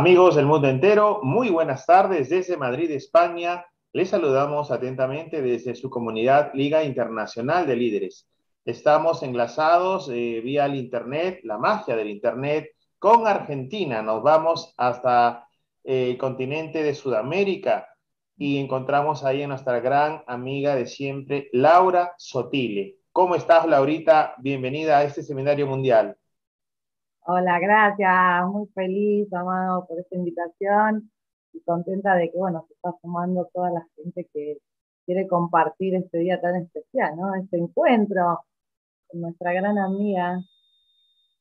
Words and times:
Amigos 0.00 0.34
del 0.34 0.46
mundo 0.46 0.66
entero, 0.66 1.20
muy 1.22 1.50
buenas 1.50 1.84
tardes 1.84 2.30
desde 2.30 2.56
Madrid, 2.56 2.90
España. 2.90 3.66
Les 3.92 4.08
saludamos 4.08 4.70
atentamente 4.70 5.42
desde 5.42 5.74
su 5.74 5.90
comunidad 5.90 6.52
Liga 6.54 6.82
Internacional 6.84 7.66
de 7.66 7.76
Líderes. 7.76 8.26
Estamos 8.64 9.22
enlazados 9.22 10.08
eh, 10.10 10.40
vía 10.42 10.64
el 10.64 10.76
Internet, 10.76 11.40
la 11.42 11.58
magia 11.58 11.96
del 11.96 12.08
Internet, 12.08 12.70
con 12.98 13.26
Argentina. 13.26 14.00
Nos 14.00 14.22
vamos 14.22 14.72
hasta 14.78 15.46
eh, 15.84 16.12
el 16.12 16.16
continente 16.16 16.82
de 16.82 16.94
Sudamérica 16.94 17.86
y 18.38 18.56
encontramos 18.56 19.22
ahí 19.22 19.42
a 19.42 19.48
nuestra 19.48 19.80
gran 19.80 20.22
amiga 20.26 20.76
de 20.76 20.86
siempre, 20.86 21.50
Laura 21.52 22.14
Sotile. 22.16 22.96
¿Cómo 23.12 23.34
estás, 23.34 23.66
Laurita? 23.66 24.34
Bienvenida 24.38 24.96
a 24.96 25.04
este 25.04 25.22
seminario 25.22 25.66
mundial. 25.66 26.16
Hola, 27.26 27.58
gracias, 27.60 28.46
muy 28.50 28.66
feliz, 28.68 29.32
Amado, 29.32 29.86
por 29.86 29.98
esta 30.00 30.16
invitación 30.16 31.10
y 31.52 31.60
contenta 31.62 32.14
de 32.16 32.30
que, 32.30 32.38
bueno, 32.38 32.64
se 32.66 32.74
está 32.74 32.92
sumando 33.02 33.48
toda 33.52 33.70
la 33.70 33.86
gente 33.96 34.26
que 34.32 34.58
quiere 35.06 35.28
compartir 35.28 35.94
este 35.94 36.18
día 36.18 36.40
tan 36.40 36.56
especial, 36.56 37.16
¿no? 37.16 37.34
Este 37.34 37.58
encuentro 37.58 38.40
con 39.08 39.20
nuestra 39.20 39.52
gran 39.52 39.78
amiga. 39.78 40.40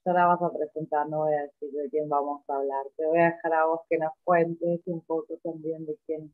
Ahora 0.05 0.27
vas 0.27 0.41
a 0.41 0.51
presentar, 0.51 1.07
no 1.09 1.19
voy 1.19 1.33
a 1.33 1.43
decir 1.43 1.71
de 1.71 1.89
quién 1.89 2.09
vamos 2.09 2.41
a 2.49 2.55
hablar, 2.55 2.83
te 2.97 3.05
voy 3.05 3.19
a 3.19 3.25
dejar 3.25 3.53
a 3.53 3.65
vos 3.67 3.81
que 3.89 3.97
nos 3.99 4.11
cuentes 4.23 4.81
un 4.87 5.01
poco 5.01 5.37
también 5.43 5.85
de 5.85 5.97
quién 6.05 6.33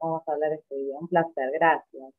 vamos 0.00 0.22
a 0.28 0.32
hablar 0.32 0.52
este 0.52 0.76
día. 0.76 0.96
Un 1.00 1.08
placer, 1.08 1.50
gracias. 1.52 2.12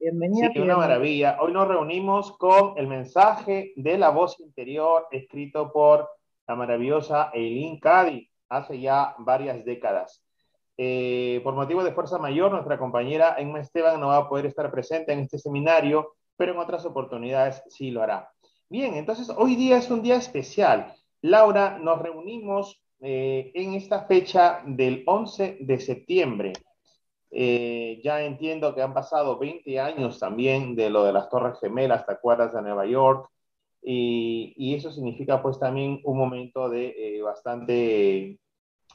Bienvenida. 0.00 0.50
Sí, 0.52 0.58
una 0.58 0.76
maravilla. 0.76 1.38
Hoy 1.40 1.52
nos 1.52 1.68
reunimos 1.68 2.36
con 2.36 2.76
el 2.76 2.88
mensaje 2.88 3.72
de 3.76 3.96
la 3.96 4.10
voz 4.10 4.40
interior 4.40 5.06
escrito 5.10 5.72
por 5.72 6.08
la 6.48 6.56
maravillosa 6.56 7.30
Eileen 7.32 7.78
Cady 7.78 8.28
hace 8.48 8.80
ya 8.80 9.14
varias 9.18 9.64
décadas. 9.64 10.22
Eh, 10.76 11.40
por 11.44 11.54
motivo 11.54 11.84
de 11.84 11.92
fuerza 11.92 12.18
mayor, 12.18 12.50
nuestra 12.50 12.76
compañera 12.76 13.36
Emma 13.38 13.60
Esteban 13.60 14.00
no 14.00 14.08
va 14.08 14.16
a 14.18 14.28
poder 14.28 14.46
estar 14.46 14.70
presente 14.70 15.12
en 15.12 15.20
este 15.20 15.38
seminario, 15.38 16.14
pero 16.36 16.52
en 16.52 16.58
otras 16.58 16.84
oportunidades 16.84 17.62
sí 17.68 17.92
lo 17.92 18.02
hará. 18.02 18.30
Bien, 18.68 18.94
entonces 18.94 19.30
hoy 19.30 19.54
día 19.54 19.76
es 19.78 19.90
un 19.90 20.02
día 20.02 20.16
especial. 20.16 20.92
Laura, 21.22 21.78
nos 21.78 22.02
reunimos 22.02 22.82
eh, 23.00 23.52
en 23.54 23.74
esta 23.74 24.04
fecha 24.06 24.60
del 24.66 25.04
11 25.06 25.58
de 25.60 25.78
septiembre 25.78 26.52
eh, 27.36 28.00
ya 28.04 28.22
entiendo 28.22 28.76
que 28.76 28.82
han 28.82 28.94
pasado 28.94 29.38
20 29.40 29.80
años 29.80 30.20
también 30.20 30.76
de 30.76 30.88
lo 30.88 31.02
de 31.02 31.12
las 31.12 31.28
Torres 31.28 31.58
Gemelas, 31.60 32.06
¿te 32.06 32.12
acuerdas 32.12 32.54
de 32.54 32.62
Nueva 32.62 32.86
York? 32.86 33.28
Y, 33.82 34.54
y 34.56 34.74
eso 34.74 34.92
significa 34.92 35.42
pues 35.42 35.58
también 35.58 36.00
un 36.04 36.16
momento 36.16 36.68
de 36.68 36.94
eh, 36.96 37.22
bastante 37.22 38.38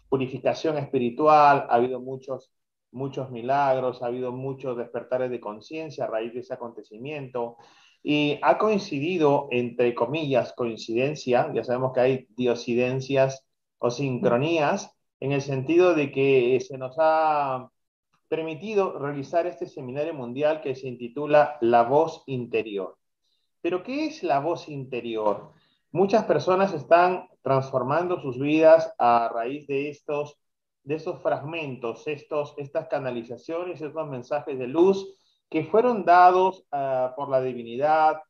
purificación 0.07 0.77
espiritual, 0.77 1.67
ha 1.69 1.75
habido 1.75 1.99
muchos, 1.99 2.53
muchos 2.91 3.29
milagros, 3.29 4.01
ha 4.01 4.05
habido 4.05 4.31
muchos 4.31 4.77
despertares 4.77 5.29
de 5.31 5.41
conciencia 5.41 6.05
a 6.05 6.07
raíz 6.07 6.33
de 6.33 6.39
ese 6.39 6.53
acontecimiento. 6.53 7.57
Y 8.01 8.39
ha 8.41 8.57
coincidido, 8.57 9.49
entre 9.51 9.93
comillas, 9.93 10.53
coincidencia, 10.53 11.51
ya 11.53 11.65
sabemos 11.65 11.91
que 11.93 11.99
hay 11.99 12.27
diosidencias 12.37 13.45
o 13.79 13.91
sincronías, 13.91 14.95
en 15.19 15.33
el 15.33 15.41
sentido 15.41 15.93
de 15.93 16.11
que 16.11 16.59
se 16.61 16.77
nos 16.77 16.95
ha 16.99 17.69
permitido 18.29 18.97
realizar 18.97 19.47
este 19.47 19.65
seminario 19.65 20.13
mundial 20.13 20.61
que 20.61 20.75
se 20.75 20.87
intitula 20.87 21.57
La 21.61 21.83
voz 21.83 22.23
interior. 22.27 22.97
Pero 23.61 23.83
¿qué 23.83 24.05
es 24.05 24.23
la 24.23 24.39
voz 24.39 24.69
interior? 24.69 25.51
Muchas 25.91 26.23
personas 26.25 26.71
están 26.73 27.27
transformando 27.41 28.21
sus 28.21 28.39
vidas 28.39 28.93
a 28.99 29.29
raíz 29.33 29.65
de 29.67 29.89
estos, 29.89 30.39
de 30.83 30.95
estos 30.95 31.21
fragmentos, 31.21 32.07
estos, 32.07 32.53
estas 32.57 32.87
canalizaciones, 32.87 33.81
estos 33.81 34.07
mensajes 34.07 34.57
de 34.57 34.67
luz 34.67 35.17
que 35.49 35.65
fueron 35.65 36.05
dados 36.05 36.63
ah, 36.71 37.13
por 37.17 37.29
la 37.29 37.41
divinidad 37.41 38.21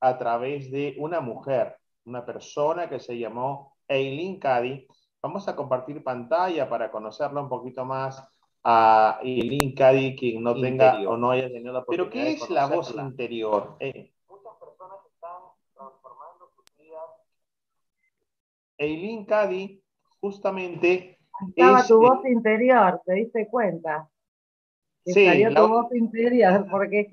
a 0.00 0.18
través 0.18 0.70
de 0.70 0.96
una 0.98 1.20
mujer, 1.20 1.76
una 2.06 2.24
persona 2.24 2.88
que 2.88 2.98
se 2.98 3.18
llamó 3.18 3.76
Eileen 3.86 4.40
Cady. 4.40 4.86
Vamos 5.20 5.46
a 5.46 5.54
compartir 5.54 6.02
pantalla 6.02 6.68
para 6.68 6.90
conocerla 6.90 7.42
un 7.42 7.50
poquito 7.50 7.84
más 7.84 8.26
a 8.64 9.18
Eileen 9.22 9.74
Cady 9.74 10.16
quien 10.16 10.42
no 10.42 10.58
tenga 10.60 10.98
o 11.08 11.16
no 11.16 11.30
haya 11.30 11.48
tenido 11.48 11.72
la 11.72 11.80
oportunidad. 11.80 12.10
Pero 12.10 12.24
¿qué 12.24 12.32
es 12.32 12.50
la 12.50 12.66
voz 12.66 12.94
interior? 12.94 13.76
Eh, 13.80 14.12
muchas 14.28 14.54
personas 14.60 14.98
están 15.12 15.42
transformando 15.74 16.48
sus 16.54 16.64
vidas. 16.78 17.10
Eileen 18.78 19.24
Cady 19.24 19.82
justamente 20.20 21.18
estaba 21.48 21.84
tu 21.86 22.00
voz 22.00 22.24
interior, 22.26 23.00
¿te 23.04 23.14
diste 23.14 23.48
cuenta? 23.48 24.08
sí, 25.04 25.26
salió 25.26 25.52
tu 25.52 25.68
voz 25.68 25.92
interior, 25.94 26.66
porque 26.70 27.08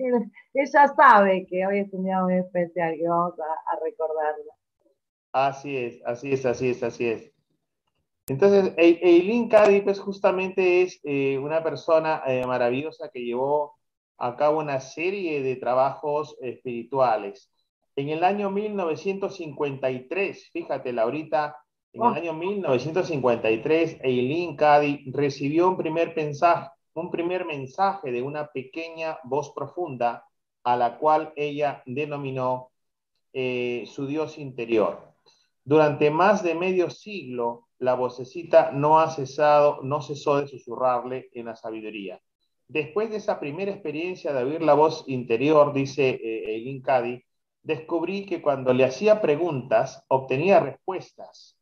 ella 0.54 0.88
sabe 0.96 1.48
que 1.48 1.66
hoy 1.66 1.80
es 1.80 1.94
un 1.94 2.04
día 2.04 2.22
muy 2.22 2.36
especial 2.36 2.96
que 2.96 3.08
vamos 3.08 3.34
a, 3.40 3.74
a 3.74 3.80
recordarlo. 3.84 4.52
Así 5.32 5.76
es, 5.78 6.02
así 6.06 6.34
es, 6.34 6.46
así 6.46 6.70
es, 6.70 6.84
así 6.84 7.08
es. 7.08 7.39
Entonces, 8.30 8.74
Eileen 8.78 9.50
Cady, 9.50 9.82
pues 9.82 10.00
justamente 10.00 10.84
es 10.84 11.02
eh, 11.04 11.40
una 11.40 11.64
persona 11.64 12.22
eh, 12.28 12.46
maravillosa 12.46 13.10
que 13.10 13.26
llevó 13.26 13.80
a 14.20 14.36
cabo 14.36 14.60
una 14.60 14.80
serie 14.80 15.42
de 15.42 15.56
trabajos 15.56 16.38
espirituales. 16.40 17.52
En 17.96 18.10
el 18.10 18.24
año 18.24 18.52
1953, 18.52 20.52
fíjate, 20.52 20.94
Laurita, 20.94 21.58
en 21.92 22.04
el 22.04 22.08
oh. 22.08 22.14
año 22.14 22.34
1953, 22.34 24.02
Eileen 24.04 24.56
Cady 24.56 25.12
recibió 25.12 25.68
un 25.68 25.78
primer, 25.78 26.16
mensaje, 26.16 26.70
un 26.94 27.10
primer 27.10 27.46
mensaje 27.46 28.12
de 28.12 28.22
una 28.22 28.52
pequeña 28.52 29.18
voz 29.24 29.54
profunda 29.56 30.24
a 30.64 30.76
la 30.76 31.00
cual 31.00 31.34
ella 31.36 31.82
denominó 31.88 32.70
eh, 33.34 33.86
su 33.88 34.06
Dios 34.06 34.38
interior. 34.38 35.16
Durante 35.64 36.12
más 36.12 36.44
de 36.44 36.54
medio 36.54 36.92
siglo, 36.92 37.69
la 37.80 37.96
vocecita 37.96 38.72
no 38.72 39.00
ha 39.00 39.10
cesado, 39.10 39.80
no 39.84 40.02
cesó 40.02 40.40
de 40.40 40.48
susurrarle 40.48 41.30
en 41.34 41.48
la 41.48 41.56
sabiduría. 41.56 42.22
Después 42.68 43.10
de 43.10 43.18
esa 43.18 43.40
primera 43.40 43.72
experiencia 43.72 44.32
de 44.32 44.44
oír 44.44 44.62
la 44.62 44.76
voz 44.76 45.04
interior, 45.08 45.74
dice 45.74 46.20
eh, 46.22 46.82
Cady, 46.84 47.24
descubrí 47.64 48.26
que 48.26 48.42
cuando 48.42 48.74
le 48.74 48.86
hacía 48.86 49.22
preguntas 49.22 50.06
obtenía 50.08 50.60
respuestas. 50.60 51.58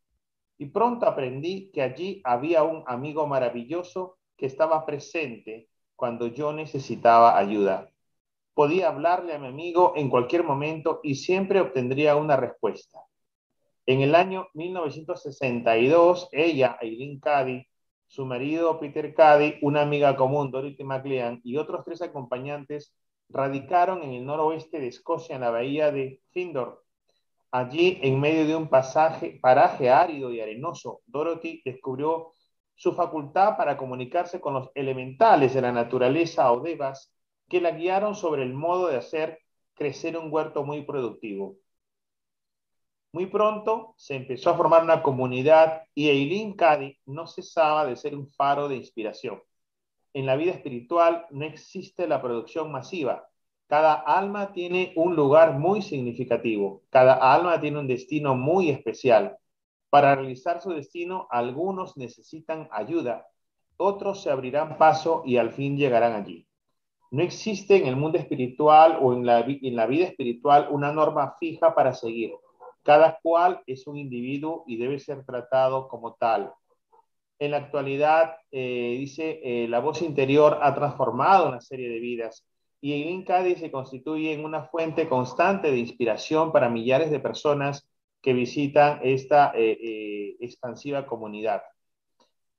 Y 0.58 0.66
pronto 0.66 1.06
aprendí 1.06 1.72
que 1.72 1.82
allí 1.84 2.22
había 2.26 2.64
un 2.64 2.84
amigo 2.88 3.26
maravilloso 3.28 4.18
que 4.36 4.48
estaba 4.48 4.86
presente 4.86 5.70
cuando 5.96 6.28
yo 6.28 6.52
necesitaba 6.52 7.38
ayuda. 7.38 7.90
Podía 8.54 8.90
hablarle 8.90 9.34
a 9.34 9.40
mi 9.40 9.48
amigo 9.48 9.94
en 9.96 10.10
cualquier 10.10 10.44
momento 10.44 11.00
y 11.04 11.16
siempre 11.16 11.62
obtendría 11.62 12.16
una 12.16 12.36
respuesta. 12.36 13.07
En 13.88 14.02
el 14.02 14.16
año 14.16 14.50
1962, 14.54 16.28
ella, 16.34 16.78
Eileen 16.82 17.22
Cady, 17.22 17.66
su 18.06 18.26
marido 18.26 18.82
Peter 18.82 19.14
Cady, 19.14 19.60
una 19.62 19.82
amiga 19.82 20.18
común, 20.18 20.52
Dorothy 20.52 20.84
McLean, 20.84 21.40
y 21.46 21.56
otros 21.56 21.86
tres 21.86 22.02
acompañantes 22.02 22.94
radicaron 23.30 24.04
en 24.04 24.12
el 24.12 24.26
noroeste 24.26 24.82
de 24.82 24.88
Escocia, 24.88 25.36
en 25.36 25.42
la 25.42 25.52
bahía 25.52 25.90
de 25.94 26.22
Findor. 26.32 26.84
Allí, 27.50 27.98
en 28.02 28.20
medio 28.20 28.46
de 28.46 28.58
un 28.58 28.68
pasaje, 28.68 29.40
paraje 29.42 29.90
árido 29.90 30.34
y 30.34 30.42
arenoso, 30.42 31.00
Dorothy 31.06 31.62
descubrió 31.64 32.34
su 32.76 32.92
facultad 32.92 33.56
para 33.56 33.78
comunicarse 33.78 34.42
con 34.42 34.54
los 34.54 34.70
elementales 34.76 35.54
de 35.54 35.62
la 35.62 35.72
naturaleza 35.72 36.52
o 36.52 36.60
devas 36.60 37.14
que 37.48 37.62
la 37.62 37.72
guiaron 37.72 38.16
sobre 38.16 38.44
el 38.44 38.54
modo 38.54 38.88
de 38.88 38.98
hacer 38.98 39.40
crecer 39.76 40.18
un 40.18 40.28
huerto 40.30 40.66
muy 40.66 40.82
productivo. 40.82 41.56
Muy 43.18 43.26
pronto 43.26 43.96
se 43.98 44.16
empezó 44.16 44.52
a 44.52 44.56
formar 44.56 44.84
una 44.84 45.02
comunidad 45.02 45.82
y 45.96 46.10
Eileen 46.10 46.54
Cady 46.54 47.00
no 47.08 47.26
cesaba 47.26 47.84
de 47.84 47.96
ser 47.96 48.16
un 48.16 48.28
faro 48.28 48.68
de 48.68 48.76
inspiración. 48.76 49.42
En 50.14 50.28
la 50.28 50.36
vida 50.36 50.52
espiritual 50.52 51.26
no 51.32 51.44
existe 51.44 52.08
la 52.08 52.22
producción 52.22 52.72
masiva. 52.72 53.28
Cada 53.66 53.96
alma 53.96 54.54
tiene 54.54 54.94
un 54.96 55.16
lugar 55.16 55.58
muy 55.58 55.82
significativo. 55.82 56.84
Cada 56.92 57.16
alma 57.16 57.60
tiene 57.60 57.80
un 57.80 57.88
destino 57.88 58.36
muy 58.36 58.70
especial. 58.70 59.36
Para 59.90 60.14
realizar 60.14 60.62
su 60.62 60.70
destino, 60.70 61.26
algunos 61.32 61.98
necesitan 61.98 62.70
ayuda, 62.72 63.26
otros 63.78 64.22
se 64.22 64.30
abrirán 64.30 64.78
paso 64.78 65.24
y 65.26 65.38
al 65.38 65.54
fin 65.54 65.76
llegarán 65.76 66.14
allí. 66.14 66.48
No 67.10 67.24
existe 67.24 67.78
en 67.78 67.88
el 67.88 67.96
mundo 67.96 68.20
espiritual 68.20 69.00
o 69.02 69.14
en 69.14 69.26
la, 69.26 69.40
en 69.40 69.76
la 69.76 69.88
vida 69.88 70.06
espiritual 70.06 70.68
una 70.70 70.92
norma 70.92 71.36
fija 71.40 71.74
para 71.74 71.96
seguir. 71.96 72.34
Cada 72.88 73.20
cual 73.22 73.62
es 73.68 73.86
un 73.86 73.98
individuo 73.98 74.64
y 74.66 74.78
debe 74.78 74.98
ser 74.98 75.26
tratado 75.26 75.90
como 75.90 76.14
tal. 76.14 76.54
En 77.38 77.52
la 77.52 77.58
actualidad, 77.58 78.38
eh, 78.50 78.96
dice, 78.98 79.42
eh, 79.44 79.68
la 79.68 79.82
voz 79.82 80.02
interior 80.02 80.60
ha 80.62 80.74
transformado 80.74 81.50
una 81.50 81.60
serie 81.60 81.90
de 81.90 82.00
vidas 82.00 82.48
y 82.80 82.94
el 82.94 83.10
INCADI 83.10 83.56
se 83.56 83.72
constituye 83.72 84.32
en 84.32 84.46
una 84.46 84.70
fuente 84.70 85.10
constante 85.10 85.70
de 85.70 85.80
inspiración 85.80 86.54
para 86.54 86.70
millares 86.70 87.12
de 87.12 87.20
personas 87.20 87.90
que 88.22 88.32
visitan 88.32 89.02
esta 89.04 89.52
eh, 89.54 90.38
expansiva 90.40 91.08
comunidad. 91.08 91.64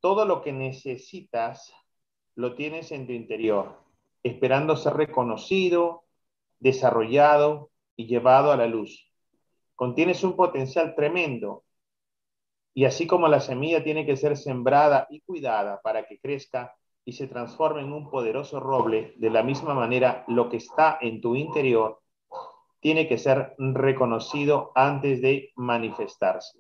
Todo 0.01 0.27
lo 0.27 0.43
que 0.43 0.53
necesitas 0.53 1.73
lo 2.35 2.55
tienes 2.55 2.93
en 2.93 3.07
tu 3.07 3.15
interior, 3.15 3.79
esperando 4.23 4.77
ser 4.77 4.93
reconocido, 4.93 6.05
desarrollado 6.61 7.71
y 7.97 8.09
llevado 8.09 8.53
a 8.53 8.59
la 8.59 8.67
luz 8.67 9.08
contienes 9.79 10.25
un 10.25 10.35
potencial 10.35 10.97
tremendo. 10.97 11.63
Y 12.75 12.85
así 12.85 13.07
como 13.07 13.29
la 13.29 13.41
semilla 13.41 13.85
tiene 13.85 14.05
que 14.05 14.17
ser 14.17 14.37
sembrada 14.37 15.07
y 15.09 15.21
cuidada 15.21 15.81
para 15.83 16.05
que 16.05 16.19
crezca 16.19 16.75
y 17.05 17.13
se 17.13 17.29
transforme 17.29 17.83
en 17.83 17.93
un 17.93 18.11
poderoso 18.11 18.59
roble, 18.59 19.15
de 19.19 19.31
la 19.31 19.45
misma 19.45 19.75
manera 19.75 20.25
lo 20.27 20.49
que 20.49 20.57
está 20.57 20.99
en 21.01 21.21
tu 21.21 21.37
interior 21.37 22.01
tiene 22.81 23.07
que 23.07 23.19
ser 23.19 23.55
reconocido 23.57 24.73
antes 24.75 25.23
de 25.23 25.53
manifestarse 25.55 26.59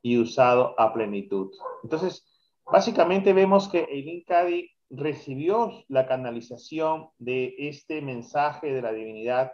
y 0.00 0.16
usado 0.16 0.74
a 0.78 0.94
plenitud. 0.94 1.50
Entonces, 1.82 2.26
básicamente 2.64 3.34
vemos 3.34 3.68
que 3.68 3.80
Eileen 3.80 4.24
Cady 4.24 4.70
recibió 4.88 5.84
la 5.88 6.06
canalización 6.06 7.10
de 7.18 7.54
este 7.58 8.00
mensaje 8.00 8.72
de 8.72 8.80
la 8.80 8.92
divinidad 8.92 9.52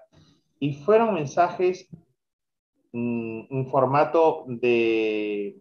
y 0.60 0.74
fueron 0.74 1.14
mensajes 1.14 1.88
un 2.92 3.68
formato 3.70 4.44
de 4.46 5.60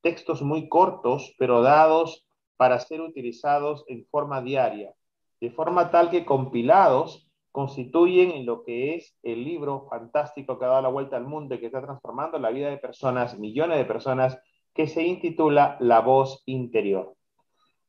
textos 0.00 0.42
muy 0.42 0.68
cortos, 0.68 1.34
pero 1.38 1.62
dados 1.62 2.26
para 2.56 2.78
ser 2.80 3.00
utilizados 3.00 3.84
en 3.88 4.06
forma 4.06 4.42
diaria, 4.42 4.94
de 5.40 5.50
forma 5.50 5.90
tal 5.90 6.10
que 6.10 6.24
compilados 6.24 7.28
constituyen 7.52 8.30
en 8.30 8.46
lo 8.46 8.62
que 8.62 8.94
es 8.94 9.16
el 9.22 9.44
libro 9.44 9.86
fantástico 9.88 10.58
que 10.58 10.64
ha 10.64 10.68
dado 10.68 10.82
la 10.82 10.88
vuelta 10.88 11.16
al 11.16 11.26
mundo 11.26 11.54
y 11.54 11.60
que 11.60 11.66
está 11.66 11.82
transformando 11.82 12.38
la 12.38 12.50
vida 12.50 12.68
de 12.68 12.78
personas, 12.78 13.38
millones 13.38 13.78
de 13.78 13.84
personas, 13.84 14.38
que 14.74 14.86
se 14.86 15.02
intitula 15.02 15.76
La 15.80 16.00
voz 16.00 16.42
interior. 16.46 17.14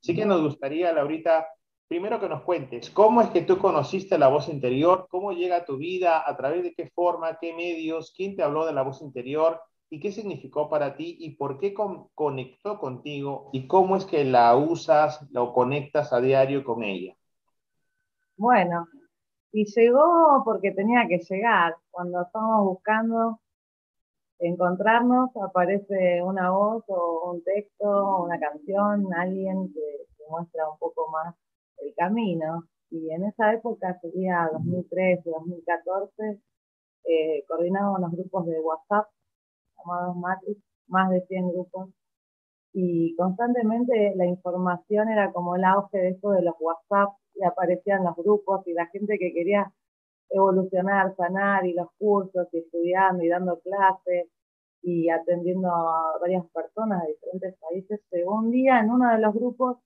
Así 0.01 0.15
que 0.15 0.25
nos 0.25 0.41
gustaría, 0.41 0.93
Laurita, 0.93 1.47
primero 1.89 2.19
que 2.19 2.29
nos 2.29 2.43
cuentes, 2.43 2.91
¿cómo 2.91 3.19
es 3.19 3.31
que 3.31 3.41
tú 3.41 3.57
conociste 3.57 4.19
la 4.19 4.27
voz 4.27 4.47
interior? 4.47 5.07
¿Cómo 5.09 5.31
llega 5.33 5.57
a 5.57 5.65
tu 5.65 5.77
vida? 5.77 6.23
¿A 6.25 6.37
través 6.37 6.61
de 6.63 6.73
qué 6.75 6.87
forma? 6.91 7.39
¿Qué 7.39 7.51
medios? 7.53 8.13
¿Quién 8.15 8.35
te 8.35 8.43
habló 8.43 8.67
de 8.67 8.73
la 8.73 8.83
voz 8.83 9.01
interior? 9.01 9.59
¿Y 9.89 9.99
qué 9.99 10.11
significó 10.11 10.69
para 10.69 10.95
ti? 10.95 11.17
¿Y 11.19 11.31
por 11.31 11.59
qué 11.59 11.73
conectó 12.13 12.77
contigo? 12.77 13.49
¿Y 13.53 13.65
cómo 13.65 13.97
es 13.97 14.05
que 14.05 14.23
la 14.23 14.55
usas 14.55 15.27
o 15.35 15.51
conectas 15.51 16.13
a 16.13 16.21
diario 16.21 16.63
con 16.63 16.83
ella? 16.83 17.15
Bueno, 18.37 18.87
y 19.51 19.65
llegó 19.65 20.43
porque 20.45 20.71
tenía 20.71 21.07
que 21.07 21.17
llegar. 21.17 21.75
Cuando 21.89 22.21
estamos 22.21 22.65
buscando 22.65 23.39
encontrarnos, 24.37 25.31
aparece 25.37 26.21
una 26.21 26.51
voz 26.51 26.83
o 26.87 27.31
un 27.31 27.43
texto, 27.43 28.21
una 28.21 28.39
canción, 28.39 29.11
alguien 29.11 29.73
que 29.73 30.27
muestra 30.29 30.69
un 30.69 30.77
poco 30.77 31.09
más 31.09 31.33
el 31.81 31.93
camino. 31.95 32.63
Y 32.91 33.11
en 33.11 33.25
esa 33.25 33.53
época, 33.53 33.99
sería 34.01 34.49
2013, 34.51 35.29
2014, 35.29 36.39
eh, 37.05 37.45
los 37.47 38.11
grupos 38.11 38.45
de 38.45 38.59
WhatsApp, 38.61 39.07
llamados 39.77 40.15
Matrix, 40.17 40.61
más 40.87 41.09
de 41.11 41.21
100 41.27 41.51
grupos, 41.51 41.89
y 42.73 43.15
constantemente 43.15 44.13
la 44.15 44.25
información 44.25 45.09
era 45.09 45.31
como 45.31 45.55
el 45.55 45.63
auge 45.63 45.97
de 45.97 46.09
esto 46.09 46.31
de 46.31 46.41
los 46.41 46.55
WhatsApp, 46.59 47.09
y 47.35 47.43
aparecían 47.43 48.03
los 48.03 48.15
grupos 48.15 48.67
y 48.67 48.73
la 48.73 48.87
gente 48.87 49.17
que 49.17 49.33
quería 49.33 49.71
evolucionar, 50.29 51.15
sanar, 51.15 51.65
y 51.65 51.73
los 51.73 51.89
cursos, 51.97 52.47
y 52.53 52.59
estudiando 52.59 53.23
y 53.23 53.29
dando 53.29 53.59
clases, 53.59 54.29
y 54.81 55.09
atendiendo 55.09 55.69
a 55.69 56.17
varias 56.19 56.45
personas 56.51 57.01
de 57.03 57.13
diferentes 57.13 57.55
países. 57.59 58.01
Según 58.09 58.51
día, 58.51 58.79
en 58.79 58.91
uno 58.91 59.11
de 59.11 59.19
los 59.19 59.33
grupos, 59.33 59.77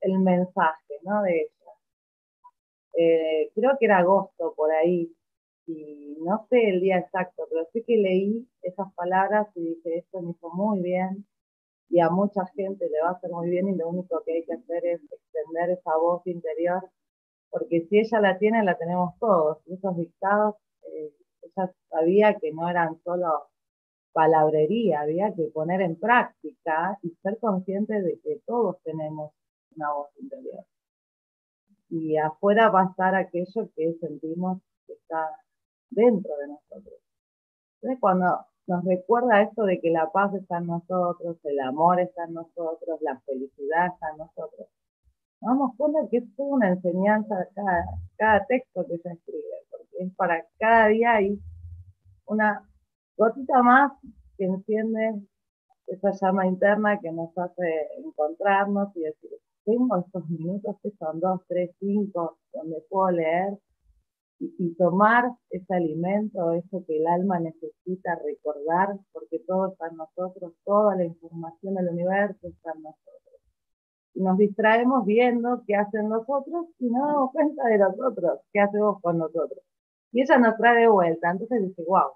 el 0.00 0.18
mensaje, 0.20 0.94
¿no? 1.02 1.22
De 1.22 1.42
ella. 1.42 1.72
Eh, 2.98 3.50
creo 3.54 3.76
que 3.78 3.86
era 3.86 3.98
agosto 3.98 4.54
por 4.56 4.70
ahí, 4.72 5.14
y 5.66 6.16
no 6.20 6.46
sé 6.48 6.68
el 6.68 6.80
día 6.80 6.98
exacto, 6.98 7.44
pero 7.50 7.66
sí 7.72 7.82
que 7.84 7.96
leí 7.96 8.48
esas 8.62 8.92
palabras 8.94 9.48
y 9.56 9.74
dije, 9.74 9.98
esto 9.98 10.22
me 10.22 10.30
hizo 10.30 10.48
muy 10.50 10.80
bien 10.80 11.26
y 11.88 12.00
a 12.00 12.10
mucha 12.10 12.46
gente 12.54 12.88
le 12.88 13.00
va 13.02 13.10
a 13.10 13.12
hacer 13.12 13.30
muy 13.30 13.50
bien 13.50 13.68
y 13.68 13.76
lo 13.76 13.88
único 13.88 14.22
que 14.24 14.32
hay 14.34 14.44
que 14.44 14.54
hacer 14.54 14.86
es 14.86 15.00
extender 15.02 15.70
esa 15.70 15.96
voz 15.96 16.26
interior, 16.26 16.88
porque 17.50 17.86
si 17.88 17.98
ella 17.98 18.20
la 18.20 18.38
tiene, 18.38 18.64
la 18.64 18.76
tenemos 18.76 19.18
todos. 19.18 19.58
Esos 19.66 19.96
dictados, 19.96 20.56
eh, 20.92 21.12
ella 21.42 21.72
sabía 21.90 22.34
que 22.36 22.52
no 22.52 22.68
eran 22.68 23.00
solo 23.02 23.48
palabrería, 24.12 25.00
había 25.02 25.34
que 25.34 25.44
poner 25.52 25.80
en 25.82 25.96
práctica 25.96 26.98
y 27.02 27.10
ser 27.22 27.38
consciente 27.38 28.00
de 28.02 28.18
que 28.20 28.40
todos 28.46 28.76
tenemos 28.82 29.32
una 29.76 29.92
voz 29.92 30.08
interior. 30.20 30.64
Y 31.88 32.16
afuera 32.16 32.70
va 32.70 32.82
a 32.82 32.90
estar 32.90 33.14
aquello 33.14 33.70
que 33.74 33.94
sentimos 34.00 34.60
que 34.86 34.94
está 34.94 35.30
dentro 35.90 36.36
de 36.38 36.48
nosotros. 36.48 37.00
Entonces, 37.80 38.00
cuando 38.00 38.46
nos 38.66 38.84
recuerda 38.84 39.42
esto 39.42 39.64
de 39.64 39.80
que 39.80 39.90
la 39.90 40.10
paz 40.10 40.34
está 40.34 40.58
en 40.58 40.66
nosotros, 40.66 41.38
el 41.44 41.60
amor 41.60 42.00
está 42.00 42.24
en 42.24 42.34
nosotros, 42.34 43.00
la 43.00 43.20
felicidad 43.20 43.92
está 43.92 44.10
en 44.10 44.18
nosotros, 44.18 44.66
nos 45.40 45.50
damos 45.50 45.76
cuenta 45.76 46.00
que 46.10 46.18
es 46.18 46.24
una 46.36 46.70
enseñanza 46.70 47.46
cada, 47.54 47.84
cada 48.16 48.46
texto 48.46 48.86
que 48.86 48.98
se 48.98 49.12
escribe, 49.12 49.42
porque 49.70 49.86
es 50.00 50.14
para 50.16 50.44
cada 50.58 50.88
día 50.88 51.14
hay 51.14 51.38
una 52.26 52.68
gotita 53.16 53.62
más 53.62 53.92
que 54.36 54.44
enciende 54.44 55.22
esa 55.86 56.10
llama 56.10 56.46
interna 56.46 56.98
que 57.00 57.12
nos 57.12 57.36
hace 57.38 57.88
encontrarnos 57.98 58.96
y 58.96 59.00
decir, 59.00 59.30
tengo 59.66 59.98
estos 59.98 60.30
minutos 60.30 60.76
que 60.82 60.90
son 60.92 61.20
dos, 61.20 61.40
tres, 61.48 61.72
cinco, 61.80 62.38
donde 62.52 62.82
puedo 62.88 63.10
leer 63.10 63.58
y, 64.38 64.74
tomar 64.76 65.24
ese 65.50 65.74
alimento, 65.74 66.52
eso 66.52 66.84
que 66.86 66.98
el 66.98 67.06
alma 67.06 67.40
necesita 67.40 68.18
recordar, 68.24 68.96
porque 69.12 69.40
todo 69.46 69.72
está 69.72 69.88
en 69.88 69.96
nosotros, 69.96 70.52
toda 70.64 70.94
la 70.94 71.04
información 71.04 71.74
del 71.74 71.88
universo 71.88 72.46
está 72.46 72.72
en 72.76 72.82
nosotros. 72.82 73.40
Y 74.14 74.22
nos 74.22 74.38
distraemos 74.38 75.04
viendo 75.04 75.62
qué 75.66 75.74
hacen 75.74 76.08
nosotros 76.08 76.66
y 76.78 76.90
no 76.90 77.06
damos 77.06 77.32
cuenta 77.32 77.66
de 77.66 77.78
nosotros, 77.78 78.40
qué 78.52 78.60
hacemos 78.60 79.00
con 79.00 79.18
nosotros. 79.18 79.60
Y 80.12 80.22
ella 80.22 80.38
nos 80.38 80.56
trae 80.56 80.80
de 80.80 80.88
vuelta. 80.88 81.30
Entonces 81.30 81.62
dice, 81.62 81.82
wow, 81.86 82.12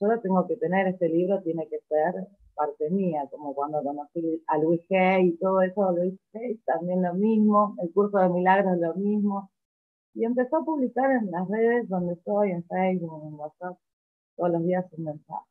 yo 0.00 0.06
lo 0.06 0.20
tengo 0.20 0.46
que 0.46 0.56
tener, 0.56 0.86
este 0.86 1.08
libro 1.08 1.40
tiene 1.42 1.68
que 1.68 1.78
ser 1.88 2.14
parte 2.58 2.90
mía, 2.90 3.28
como 3.30 3.54
cuando 3.54 3.82
conocí 3.82 4.42
a 4.48 4.58
Luis 4.58 4.82
Hay 4.90 5.28
y 5.28 5.36
todo 5.38 5.62
eso, 5.62 5.92
Luis 5.92 6.18
Hay 6.34 6.58
también 6.66 7.02
lo 7.02 7.14
mismo, 7.14 7.76
el 7.80 7.92
curso 7.92 8.18
de 8.18 8.28
milagros 8.28 8.76
lo 8.78 8.94
mismo. 8.94 9.50
Y 10.14 10.24
empezó 10.24 10.56
a 10.56 10.64
publicar 10.64 11.10
en 11.12 11.30
las 11.30 11.48
redes 11.48 11.88
donde 11.88 12.14
estoy, 12.14 12.50
en 12.50 12.64
Facebook, 12.64 13.22
en 13.24 13.34
WhatsApp, 13.34 13.78
todos 14.36 14.50
los 14.50 14.64
días 14.64 14.84
un 14.96 15.04
mensaje. 15.04 15.46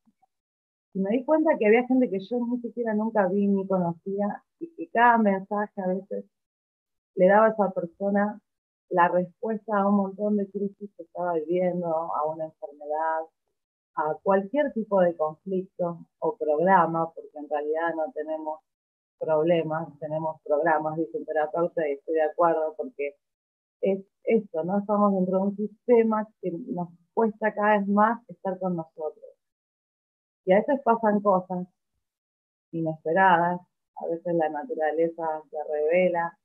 Y 0.94 1.00
me 1.00 1.12
di 1.12 1.24
cuenta 1.24 1.58
que 1.58 1.68
había 1.68 1.88
gente 1.88 2.10
que 2.10 2.20
yo 2.20 2.38
ni 2.46 2.60
siquiera 2.60 2.94
nunca 2.94 3.28
vi 3.28 3.48
ni 3.48 3.66
conocía 3.68 4.44
y 4.60 4.74
que 4.76 4.90
cada 4.90 5.18
mensaje 5.18 5.82
a 5.82 5.88
veces 5.88 6.26
le 7.16 7.28
daba 7.28 7.48
a 7.48 7.50
esa 7.52 7.72
persona 7.72 8.42
la 8.90 9.08
respuesta 9.08 9.78
a 9.78 9.88
un 9.88 9.96
montón 9.96 10.38
de 10.38 10.50
crisis 10.50 10.90
que 10.98 11.04
estaba 11.04 11.34
viviendo, 11.34 11.88
a 11.88 12.26
una 12.26 12.46
enfermedad, 12.46 13.22
a 13.98 14.16
cualquier 14.22 14.72
tipo 14.74 15.02
de 15.02 15.16
conflicto 15.18 16.06
o 16.20 16.38
programa, 16.38 17.12
porque 17.14 17.38
en 17.38 17.50
realidad 17.50 17.96
no 17.96 18.12
tenemos 18.14 18.60
problemas, 19.20 19.88
tenemos 20.00 20.40
programas, 20.44 20.98
dice 20.98 21.18
un 21.18 21.26
terapeuta, 21.26 21.88
y 21.88 21.94
estoy 21.94 22.14
de 22.16 22.24
acuerdo, 22.24 22.76
porque 22.78 23.16
es 23.82 24.06
esto, 24.24 24.64
¿no? 24.64 24.80
Estamos 24.80 25.14
dentro 25.16 25.38
de 25.38 25.44
un 25.44 25.56
sistema 25.56 26.28
que 26.42 26.52
nos 26.52 26.90
cuesta 27.14 27.54
cada 27.54 27.80
vez 27.80 27.88
más 27.88 28.22
estar 28.30 28.60
con 28.60 28.76
nosotros. 28.76 29.32
Y 30.46 30.54
a 30.54 30.60
veces 30.60 30.80
pasan 30.84 31.20
cosas 31.22 31.68
inesperadas, 32.72 33.62
a 33.96 34.08
veces 34.08 34.36
la 34.36 34.50
naturaleza 34.50 35.42
se 35.50 35.58
revela, 35.74 36.38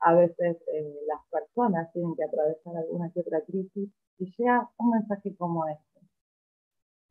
a 0.00 0.14
veces 0.14 0.56
eh, 0.72 1.00
las 1.06 1.20
personas 1.30 1.92
tienen 1.92 2.14
que 2.16 2.24
atravesar 2.24 2.76
alguna 2.76 3.10
que 3.10 3.20
otra 3.20 3.42
crisis 3.42 3.90
y 4.18 4.34
llega 4.36 4.70
un 4.78 4.90
mensaje 4.90 5.36
como 5.36 5.66
este. 5.66 5.93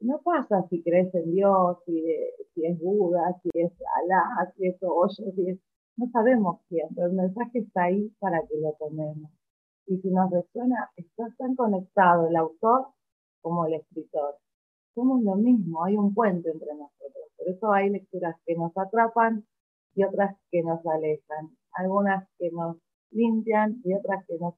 No 0.03 0.19
pasa 0.21 0.67
si 0.69 0.83
crees 0.83 1.15
en 1.15 1.31
Dios, 1.31 1.77
si, 1.85 2.03
si 2.53 2.65
es 2.65 2.77
Buda, 2.77 3.39
si 3.41 3.49
es 3.53 3.71
Alá, 4.01 4.51
si 4.57 4.67
es 4.67 4.75
Osho, 4.81 5.31
si 5.33 5.51
es... 5.51 5.59
No 5.95 6.09
sabemos 6.11 6.59
quién, 6.67 6.89
pero 6.93 7.07
el 7.07 7.13
mensaje 7.13 7.59
está 7.59 7.83
ahí 7.83 8.09
para 8.19 8.41
que 8.41 8.57
lo 8.57 8.73
tomemos. 8.73 9.31
Y 9.87 9.97
si 9.99 10.09
nos 10.09 10.29
resuena, 10.29 10.91
está 10.97 11.33
tan 11.37 11.55
conectado 11.55 12.27
el 12.27 12.35
autor 12.35 12.87
como 13.41 13.65
el 13.65 13.75
escritor. 13.75 14.35
Somos 14.93 15.23
lo 15.23 15.35
mismo, 15.35 15.85
hay 15.85 15.95
un 15.95 16.13
puente 16.13 16.51
entre 16.51 16.73
nosotros. 16.73 17.29
Por 17.37 17.47
eso 17.47 17.71
hay 17.71 17.89
lecturas 17.89 18.35
que 18.45 18.55
nos 18.55 18.77
atrapan 18.77 19.45
y 19.95 20.03
otras 20.03 20.35
que 20.51 20.63
nos 20.63 20.85
alejan. 20.85 21.55
Algunas 21.75 22.27
que 22.37 22.51
nos 22.51 22.75
limpian 23.11 23.79
y 23.85 23.93
otras 23.93 24.25
que 24.27 24.37
nos 24.37 24.53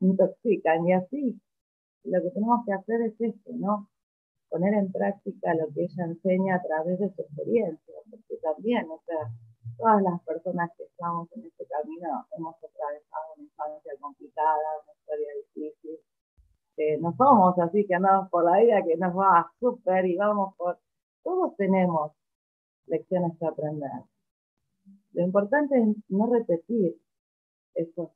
intoxican. 0.00 0.88
Y 0.88 0.92
así, 0.94 1.38
lo 2.04 2.22
que 2.22 2.30
tenemos 2.30 2.64
que 2.64 2.72
hacer 2.72 3.02
es 3.02 3.20
esto, 3.20 3.50
¿no? 3.52 3.89
Poner 4.50 4.74
en 4.74 4.90
práctica 4.90 5.54
lo 5.54 5.72
que 5.72 5.84
ella 5.84 6.04
enseña 6.04 6.56
a 6.56 6.62
través 6.62 6.98
de 6.98 7.08
su 7.14 7.22
experiencia, 7.22 7.94
porque 8.10 8.36
también, 8.42 8.90
o 8.90 9.00
sea, 9.06 9.30
todas 9.78 10.02
las 10.02 10.20
personas 10.24 10.70
que 10.76 10.84
estamos 10.84 11.28
en 11.36 11.46
este 11.46 11.64
camino 11.66 12.26
hemos 12.36 12.56
atravesado 12.56 13.34
una 13.36 13.44
infancia 13.44 13.92
complicada, 14.00 14.58
una 14.84 14.92
historia 14.92 15.28
difícil. 15.54 15.98
no 17.00 17.14
somos 17.16 17.58
así 17.58 17.86
que 17.86 17.94
andamos 17.94 18.28
por 18.28 18.44
la 18.44 18.58
vida 18.58 18.82
que 18.84 18.96
nos 18.96 19.16
va 19.16 19.50
súper 19.58 20.04
y 20.06 20.16
vamos 20.16 20.54
por... 20.56 20.78
Todos 21.22 21.56
tenemos 21.56 22.12
lecciones 22.86 23.38
que 23.38 23.46
aprender. 23.46 24.02
Lo 25.12 25.22
importante 25.22 25.78
es 25.78 25.96
no 26.08 26.26
repetir 26.26 26.96
esos 27.74 28.10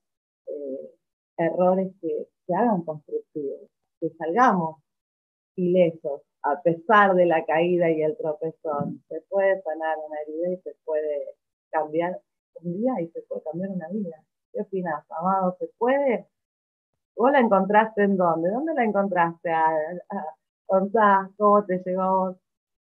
eh, 0.47 0.91
errores 1.37 1.93
que 2.01 2.29
se 2.47 2.55
hagan 2.55 2.83
constructivos, 2.83 3.71
que 4.01 4.11
salgamos 4.11 4.84
ilesos 5.57 6.23
a 6.45 6.61
pesar 6.61 7.15
de 7.15 7.27
la 7.27 7.45
caída 7.45 7.91
y 7.91 8.03
el 8.03 8.17
tropezón. 8.17 9.03
Se 9.09 9.21
puede 9.23 9.63
sanar 9.63 9.97
una 10.07 10.21
herida 10.21 10.53
y 10.53 10.57
se 10.59 10.77
puede 10.85 11.37
cambiar 11.71 12.21
un 12.63 12.75
día 12.75 13.01
y 13.01 13.09
se 13.09 13.23
puede 13.23 13.43
cambiar 13.43 13.71
una 13.71 13.89
vida. 13.89 14.23
¿Qué 14.53 14.61
opinas, 14.61 15.05
Amado? 15.11 15.57
¿Se 15.59 15.69
puede? 15.79 16.27
¿Vos 17.17 17.33
la 17.33 17.41
encontraste 17.41 18.03
en 18.03 18.17
dónde? 18.17 18.51
¿Dónde 18.51 18.75
la 18.75 18.85
encontraste? 18.85 19.51
contá 20.67 21.31
cómo 21.39 21.65
te 21.65 21.83
llegó 21.85 22.19
vos. 22.19 22.37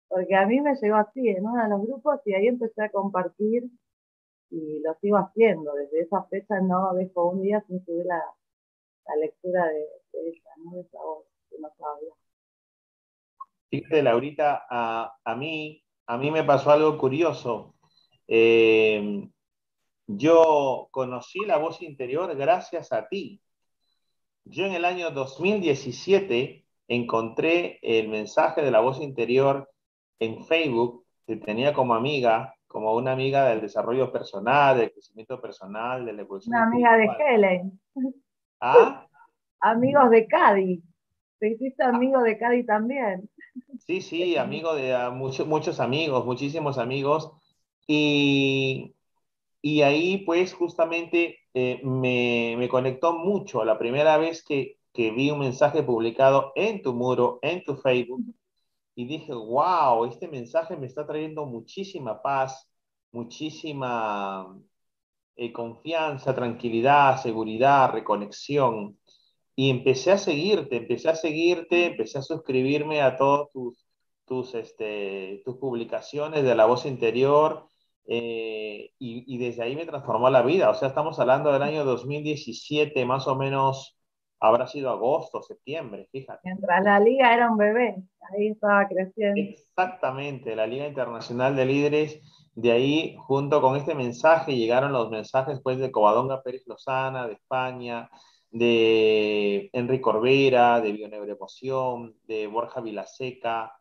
Porque 0.08 0.34
a 0.36 0.46
mí 0.46 0.60
me 0.60 0.74
llegó 0.76 0.96
así, 0.96 1.28
en 1.28 1.44
uno 1.44 1.62
de 1.62 1.68
los 1.68 1.82
grupos, 1.82 2.20
y 2.26 2.34
ahí 2.34 2.46
empecé 2.46 2.82
a 2.82 2.90
compartir 2.90 3.64
y 4.50 4.80
lo 4.80 4.94
sigo 5.00 5.18
haciendo. 5.18 5.74
Desde 5.74 6.00
esa 6.00 6.22
fecha 6.24 6.60
no 6.60 6.94
dejo 6.94 7.28
un 7.30 7.42
día 7.42 7.62
sin 7.66 7.84
subir 7.84 8.06
la, 8.06 8.22
lectura 9.20 9.66
de, 9.66 9.86
ella, 10.12 10.50
¿no? 10.64 10.72
de 10.72 10.80
esa 10.80 10.98
voz 10.98 11.24
que 11.50 11.58
nos 11.58 11.72
habla. 11.80 12.14
Fíjate, 13.70 14.02
Laurita, 14.02 14.66
a, 14.68 15.14
a, 15.24 15.36
mí, 15.36 15.82
a 16.06 16.16
mí 16.16 16.30
me 16.30 16.44
pasó 16.44 16.70
algo 16.70 16.96
curioso. 16.96 17.74
Eh, 18.26 19.28
yo 20.06 20.88
conocí 20.90 21.40
la 21.46 21.58
voz 21.58 21.82
interior 21.82 22.34
gracias 22.36 22.92
a 22.92 23.08
ti. 23.08 23.42
Yo 24.44 24.64
en 24.64 24.72
el 24.72 24.86
año 24.86 25.10
2017 25.10 26.64
encontré 26.88 27.78
el 27.82 28.08
mensaje 28.08 28.62
de 28.62 28.70
la 28.70 28.80
voz 28.80 29.00
interior 29.02 29.70
en 30.18 30.44
Facebook, 30.46 31.04
que 31.26 31.36
tenía 31.36 31.74
como 31.74 31.94
amiga, 31.94 32.54
como 32.66 32.94
una 32.94 33.12
amiga 33.12 33.46
del 33.48 33.60
desarrollo 33.60 34.10
personal, 34.10 34.78
del 34.78 34.92
crecimiento 34.92 35.40
personal, 35.40 36.06
de 36.06 36.14
la 36.14 36.22
evolución. 36.22 36.54
Una 36.54 36.66
amiga 36.66 36.96
de 36.96 37.08
Helen. 37.18 37.80
¿Ah? 38.60 39.06
Amigos 39.60 40.10
de 40.10 40.26
Cádiz. 40.26 40.82
Te 41.38 41.50
hiciste 41.50 41.84
amigo 41.84 42.22
de 42.22 42.38
Cádiz 42.38 42.64
también. 42.64 43.28
Sí, 43.88 44.02
sí, 44.02 44.36
amigo 44.36 44.74
de 44.74 44.94
ah, 44.94 45.10
muchos, 45.10 45.46
muchos 45.46 45.80
amigos, 45.80 46.24
muchísimos 46.26 46.76
amigos. 46.78 47.32
Y, 47.86 48.94
y 49.62 49.82
ahí 49.82 50.18
pues 50.26 50.54
justamente 50.54 51.38
eh, 51.54 51.80
me, 51.84 52.56
me, 52.58 52.68
conectó 52.68 53.14
mucho 53.14 53.64
la 53.64 53.78
primera 53.78 54.18
vez 54.18 54.44
que, 54.44 54.78
que 54.92 55.10
vi 55.12 55.30
un 55.30 55.40
mensaje 55.40 55.82
publicado 55.82 56.52
en 56.56 56.82
tu 56.82 56.94
muro, 56.94 57.38
en 57.42 57.64
tu 57.64 57.76
Facebook, 57.76 58.22
y 58.94 59.06
dije, 59.06 59.34
wow, 59.34 60.04
este 60.06 60.28
mensaje 60.28 60.76
me 60.76 60.86
está 60.86 61.06
trayendo 61.06 61.46
muchísima 61.46 62.22
paz, 62.22 62.70
muchísima 63.12 64.58
eh, 65.36 65.52
confianza, 65.52 66.34
tranquilidad, 66.34 67.22
seguridad, 67.22 67.92
reconexión. 67.92 68.97
Y 69.58 69.70
empecé 69.70 70.12
a 70.12 70.18
seguirte, 70.18 70.76
empecé 70.76 71.08
a 71.08 71.16
seguirte, 71.16 71.86
empecé 71.86 72.18
a 72.18 72.22
suscribirme 72.22 73.02
a 73.02 73.16
todas 73.16 73.50
tus, 73.50 73.84
tus, 74.24 74.54
este, 74.54 75.42
tus 75.44 75.56
publicaciones 75.56 76.44
de 76.44 76.54
la 76.54 76.66
voz 76.66 76.86
interior. 76.86 77.66
Eh, 78.06 78.92
y, 79.00 79.24
y, 79.26 79.38
desde 79.38 79.64
ahí 79.64 79.74
me 79.74 79.84
transformó 79.84 80.30
la 80.30 80.42
vida. 80.42 80.70
O 80.70 80.74
sea, 80.74 80.86
estamos 80.86 81.18
hablando 81.18 81.52
del 81.52 81.62
año 81.62 81.84
2017, 81.84 83.04
más 83.04 83.26
o 83.26 83.34
menos 83.34 83.98
habrá 84.38 84.68
sido 84.68 84.90
agosto, 84.90 85.42
septiembre, 85.42 86.06
fíjate. 86.12 86.38
Mientras 86.44 86.84
la 86.84 87.00
liga 87.00 87.34
era 87.34 87.50
un 87.50 87.58
bebé, 87.58 87.96
ahí 88.30 88.50
estaba 88.50 88.86
creciendo. 88.86 89.40
Exactamente, 89.40 90.54
la 90.54 90.68
Liga 90.68 90.86
Internacional 90.86 91.56
de 91.56 91.66
Líderes, 91.66 92.20
de 92.54 92.70
ahí 92.70 93.16
junto 93.18 93.60
con 93.60 93.74
este 93.74 93.96
mensaje 93.96 94.54
llegaron 94.54 94.92
los 94.92 95.10
mensajes 95.10 95.60
pues 95.64 95.78
de 95.78 95.90
Covadonga 95.90 96.44
Pérez 96.44 96.62
Lozana, 96.68 97.26
de 97.26 97.32
España, 97.32 98.08
de 98.50 99.70
Enrique 99.72 100.02
Corbera, 100.02 100.80
de 100.80 100.92
Bioneuroemoción, 100.92 102.16
de 102.26 102.46
Borja 102.46 102.80
Vilaseca, 102.80 103.72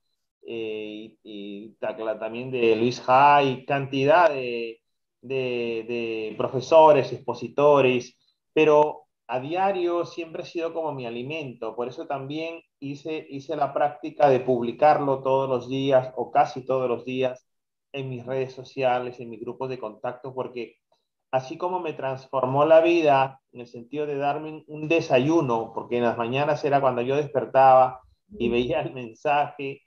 eh, 0.46 1.16
y, 1.24 1.76
también 1.80 2.52
de 2.52 2.76
Luis 2.76 3.02
Jai, 3.02 3.66
cantidad 3.66 4.30
de, 4.30 4.82
de, 5.22 5.86
de 5.88 6.36
profesores, 6.38 7.12
expositores, 7.12 8.18
pero 8.54 9.08
a 9.28 9.40
diario 9.40 10.06
siempre 10.06 10.44
ha 10.44 10.46
sido 10.46 10.74
como 10.74 10.94
mi 10.94 11.06
alimento, 11.06 11.76
por 11.76 11.88
eso 11.90 12.08
también 12.08 12.62
hice, 12.80 13.26
hice 13.30 13.56
la 13.56 13.74
práctica 13.74 14.30
de 14.30 14.40
publicarlo 14.40 15.22
todos 15.22 15.50
los 15.50 15.70
días 15.70 16.14
o 16.16 16.32
casi 16.32 16.66
todos 16.66 16.88
los 16.90 17.04
días 17.04 17.46
en 17.92 18.10
mis 18.10 18.26
redes 18.26 18.54
sociales, 18.54 19.20
en 19.20 19.30
mis 19.30 19.42
grupos 19.42 19.70
de 19.70 19.80
contacto, 19.80 20.34
porque 20.34 20.78
así 21.32 21.58
como 21.58 21.80
me 21.80 21.94
transformó 21.94 22.66
la 22.66 22.82
vida 22.82 23.42
en 23.52 23.62
el 23.62 23.68
sentido 23.68 24.06
de 24.06 24.18
darme 24.18 24.64
un 24.68 24.88
desayuno, 24.88 25.72
porque 25.74 25.98
en 25.98 26.04
las 26.04 26.18
mañanas 26.18 26.64
era 26.64 26.82
cuando 26.82 27.02
yo 27.02 27.16
despertaba 27.16 28.02
y 28.38 28.50
veía 28.50 28.82
el 28.82 28.94
mensaje, 28.94 29.82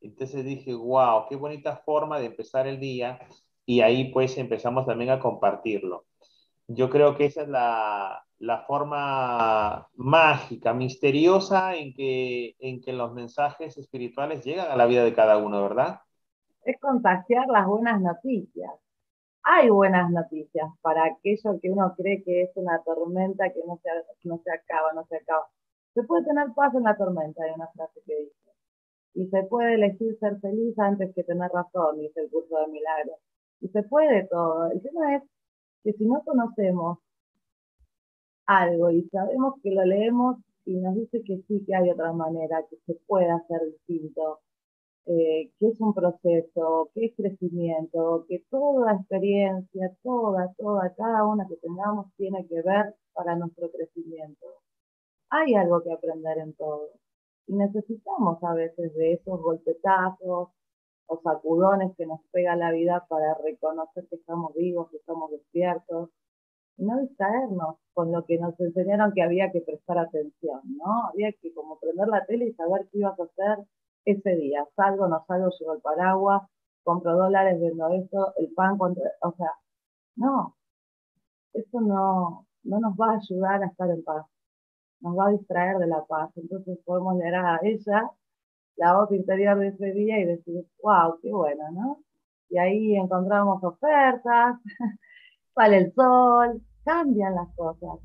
entonces 0.00 0.44
dije, 0.44 0.74
wow, 0.74 1.26
qué 1.28 1.36
bonita 1.36 1.76
forma 1.76 2.18
de 2.18 2.26
empezar 2.26 2.66
el 2.66 2.80
día 2.80 3.20
y 3.64 3.80
ahí 3.80 4.12
pues 4.12 4.36
empezamos 4.38 4.86
también 4.86 5.10
a 5.10 5.20
compartirlo. 5.20 6.04
Yo 6.66 6.90
creo 6.90 7.16
que 7.16 7.26
esa 7.26 7.42
es 7.42 7.48
la, 7.48 8.24
la 8.38 8.64
forma 8.64 9.88
mágica, 9.94 10.74
misteriosa 10.74 11.76
en 11.76 11.94
que, 11.94 12.56
en 12.58 12.80
que 12.80 12.92
los 12.92 13.12
mensajes 13.12 13.76
espirituales 13.78 14.44
llegan 14.44 14.70
a 14.70 14.76
la 14.76 14.86
vida 14.86 15.04
de 15.04 15.14
cada 15.14 15.38
uno, 15.38 15.62
¿verdad? 15.62 16.00
Es 16.64 16.80
contagiar 16.80 17.46
las 17.48 17.66
buenas 17.66 18.00
noticias. 18.00 18.70
Hay 19.44 19.70
buenas 19.70 20.10
noticias 20.10 20.68
para 20.82 21.04
aquello 21.04 21.58
que 21.60 21.70
uno 21.70 21.94
cree 21.96 22.22
que 22.22 22.42
es 22.42 22.50
una 22.54 22.80
tormenta 22.84 23.52
que 23.52 23.60
no 23.66 23.80
se, 23.82 23.90
no 24.28 24.40
se 24.44 24.52
acaba, 24.52 24.92
no 24.94 25.04
se 25.06 25.16
acaba. 25.16 25.48
Se 25.94 26.04
puede 26.04 26.24
tener 26.24 26.52
paz 26.54 26.72
en 26.74 26.84
la 26.84 26.96
tormenta, 26.96 27.42
hay 27.42 27.50
una 27.52 27.66
frase 27.68 28.00
que 28.06 28.16
dice. 28.16 28.36
Y 29.14 29.26
se 29.28 29.42
puede 29.44 29.74
elegir 29.74 30.16
ser 30.20 30.38
feliz 30.40 30.78
antes 30.78 31.12
que 31.14 31.24
tener 31.24 31.50
razón, 31.50 31.98
dice 31.98 32.20
el 32.20 32.30
curso 32.30 32.56
de 32.56 32.68
milagros. 32.68 33.18
Y 33.60 33.68
se 33.68 33.82
puede 33.82 34.26
todo. 34.28 34.70
El 34.70 34.80
tema 34.80 35.16
es 35.16 35.22
que 35.82 35.92
si 35.94 36.06
no 36.06 36.22
conocemos 36.24 36.98
algo 38.46 38.90
y 38.90 39.08
sabemos 39.08 39.54
que 39.62 39.72
lo 39.72 39.84
leemos 39.84 40.36
y 40.64 40.76
nos 40.76 40.94
dice 40.94 41.22
que 41.24 41.42
sí, 41.48 41.64
que 41.66 41.74
hay 41.74 41.90
otra 41.90 42.12
manera, 42.12 42.64
que 42.70 42.76
se 42.86 42.94
puede 43.06 43.30
hacer 43.30 43.60
distinto, 43.66 44.40
eh, 45.06 45.50
que 45.58 45.68
es 45.68 45.80
un 45.80 45.94
proceso, 45.94 46.90
que 46.94 47.06
es 47.06 47.16
crecimiento, 47.16 48.24
que 48.28 48.44
toda 48.50 48.94
experiencia, 48.94 49.92
toda, 50.02 50.54
toda, 50.56 50.94
cada 50.94 51.26
una 51.26 51.46
que 51.48 51.56
tengamos 51.56 52.06
tiene 52.16 52.46
que 52.46 52.62
ver 52.62 52.94
para 53.12 53.34
nuestro 53.36 53.70
crecimiento. 53.70 54.46
Hay 55.30 55.54
algo 55.54 55.82
que 55.82 55.92
aprender 55.92 56.38
en 56.38 56.54
todo. 56.54 56.90
Y 57.48 57.54
necesitamos 57.54 58.42
a 58.44 58.54
veces 58.54 58.94
de 58.94 59.14
esos 59.14 59.40
golpetazos 59.40 60.50
o 61.06 61.20
sacudones 61.22 61.96
que 61.96 62.06
nos 62.06 62.20
pega 62.30 62.54
la 62.54 62.70
vida 62.70 63.04
para 63.08 63.34
reconocer 63.34 64.06
que 64.08 64.16
estamos 64.16 64.54
vivos, 64.54 64.88
que 64.90 64.98
estamos 64.98 65.30
despiertos, 65.32 66.10
y 66.76 66.84
no 66.84 67.00
distraernos 67.00 67.76
con 67.92 68.12
lo 68.12 68.24
que 68.24 68.38
nos 68.38 68.58
enseñaron 68.60 69.12
que 69.12 69.22
había 69.22 69.50
que 69.50 69.60
prestar 69.62 69.98
atención, 69.98 70.60
¿no? 70.64 71.08
Había 71.12 71.32
que 71.32 71.52
como 71.52 71.78
prender 71.80 72.08
la 72.08 72.24
tele 72.24 72.46
y 72.46 72.54
saber 72.54 72.88
qué 72.90 72.98
ibas 72.98 73.18
a 73.18 73.24
hacer 73.24 73.66
ese 74.04 74.36
día. 74.36 74.66
Salgo, 74.76 75.08
no 75.08 75.24
salgo, 75.26 75.50
llevo 75.58 75.74
el 75.74 75.80
paraguas, 75.80 76.42
compro 76.82 77.16
dólares, 77.16 77.60
vendo 77.60 77.88
esto, 77.88 78.34
el 78.38 78.52
pan, 78.54 78.76
o 78.80 79.32
sea, 79.36 79.50
no, 80.16 80.56
eso 81.52 81.80
no, 81.80 82.46
no 82.64 82.80
nos 82.80 82.94
va 82.94 83.12
a 83.12 83.16
ayudar 83.16 83.62
a 83.62 83.66
estar 83.66 83.90
en 83.90 84.02
paz, 84.04 84.26
nos 85.00 85.18
va 85.18 85.28
a 85.28 85.30
distraer 85.32 85.78
de 85.78 85.86
la 85.86 86.04
paz. 86.04 86.30
Entonces 86.36 86.78
podemos 86.84 87.16
leer 87.16 87.34
a 87.36 87.60
ella 87.62 88.10
la 88.76 88.94
voz 88.96 89.12
interior 89.12 89.58
de 89.58 89.68
ese 89.68 89.92
día 89.92 90.18
y 90.20 90.24
decir, 90.24 90.66
wow, 90.82 91.18
qué 91.22 91.30
bueno, 91.32 91.70
¿no? 91.72 92.02
Y 92.50 92.58
ahí 92.58 92.96
encontramos 92.96 93.62
ofertas, 93.64 94.56
sale 95.54 95.78
el 95.78 95.94
sol, 95.94 96.62
cambian 96.84 97.34
las 97.34 97.54
cosas. 97.56 98.00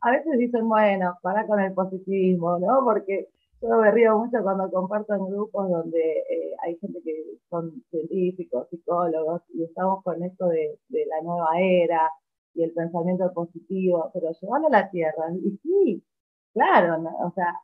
A 0.00 0.10
veces 0.10 0.38
dicen, 0.38 0.68
bueno, 0.68 1.18
para 1.22 1.46
con 1.46 1.60
el 1.60 1.72
positivismo, 1.74 2.58
¿no? 2.58 2.84
Porque 2.84 3.28
yo 3.64 3.78
me 3.78 3.90
río 3.90 4.18
mucho 4.18 4.42
cuando 4.42 4.70
comparto 4.70 5.14
en 5.14 5.26
grupos 5.26 5.70
donde 5.70 6.00
eh, 6.00 6.54
hay 6.62 6.76
gente 6.78 7.00
que 7.02 7.38
son 7.48 7.82
científicos, 7.90 8.68
psicólogos, 8.68 9.42
y 9.54 9.64
estamos 9.64 10.02
con 10.02 10.22
esto 10.22 10.48
de, 10.48 10.78
la 10.90 11.22
nueva 11.22 11.48
era 11.58 12.10
y 12.54 12.62
el 12.62 12.72
pensamiento 12.72 13.32
positivo, 13.32 14.10
pero 14.12 14.30
llevarlo 14.32 14.68
a 14.68 14.70
la 14.70 14.90
tierra. 14.90 15.32
Y 15.42 15.58
sí, 15.62 16.04
claro, 16.52 17.02
o 17.24 17.32
sea, 17.34 17.54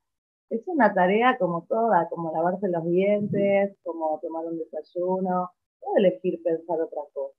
es 0.50 0.62
una 0.66 0.92
tarea 0.94 1.36
como 1.38 1.66
toda, 1.68 2.08
como 2.08 2.32
lavarse 2.32 2.68
los 2.68 2.84
dientes, 2.84 3.76
como 3.84 4.18
tomar 4.20 4.46
un 4.46 4.58
desayuno, 4.58 5.50
no 5.82 5.96
elegir 5.96 6.42
pensar 6.42 6.80
otra 6.80 7.02
cosa. 7.12 7.36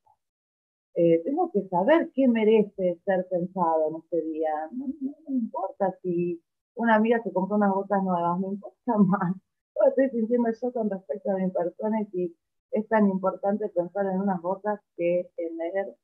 Eh, 0.94 1.22
tengo 1.24 1.52
que 1.52 1.68
saber 1.68 2.12
qué 2.14 2.28
merece 2.28 3.00
ser 3.06 3.28
pensado 3.30 3.90
en 3.90 3.96
este 3.98 4.22
día. 4.30 4.52
No, 4.72 4.88
importa 5.28 5.96
si 6.02 6.42
una 6.76 6.96
amiga 6.96 7.22
se 7.24 7.32
compró 7.32 7.58
unas 7.58 7.74
botas 7.74 8.04
nuevas, 8.04 8.40
me 8.40 8.48
importa 8.48 8.98
más. 8.98 9.36
Lo 9.80 9.88
estoy 9.90 10.10
sintiendo 10.10 10.50
yo 10.62 10.74
con 10.74 10.90
respecto 10.90 11.32
a 11.32 11.36
mi 11.36 11.50
persona 11.50 12.02
y 12.02 12.06
si 12.08 12.38
es 12.72 12.88
tan 12.88 13.08
importante 13.08 13.70
pensar 13.70 14.06
en 14.06 14.22
unas 14.22 14.42
botas 14.42 14.80
que 14.96 15.30
en 15.38 15.58
leer 15.58 15.96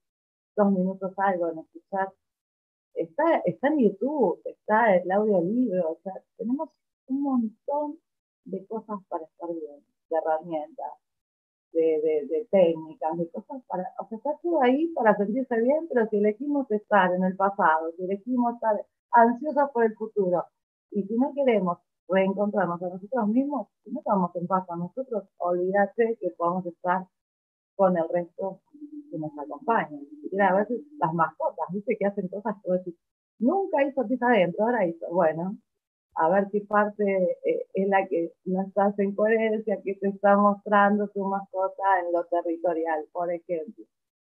dos 0.55 0.71
minutos 0.71 1.13
algo, 1.17 1.50
en 1.50 1.59
escuchar. 1.59 2.12
Está, 2.93 3.41
está 3.45 3.67
en 3.67 3.79
YouTube, 3.79 4.41
está 4.43 4.95
el 4.95 5.09
audiolibro, 5.12 5.91
o 5.91 6.00
sea, 6.03 6.13
tenemos 6.36 6.69
un 7.07 7.21
montón 7.21 8.00
de 8.45 8.65
cosas 8.65 9.00
para 9.07 9.24
estar 9.25 9.50
bien, 9.50 9.86
de 10.09 10.17
herramientas, 10.17 10.93
de, 11.71 12.47
técnicas, 12.50 13.17
de 13.17 13.29
cosas 13.29 13.62
para, 13.67 13.83
o 14.00 14.07
sea, 14.07 14.17
está 14.17 14.31
todo 14.41 14.63
ahí 14.63 14.88
para 14.95 15.15
sentirse 15.15 15.62
bien, 15.62 15.88
pero 15.89 16.07
si 16.07 16.17
elegimos 16.17 16.69
estar 16.71 17.13
en 17.13 17.24
el 17.24 17.36
pasado, 17.36 17.91
si 17.95 18.03
elegimos 18.03 18.55
estar 18.55 18.83
ansiosos 19.12 19.69
por 19.71 19.83
el 19.86 19.93
futuro, 19.95 20.43
y 20.91 21.03
si 21.03 21.17
no 21.17 21.34
queremos 21.34 21.79
reencontrarnos 22.08 22.82
a 22.82 22.89
nosotros 22.89 23.27
mismos, 23.27 23.67
si 23.84 23.91
no 23.91 24.00
estamos 24.00 24.36
en 24.36 24.48
paz 24.48 24.65
con 24.67 24.79
nosotros, 24.79 25.24
olvídate 25.38 26.17
que 26.20 26.29
podamos 26.38 26.65
estar 26.65 27.06
con 27.75 27.96
el 27.98 28.08
resto 28.10 28.62
que 29.12 29.17
nos 29.17 29.32
acompañan. 29.38 30.01
Y 30.32 30.39
a 30.39 30.53
veces 30.56 30.82
las 31.00 31.13
mascotas, 31.13 31.67
dice 31.72 31.96
que 31.98 32.06
hacen 32.06 32.27
cosas 32.27 32.56
que 32.63 32.94
nunca 33.39 33.84
hizo 33.84 34.08
pis 34.08 34.22
adentro, 34.22 34.65
ahora 34.65 34.88
hizo, 34.88 35.08
bueno, 35.12 35.58
a 36.15 36.29
ver 36.29 36.48
qué 36.51 36.62
parte 36.62 37.38
eh, 37.46 37.67
es 37.74 37.88
la 37.88 38.08
que 38.08 38.34
no 38.46 38.63
estás 38.63 38.98
en 39.00 39.13
coherencia, 39.15 39.79
que 39.84 39.96
te 39.96 40.08
está 40.08 40.36
mostrando 40.36 41.08
tu 41.10 41.24
mascota 41.24 41.84
en 42.04 42.12
lo 42.12 42.26
territorial, 42.26 43.06
por 43.12 43.32
ejemplo, 43.32 43.86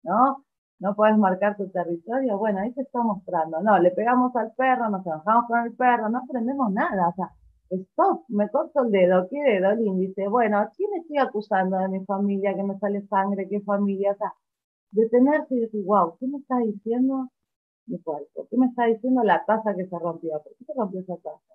¿no? 0.04 0.44
No 0.82 0.94
puedes 0.94 1.16
marcar 1.16 1.56
tu 1.56 1.68
territorio, 1.70 2.38
bueno, 2.38 2.60
ahí 2.60 2.72
te 2.72 2.82
está 2.82 3.02
mostrando, 3.02 3.60
no, 3.60 3.78
le 3.78 3.90
pegamos 3.92 4.34
al 4.36 4.52
perro, 4.52 4.90
nos 4.90 5.06
enojamos 5.06 5.46
con 5.46 5.60
el 5.66 5.72
perro, 5.74 6.08
no 6.08 6.18
aprendemos 6.18 6.72
nada, 6.72 7.08
o 7.08 7.14
sea, 7.14 7.30
stop, 7.70 8.24
me 8.28 8.50
corto 8.50 8.82
el 8.84 8.90
dedo, 8.90 9.28
¿qué 9.30 9.40
dedo? 9.42 9.70
El 9.70 9.86
índice, 9.86 10.28
bueno, 10.28 10.58
¿a 10.58 10.70
quién 10.76 10.90
estoy 11.00 11.18
acusando 11.18 11.78
de 11.78 11.88
mi 11.88 12.04
familia, 12.04 12.54
que 12.54 12.64
me 12.64 12.78
sale 12.78 13.06
sangre, 13.08 13.48
qué 13.48 13.60
familia? 13.62 14.12
O 14.12 14.16
sea, 14.16 14.34
detenerse 14.90 15.54
y 15.54 15.60
decir, 15.60 15.84
wow, 15.84 16.16
¿qué 16.18 16.26
me 16.26 16.38
está 16.38 16.58
diciendo 16.58 17.30
mi 17.86 17.98
cuerpo? 18.00 18.46
¿Qué 18.50 18.56
me 18.58 18.66
está 18.66 18.86
diciendo 18.86 19.22
la 19.24 19.44
taza 19.46 19.74
que 19.74 19.86
se 19.86 19.98
rompió? 19.98 20.32
¿Por 20.42 20.52
qué 20.56 20.64
se 20.64 20.74
rompió 20.76 21.00
esa 21.00 21.16
taza? 21.16 21.52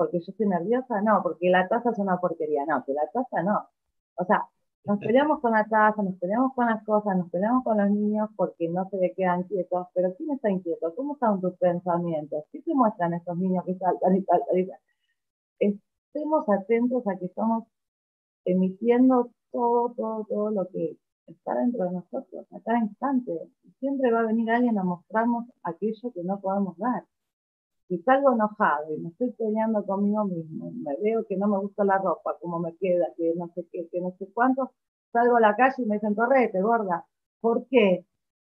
porque 0.00 0.18
yo 0.20 0.30
estoy 0.30 0.46
nerviosa, 0.46 1.02
no, 1.02 1.20
porque 1.22 1.50
la 1.50 1.68
taza 1.68 1.90
es 1.90 1.98
una 1.98 2.18
porquería, 2.18 2.64
no, 2.64 2.82
que 2.86 2.94
la 2.94 3.06
taza 3.12 3.42
no. 3.42 3.68
O 4.14 4.24
sea, 4.24 4.48
nos 4.84 4.98
peleamos 4.98 5.40
con 5.40 5.52
la 5.52 5.64
taza, 5.66 6.02
nos 6.02 6.16
peleamos 6.18 6.54
con 6.54 6.66
las 6.66 6.82
cosas, 6.84 7.16
nos 7.16 7.30
peleamos 7.30 7.64
con 7.64 7.78
los 7.78 7.90
niños 7.90 8.30
porque 8.36 8.68
no 8.68 8.88
se 8.88 9.12
quedan 9.16 9.42
quietos, 9.44 9.86
pero 9.94 10.14
¿quién 10.16 10.30
está 10.32 10.50
inquieto? 10.50 10.94
¿Cómo 10.94 11.14
están 11.14 11.40
tus 11.40 11.54
pensamientos? 11.58 12.44
¿Qué 12.50 12.62
te 12.62 12.74
muestran 12.74 13.14
estos 13.14 13.36
niños 13.38 13.64
que 13.64 13.76
saltan 13.76 14.16
y 14.16 14.22
saltan 14.22 14.58
y 14.58 14.66
saltan? 14.66 14.80
Estemos 15.58 16.48
atentos 16.48 17.06
a 17.06 17.16
que 17.16 17.26
estamos 17.26 17.64
emitiendo 18.44 19.30
todo, 19.52 19.92
todo, 19.94 20.26
todo 20.28 20.50
lo 20.50 20.68
que 20.68 20.96
está 21.26 21.54
dentro 21.54 21.84
de 21.84 21.92
nosotros, 21.92 22.46
a 22.52 22.60
cada 22.60 22.78
instante. 22.80 23.32
Siempre 23.78 24.10
va 24.10 24.20
a 24.20 24.26
venir 24.26 24.50
alguien 24.50 24.78
a 24.78 24.84
mostrarnos 24.84 25.46
aquello 25.62 26.12
que 26.12 26.24
no 26.24 26.40
podemos 26.40 26.76
dar 26.78 27.04
si 27.90 27.98
salgo 28.04 28.32
enojado 28.32 28.94
y 28.94 29.00
me 29.00 29.08
estoy 29.08 29.32
peleando 29.32 29.84
conmigo 29.84 30.24
mismo, 30.24 30.70
me 30.70 30.96
veo 31.02 31.24
que 31.26 31.36
no 31.36 31.48
me 31.48 31.58
gusta 31.58 31.82
la 31.82 31.98
ropa, 31.98 32.36
cómo 32.40 32.60
me 32.60 32.76
queda, 32.76 33.08
que 33.16 33.34
no 33.34 33.48
sé 33.52 33.66
qué, 33.72 33.88
que 33.90 34.00
no 34.00 34.12
sé 34.16 34.28
cuánto, 34.32 34.70
salgo 35.10 35.38
a 35.38 35.40
la 35.40 35.56
calle 35.56 35.74
y 35.82 35.86
me 35.86 35.96
dicen, 35.96 36.14
correte, 36.14 36.62
gorda. 36.62 37.04
¿Por 37.40 37.66
qué? 37.66 38.06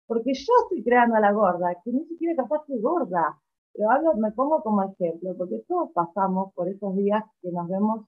Porque 0.06 0.34
yo 0.34 0.52
estoy 0.62 0.84
creando 0.84 1.16
a 1.16 1.20
la 1.20 1.32
gorda, 1.32 1.74
que 1.82 1.90
ni 1.90 2.04
siquiera 2.06 2.44
capaz 2.44 2.64
de 2.68 2.78
gorda. 2.80 3.40
Pero 3.72 3.90
hablo, 3.90 4.14
me 4.14 4.30
pongo 4.30 4.62
como 4.62 4.84
ejemplo, 4.84 5.34
porque 5.36 5.64
todos 5.66 5.90
pasamos 5.92 6.54
por 6.54 6.68
esos 6.68 6.94
días 6.94 7.24
que 7.42 7.50
nos 7.50 7.68
vemos 7.68 8.06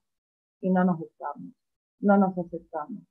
y 0.60 0.70
no 0.70 0.84
nos 0.84 0.96
gustamos, 0.96 1.52
no 1.98 2.18
nos 2.18 2.38
aceptamos. 2.38 3.02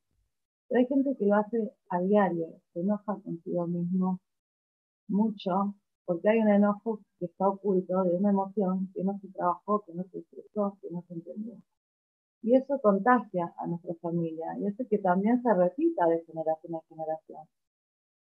Pero 0.70 0.80
hay 0.80 0.88
gente 0.88 1.18
que 1.18 1.26
lo 1.26 1.36
hace 1.36 1.70
a 1.90 2.00
diario, 2.00 2.48
se 2.72 2.80
enoja 2.80 3.18
consigo 3.22 3.68
mismo 3.68 4.22
mucho 5.10 5.76
porque 6.06 6.30
hay 6.30 6.40
un 6.40 6.50
enojo 6.50 7.00
que 7.20 7.26
está 7.26 7.48
oculto 7.48 8.04
de 8.04 8.16
una 8.16 8.30
emoción 8.30 8.90
que 8.94 9.04
no 9.04 9.18
se 9.20 9.28
trabajó, 9.30 9.84
que 9.86 9.94
no 9.94 10.04
se 10.12 10.20
expresó, 10.20 10.78
que 10.82 10.90
no 10.92 11.04
se 11.08 11.14
entendió. 11.16 11.56
Y 12.44 12.56
eso 12.56 12.80
contagia 12.80 13.54
a 13.58 13.68
nuestra 13.68 13.96
familia 13.96 14.46
y 14.60 14.68
hace 14.68 14.88
que 14.88 15.00
también 15.00 15.42
se 15.42 15.54
repita 15.54 16.06
de 16.08 16.24
generación 16.26 16.76
en 16.76 16.82
generación. 16.90 17.42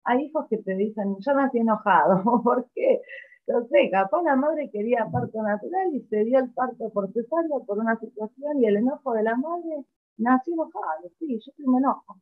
Hay 0.05 0.25
hijos 0.25 0.47
que 0.49 0.59
te 0.59 0.75
dicen, 0.75 1.17
yo 1.21 1.35
nací 1.35 1.59
enojado, 1.59 2.23
¿por 2.43 2.69
qué? 2.75 3.01
No 3.47 3.67
sé, 3.69 3.91
capaz 3.91 4.23
la 4.23 4.37
madre 4.37 4.71
quería 4.71 5.09
parto 5.11 5.43
natural 5.43 5.95
y 5.95 6.01
se 6.09 6.25
dio 6.25 6.39
el 6.41 6.53
parto 6.53 6.91
por 6.91 7.13
cesárea 7.13 7.59
por 7.67 7.79
una 7.79 7.99
situación 7.99 8.63
y 8.63 8.67
el 8.67 8.77
enojo 8.79 9.13
de 9.13 9.23
la 9.23 9.37
madre 9.37 9.85
nació 10.19 10.55
enojado. 10.55 11.09
Sí, 11.19 11.39
yo 11.45 11.53
sí 11.57 11.63
me 11.67 11.79
enojo. 11.79 12.17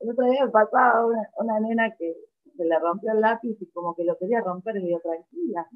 El 0.00 0.10
otro 0.10 0.24
día 0.24 0.46
me 0.46 0.50
pasaba 0.50 1.06
una 1.36 1.60
nena 1.60 1.94
que 1.98 2.14
se 2.60 2.66
le 2.66 2.78
rompió 2.78 3.12
el 3.12 3.20
lápiz 3.22 3.56
y 3.58 3.66
como 3.70 3.94
que 3.94 4.04
lo 4.04 4.18
quería 4.18 4.42
romper 4.42 4.76
y 4.76 4.80
le 4.80 4.86
digo, 4.88 5.00
tranquila, 5.00 5.66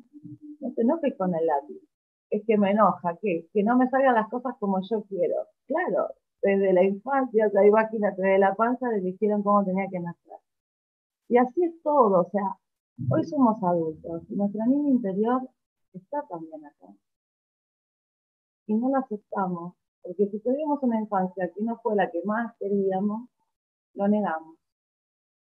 no 0.61 0.73
te 0.75 0.83
enojes 0.83 1.15
con 1.17 1.35
el 1.35 1.47
lápiz. 1.47 1.81
Es 2.29 2.43
que 2.47 2.59
me 2.59 2.73
enoja, 2.73 3.17
¿qué? 3.23 3.49
Que 3.55 3.63
no 3.63 3.79
me 3.79 3.89
salgan 3.89 4.15
las 4.15 4.29
cosas 4.29 4.55
como 4.61 4.81
yo 4.83 5.03
quiero. 5.05 5.37
Claro, 5.67 6.09
desde 6.43 6.75
la 6.75 6.85
infancia, 6.85 7.49
sea, 7.49 7.67
imagínate, 7.67 8.21
desde 8.21 8.39
la 8.39 8.55
panza 8.55 8.91
le 8.91 9.01
dijeron 9.01 9.43
cómo 9.43 9.65
tenía 9.65 9.89
que 9.91 9.99
nacer. 9.99 10.39
Y 11.29 11.39
así 11.39 11.65
es 11.65 11.83
todo, 11.83 12.21
o 12.21 12.31
sea, 12.31 12.59
hoy 13.11 13.25
somos 13.25 13.63
adultos 13.63 14.23
y 14.29 14.35
nuestra 14.37 14.67
niña 14.67 14.91
interior 14.91 15.41
está 15.95 16.23
también 16.29 16.67
acá. 16.67 16.89
Y 18.67 18.75
no 18.75 18.91
la 18.91 18.99
aceptamos, 18.99 19.75
porque 20.03 20.27
si 20.27 20.39
tuvimos 20.41 20.83
una 20.83 21.01
infancia 21.01 21.51
que 21.55 21.63
no 21.63 21.79
fue 21.83 21.97
la 21.97 22.11
que 22.11 22.23
más 22.25 22.55
queríamos, 22.59 23.27
lo 23.95 24.07
negamos 24.09 24.59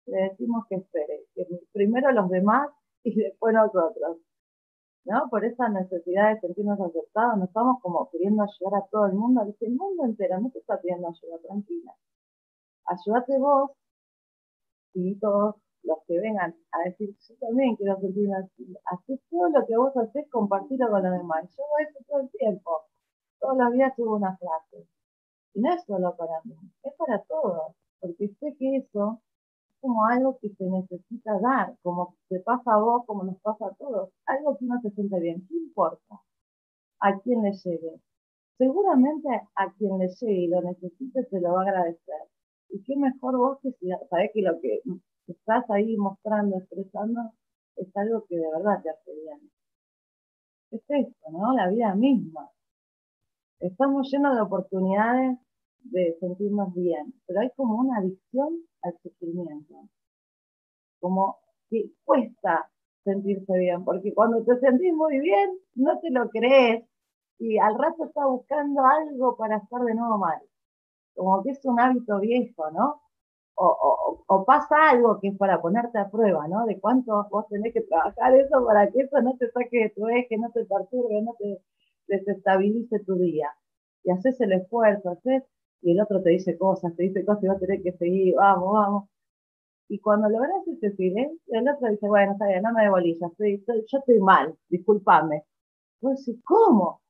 le 0.07 0.23
decimos 0.31 0.67
que 0.69 0.77
espere, 0.77 1.27
que 1.35 1.47
primero 1.73 2.11
los 2.12 2.29
demás 2.31 2.71
y 3.05 3.15
después 3.15 3.55
nosotros. 3.55 4.19
¿No? 5.05 5.29
Por 5.31 5.45
esa 5.45 5.69
necesidad 5.69 6.33
de 6.33 6.41
sentirnos 6.41 6.81
aceptados, 6.81 7.37
nos 7.37 7.49
estamos 7.49 7.83
como 7.83 8.09
queriendo 8.11 8.45
ayudar 8.45 8.83
a 8.83 8.87
todo 8.87 9.07
el 9.07 9.15
mundo, 9.15 9.45
dice 9.45 9.67
el 9.67 9.75
mundo 9.75 10.05
entero 10.05 10.38
no 10.38 10.49
te 10.51 10.61
está 10.61 10.81
pidiendo 10.81 11.09
ayuda, 11.09 11.38
tranquila. 11.43 11.93
Ayúdate 12.87 13.37
vos 13.38 13.73
y 14.95 15.19
todos 15.19 15.57
los 15.83 15.99
que 16.07 16.21
vengan 16.21 16.55
a 16.71 16.88
decir, 16.88 17.17
yo 17.29 17.35
también 17.41 17.75
quiero 17.77 17.99
sentirme 17.99 18.37
así. 18.37 18.77
Haces 18.85 19.21
todo 19.29 19.49
lo 19.49 19.67
que 19.67 19.77
vos 19.77 19.97
haces, 19.97 20.29
compartirlo 20.31 20.88
con 20.91 21.03
los 21.03 21.19
demás. 21.19 21.53
Yo 21.57 21.65
hago 21.65 21.79
eso 21.88 21.99
todo 22.07 22.21
el 22.21 22.31
tiempo. 22.31 22.71
Todos 23.41 23.57
los 23.59 23.73
días 23.73 23.93
subo 23.97 24.17
una 24.17 24.37
frase. 24.37 24.87
Y 25.55 25.61
no 25.61 25.75
es 25.75 25.85
solo 25.85 26.17
para 26.17 26.41
mí, 26.45 26.55
es 26.85 26.95
para 26.95 27.23
todos. 27.25 27.75
Porque 28.01 28.29
sé 28.41 28.55
que 28.57 28.77
eso 28.77 29.21
como 29.83 30.07
algo 30.07 30.38
que 30.40 30.49
se 30.51 30.64
necesita 30.64 31.40
dar, 31.40 31.77
como 31.83 32.14
te 32.29 32.38
pasa 32.40 32.75
a 32.75 32.79
vos, 32.79 33.05
como 33.05 33.25
nos 33.25 33.40
pasa 33.40 33.66
a 33.66 33.75
todos. 33.75 34.11
Algo 34.27 34.57
que 34.57 34.64
uno 34.64 34.81
se 34.81 34.90
siente 34.92 35.18
bien. 35.18 35.45
¿Qué 35.49 35.57
importa? 35.57 36.23
A 37.01 37.18
quién 37.18 37.42
le 37.42 37.51
llegue. 37.53 38.01
Seguramente 38.59 39.29
a 39.57 39.73
quien 39.73 39.99
le 39.99 40.07
llegue 40.09 40.42
y 40.45 40.47
lo 40.47 40.62
necesite 40.62 41.25
te 41.25 41.40
lo 41.40 41.55
va 41.55 41.62
a 41.62 41.64
agradecer. 41.64 42.23
Y 42.68 42.81
qué 42.85 42.97
mejor 42.97 43.37
vos 43.37 43.59
que 43.61 43.73
si 43.73 43.88
sabés 44.09 44.31
que 44.33 44.42
lo 44.42 44.61
que 44.61 44.83
estás 45.27 45.68
ahí 45.68 45.97
mostrando, 45.97 46.59
expresando, 46.59 47.33
es 47.75 47.88
algo 47.97 48.25
que 48.29 48.37
de 48.37 48.49
verdad 48.53 48.81
te 48.85 48.90
hace 48.90 49.12
bien. 49.14 49.51
Es 50.71 50.83
esto, 50.88 51.31
¿no? 51.33 51.55
La 51.55 51.68
vida 51.68 51.92
misma. 51.97 52.51
estamos 53.59 54.09
llenos 54.12 54.37
de 54.37 54.42
oportunidades 54.42 55.38
de 55.81 56.16
sentirnos 56.21 56.73
bien, 56.73 57.14
pero 57.27 57.40
hay 57.40 57.51
como 57.57 57.81
una 57.81 57.99
adicción 57.99 58.62
al 58.83 58.97
sufrimiento, 59.03 59.88
como 61.01 61.38
que 61.68 61.90
cuesta 62.05 62.71
sentirse 63.05 63.59
bien, 63.59 63.85
porque 63.85 64.14
cuando 64.14 64.45
te 64.45 64.59
sentís 64.61 64.95
muy 64.95 65.18
bien, 65.18 65.59
no 65.75 65.99
te 66.01 66.11
lo 66.11 66.29
crees 66.31 66.85
y 67.38 67.59
al 67.59 67.77
rato 67.79 68.05
estás 68.05 68.25
buscando 68.27 68.85
algo 68.85 69.37
para 69.37 69.57
estar 69.57 69.81
de 69.83 69.95
nuevo 69.95 70.18
mal, 70.18 70.40
como 71.14 71.42
que 71.42 71.51
es 71.51 71.64
un 71.64 71.81
hábito 71.81 72.21
viejo, 72.21 72.71
¿no? 72.71 73.01
O, 73.55 74.45
pasa 74.47 74.90
algo 74.90 75.21
que 75.21 75.29
es 75.29 75.37
para 75.37 75.61
ponerte 75.61 75.99
a 75.99 76.11
prueba, 76.11 76.49
¿no? 76.49 76.64
De 76.66 76.81
cuánto 76.81 77.27
vos 77.31 77.47
tenés 77.49 77.73
que 77.75 77.83
trabajar 77.83 78.35
eso 78.35 78.64
para 78.64 78.90
que 78.90 79.01
eso 79.01 79.21
no 79.21 79.37
te 79.37 79.51
saque 79.51 79.79
de 79.79 79.90
tu 79.90 80.09
eje, 80.09 80.38
no 80.38 80.51
te 80.51 80.64
perturbe, 80.64 81.23
no 81.23 81.35
te 81.38 81.62
desestabilice 82.09 83.01
tu 83.01 83.14
día. 83.16 83.49
Y 84.05 84.11
haces 84.11 84.40
el 84.40 84.53
esfuerzo, 84.53 85.11
haces, 85.11 85.45
y 85.83 85.92
el 85.92 86.01
otro 86.01 86.23
te 86.23 86.31
dice 86.31 86.57
cosas, 86.59 86.95
te 86.97 87.05
dice 87.05 87.25
cosas 87.25 87.45
y 87.45 87.49
vos 87.49 87.61
tenés 87.61 87.83
que 87.83 87.92
seguir, 87.92 88.35
vamos, 88.37 88.73
vamos. 88.73 89.09
Y 89.88 89.99
cuando 90.01 90.29
logras 90.29 90.66
ese 90.68 90.95
silencio, 90.97 91.38
el 91.49 91.68
otro 91.68 91.88
dice, 91.90 92.09
bueno, 92.09 92.33
está 92.33 92.47
bien, 92.47 92.62
no 92.62 92.73
me 92.73 92.85
debolillas, 92.85 93.31
estoy, 93.33 93.64
yo 93.66 93.99
estoy 93.99 94.21
mal, 94.21 94.55
discúlpame. 94.68 95.45
Vos 96.01 96.25
decís, 96.25 96.42
¿cómo? 96.45 97.03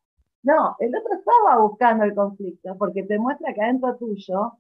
No, 0.42 0.76
el 0.80 0.94
otro 0.96 1.14
estaba 1.14 1.60
buscando 1.62 2.04
el 2.04 2.14
conflicto, 2.14 2.76
porque 2.78 3.04
te 3.04 3.18
muestra 3.18 3.54
que 3.54 3.62
adentro 3.62 3.96
tuyo 3.96 4.54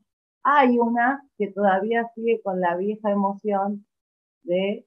hay 0.44 0.78
una 0.78 1.24
que 1.38 1.48
todavía 1.52 2.10
sigue 2.14 2.40
con 2.42 2.60
la 2.60 2.76
vieja 2.76 3.10
emoción 3.10 3.86
de 4.44 4.86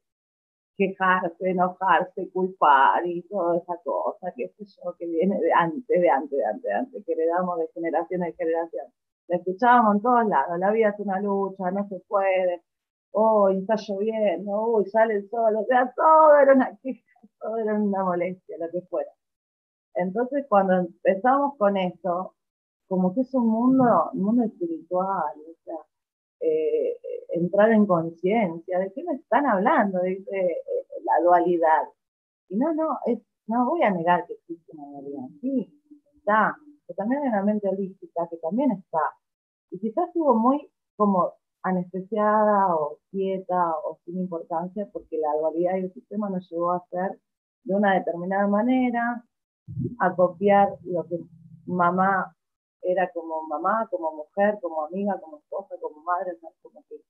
quejarse, 0.77 1.49
enojarse, 1.49 2.29
culpar 2.31 3.05
y 3.07 3.21
toda 3.23 3.57
esa 3.57 3.77
cosa, 3.83 4.33
que 4.35 4.49
sé 4.49 4.65
yo, 4.65 4.95
que 4.97 5.05
viene 5.05 5.39
de 5.39 5.53
antes, 5.53 6.01
de 6.01 6.09
antes, 6.09 6.37
de 6.37 6.45
antes, 6.45 6.63
de 6.63 6.73
antes, 6.73 7.05
que 7.05 7.13
heredamos 7.13 7.59
de 7.59 7.67
generación 7.73 8.23
en 8.23 8.33
generación. 8.35 8.85
La 9.27 9.37
escuchábamos 9.37 9.95
en 9.95 10.01
todos 10.01 10.27
lados, 10.27 10.59
la 10.59 10.71
vida 10.71 10.89
es 10.89 10.99
una 10.99 11.19
lucha, 11.19 11.71
no 11.71 11.87
se 11.89 11.99
puede, 12.07 12.61
hoy 13.11 13.59
está 13.59 13.75
lloviendo, 13.75 14.51
hoy 14.51 14.85
sale 14.85 15.15
el 15.15 15.29
sol, 15.29 15.55
o 15.55 15.65
sea, 15.65 15.91
todo 15.95 16.37
era 16.37 16.53
una 16.53 16.77
queja, 16.81 17.01
todo 17.39 17.57
era 17.57 17.73
una 17.73 18.03
molestia, 18.03 18.57
lo 18.59 18.69
que 18.71 18.81
fuera. 18.87 19.09
Entonces, 19.95 20.45
cuando 20.49 20.73
empezamos 20.73 21.57
con 21.57 21.77
esto, 21.77 22.35
como 22.87 23.13
que 23.15 23.21
es 23.21 23.33
un 23.33 23.47
mundo, 23.47 24.11
un 24.13 24.21
mundo 24.21 24.43
espiritual, 24.43 25.33
o 25.49 25.55
sea, 25.63 25.77
eh, 26.41 26.97
entrar 27.29 27.71
en 27.71 27.85
conciencia, 27.87 28.79
¿de 28.79 28.91
qué 28.93 29.03
me 29.03 29.15
están 29.15 29.45
hablando? 29.47 30.01
Dice 30.01 30.61
la 31.03 31.23
dualidad. 31.23 31.83
Y 32.49 32.57
no, 32.57 32.73
no, 32.73 32.99
no 33.47 33.65
voy 33.69 33.81
a 33.83 33.91
negar 33.91 34.25
que 34.27 34.33
existe 34.33 34.71
una 34.73 34.91
dualidad, 34.91 35.27
sí, 35.41 35.81
está, 36.17 36.57
pero 36.85 36.95
también 36.97 37.23
hay 37.23 37.29
una 37.29 37.43
mente 37.43 37.67
holística 37.67 38.27
que 38.29 38.37
también 38.37 38.71
está. 38.71 39.01
Y 39.71 39.79
quizás 39.79 40.07
estuvo 40.07 40.35
muy 40.35 40.69
como 40.95 41.33
anestesiada 41.63 42.75
o 42.75 42.99
quieta 43.11 43.73
o 43.83 43.97
sin 44.05 44.19
importancia 44.19 44.87
porque 44.93 45.17
la 45.17 45.33
dualidad 45.39 45.77
y 45.77 45.85
el 45.85 45.93
sistema 45.93 46.29
nos 46.29 46.49
llevó 46.49 46.71
a 46.71 46.85
ser 46.91 47.19
de 47.63 47.75
una 47.75 47.95
determinada 47.95 48.47
manera, 48.47 49.23
a 49.99 50.15
copiar 50.15 50.77
lo 50.83 51.03
que 51.05 51.17
mamá 51.65 52.35
era 52.81 53.09
como 53.11 53.47
mamá, 53.47 53.87
como 53.89 54.11
mujer, 54.15 54.59
como 54.61 54.85
amiga, 54.85 55.19
como 55.19 55.39
esposa, 55.39 55.75
como 55.81 56.03
madre, 56.03 56.37
como 56.61 56.83
que 56.87 57.01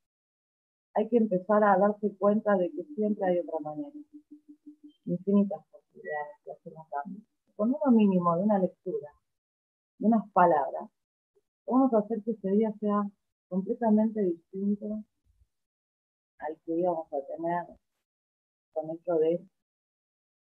hay 0.93 1.09
que 1.09 1.17
empezar 1.17 1.61
a 1.63 1.77
darse 1.77 2.15
cuenta 2.17 2.55
de 2.55 2.71
que 2.71 2.83
siempre 2.95 3.25
hay 3.25 3.39
otra 3.39 3.59
manera. 3.59 3.91
Infinitas 5.05 5.61
posibilidades 5.69 6.45
de 6.45 6.51
hacer 6.53 6.73
un 6.73 6.85
cambio. 6.89 7.21
Con 7.57 7.69
uno 7.69 7.91
mínimo 7.91 8.37
de 8.37 8.43
una 8.43 8.59
lectura, 8.59 9.11
unas 9.99 10.29
palabras, 10.31 10.89
vamos 11.67 11.93
a 11.93 11.99
hacer 11.99 12.23
que 12.23 12.31
ese 12.31 12.49
día 12.51 12.73
sea 12.79 13.03
completamente 13.47 14.21
distinto 14.21 15.03
al 16.39 16.57
que 16.65 16.73
íbamos 16.73 17.07
a 17.13 17.17
tener 17.27 17.65
con 18.73 18.89
esto 18.91 19.19
de 19.19 19.41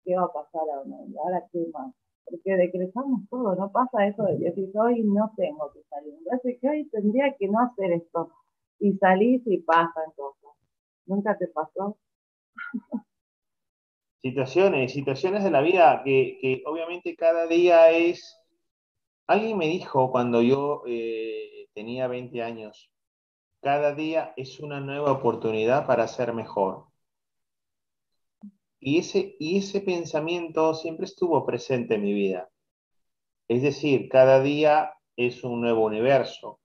qué 0.04 0.16
va 0.16 0.24
a 0.24 0.32
pasar 0.32 0.62
ahora, 0.62 0.96
ahora 1.22 1.46
qué 1.52 1.66
más 1.72 1.94
porque 2.24 2.56
decretamos 2.56 3.20
todo, 3.28 3.54
no 3.54 3.70
pasa 3.70 4.06
eso 4.06 4.24
de 4.24 4.38
decir 4.38 4.70
hoy 4.74 5.02
no 5.02 5.32
tengo 5.36 5.70
que 5.72 5.82
salir, 5.90 6.14
me 6.44 6.58
que 6.58 6.68
hoy 6.68 6.88
tendría 6.88 7.34
que 7.38 7.48
no 7.48 7.60
hacer 7.60 7.92
esto, 7.92 8.32
y 8.80 8.92
salís 8.94 9.42
y 9.46 9.58
pasan 9.58 10.10
cosas. 10.16 10.52
¿Nunca 11.06 11.36
te 11.36 11.48
pasó? 11.48 11.98
situaciones, 14.22 14.92
situaciones 14.92 15.44
de 15.44 15.50
la 15.50 15.60
vida 15.60 16.02
que, 16.02 16.38
que, 16.40 16.62
obviamente 16.66 17.14
cada 17.14 17.46
día 17.46 17.90
es... 17.90 18.40
Alguien 19.26 19.56
me 19.58 19.68
dijo 19.68 20.10
cuando 20.10 20.42
yo 20.42 20.82
eh, 20.87 21.68
tenía 21.74 22.08
20 22.08 22.42
años, 22.42 22.90
cada 23.62 23.94
día 23.94 24.34
es 24.37 24.60
una 24.60 24.80
nueva 24.80 25.12
oportunidad 25.12 25.87
para 25.87 26.06
ser 26.08 26.34
mejor. 26.34 26.87
Y 28.78 28.98
ese, 28.98 29.37
y 29.38 29.58
ese 29.58 29.80
pensamiento 29.80 30.74
siempre 30.74 31.06
estuvo 31.06 31.46
presente 31.46 31.94
en 31.94 32.02
mi 32.02 32.12
vida. 32.12 32.50
Es 33.48 33.62
decir, 33.62 34.08
cada 34.10 34.42
día 34.42 34.92
es 35.16 35.44
un 35.44 35.62
nuevo 35.62 35.87
universo, 35.87 36.60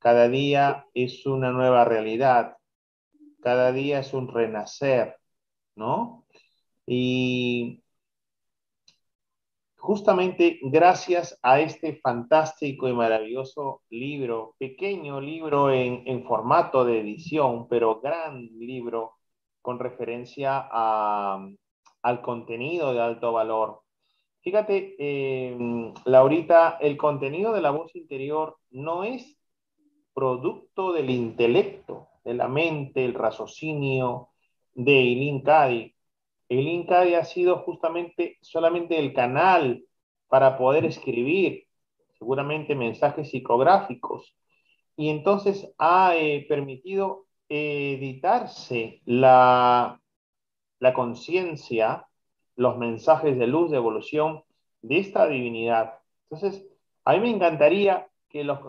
cada 0.00 0.28
día 0.28 0.86
es 0.94 1.26
una 1.26 1.52
nueva 1.52 1.84
realidad, 1.84 2.56
cada 3.40 3.72
día 3.72 4.00
es 4.00 4.12
un 4.12 4.28
renacer, 4.28 5.16
¿no? 5.76 6.26
Y 6.86 7.84
justamente 9.86 10.58
gracias 10.62 11.38
a 11.42 11.60
este 11.60 12.00
fantástico 12.00 12.88
y 12.88 12.92
maravilloso 12.92 13.82
libro, 13.88 14.56
pequeño 14.58 15.20
libro 15.20 15.70
en, 15.70 16.24
formato 16.24 16.84
de 16.84 16.98
edición, 16.98 17.68
pero 17.68 18.00
gran 18.00 18.48
libro, 18.58 19.12
con 19.62 19.78
referencia 19.78 20.68
al 22.02 22.20
contenido 22.20 22.92
de 22.92 23.00
alto 23.00 23.32
valor. 23.32 23.82
Fíjate, 24.40 24.96
eh, 24.98 25.56
Laurita, 26.04 26.78
el 26.80 26.96
contenido 26.96 27.52
de 27.52 27.60
la 27.60 27.70
voz 27.70 27.94
interior 27.94 28.56
no 28.70 29.04
es 29.04 29.38
producto 30.12 30.92
del 30.92 31.10
intelecto, 31.10 32.08
de 32.24 32.34
la 32.34 32.48
mente, 32.48 33.04
el 33.04 33.14
raciocinio 33.14 34.30
de 34.74 34.98
Eileen 34.98 35.42
Cady. 35.42 35.95
Eileen 36.48 36.86
Cady 36.86 37.14
ha 37.14 37.24
sido 37.24 37.58
justamente 37.58 38.38
solamente 38.40 38.98
el 38.98 39.12
canal 39.12 39.84
para 40.28 40.56
poder 40.56 40.84
escribir 40.84 41.66
seguramente 42.18 42.74
mensajes 42.74 43.30
psicográficos 43.30 44.34
y 44.96 45.10
entonces 45.10 45.72
ha 45.78 46.16
eh, 46.16 46.46
permitido 46.48 47.26
editarse 47.48 49.02
la, 49.04 50.00
la 50.78 50.94
conciencia, 50.94 52.06
los 52.56 52.78
mensajes 52.78 53.38
de 53.38 53.46
luz, 53.46 53.70
de 53.70 53.76
evolución 53.76 54.42
de 54.82 54.98
esta 54.98 55.26
divinidad. 55.26 55.94
Entonces, 56.30 56.66
a 57.04 57.12
mí 57.12 57.20
me 57.20 57.30
encantaría 57.30 58.08
que 58.28 58.44
las 58.44 58.60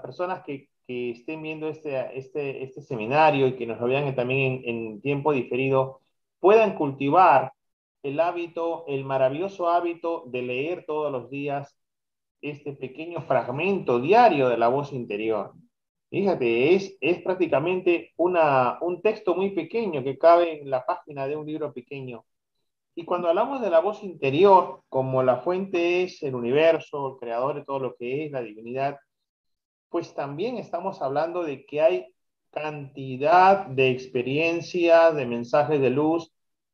personas 0.00 0.42
que, 0.44 0.68
estén 0.86 1.40
viendo 1.42 1.68
este, 1.68 2.18
este, 2.18 2.62
este 2.62 2.82
seminario 2.82 3.46
y 3.46 3.56
que 3.56 3.66
nos 3.66 3.80
lo 3.80 3.86
vean 3.86 4.14
también 4.14 4.60
en 4.66 5.00
tiempo 5.00 5.32
diferido, 5.32 6.02
puedan 6.44 6.74
cultivar 6.74 7.54
el 8.02 8.20
hábito, 8.20 8.84
el 8.86 9.02
maravilloso 9.02 9.70
hábito 9.70 10.24
de 10.26 10.42
leer 10.42 10.84
todos 10.86 11.10
los 11.10 11.30
días 11.30 11.74
este 12.42 12.74
pequeño 12.74 13.22
fragmento 13.22 13.98
diario 13.98 14.50
de 14.50 14.58
la 14.58 14.68
voz 14.68 14.92
interior. 14.92 15.54
Fíjate, 16.10 16.74
es, 16.74 16.98
es 17.00 17.22
prácticamente 17.22 18.12
una, 18.18 18.76
un 18.82 19.00
texto 19.00 19.34
muy 19.34 19.52
pequeño 19.52 20.04
que 20.04 20.18
cabe 20.18 20.60
en 20.60 20.68
la 20.68 20.84
página 20.84 21.26
de 21.26 21.34
un 21.34 21.46
libro 21.46 21.72
pequeño. 21.72 22.26
Y 22.94 23.06
cuando 23.06 23.28
hablamos 23.28 23.62
de 23.62 23.70
la 23.70 23.80
voz 23.80 24.04
interior, 24.04 24.82
como 24.90 25.22
la 25.22 25.38
fuente 25.38 26.02
es 26.02 26.22
el 26.22 26.34
universo, 26.34 27.14
el 27.14 27.20
creador 27.20 27.54
de 27.54 27.64
todo 27.64 27.78
lo 27.78 27.96
que 27.96 28.26
es, 28.26 28.32
la 28.32 28.42
divinidad, 28.42 28.98
pues 29.88 30.14
también 30.14 30.58
estamos 30.58 31.00
hablando 31.00 31.42
de 31.42 31.64
que 31.64 31.80
hay 31.80 32.13
cantidad 32.54 33.66
de 33.66 33.90
experiencias, 33.90 35.14
de 35.14 35.26
mensajes 35.26 35.80
de 35.80 35.90
luz 35.90 36.32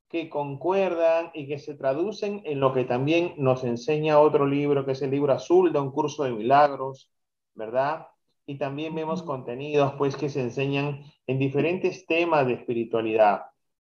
que 0.08 0.28
concuerdan 0.28 1.30
y 1.34 1.46
que 1.48 1.58
se 1.58 1.74
traducen 1.74 2.42
en 2.44 2.60
lo 2.60 2.74
que 2.74 2.84
también 2.84 3.34
nos 3.38 3.64
enseña 3.64 4.20
otro 4.20 4.46
libro, 4.46 4.84
que 4.84 4.92
es 4.92 5.02
el 5.02 5.10
libro 5.10 5.32
azul 5.32 5.72
de 5.72 5.80
un 5.80 5.90
curso 5.92 6.24
de 6.24 6.32
milagros, 6.32 7.10
¿verdad? 7.54 8.06
y 8.50 8.58
también 8.58 8.96
vemos 8.96 9.22
contenidos 9.22 9.94
pues 9.96 10.16
que 10.16 10.28
se 10.28 10.40
enseñan 10.40 11.04
en 11.28 11.38
diferentes 11.38 12.04
temas 12.04 12.48
de 12.48 12.54
espiritualidad. 12.54 13.42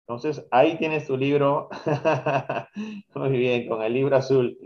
Entonces, 0.08 0.44
ahí 0.50 0.76
tienes 0.80 1.06
tu 1.06 1.16
libro. 1.16 1.70
Muy 3.14 3.30
bien, 3.30 3.68
con 3.68 3.84
el 3.84 3.94
libro 3.94 4.16
azul. 4.16 4.58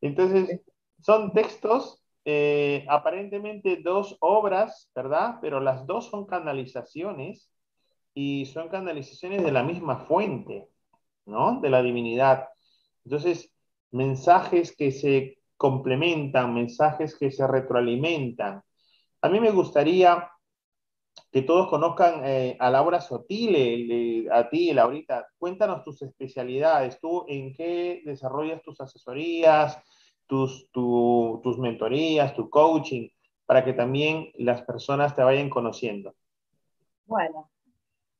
Entonces, 0.00 0.60
son 1.00 1.32
textos, 1.32 2.01
eh, 2.24 2.86
aparentemente 2.88 3.80
dos 3.82 4.16
obras, 4.20 4.90
¿verdad? 4.94 5.38
Pero 5.40 5.60
las 5.60 5.86
dos 5.86 6.08
son 6.08 6.26
canalizaciones 6.26 7.50
y 8.14 8.46
son 8.46 8.68
canalizaciones 8.68 9.42
de 9.42 9.52
la 9.52 9.62
misma 9.62 9.96
fuente, 9.96 10.68
¿no? 11.26 11.60
De 11.60 11.70
la 11.70 11.82
divinidad. 11.82 12.48
Entonces, 13.04 13.52
mensajes 13.90 14.76
que 14.76 14.92
se 14.92 15.38
complementan, 15.56 16.54
mensajes 16.54 17.16
que 17.16 17.30
se 17.30 17.46
retroalimentan. 17.46 18.62
A 19.20 19.28
mí 19.28 19.40
me 19.40 19.50
gustaría 19.50 20.28
que 21.30 21.42
todos 21.42 21.68
conozcan 21.68 22.22
eh, 22.24 22.56
a 22.60 22.70
Laura 22.70 23.00
Sotile, 23.00 24.28
a 24.30 24.48
ti, 24.48 24.72
Laurita. 24.72 25.26
Cuéntanos 25.38 25.82
tus 25.82 26.02
especialidades, 26.02 27.00
tú 27.00 27.24
en 27.28 27.54
qué 27.54 28.02
desarrollas 28.04 28.62
tus 28.62 28.80
asesorías, 28.80 29.78
tus, 30.32 30.70
tus 30.72 31.58
mentorías, 31.58 32.34
tu 32.34 32.48
coaching, 32.48 33.06
para 33.44 33.62
que 33.62 33.74
también 33.74 34.30
las 34.38 34.62
personas 34.62 35.14
te 35.14 35.22
vayan 35.22 35.50
conociendo. 35.50 36.14
Bueno, 37.04 37.50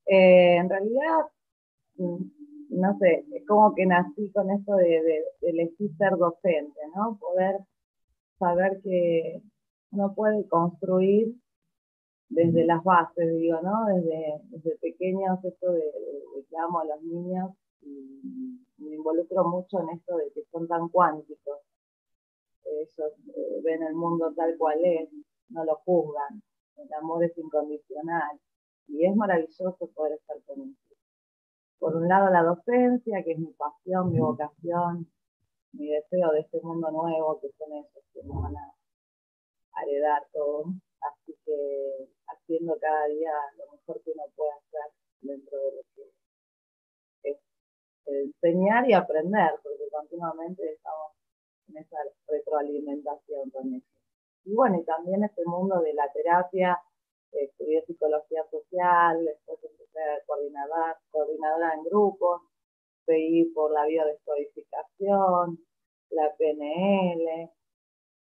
eh, 0.05 0.57
en 0.57 0.69
realidad, 0.69 1.21
mm, 1.97 2.25
no 2.69 2.99
sé, 2.99 3.25
es 3.33 3.47
como 3.47 3.75
que 3.75 3.87
nací 3.87 4.31
con 4.33 4.51
esto 4.51 4.77
de, 4.77 5.03
de, 5.03 5.25
elegir 5.41 5.91
ser 5.97 6.19
docente, 6.19 6.81
¿no? 6.95 7.17
Poder 7.19 7.61
saber 8.39 8.83
que 8.85 9.41
uno 9.93 10.15
puede 10.15 10.47
construir 10.49 11.35
desde 12.29 12.67
las 12.67 12.85
bases, 12.85 13.39
digo, 13.39 13.59
¿no? 13.63 13.87
Desde, 13.87 14.43
desde 14.51 14.77
pequeños, 14.83 15.43
esto 15.43 15.73
de, 15.73 15.81
de, 15.81 16.45
que 16.51 16.57
amo 16.59 16.81
a 16.81 16.85
los 16.85 17.03
niños 17.05 17.53
y 17.81 18.21
me 18.77 18.97
involucro 18.97 19.45
mucho 19.47 19.81
en 19.81 19.97
esto 19.97 20.19
de 20.19 20.31
que 20.35 20.45
son 20.53 20.69
tan 20.69 20.91
cuánticos. 20.91 21.62
Ellos 22.65 23.13
eh, 23.37 23.61
ven 23.63 23.83
el 23.83 23.95
mundo 23.95 24.33
tal 24.35 24.57
cual 24.57 24.79
es, 24.85 25.09
no 25.49 25.65
lo 25.65 25.77
juzgan. 25.85 26.43
El 26.77 26.93
amor 26.95 27.25
es 27.25 27.37
incondicional 27.37 28.41
y 28.89 29.07
es 29.07 29.15
maravilloso 29.15 29.91
poder 29.95 30.15
estar 30.15 30.37
con 30.45 30.61
ellos. 30.61 30.77
Por 31.79 31.97
un 31.97 32.09
lado 32.09 32.31
la 32.31 32.43
docencia, 32.43 33.23
que 33.25 33.33
es 33.33 33.39
mi 33.39 33.53
pasión, 33.53 34.13
mi 34.13 34.21
vocación, 34.21 35.11
mi 35.73 35.89
deseo 35.89 36.31
de 36.33 36.41
este 36.41 36.61
mundo 36.61 36.91
nuevo, 36.91 37.41
que 37.41 37.51
son 37.59 37.73
esos 37.73 38.05
que 38.13 38.23
nos 38.23 38.43
van 38.43 38.57
a 38.57 39.83
heredar 39.83 40.23
todo. 40.33 40.65
Así 41.01 41.37
que 41.45 42.09
haciendo 42.27 42.79
cada 42.81 43.07
día 43.07 43.33
lo 43.59 43.73
mejor 43.73 44.03
que 44.03 44.13
uno 44.13 44.25
puede 44.37 44.53
hacer 44.53 44.93
dentro 45.21 45.59
de 45.59 45.73
lo 45.73 45.83
que 45.95 47.31
es 47.31 47.39
enseñar 48.07 48.89
y 48.89 48.93
aprender, 48.93 49.53
porque 49.63 49.89
continuamente 49.91 50.73
estamos 50.73 51.13
esa 51.77 51.97
retroalimentación 52.29 53.51
con 53.51 53.75
eso. 53.75 53.87
Y 54.45 54.55
bueno, 54.55 54.79
y 54.81 54.85
también 54.85 55.25
este 55.25 55.43
mundo 55.45 55.81
de 55.81 55.95
la 55.95 56.11
terapia 56.13 56.79
estudié 57.33 57.83
psicología 57.87 58.45
social, 58.51 59.25
después 59.25 59.59
empecé 59.65 60.01
a 60.01 60.25
coordinadora, 60.27 61.01
coordinadora 61.11 61.75
en 61.75 61.85
grupos, 61.85 62.43
seguí 63.07 63.45
por 63.55 63.73
la 63.73 63.87
biodescodificación, 63.87 65.59
la 66.11 66.35
PNL, 66.37 67.51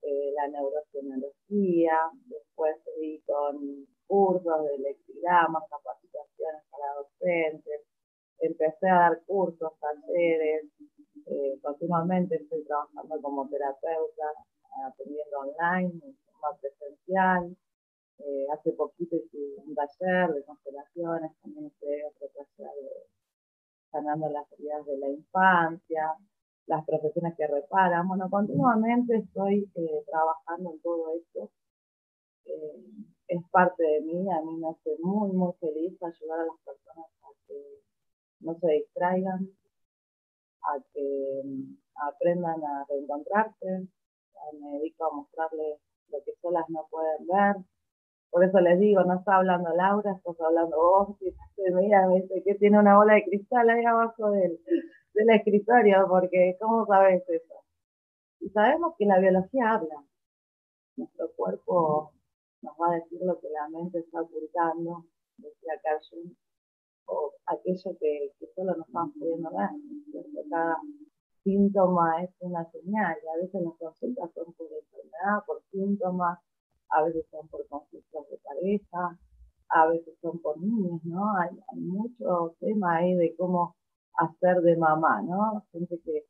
eh, 0.02 0.32
la 0.34 0.48
neurocienología, 0.48 1.98
después 2.26 2.76
seguí 2.84 3.20
con 3.26 3.86
cursos 4.06 4.64
de 4.64 4.78
lexigramas, 4.78 5.64
capacitaciones 5.68 6.62
para 6.70 6.94
docentes, 6.94 7.82
empecé 8.38 8.88
a 8.88 8.94
dar 8.94 9.24
cursos, 9.26 9.72
talleres, 9.80 10.64
eh, 11.26 11.58
continuamente 11.62 12.36
estoy 12.36 12.64
trabajando 12.64 13.20
como 13.22 13.48
terapeuta, 13.48 14.24
atendiendo 14.86 15.38
online, 15.38 15.92
en 16.02 16.16
forma 16.24 16.58
presencial, 16.60 17.56
eh, 18.18 18.46
hace 18.52 18.72
poquito 18.72 19.16
hice 19.16 19.38
un 19.66 19.74
taller 19.74 20.34
de 20.34 20.44
constelaciones, 20.44 21.32
también 21.42 21.66
hice 21.66 22.04
otro 22.06 22.28
taller 22.28 22.74
de 22.82 22.90
sanando 23.90 24.28
las 24.28 24.50
heridas 24.52 24.84
de 24.86 24.98
la 24.98 25.08
infancia, 25.08 26.16
las 26.66 26.84
profesiones 26.84 27.34
que 27.36 27.46
reparan. 27.46 28.08
Bueno, 28.08 28.28
continuamente 28.28 29.16
estoy 29.16 29.70
eh, 29.76 30.04
trabajando 30.06 30.72
en 30.72 30.80
todo 30.80 31.14
esto. 31.16 31.50
Es 33.26 33.42
parte 33.50 33.82
de 33.82 34.00
mí, 34.02 34.30
a 34.30 34.42
mí 34.42 34.56
me 34.58 34.68
hace 34.68 34.96
muy, 35.00 35.30
muy 35.32 35.52
feliz 35.54 36.00
ayudar 36.02 36.40
a 36.40 36.44
las 36.44 36.58
personas 36.64 37.06
a 37.22 37.28
que 37.46 37.54
no 38.40 38.58
se 38.58 38.68
distraigan, 38.72 39.48
a 40.64 40.80
que 40.92 41.42
mm, 41.44 41.76
aprendan 42.08 42.64
a 42.64 42.84
reencontrarse. 42.88 43.88
Me 44.60 44.78
dedico 44.78 45.06
a 45.06 45.14
mostrarles 45.14 45.80
lo 46.08 46.18
que 46.24 46.32
solas 46.40 46.68
no 46.68 46.86
pueden 46.90 47.26
ver, 47.26 47.64
por 48.34 48.42
eso 48.42 48.58
les 48.58 48.80
digo, 48.80 49.00
no 49.04 49.14
está 49.14 49.36
hablando 49.36 49.70
Laura, 49.76 50.10
estás 50.10 50.34
hablando 50.40 50.76
vos. 50.76 51.16
Mira, 51.72 52.08
me 52.08 52.20
dice 52.20 52.42
que 52.44 52.56
tiene 52.56 52.80
una 52.80 52.96
bola 52.96 53.14
de 53.14 53.22
cristal 53.22 53.70
ahí 53.70 53.84
abajo 53.84 54.32
del, 54.32 54.58
del 55.14 55.30
escritorio, 55.30 56.04
porque 56.08 56.56
¿cómo 56.60 56.84
sabes 56.84 57.22
eso? 57.28 57.54
Y 58.40 58.48
sabemos 58.48 58.96
que 58.98 59.06
la 59.06 59.20
biología 59.20 59.74
habla. 59.74 60.02
Nuestro 60.96 61.30
cuerpo 61.36 62.10
nos 62.62 62.74
va 62.74 62.94
a 62.94 62.96
decir 62.96 63.20
lo 63.22 63.38
que 63.38 63.50
la 63.50 63.68
mente 63.68 64.00
está 64.00 64.22
ocultando, 64.22 65.04
decía 65.36 65.74
Carl 65.84 66.00
o 67.06 67.32
aquello 67.46 67.96
que, 68.00 68.32
que 68.38 68.46
solo 68.54 68.74
nos 68.76 68.86
estamos 68.86 69.12
pudiendo 69.18 69.50
ver. 69.50 69.70
Cada 70.50 70.76
síntoma 71.42 72.22
es 72.22 72.30
una 72.40 72.64
señal, 72.70 73.16
y 73.22 73.28
a 73.28 73.42
veces 73.42 73.62
las 73.62 73.74
consultas 73.74 74.30
son 74.34 74.52
por 74.54 74.66
enfermedad, 74.72 75.44
por 75.46 75.62
síntomas, 75.70 76.38
a 76.90 77.02
veces 77.02 77.26
son 77.30 77.46
por 77.48 77.66
conflictos 77.68 78.28
de 78.30 78.38
pareja, 78.38 79.18
a 79.68 79.86
veces 79.88 80.14
son 80.20 80.38
por 80.40 80.60
niños, 80.60 81.00
¿no? 81.04 81.36
Hay, 81.36 81.50
hay 81.68 81.80
mucho 81.80 82.54
tema 82.60 82.96
ahí 82.96 83.14
de 83.14 83.34
cómo 83.36 83.74
hacer 84.14 84.60
de 84.62 84.76
mamá, 84.76 85.22
¿no? 85.22 85.64
Gente 85.72 86.00
que, 86.04 86.24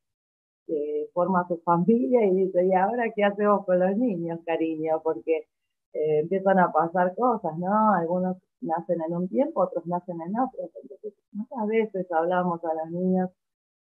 que 0.66 1.10
forma 1.12 1.46
su 1.48 1.58
familia 1.58 2.26
y 2.26 2.34
dice, 2.46 2.64
¿y 2.66 2.72
ahora 2.74 3.12
qué 3.14 3.24
hacemos 3.24 3.64
con 3.66 3.78
los 3.78 3.96
niños, 3.96 4.40
cariño? 4.46 5.00
Porque 5.02 5.46
eh, 5.94 6.20
empiezan 6.20 6.58
a 6.58 6.72
pasar 6.72 7.14
cosas, 7.16 7.56
¿no? 7.58 7.94
Algunos 7.94 8.36
nacen 8.60 9.00
en 9.06 9.14
un 9.16 9.28
tiempo, 9.28 9.62
otros 9.62 9.86
nacen 9.86 10.20
en 10.20 10.38
otro. 10.38 10.60
Entonces, 10.82 11.14
muchas 11.32 11.66
veces 11.68 12.12
hablamos 12.12 12.62
a 12.64 12.74
los 12.74 12.90
niños 12.90 13.30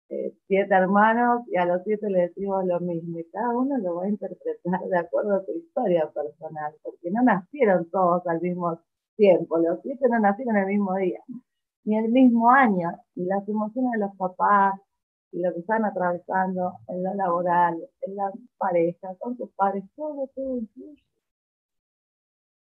eh, 0.10 0.34
siete 0.48 0.74
hermanos 0.74 1.44
y 1.48 1.58
a 1.58 1.66
los 1.66 1.84
siete 1.84 2.10
le 2.10 2.22
decimos 2.22 2.66
lo 2.66 2.80
mismo 2.80 3.20
y 3.20 3.30
cada 3.30 3.56
uno 3.56 3.78
lo 3.78 3.96
va 3.98 4.06
a 4.06 4.10
interpretar 4.10 4.82
de 4.90 4.98
acuerdo 4.98 5.36
a 5.36 5.46
su 5.46 5.52
historia 5.52 6.10
personal, 6.12 6.74
porque 6.82 7.12
no 7.12 7.22
nacieron 7.22 7.90
todos 7.92 8.26
al 8.26 8.42
mismo 8.42 8.80
tiempo, 9.16 9.60
los 9.60 9.80
siete 9.84 10.08
no 10.10 10.20
nacieron 10.20 10.58
el 10.58 10.66
mismo 10.66 10.96
día, 10.96 11.20
ni 11.84 11.98
el 11.98 12.10
mismo 12.12 12.50
año, 12.50 12.90
y 13.16 13.26
las 13.26 13.48
emociones 13.48 13.92
de 13.94 14.00
los 14.00 14.16
papás 14.18 14.80
y 15.32 15.42
lo 15.42 15.54
que 15.54 15.60
están 15.60 15.86
atravesando 15.86 16.74
en 16.88 17.04
lo 17.04 17.14
laboral, 17.14 17.78
en 18.02 18.16
la 18.16 18.32
pareja, 18.58 19.10
con 19.20 19.38
sus 19.38 19.52
padres, 19.52 19.84
todo, 19.96 20.28
todo 20.34 20.58
incluye. 20.58 21.09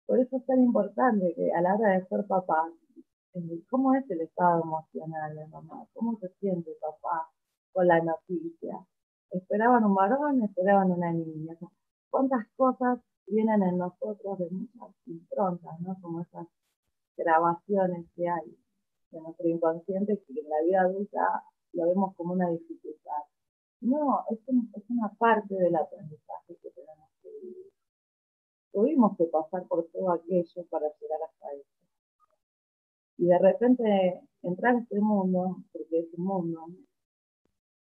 Por 0.09 0.19
eso 0.19 0.37
es 0.37 0.45
tan 0.47 0.59
importante 0.59 1.35
que 1.35 1.53
a 1.53 1.61
la 1.61 1.75
hora 1.75 1.91
de 1.91 2.05
ser 2.07 2.25
papá, 2.25 2.67
¿cómo 3.69 3.93
es 3.93 4.09
el 4.09 4.21
estado 4.21 4.63
emocional 4.63 5.35
de 5.35 5.45
mamá? 5.49 5.85
¿Cómo 5.93 6.17
se 6.17 6.29
siente 6.39 6.71
papá? 6.81 7.29
con 7.71 7.87
la 7.87 8.01
noticia. 8.01 8.83
Esperaban 9.29 9.83
un 9.83 9.93
varón, 9.93 10.41
esperaban 10.41 10.91
una 10.91 11.11
niña. 11.11 11.55
¿Cuántas 12.09 12.47
cosas 12.57 12.97
vienen 13.27 13.61
en 13.61 13.77
nosotros 13.77 14.39
de 14.39 14.49
muchas 14.49 14.95
improntas, 15.05 15.79
¿no? 15.81 15.95
Como 16.01 16.21
esas 16.21 16.47
grabaciones 17.15 18.07
que 18.15 18.27
hay 18.27 18.57
de 19.11 19.21
nuestro 19.21 19.47
inconsciente 19.47 20.23
que 20.25 20.41
en 20.41 20.49
la 20.49 20.61
vida 20.65 20.81
adulta 20.81 21.43
lo 21.73 21.85
vemos 21.85 22.15
como 22.15 22.33
una 22.33 22.49
dificultad. 22.49 23.23
No, 23.81 24.23
es, 24.31 24.39
es 24.39 24.89
una 24.89 25.13
parte 25.19 25.53
del 25.53 25.75
aprendizaje 25.75 26.57
que 26.63 26.71
tenemos 26.71 27.09
que 27.21 27.29
vivir. 27.43 27.68
Tuvimos 28.71 29.17
que 29.17 29.25
pasar 29.25 29.67
por 29.67 29.87
todo 29.91 30.11
aquello 30.11 30.65
para 30.69 30.87
llegar 30.99 31.19
hasta 31.23 31.53
eso. 31.53 31.79
Y 33.17 33.25
de 33.25 33.37
repente 33.39 34.21
entrar 34.43 34.75
a 34.75 34.79
este 34.79 34.99
mundo, 34.99 35.57
porque 35.73 35.99
es 35.99 36.13
un 36.13 36.25
mundo, 36.25 36.67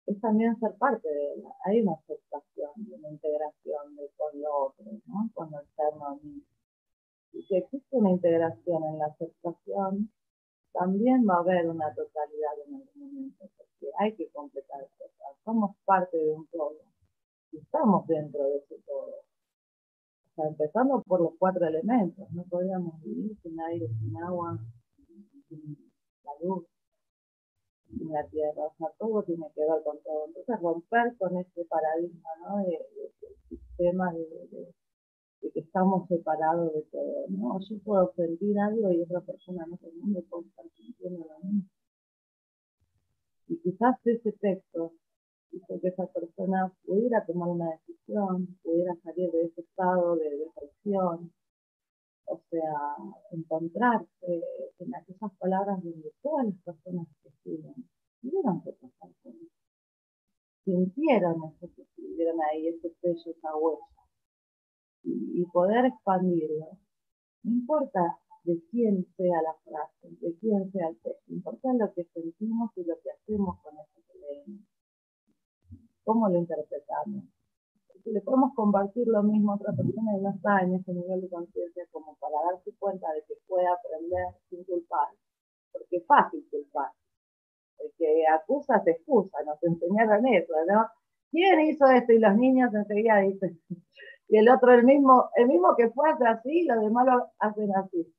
es 0.07 0.20
también 0.20 0.59
ser 0.59 0.74
parte 0.79 1.09
de 1.09 1.35
ella. 1.35 1.51
Hay 1.64 1.83
una 1.83 1.92
aceptación, 1.92 2.70
una 2.90 3.11
integración 3.11 3.96
de, 3.96 4.11
con 4.16 4.40
lo 4.40 4.66
otro, 4.66 4.85
¿no? 5.07 5.31
con 5.35 5.53
el 5.55 5.66
ser 5.77 5.92
Y 7.33 7.42
si 7.42 7.57
existe 7.57 7.96
una 7.96 8.11
integración 8.11 8.83
en 8.85 8.98
la 8.98 9.07
aceptación, 9.07 10.11
también 10.72 11.27
va 11.29 11.37
a 11.37 11.40
haber 11.40 11.68
una 11.68 11.94
totalidad 11.94 12.53
en 12.66 12.74
el 12.77 12.88
momento, 12.94 13.48
porque 13.57 13.92
hay 13.98 14.14
que 14.14 14.29
completar 14.31 14.88
cosas. 14.98 15.37
Somos 15.44 15.77
parte 15.85 16.16
de 16.16 16.33
un 16.33 16.46
todo 16.46 16.81
y 17.53 17.59
estamos 17.59 18.07
dentro 18.07 18.44
de 18.44 18.57
ese 18.59 18.77
todo. 18.87 19.27
Sea, 20.38 20.46
empezando 20.46 21.03
por 21.03 21.20
los 21.20 21.33
cuatro 21.37 21.66
elementos, 21.66 22.31
no 22.31 22.44
podríamos 22.44 23.03
vivir 23.03 23.37
sin 23.42 23.61
aire, 23.61 23.88
sin 23.88 24.16
agua, 24.18 24.57
sin 25.48 25.77
la 26.22 26.31
luz, 26.40 26.64
en 27.90 28.09
la 28.09 28.24
tierra, 28.29 28.66
o 28.66 28.74
sea, 28.79 28.87
todo 29.01 29.24
tiene 29.24 29.46
que 29.53 29.62
ver 29.62 29.83
con 29.83 30.01
todo. 30.05 30.27
Entonces, 30.29 30.61
romper 30.61 31.16
con 31.18 31.37
este 31.38 31.64
paradigma, 31.64 32.31
¿no? 32.46 32.59
De, 32.59 32.79
sistema 33.48 34.12
de, 34.12 34.72
que 35.40 35.59
estamos 35.59 36.07
separados 36.07 36.72
de 36.72 36.83
todo, 36.83 37.27
¿no? 37.31 37.59
Yo 37.68 37.79
puedo 37.83 38.12
sentir 38.14 38.57
algo 38.61 38.92
y 38.92 39.03
otra 39.03 39.20
persona 39.22 39.66
no 39.66 39.77
el 39.83 39.94
mundo 39.96 40.22
puede 40.31 40.46
estar 40.46 40.66
sintiendo 40.77 41.27
lo 41.27 41.48
mismo. 41.48 41.68
Y 43.48 43.59
quizás 43.59 43.96
ese 44.05 44.31
texto 44.35 44.92
hizo 45.52 45.80
que 45.80 45.88
esa 45.88 46.06
persona 46.06 46.72
pudiera 46.84 47.24
tomar 47.24 47.48
una 47.48 47.70
decisión, 47.70 48.58
pudiera 48.62 48.94
salir 49.02 49.30
de 49.30 49.42
ese 49.42 49.61
estado 49.62 50.16
de 50.16 50.30
depresión, 50.38 51.32
o 52.26 52.40
sea, 52.50 52.96
encontrarse 53.30 54.42
en 54.78 54.94
aquellas 54.94 55.32
palabras 55.38 55.82
donde 55.82 56.12
todas 56.22 56.46
las 56.46 56.56
personas 56.62 57.06
que 57.22 57.28
escriben 57.28 57.74
tuvieron 58.20 58.62
que 58.62 58.72
pasar 58.72 59.11
por 59.22 59.32
eso. 59.32 59.52
Sintieron 60.64 61.37
eso 61.44 61.70
que 61.74 61.82
escribieron 61.82 62.38
ahí, 62.42 62.68
ese 62.68 62.94
sello, 63.00 63.30
esa 63.30 63.56
huella. 63.56 63.87
Y, 65.04 65.40
y 65.40 65.44
poder 65.46 65.87
expandirlo. 65.87 66.78
No 67.44 67.52
importa 67.52 68.18
de 68.44 68.61
quién 68.70 69.06
sea 69.16 69.42
la 69.42 69.54
frase, 69.64 70.16
de 70.20 70.34
quién 70.38 70.70
sea 70.72 70.88
el 70.88 70.98
texto, 71.00 71.32
importa 71.32 71.72
lo 71.74 71.92
que 71.94 72.04
sentimos 72.12 72.70
y 72.76 72.84
lo 72.84 72.98
que 73.00 73.11
hacemos 73.11 73.58
con 73.62 73.74
eso 73.74 74.02
que 74.06 74.18
leemos. 74.18 74.62
Cómo 76.08 76.28
lo 76.28 76.38
interpretamos 76.38 77.24
le 78.12 78.20
podemos 78.20 78.54
compartir 78.54 79.06
lo 79.06 79.22
mismo 79.22 79.52
a 79.52 79.56
otra 79.56 79.72
persona 79.72 80.16
y 80.16 80.20
no 80.20 80.30
está 80.30 80.60
en 80.60 80.74
ese 80.74 80.92
nivel 80.92 81.20
de 81.20 81.28
conciencia 81.28 81.84
como 81.90 82.16
para 82.16 82.34
darse 82.50 82.72
cuenta 82.78 83.12
de 83.12 83.22
que 83.26 83.34
puede 83.46 83.66
aprender 83.66 84.26
sin 84.48 84.64
culpar, 84.64 85.08
porque 85.72 85.96
es 85.96 86.06
fácil 86.06 86.46
culpar. 86.50 86.90
El 87.78 87.92
que 87.96 88.26
acusa 88.26 88.82
se 88.82 88.92
excusa, 88.92 89.38
nos 89.44 89.62
enseñaron 89.62 90.26
eso, 90.26 90.52
¿no? 90.66 90.86
¿Quién 91.30 91.60
hizo 91.60 91.86
esto? 91.86 92.12
Y 92.12 92.18
los 92.18 92.34
niños 92.36 92.74
enseguida 92.74 93.18
dicen, 93.18 93.60
y 94.28 94.38
el 94.38 94.48
otro, 94.48 94.72
el 94.72 94.84
mismo, 94.84 95.30
el 95.36 95.46
mismo 95.46 95.76
que 95.76 95.90
fue 95.90 96.10
hace 96.10 96.26
así, 96.26 96.64
los 96.64 96.80
demás 96.80 97.06
lo 97.06 97.30
hacen 97.38 97.74
así. 97.76 98.14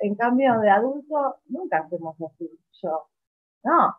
En 0.00 0.14
cambio, 0.14 0.60
de 0.60 0.70
adulto, 0.70 1.36
nunca 1.46 1.78
hacemos 1.78 2.16
así. 2.20 2.48
Yo, 2.82 3.08
no, 3.64 3.96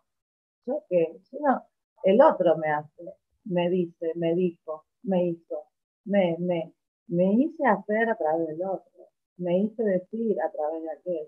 yo 0.65 0.83
qué, 0.87 1.19
yo 1.31 1.39
no, 1.41 1.63
el 2.03 2.21
otro 2.21 2.57
me 2.57 2.69
hace, 2.69 3.03
me 3.45 3.69
dice, 3.69 4.12
me 4.15 4.35
dijo, 4.35 4.85
me 5.03 5.27
hizo, 5.27 5.63
me, 6.05 6.38
me, 6.39 6.73
me 7.07 7.33
hice 7.33 7.65
hacer 7.65 8.09
a 8.09 8.15
través 8.15 8.47
del 8.47 8.63
otro, 8.63 9.07
me 9.38 9.59
hice 9.59 9.83
decir 9.83 10.39
a 10.41 10.51
través 10.51 10.83
de 10.83 10.91
aquel, 10.91 11.27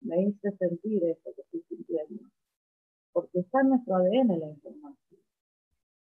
me 0.00 0.22
hice 0.22 0.52
sentir 0.58 1.04
eso 1.04 1.30
que 1.34 1.42
estoy 1.42 1.62
sintiendo, 1.68 2.24
porque 3.12 3.40
está 3.40 3.60
en 3.60 3.70
nuestro 3.70 3.96
ADN 3.96 4.38
la 4.38 4.48
información. 4.48 5.20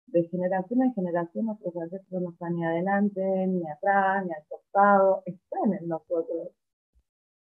De 0.07 0.27
generación 0.29 0.83
en 0.83 0.95
generación 0.95 1.47
nuestros 1.47 1.77
ancestros 1.77 2.23
no 2.23 2.31
están 2.31 2.55
ni 2.55 2.65
adelante, 2.65 3.21
ni 3.47 3.69
atrás, 3.69 4.25
ni 4.25 4.33
al 4.33 4.47
costado, 4.49 5.23
están 5.27 5.75
en 5.75 5.87
nosotros. 5.87 6.49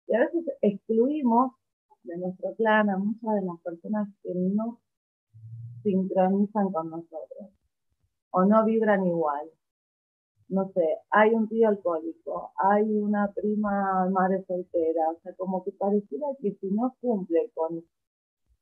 Y 0.07 0.15
a 0.15 0.21
veces 0.21 0.45
excluimos 0.61 1.53
de 2.03 2.19
nuestro 2.19 2.55
clan 2.57 2.91
a 2.91 2.99
muchas 2.99 3.35
de 3.35 3.47
las 3.47 3.61
personas 3.61 4.09
que 4.23 4.35
no 4.35 4.79
sincronizan 5.83 6.73
con 6.73 6.91
nosotros 6.91 7.51
o 8.31 8.45
no 8.45 8.65
vibran 8.65 9.07
igual. 9.07 9.51
No 10.49 10.69
sé, 10.73 10.99
hay 11.11 11.31
un 11.31 11.49
tío 11.49 11.69
alcohólico, 11.69 12.53
hay 12.57 12.83
una 12.99 13.33
prima 13.33 14.09
madre 14.11 14.45
soltera, 14.47 15.11
o 15.11 15.21
sea, 15.21 15.33
como 15.37 15.63
que 15.63 15.71
pareciera 15.73 16.27
que 16.41 16.57
si 16.61 16.71
no 16.71 16.97
cumple 17.01 17.51
con 17.55 17.85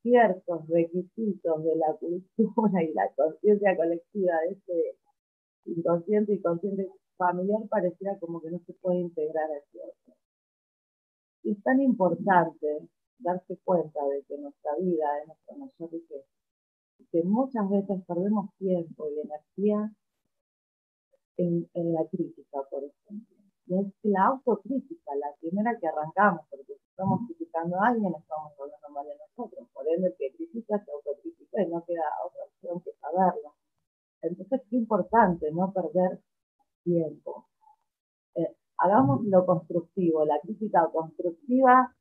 ciertos 0.02 0.68
requisitos 0.68 1.64
de 1.64 1.76
la 1.76 1.94
cultura 1.94 2.83
y 2.83 2.92
la 2.92 3.11
conciencia 3.16 3.74
colectiva 3.74 4.35
de 4.42 4.52
ese 4.52 4.98
inconsciente 5.64 6.35
y 6.35 6.42
consciente 6.42 6.88
familiar, 7.16 7.62
pareciera 7.70 8.18
como 8.18 8.40
que 8.42 8.50
no 8.50 8.59
se 8.66 8.74
puede 8.74 8.98
integrar 9.00 9.50
a 9.50 9.59
otro. 9.59 10.14
Y 11.42 11.52
es 11.52 11.62
tan 11.62 11.81
importante 11.81 12.88
darse 13.18 13.57
cuenta 13.64 14.00
de 14.09 14.22
que 14.24 14.37
nuestra 14.38 14.76
vida 14.76 15.07
es 15.22 15.26
nuestra 15.26 15.57
mayor 15.57 15.90
riqueza 15.90 16.38
que 17.11 17.22
muchas 17.24 17.68
veces 17.68 18.04
perdemos 18.06 18.50
tiempo 18.58 19.08
y 19.08 19.20
energía 19.20 19.92
en, 21.37 21.68
la 21.74 22.04
crítica, 22.08 22.58
por 22.70 22.84
ejemplo. 22.84 23.37
Y 23.66 23.78
es 23.78 23.87
la 24.02 24.26
autocrítica, 24.26 25.14
la 25.16 25.34
primera 25.40 25.78
que 25.78 25.87
arrancamos, 25.87 26.42
porque 26.50 26.74
si 26.74 26.88
estamos 26.90 27.20
criticando 27.26 27.80
a 27.80 27.88
alguien, 27.88 28.14
estamos 28.14 28.52
hablando 28.58 28.88
mal 28.90 29.06
de 29.06 29.16
nosotros. 29.16 29.68
Por 29.72 29.87
ende, 29.88 30.08
el 30.08 30.16
que 30.16 30.34
critica 30.37 30.82
se 30.84 30.90
autocritica 30.90 31.62
y 31.62 31.68
no 31.68 31.84
queda 31.84 32.02
otra 32.26 32.44
opción 32.44 32.80
que 32.80 32.92
saberlo. 33.00 33.54
Entonces, 34.22 34.62
qué 34.68 34.76
importante 34.76 35.52
no 35.52 35.72
perder 35.72 36.20
tiempo. 36.82 37.46
Eh, 38.34 38.56
hagamos 38.78 39.24
lo 39.24 39.46
constructivo, 39.46 40.24
la 40.24 40.40
crítica 40.40 40.88
constructiva 40.92 41.94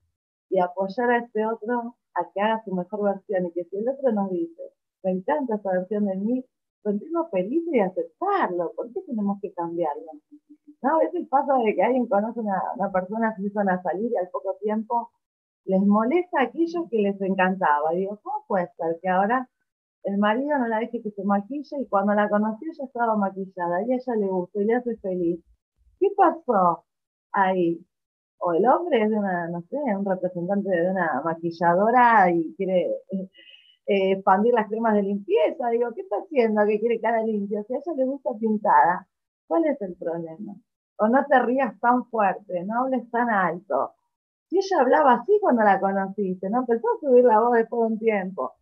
y 0.49 0.59
apoyar 0.59 1.11
a 1.11 1.17
este 1.19 1.45
otro 1.45 1.97
a 2.15 2.31
que 2.31 2.41
haga 2.41 2.63
su 2.63 2.73
mejor 2.73 3.03
versión 3.03 3.45
y 3.45 3.51
que 3.51 3.65
si 3.65 3.77
el 3.77 3.89
otro 3.89 4.11
nos 4.11 4.31
dice, 4.31 4.73
me 5.07 5.13
encanta 5.13 5.55
esa 5.55 5.71
versión 5.71 6.05
de 6.05 6.17
mí, 6.17 6.45
sentirnos 6.83 7.29
felices 7.31 7.73
y 7.73 7.79
aceptarlo. 7.79 8.73
¿Por 8.75 8.91
qué 8.91 9.01
tenemos 9.07 9.39
que 9.41 9.53
cambiarlo? 9.53 10.11
¿No? 10.81 10.95
A 10.95 10.99
veces 10.99 11.27
pasa 11.29 11.53
de 11.65 11.73
que 11.75 11.81
alguien 11.81 12.07
conoce 12.07 12.41
una, 12.41 12.61
una 12.75 12.91
persona 12.91 13.33
que 13.33 13.43
empiezan 13.43 13.69
a 13.69 13.81
salir 13.81 14.11
y 14.11 14.17
al 14.17 14.29
poco 14.29 14.57
tiempo 14.61 15.09
les 15.63 15.81
molesta 15.81 16.41
aquello 16.41 16.87
que 16.89 16.97
les 16.97 17.21
encantaba. 17.21 17.91
Digo, 17.93 18.19
¿cómo 18.21 18.43
puede 18.47 18.67
ser 18.77 18.99
que 19.01 19.07
ahora 19.07 19.49
el 20.03 20.17
marido 20.17 20.57
no 20.57 20.67
la 20.67 20.79
deje 20.79 21.01
que 21.01 21.11
se 21.11 21.23
maquille 21.23 21.77
y 21.81 21.87
cuando 21.87 22.13
la 22.13 22.29
conoció 22.29 22.69
ya 22.77 22.83
estaba 22.83 23.15
maquillada 23.15 23.83
y 23.83 23.93
a 23.93 23.95
ella 23.95 24.15
le 24.17 24.27
gusta 24.27 24.61
y 24.61 24.65
le 24.65 24.75
hace 24.75 24.97
feliz? 24.97 25.39
¿Qué 25.99 26.07
pasó 26.17 26.83
ahí? 27.31 27.85
O 28.39 28.53
el 28.53 28.67
hombre 28.67 29.03
es 29.03 29.09
de 29.09 29.17
una, 29.17 29.47
no 29.47 29.61
sé, 29.69 29.77
un 29.97 30.05
representante 30.05 30.69
de 30.69 30.91
una 30.91 31.21
maquilladora 31.23 32.29
y 32.31 32.53
quiere 32.55 32.91
eh, 33.87 34.11
expandir 34.13 34.53
las 34.53 34.67
cremas 34.67 34.93
de 34.95 35.03
limpieza. 35.03 35.69
Digo, 35.69 35.93
¿qué 35.95 36.01
está 36.01 36.17
haciendo 36.17 36.65
que 36.65 36.79
quiere 36.79 36.99
cara 36.99 37.23
limpia? 37.23 37.63
Si 37.63 37.73
a 37.73 37.77
ella 37.77 37.93
le 37.95 38.05
gusta 38.05 38.31
pintada, 38.39 39.07
¿cuál 39.47 39.65
es 39.65 39.81
el 39.81 39.95
problema? 39.95 40.55
O 40.97 41.07
no 41.07 41.25
te 41.25 41.39
rías 41.39 41.79
tan 41.79 42.05
fuerte, 42.05 42.63
no 42.65 42.81
hables 42.81 43.09
tan 43.11 43.29
alto. 43.29 43.93
Si 44.49 44.57
ella 44.57 44.81
hablaba 44.81 45.13
así 45.13 45.37
cuando 45.41 45.63
la 45.63 45.79
conociste, 45.79 46.49
¿no? 46.49 46.59
Empezó 46.59 46.87
a 46.87 46.99
subir 46.99 47.23
la 47.25 47.39
voz 47.39 47.53
después 47.53 47.79
de 47.81 47.93
un 47.93 47.99
tiempo. 47.99 48.53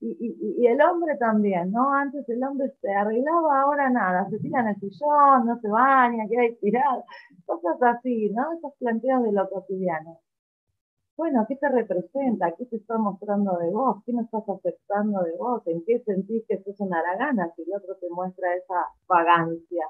Y, 0.00 0.36
y, 0.58 0.66
el 0.66 0.82
hombre 0.82 1.16
también, 1.16 1.72
¿no? 1.72 1.94
Antes 1.94 2.28
el 2.28 2.42
hombre 2.44 2.68
se 2.80 2.92
arreglaba, 2.92 3.62
ahora 3.62 3.88
nada, 3.88 4.28
se 4.28 4.38
tira 4.38 4.60
en 4.60 4.68
el 4.68 4.76
sillón, 4.76 5.46
no 5.46 5.58
se 5.60 5.68
baña, 5.68 6.28
queda 6.28 6.44
estirado, 6.44 7.04
cosas 7.46 7.80
así, 7.80 8.30
¿no? 8.30 8.52
Esos 8.52 8.74
planteos 8.78 9.22
de 9.22 9.32
lo 9.32 9.48
cotidiano 9.48 10.20
bueno, 11.16 11.44
¿qué 11.48 11.56
te 11.56 11.68
representa? 11.68 12.52
¿Qué 12.56 12.66
te 12.66 12.76
está 12.76 12.98
mostrando 12.98 13.56
de 13.58 13.70
vos? 13.70 14.02
¿Qué 14.04 14.12
no 14.12 14.22
estás 14.22 14.48
aceptando 14.48 15.22
de 15.22 15.36
vos? 15.36 15.62
¿En 15.66 15.84
qué 15.84 16.00
sentís 16.00 16.44
que 16.48 16.62
sos 16.62 16.80
una 16.80 17.02
gana 17.16 17.52
si 17.54 17.62
el 17.62 17.74
otro 17.74 17.96
te 17.96 18.08
muestra 18.10 18.54
esa 18.56 18.86
vagancia? 19.06 19.86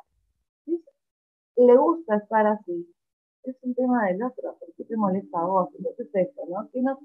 Le 1.56 1.76
gusta 1.76 2.16
estar 2.16 2.46
así. 2.46 2.92
Es 3.44 3.56
un 3.62 3.74
tema 3.74 4.06
del 4.06 4.22
otro. 4.22 4.56
¿Por 4.58 4.74
qué 4.74 4.84
te 4.84 4.96
molesta 4.96 5.40
a 5.40 5.46
vos? 5.46 5.68
Entonces 5.78 6.08
esto, 6.12 6.42
¿no? 6.48 6.68
¿Qué 6.72 6.82
nos, 6.82 6.98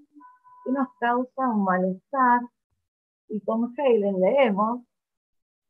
qué 0.65 0.71
nos 0.71 0.88
causa 0.99 1.49
un 1.49 1.63
malestar? 1.63 2.41
Y 3.29 3.39
con 3.41 3.73
Helen 3.77 4.19
leemos, 4.19 4.82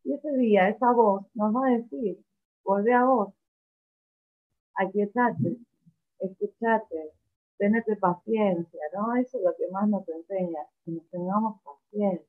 y 0.03 0.13
ese 0.13 0.31
día 0.37 0.69
esa 0.69 0.91
voz 0.91 1.25
nos 1.33 1.53
va 1.53 1.67
a 1.67 1.71
decir, 1.71 2.17
volvé 2.63 2.93
a 2.93 3.03
vos, 3.03 3.33
aquietate, 4.75 5.57
escuchate, 6.19 7.11
tenete 7.59 7.97
paciencia, 7.97 8.81
¿no? 8.93 9.15
Eso 9.15 9.37
es 9.37 9.43
lo 9.43 9.53
que 9.55 9.67
más 9.69 9.87
nos 9.89 10.07
enseña, 10.07 10.61
que 10.85 10.91
nos 10.91 11.07
tengamos 11.09 11.61
paciencia, 11.61 12.25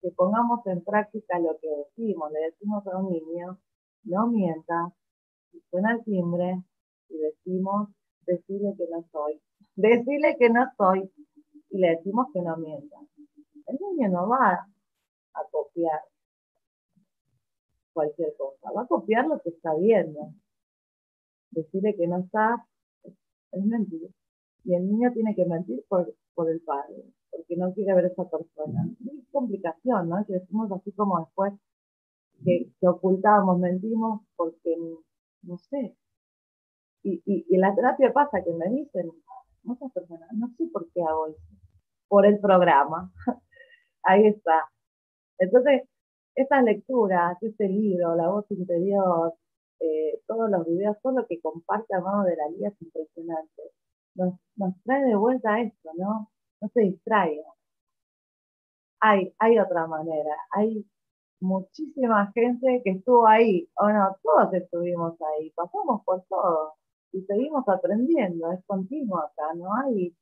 que 0.00 0.10
pongamos 0.10 0.66
en 0.66 0.82
práctica 0.82 1.38
lo 1.38 1.58
que 1.60 1.68
decimos, 1.68 2.32
le 2.32 2.40
decimos 2.46 2.84
a 2.86 2.96
un 2.96 3.10
niño, 3.10 3.58
no 4.04 4.26
mientas, 4.28 4.92
suena 5.70 5.92
el 5.92 6.04
timbre 6.04 6.62
y 7.10 7.18
decimos, 7.18 7.90
decirle 8.26 8.74
que 8.76 8.88
no 8.90 9.04
soy, 9.12 9.40
decirle 9.76 10.36
que 10.38 10.48
no 10.48 10.64
soy 10.78 11.12
y 11.68 11.78
le 11.78 11.90
decimos 11.90 12.28
que 12.32 12.40
no 12.40 12.56
mienta. 12.56 12.96
El 13.66 13.78
niño 13.80 14.08
no 14.08 14.28
va 14.28 14.66
a 15.34 15.44
copiar 15.50 16.00
cualquier 17.92 18.34
cosa, 18.38 18.72
va 18.72 18.82
a 18.82 18.86
copiar 18.86 19.26
lo 19.26 19.40
que 19.40 19.50
está 19.50 19.74
viendo. 19.74 20.32
Decirle 21.50 21.94
que 21.94 22.06
no 22.06 22.18
está 22.18 22.66
es 23.54 23.64
mentir. 23.64 24.10
Y 24.64 24.74
el 24.74 24.86
niño 24.86 25.12
tiene 25.12 25.34
que 25.34 25.44
mentir 25.44 25.84
por, 25.88 26.14
por 26.34 26.50
el 26.50 26.60
padre, 26.62 27.04
porque 27.30 27.56
no 27.56 27.72
quiere 27.74 27.94
ver 27.94 28.06
a 28.06 28.08
esa 28.08 28.28
persona. 28.28 28.88
Es 29.06 29.28
complicación, 29.30 30.08
¿no? 30.08 30.24
Que 30.26 30.34
decimos 30.34 30.70
así 30.72 30.92
como 30.92 31.18
después 31.20 31.52
que, 32.44 32.70
que 32.80 32.88
ocultamos, 32.88 33.58
mentimos 33.58 34.22
porque, 34.36 34.76
no 35.42 35.58
sé. 35.58 35.96
Y, 37.02 37.22
y, 37.26 37.46
y, 37.48 37.54
en 37.54 37.60
la 37.60 37.74
terapia 37.74 38.12
pasa 38.12 38.42
que 38.42 38.52
me 38.52 38.70
dicen 38.70 39.10
muchas 39.62 39.92
personas, 39.92 40.28
no 40.32 40.48
sé 40.56 40.66
por 40.72 40.90
qué 40.92 41.02
hago 41.02 41.28
eso, 41.28 41.40
por 42.08 42.26
el 42.26 42.38
programa. 42.40 43.12
Ahí 44.02 44.26
está. 44.26 44.70
Entonces, 45.38 45.82
estas 46.34 46.64
lecturas, 46.64 47.36
este 47.42 47.68
libro, 47.68 48.16
La 48.16 48.28
voz 48.28 48.50
interior, 48.50 49.34
eh, 49.80 50.20
todos 50.26 50.50
los 50.50 50.66
videos, 50.66 50.96
todo 51.02 51.20
lo 51.20 51.26
que 51.26 51.40
comparte 51.40 51.94
Amado 51.94 52.24
de 52.24 52.36
la 52.36 52.48
Liga 52.48 52.68
es 52.68 52.82
impresionante. 52.82 53.62
Nos, 54.14 54.34
trae 54.84 55.04
de 55.04 55.16
vuelta 55.16 55.60
esto, 55.60 55.90
¿no? 55.96 56.30
No 56.60 56.68
se 56.68 56.80
distraiga. 56.82 57.44
hay, 59.00 59.34
hay 59.38 59.58
otra 59.58 59.86
manera, 59.86 60.34
hay 60.50 60.86
muchísima 61.40 62.32
gente 62.32 62.80
que 62.84 62.90
estuvo 62.92 63.26
ahí, 63.26 63.68
o 63.76 63.88
no, 63.88 64.16
todos 64.22 64.52
estuvimos 64.54 65.14
ahí, 65.20 65.50
pasamos 65.50 66.02
por 66.04 66.24
todo 66.28 66.74
y 67.12 67.22
seguimos 67.22 67.68
aprendiendo, 67.68 68.50
es 68.52 68.64
continuo 68.66 69.18
acá, 69.18 69.54
no 69.54 69.68
hay 69.84 70.14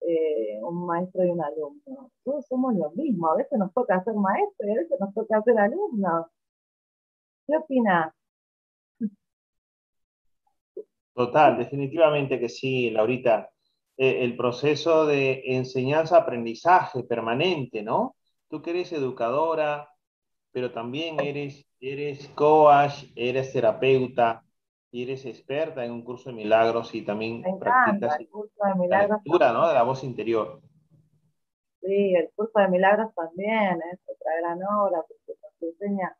eh, 0.00 0.58
un 0.62 0.86
maestro 0.86 1.24
y 1.24 1.30
un 1.30 1.42
alumno, 1.42 2.10
todos 2.24 2.46
somos 2.46 2.74
lo 2.74 2.90
mismo, 2.92 3.28
a 3.28 3.36
veces 3.36 3.58
nos 3.58 3.72
toca 3.74 4.02
ser 4.04 4.14
maestro 4.14 4.68
y 4.68 4.70
a 4.72 4.80
veces 4.80 4.98
nos 5.00 5.12
toca 5.14 5.42
ser 5.42 5.58
alumno. 5.58 6.28
¿Qué 7.46 7.56
opinas? 7.56 8.14
Total, 11.14 11.58
definitivamente 11.58 12.38
que 12.38 12.48
sí, 12.48 12.90
Laurita. 12.90 13.50
Eh, 13.96 14.24
el 14.24 14.36
proceso 14.36 15.06
de 15.06 15.42
enseñanza-aprendizaje 15.44 17.04
permanente, 17.04 17.82
¿no? 17.82 18.16
Tú 18.48 18.62
que 18.62 18.70
eres 18.70 18.92
educadora, 18.92 19.90
pero 20.52 20.72
también 20.72 21.20
eres, 21.20 21.66
eres 21.80 22.28
coach, 22.28 23.04
eres 23.14 23.52
terapeuta 23.52 24.42
y 24.90 25.02
eres 25.02 25.24
experta 25.26 25.84
en 25.84 25.92
un 25.92 26.02
curso 26.02 26.30
de 26.30 26.36
milagros 26.36 26.94
y 26.94 27.02
también 27.02 27.42
practicas 27.58 28.18
el 28.18 28.28
curso 28.28 28.54
de 28.64 28.74
milagros 28.74 29.10
la 29.10 29.16
lectura, 29.16 29.52
¿no? 29.52 29.68
De 29.68 29.74
la 29.74 29.82
voz 29.82 30.02
interior. 30.02 30.60
Sí, 31.80 32.14
el 32.14 32.30
curso 32.34 32.58
de 32.58 32.68
milagros 32.68 33.14
también 33.14 33.80
es 33.92 34.00
otra 34.06 34.32
gran 34.40 34.58
obra 34.62 35.02
porque 35.06 35.38
nos 35.42 35.62
enseña 35.62 36.16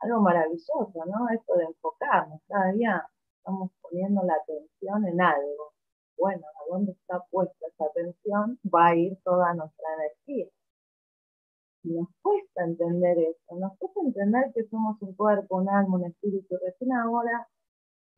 algo 0.00 0.20
maravilloso, 0.20 1.04
¿no? 1.06 1.28
Esto 1.34 1.54
de 1.56 1.64
enfocarnos, 1.64 2.40
cada 2.46 2.72
día 2.72 3.08
estamos 3.48 3.70
poniendo 3.80 4.22
la 4.24 4.34
atención 4.34 5.06
en 5.06 5.20
algo. 5.22 5.72
Bueno, 6.18 6.44
a 6.46 6.70
dónde 6.70 6.92
está 6.92 7.24
puesta 7.30 7.66
esa 7.66 7.84
atención 7.86 8.58
va 8.66 8.88
a 8.88 8.96
ir 8.96 9.16
toda 9.24 9.54
nuestra 9.54 9.86
energía. 9.94 10.46
Y 11.84 11.94
nos 11.94 12.08
cuesta 12.20 12.64
entender 12.64 13.18
eso, 13.18 13.56
nos 13.56 13.78
cuesta 13.78 14.00
entender 14.00 14.52
que 14.54 14.64
somos 14.64 15.00
un 15.00 15.14
cuerpo, 15.14 15.56
un 15.56 15.68
alma, 15.70 15.96
un 15.96 16.04
espíritu. 16.04 16.56
Recién 16.62 16.92
ahora 16.92 17.48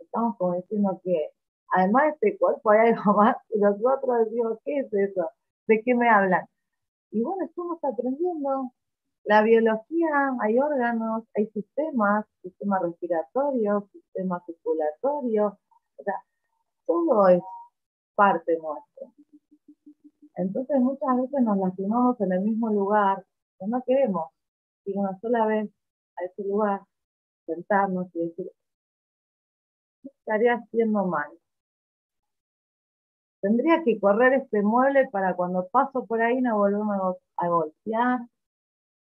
estamos 0.01 0.37
como 0.37 0.55
diciendo 0.57 1.01
que 1.05 1.31
además 1.77 2.05
de 2.21 2.31
este 2.31 2.39
cuerpo 2.39 2.71
hay 2.71 2.91
algo 2.91 3.13
más, 3.17 3.37
y 3.51 3.61
nosotros 3.61 4.25
decimos, 4.25 4.59
¿qué 4.65 4.79
es 4.79 4.93
eso? 4.93 5.31
¿De 5.69 5.81
qué 5.85 5.95
me 5.95 6.09
hablan? 6.09 6.47
Y 7.13 7.23
bueno, 7.23 7.45
estamos 7.45 7.79
aprendiendo. 7.85 8.73
La 9.25 9.43
biología, 9.43 10.37
hay 10.41 10.59
órganos, 10.59 11.25
hay 11.35 11.47
sistemas, 11.49 12.25
sistema 12.43 12.79
respiratorio, 12.81 13.89
sistema 13.93 14.43
circulatorio, 14.47 15.59
o 15.97 16.03
sea, 16.03 16.15
todo 16.87 17.29
es 17.29 17.43
parte 18.15 18.59
nuestra. 18.59 19.09
Entonces 20.37 20.81
muchas 20.81 21.17
veces 21.17 21.43
nos 21.43 21.59
lastimamos 21.59 22.21
en 22.21 22.33
el 22.33 22.41
mismo 22.41 22.71
lugar, 22.71 23.25
pero 23.59 23.71
no 23.71 23.83
queremos 23.87 24.31
ir 24.87 24.97
una 24.97 25.19
sola 25.21 25.47
vez 25.47 25.71
a 26.17 26.25
ese 26.25 26.43
lugar, 26.45 26.81
sentarnos 27.47 28.09
y 28.15 28.21
decir, 28.21 28.51
estaría 30.03 30.55
haciendo 30.55 31.05
mal. 31.05 31.31
Tendría 33.41 33.83
que 33.85 33.99
correr 33.99 34.35
este 34.35 34.63
mueble 34.63 35.09
para 35.11 35.35
cuando 35.35 35.69
paso 35.69 36.05
por 36.07 36.21
ahí 36.21 36.41
no 36.41 36.59
volverme 36.59 36.95
a 37.37 37.49
golpear. 37.49 38.21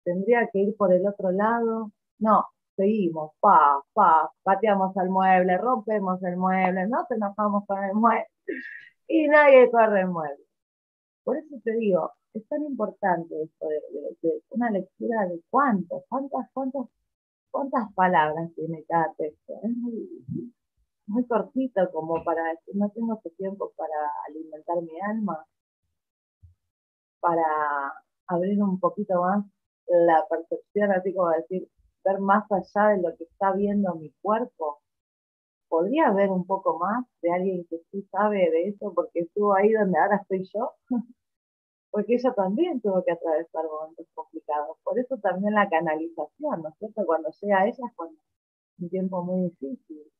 Tendría 0.04 0.47
que 0.52 0.60
ir 0.60 0.76
por 0.78 0.93
el 0.93 1.08
otro 1.08 1.32
lado. 1.32 1.91
No, 2.20 2.45
seguimos, 2.76 3.32
pa, 3.39 3.82
pa, 3.93 4.32
pateamos 4.43 4.95
al 4.97 5.10
mueble, 5.10 5.58
rompemos 5.58 6.22
el 6.24 6.38
mueble, 6.38 6.88
no 6.88 7.06
te 7.08 7.16
enojamos 7.16 7.66
con 7.68 7.84
el 7.84 7.93
mueble 7.93 8.28
y 9.08 9.28
nadie 9.28 9.70
corre 9.72 10.02
el 10.02 10.08
mueble. 10.08 10.43
Por 11.24 11.38
eso 11.38 11.56
te 11.64 11.74
digo, 11.74 12.12
es 12.34 12.47
tan 12.47 12.64
importante 12.64 13.43
esto 13.43 13.68
de, 13.68 14.41
una 14.52 14.72
lectura 14.72 15.28
de 15.28 15.41
cuántos, 15.49 16.04
cuántas, 16.10 16.47
cuántas, 16.54 16.88
cuántas 17.52 17.93
palabras 17.93 18.52
tiene 18.56 18.84
cada 18.88 19.14
texto. 19.16 19.54
Es 19.64 19.78
muy, 19.78 20.24
muy 21.08 21.26
cortito 21.28 21.91
como 21.91 22.24
para 22.24 22.43
decir, 22.52 22.76
no 22.76 22.89
tengo 22.89 23.16
ese 23.20 23.32
tiempo 23.32 23.72
para 23.76 23.95
alimentar 24.28 24.82
mi 24.82 24.99
alma, 25.02 25.45
para 27.20 27.43
abrir 28.28 28.62
un 28.64 28.80
poquito 28.80 29.22
más 29.22 29.45
la 29.88 30.26
percepción, 30.30 30.92
así 30.92 31.14
como 31.14 31.30
decir, 31.30 31.68
ver 32.04 32.20
más 32.20 32.46
allá 32.52 32.90
de 32.90 33.02
lo 33.02 33.16
que 33.16 33.26
está 33.26 33.54
viendo 33.54 33.96
mi 33.96 34.12
cuerpo. 34.22 34.80
¿Podría 35.70 36.12
ver 36.12 36.30
un 36.30 36.46
poco 36.46 36.78
más 36.80 37.06
de 37.22 37.32
alguien 37.32 37.66
que 37.70 37.80
sí 37.92 38.02
sabe 38.12 38.50
de 38.52 38.70
eso 38.70 38.94
porque 38.94 39.22
estuvo 39.22 39.56
ahí 39.56 39.72
donde 39.72 39.98
ahora 40.00 40.18
estoy 40.18 40.50
yo? 40.54 40.74
porque 41.92 42.16
ella 42.16 42.34
también 42.34 42.82
tuvo 42.82 43.04
que 43.04 43.12
atravesar 43.12 43.66
momentos 43.66 44.08
complicados. 44.14 44.78
Por 44.84 44.98
eso 44.98 45.18
también 45.18 45.54
la 45.54 45.70
canalización, 45.70 46.62
¿no 46.62 46.70
es 46.70 46.76
cierto? 46.80 47.06
Cuando 47.06 47.30
llega 47.42 47.60
a 47.60 47.68
ella 47.68 47.86
es 47.86 47.96
cuando 47.96 48.20
un 48.80 48.90
tiempo 48.90 49.24
muy 49.24 49.50
difícil 49.50 50.12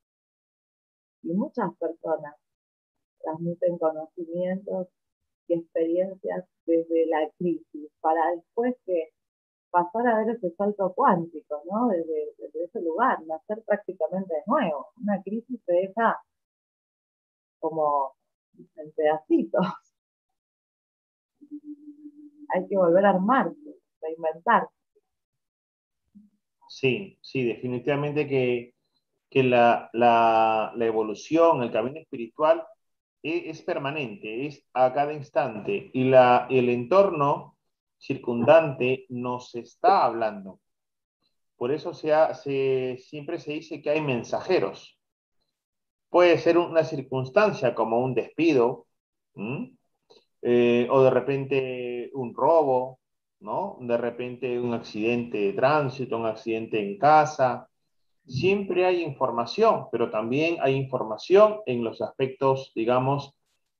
y 1.24 1.34
muchas 1.34 1.74
personas 1.78 2.36
transmiten 3.22 3.78
conocimientos 3.78 4.88
y 5.48 5.54
experiencias 5.54 6.46
desde 6.66 7.06
la 7.08 7.30
crisis 7.38 7.90
para 8.02 8.32
después 8.36 8.76
que 8.86 9.10
pasar 9.72 10.08
a 10.08 10.18
ver 10.20 10.36
ese 10.36 10.52
salto 10.56 10.94
cuántico, 10.94 11.62
¿no? 11.70 11.88
Desde, 11.90 12.34
ese 12.64 12.82
lugar, 12.82 13.22
nacer 13.26 13.64
prácticamente 13.66 14.34
de 14.34 14.44
nuevo. 14.46 14.90
Una 15.02 15.22
crisis 15.24 15.60
se 15.66 15.74
deja 15.74 16.22
como 17.60 18.16
en 18.76 18.92
pedacitos. 18.92 19.66
Hay 22.54 22.68
que 22.68 22.78
volver 22.78 23.06
a 23.06 23.12
armarse, 23.12 23.80
reinventarse. 24.02 24.74
Sí, 26.68 27.18
sí, 27.22 27.44
definitivamente 27.46 28.28
que 28.28 28.74
que 29.32 29.44
la, 29.44 29.90
la, 29.94 30.74
la 30.76 30.86
evolución, 30.86 31.64
el 31.64 31.72
camino 31.72 32.00
espiritual 32.00 32.64
es, 33.24 33.60
es, 33.60 33.62
permanente, 33.64 34.46
es 34.46 34.68
a 34.74 34.94
cada 34.94 35.14
instante 35.14 35.90
y 35.94 36.04
la, 36.04 36.48
el 36.50 36.70
entorno 36.70 37.58
circundante 38.02 39.06
nos 39.10 39.54
está 39.56 40.04
hablando. 40.06 40.60
Por 41.56 41.72
eso 41.72 41.94
se, 41.94 42.98
siempre 42.98 43.40
se 43.40 43.54
dice 43.54 43.82
que 43.82 43.92
hay 43.92 44.02
mensajeros. 44.02 45.00
Puede 46.10 46.40
ser 46.40 46.58
una 46.58 46.84
circunstancia 46.84 47.76
como 47.76 48.00
un 48.00 48.16
despido, 48.16 48.88
eh, 50.42 50.88
o 50.90 51.04
de 51.04 51.10
repente 51.12 52.10
un 52.16 52.34
robo, 52.34 53.00
¿no? 53.40 53.78
De 53.80 53.98
repente 53.98 54.60
un 54.60 54.74
accidente 54.74 55.38
de 55.38 55.54
tránsito, 55.54 56.18
un 56.18 56.26
accidente 56.26 56.80
en 56.82 56.98
casa, 56.98 57.70
siempre 58.26 58.86
hay 58.86 59.04
información, 59.04 59.86
pero 59.92 60.10
también 60.10 60.58
hay 60.62 60.76
información 60.76 61.60
en 61.66 61.84
los 61.84 62.02
aspectos, 62.02 62.72
digamos, 62.76 63.36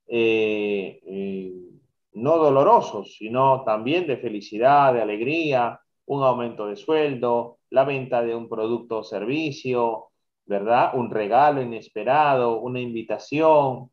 eh, 0.08 1.00
eh, 1.06 1.72
no 2.14 2.38
dolorosos, 2.38 3.16
sino 3.16 3.64
también 3.64 4.08
de 4.08 4.18
felicidad, 4.18 4.94
de 4.94 5.02
alegría, 5.02 5.80
un 6.06 6.24
aumento 6.24 6.68
de 6.68 6.76
sueldo, 6.76 7.60
la 7.70 7.86
venta 7.86 8.22
de 8.22 8.36
un 8.36 8.50
producto 8.50 9.00
o 9.00 9.04
servicio, 9.04 10.12
¿verdad? 10.46 10.96
Un 10.96 11.10
regalo 11.10 11.62
inesperado, 11.62 12.60
una 12.60 12.80
invitación. 12.80 13.92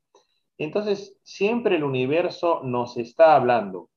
Entonces, 0.56 1.18
siempre 1.22 1.76
el 1.76 1.84
universo 1.84 2.62
nos 2.64 2.96
está 2.96 3.36
hablando. 3.36 3.90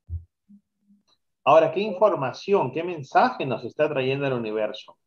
Ahora, 1.43 1.72
¿qué 1.72 1.80
información, 1.80 2.72
qué 2.72 2.84
mensaje 2.84 3.47
nos 3.47 3.63
está 3.63 3.89
trayendo 3.89 4.28
el 4.28 4.34
universo? 4.34 4.97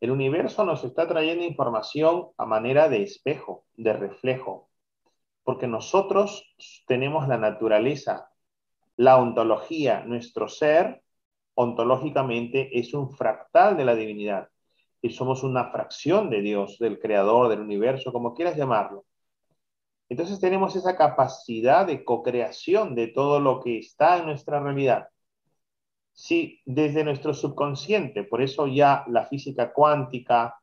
El 0.00 0.10
universo 0.10 0.64
nos 0.64 0.84
está 0.84 1.06
trayendo 1.06 1.44
información 1.44 2.28
a 2.38 2.46
manera 2.46 2.88
de 2.88 3.02
espejo, 3.02 3.64
de 3.74 3.92
reflejo, 3.92 4.70
porque 5.42 5.66
nosotros 5.66 6.54
tenemos 6.86 7.28
la 7.28 7.36
naturaleza, 7.36 8.30
la 8.96 9.18
ontología, 9.18 10.04
nuestro 10.04 10.48
ser 10.48 11.02
ontológicamente 11.54 12.78
es 12.78 12.92
un 12.94 13.10
fractal 13.10 13.76
de 13.76 13.84
la 13.84 13.94
divinidad 13.94 14.48
y 15.00 15.10
somos 15.10 15.42
una 15.42 15.70
fracción 15.70 16.30
de 16.30 16.40
Dios, 16.40 16.78
del 16.78 16.98
creador, 16.98 17.48
del 17.48 17.60
universo, 17.60 18.12
como 18.12 18.34
quieras 18.34 18.56
llamarlo. 18.56 19.04
Entonces 20.08 20.40
tenemos 20.40 20.76
esa 20.76 20.96
capacidad 20.96 21.86
de 21.86 22.04
co-creación 22.04 22.94
de 22.94 23.08
todo 23.08 23.40
lo 23.40 23.60
que 23.60 23.78
está 23.78 24.18
en 24.18 24.26
nuestra 24.26 24.60
realidad. 24.60 25.08
Sí, 26.12 26.60
desde 26.64 27.04
nuestro 27.04 27.34
subconsciente, 27.34 28.24
por 28.24 28.40
eso 28.40 28.66
ya 28.66 29.04
la 29.08 29.26
física 29.26 29.72
cuántica, 29.72 30.58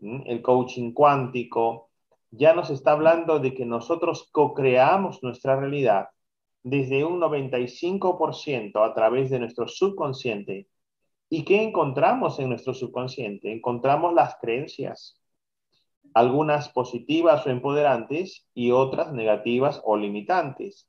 el 0.00 0.42
coaching 0.42 0.92
cuántico, 0.92 1.90
ya 2.30 2.52
nos 2.54 2.70
está 2.70 2.92
hablando 2.92 3.38
de 3.38 3.54
que 3.54 3.64
nosotros 3.64 4.28
co-creamos 4.32 5.22
nuestra 5.22 5.56
realidad 5.56 6.08
desde 6.62 7.04
un 7.04 7.20
95% 7.20 8.84
a 8.84 8.94
través 8.94 9.30
de 9.30 9.38
nuestro 9.38 9.68
subconsciente. 9.68 10.68
¿Y 11.30 11.44
qué 11.44 11.62
encontramos 11.62 12.38
en 12.38 12.48
nuestro 12.48 12.74
subconsciente? 12.74 13.52
Encontramos 13.52 14.14
las 14.14 14.36
creencias, 14.40 15.20
algunas 16.14 16.68
positivas 16.70 17.46
o 17.46 17.50
empoderantes 17.50 18.48
y 18.54 18.70
otras 18.70 19.12
negativas 19.12 19.80
o 19.84 19.96
limitantes. 19.96 20.88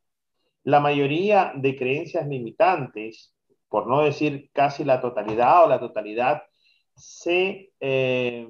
La 0.64 0.80
mayoría 0.80 1.54
de 1.56 1.76
creencias 1.76 2.28
limitantes 2.28 3.34
por 3.70 3.88
no 3.88 4.02
decir 4.02 4.50
casi 4.52 4.84
la 4.84 5.00
totalidad 5.00 5.64
o 5.64 5.68
la 5.70 5.80
totalidad, 5.80 6.42
se, 6.96 7.72
eh, 7.80 8.48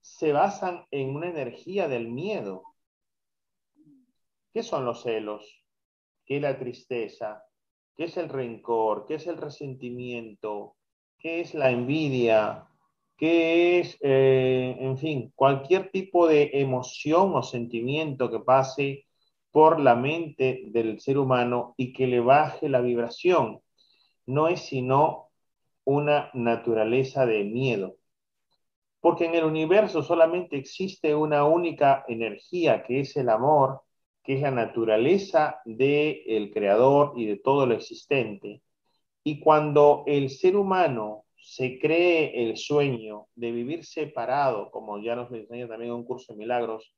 se 0.00 0.32
basan 0.32 0.86
en 0.90 1.14
una 1.14 1.28
energía 1.28 1.86
del 1.88 2.08
miedo. 2.08 2.64
¿Qué 4.52 4.62
son 4.62 4.84
los 4.84 5.02
celos? 5.02 5.61
¿Qué 6.24 6.40
la 6.40 6.58
tristeza? 6.58 7.44
¿Qué 7.96 8.04
es 8.04 8.16
el 8.16 8.28
rencor? 8.28 9.06
¿Qué 9.06 9.14
es 9.16 9.26
el 9.26 9.36
resentimiento? 9.36 10.76
¿Qué 11.18 11.40
es 11.40 11.54
la 11.54 11.70
envidia? 11.70 12.66
¿Qué 13.16 13.80
es, 13.80 13.98
eh, 14.00 14.76
en 14.80 14.98
fin, 14.98 15.32
cualquier 15.34 15.90
tipo 15.90 16.26
de 16.26 16.50
emoción 16.54 17.34
o 17.34 17.42
sentimiento 17.42 18.30
que 18.30 18.40
pase 18.40 19.06
por 19.50 19.78
la 19.80 19.94
mente 19.94 20.62
del 20.66 21.00
ser 21.00 21.18
humano 21.18 21.74
y 21.76 21.92
que 21.92 22.06
le 22.06 22.20
baje 22.20 22.68
la 22.68 22.80
vibración? 22.80 23.60
No 24.26 24.48
es 24.48 24.62
sino 24.62 25.30
una 25.84 26.30
naturaleza 26.34 27.26
de 27.26 27.44
miedo. 27.44 27.96
Porque 29.00 29.26
en 29.26 29.34
el 29.34 29.44
universo 29.44 30.02
solamente 30.02 30.56
existe 30.56 31.14
una 31.14 31.44
única 31.44 32.04
energía, 32.08 32.84
que 32.84 33.00
es 33.00 33.16
el 33.16 33.28
amor, 33.28 33.82
que 34.22 34.34
es 34.34 34.42
la 34.42 34.50
naturaleza 34.50 35.60
del 35.64 36.50
creador 36.52 37.12
y 37.16 37.26
de 37.26 37.36
todo 37.36 37.66
lo 37.66 37.74
existente. 37.74 38.62
Y 39.24 39.40
cuando 39.40 40.04
el 40.06 40.30
ser 40.30 40.56
humano 40.56 41.24
se 41.36 41.78
cree 41.78 42.42
el 42.44 42.56
sueño 42.56 43.26
de 43.34 43.50
vivir 43.50 43.84
separado, 43.84 44.70
como 44.70 44.98
ya 44.98 45.16
nos 45.16 45.30
enseña 45.32 45.68
también 45.68 45.92
un 45.92 46.04
curso 46.04 46.32
de 46.32 46.38
milagros, 46.38 46.94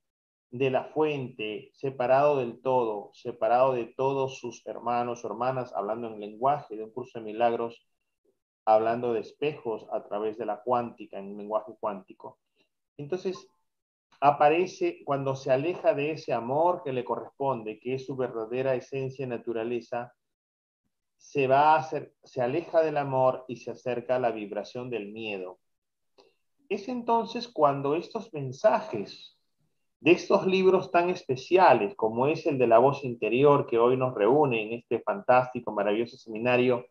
de 0.51 0.71
la 0.71 0.85
fuente, 0.85 1.71
separado 1.75 2.39
del 2.39 2.61
todo, 2.61 3.11
separado 3.15 3.73
de 3.73 3.87
todos 3.87 4.39
sus 4.39 4.65
hermanos 4.67 5.25
o 5.25 5.29
hermanas, 5.29 5.73
hablando 5.75 6.09
en 6.09 6.21
lenguaje 6.21 6.77
de 6.77 6.85
un 6.85 6.91
curso 6.93 7.19
de 7.19 7.25
milagros, 7.25 7.85
hablando 8.65 9.13
de 9.13 9.21
espejos 9.21 9.87
a 9.91 10.05
través 10.05 10.39
de 10.39 10.47
la 10.47 10.63
cuántica, 10.63 11.19
en 11.19 11.37
lenguaje 11.37 11.73
cuántico. 11.81 12.39
Entonces, 12.97 13.49
aparece 14.21 15.03
cuando 15.05 15.37
se 15.37 15.51
aleja 15.51 15.95
de 15.95 16.13
ese 16.13 16.33
amor 16.33 16.83
que 16.85 16.93
le 16.93 17.05
corresponde, 17.05 17.79
que 17.79 17.95
es 17.95 18.07
su 18.07 18.17
verdadera 18.17 18.75
esencia 18.75 19.25
y 19.25 19.29
naturaleza, 19.29 20.15
se 21.17 21.47
va 21.47 21.75
a 21.75 21.79
hacer, 21.79 22.15
se 22.23 22.43
aleja 22.43 22.83
del 22.83 22.97
amor 22.97 23.45
y 23.49 23.57
se 23.57 23.71
acerca 23.71 24.17
a 24.17 24.19
la 24.19 24.31
vibración 24.31 24.91
del 24.91 25.13
miedo. 25.13 25.59
Es 26.69 26.89
entonces 26.89 27.49
cuando 27.49 27.95
estos 27.95 28.33
mensajes 28.33 29.39
de 30.01 30.13
estos 30.13 30.47
libros 30.47 30.91
tan 30.91 31.09
especiales 31.09 31.95
como 31.95 32.27
es 32.27 32.47
el 32.47 32.59
de 32.59 32.67
la 32.67 32.79
voz 32.79 33.05
interior 33.05 33.67
que 33.67 33.79
hoy 33.79 33.97
nos 33.97 34.15
reúne 34.15 34.63
en 34.63 34.73
este 34.75 35.01
fantástico, 35.01 35.73
maravilloso 35.73 36.19
seminario, 36.19 36.87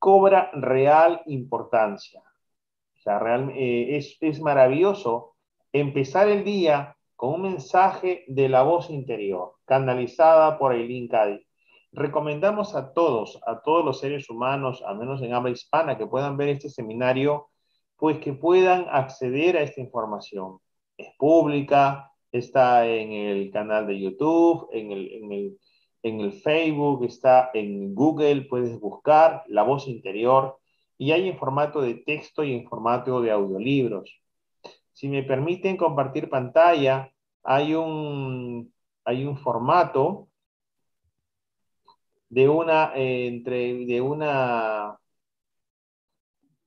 cobra 0.00 0.50
real 0.52 1.22
importancia. 1.26 2.20
O 2.20 2.98
sea, 2.98 3.20
eh, 3.54 3.96
es, 3.96 4.16
es 4.20 4.40
maravilloso 4.40 5.33
empezar 5.74 6.28
el 6.28 6.44
día 6.44 6.96
con 7.16 7.34
un 7.34 7.42
mensaje 7.42 8.24
de 8.28 8.48
la 8.48 8.62
voz 8.62 8.90
interior, 8.90 9.54
canalizada 9.64 10.56
por 10.56 10.72
Eileen 10.72 11.08
Cady. 11.08 11.44
Recomendamos 11.90 12.76
a 12.76 12.92
todos, 12.92 13.40
a 13.44 13.60
todos 13.60 13.84
los 13.84 13.98
seres 13.98 14.30
humanos, 14.30 14.84
al 14.86 14.98
menos 14.98 15.20
en 15.20 15.34
habla 15.34 15.50
hispana, 15.50 15.98
que 15.98 16.06
puedan 16.06 16.36
ver 16.36 16.50
este 16.50 16.70
seminario, 16.70 17.48
pues 17.96 18.18
que 18.18 18.32
puedan 18.32 18.86
acceder 18.88 19.56
a 19.56 19.62
esta 19.62 19.80
información. 19.80 20.58
Es 20.96 21.08
pública, 21.18 22.12
está 22.30 22.86
en 22.86 23.10
el 23.10 23.50
canal 23.50 23.88
de 23.88 23.98
YouTube, 23.98 24.68
en 24.72 24.92
el, 24.92 25.12
en 25.12 25.32
el, 25.32 25.58
en 26.04 26.20
el 26.20 26.32
Facebook, 26.34 27.04
está 27.04 27.50
en 27.52 27.96
Google, 27.96 28.42
puedes 28.42 28.78
buscar 28.78 29.42
La 29.48 29.64
Voz 29.64 29.88
Interior 29.88 30.56
y 30.96 31.10
hay 31.10 31.28
en 31.28 31.36
formato 31.36 31.80
de 31.80 31.94
texto 31.94 32.44
y 32.44 32.54
en 32.54 32.68
formato 32.68 33.20
de 33.20 33.32
audiolibros. 33.32 34.23
Si 34.94 35.08
me 35.08 35.24
permiten 35.24 35.76
compartir 35.76 36.30
pantalla, 36.30 37.12
hay 37.42 37.74
un, 37.74 38.72
hay 39.04 39.24
un 39.26 39.36
formato 39.36 40.28
de 42.28 42.48
una, 42.48 42.92
eh, 42.94 43.26
entre, 43.26 43.86
de 43.86 44.00
una, 44.00 44.98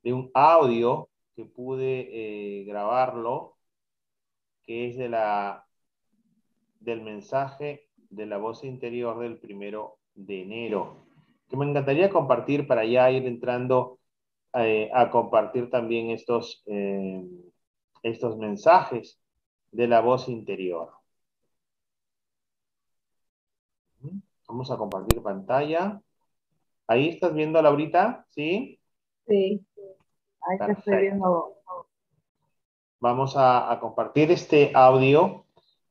de 0.03 0.13
un 0.13 0.30
audio 0.34 1.09
que 1.36 1.45
pude 1.45 2.09
eh, 2.11 2.65
grabarlo, 2.65 3.57
que 4.63 4.89
es 4.89 4.97
de 4.97 5.07
la, 5.09 5.65
del 6.82 7.01
mensaje 7.01 7.88
de 8.09 8.25
la 8.25 8.38
voz 8.38 8.63
interior 8.65 9.19
del 9.19 9.38
primero 9.39 9.99
de 10.15 10.41
enero, 10.41 11.05
que 11.49 11.55
me 11.55 11.65
encantaría 11.69 12.09
compartir 12.09 12.67
para 12.67 12.84
ya 12.86 13.09
ir 13.09 13.25
entrando 13.25 13.99
eh, 14.53 14.89
a 14.93 15.09
compartir 15.09 15.69
también 15.69 16.09
estos, 16.09 16.63
estos 18.04 18.38
mensajes 18.38 19.20
de 19.72 19.88
la 19.88 20.02
voz 20.02 20.28
interior. 20.30 20.91
Vamos 24.48 24.72
a 24.72 24.78
compartir 24.78 25.22
pantalla. 25.22 26.02
¿Ahí 26.88 27.10
estás 27.10 27.34
viendo, 27.34 27.62
Laurita? 27.62 28.26
¿Sí? 28.30 28.80
Sí, 29.28 29.66
ahí 30.41 30.58
te 30.66 30.72
estoy 30.72 31.02
viendo. 31.02 31.58
Vamos 33.00 33.36
a, 33.38 33.78
compartir 33.82 34.32
este 34.32 34.72
audio 34.74 35.45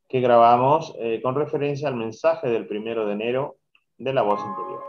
que 0.09 0.21
grabamos 0.21 0.95
eh, 0.99 1.21
con 1.23 1.35
referencia 1.35 1.89
al 1.89 1.97
mensaje 1.97 2.49
del 2.49 2.67
primero 2.67 3.07
de 3.07 3.13
enero 3.13 3.57
de 3.99 4.13
la 4.13 4.23
voz 4.23 4.41
interior. 4.41 4.83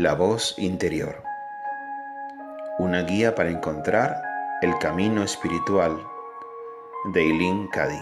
La 0.00 0.14
voz 0.14 0.54
interior. 0.56 1.22
Una 2.78 3.02
guía 3.02 3.34
para 3.34 3.50
encontrar 3.50 4.16
el 4.62 4.78
camino 4.78 5.22
espiritual 5.22 6.02
de 7.12 7.20
Eileen 7.20 7.68
Cady. 7.68 8.00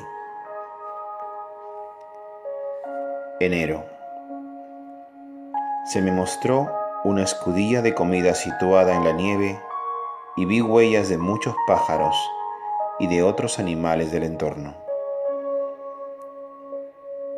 Enero. 3.40 3.84
Se 5.90 6.01
me 6.01 6.12
mostró 6.12 6.70
una 7.03 7.24
escudilla 7.24 7.82
de 7.82 7.94
comida 7.94 8.32
situada 8.34 8.94
en 8.94 9.03
la 9.03 9.11
nieve 9.11 9.61
y 10.36 10.44
vi 10.44 10.61
huellas 10.62 11.09
de 11.09 11.18
muchos 11.18 11.57
pájaros 11.66 12.14
y 13.01 13.09
de 13.09 13.24
otros 13.24 13.59
animales 13.59 14.12
del 14.12 14.22
entorno, 14.22 14.76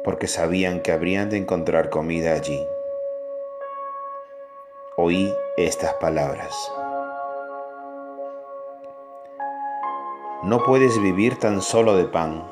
porque 0.04 0.26
sabían 0.26 0.82
que 0.82 0.92
habrían 0.92 1.30
de 1.30 1.38
encontrar 1.38 1.88
comida 1.88 2.34
allí 2.34 2.62
oí 5.00 5.34
estas 5.56 5.94
palabras. 5.94 6.54
No 10.42 10.62
puedes 10.64 11.00
vivir 11.00 11.38
tan 11.38 11.60
solo 11.60 11.96
de 11.96 12.04
pan. 12.04 12.44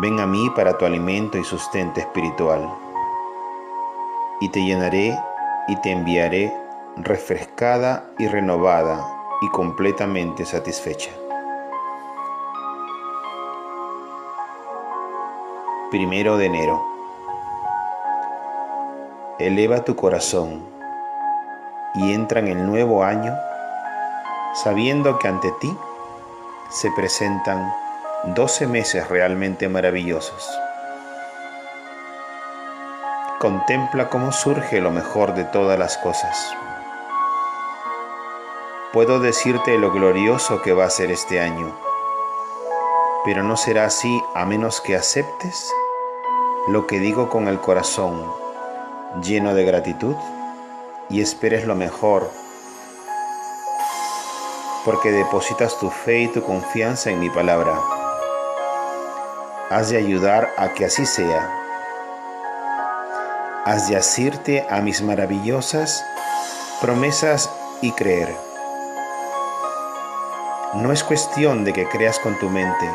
Ven 0.00 0.20
a 0.20 0.26
mí 0.26 0.50
para 0.56 0.76
tu 0.78 0.84
alimento 0.84 1.38
y 1.38 1.44
sustento 1.44 2.00
espiritual, 2.00 2.68
y 4.40 4.48
te 4.48 4.64
llenaré 4.64 5.18
y 5.68 5.76
te 5.76 5.92
enviaré 5.92 6.52
refrescada 6.96 8.10
y 8.18 8.26
renovada 8.26 9.06
y 9.42 9.48
completamente 9.48 10.44
satisfecha. 10.44 11.10
Primero 15.90 16.36
de 16.36 16.46
enero. 16.46 16.91
Eleva 19.42 19.82
tu 19.82 19.96
corazón 19.96 20.62
y 21.96 22.12
entra 22.12 22.38
en 22.38 22.46
el 22.46 22.64
nuevo 22.64 23.02
año 23.02 23.34
sabiendo 24.54 25.18
que 25.18 25.26
ante 25.26 25.50
ti 25.60 25.76
se 26.70 26.92
presentan 26.92 27.74
12 28.36 28.68
meses 28.68 29.08
realmente 29.08 29.68
maravillosos. 29.68 30.48
Contempla 33.40 34.10
cómo 34.10 34.30
surge 34.30 34.80
lo 34.80 34.92
mejor 34.92 35.34
de 35.34 35.42
todas 35.42 35.76
las 35.76 35.98
cosas. 35.98 36.54
Puedo 38.92 39.18
decirte 39.18 39.76
lo 39.76 39.90
glorioso 39.90 40.62
que 40.62 40.72
va 40.72 40.84
a 40.84 40.90
ser 40.90 41.10
este 41.10 41.40
año, 41.40 41.76
pero 43.24 43.42
no 43.42 43.56
será 43.56 43.86
así 43.86 44.22
a 44.36 44.44
menos 44.44 44.80
que 44.80 44.94
aceptes 44.94 45.68
lo 46.68 46.86
que 46.86 47.00
digo 47.00 47.28
con 47.28 47.48
el 47.48 47.58
corazón 47.58 48.41
lleno 49.20 49.54
de 49.54 49.64
gratitud 49.64 50.16
y 51.10 51.20
esperes 51.20 51.66
lo 51.66 51.74
mejor, 51.74 52.30
porque 54.84 55.12
depositas 55.12 55.78
tu 55.78 55.90
fe 55.90 56.20
y 56.20 56.28
tu 56.28 56.42
confianza 56.42 57.10
en 57.10 57.20
mi 57.20 57.28
palabra. 57.28 57.78
Has 59.70 59.90
de 59.90 59.98
ayudar 59.98 60.52
a 60.56 60.70
que 60.70 60.86
así 60.86 61.04
sea. 61.06 61.50
Haz 63.64 63.88
de 63.88 63.96
asirte 63.96 64.66
a 64.68 64.80
mis 64.80 65.02
maravillosas 65.02 66.04
promesas 66.80 67.48
y 67.80 67.92
creer. 67.92 68.34
No 70.74 70.90
es 70.90 71.04
cuestión 71.04 71.64
de 71.64 71.72
que 71.72 71.86
creas 71.86 72.18
con 72.18 72.38
tu 72.38 72.48
mente, 72.48 72.90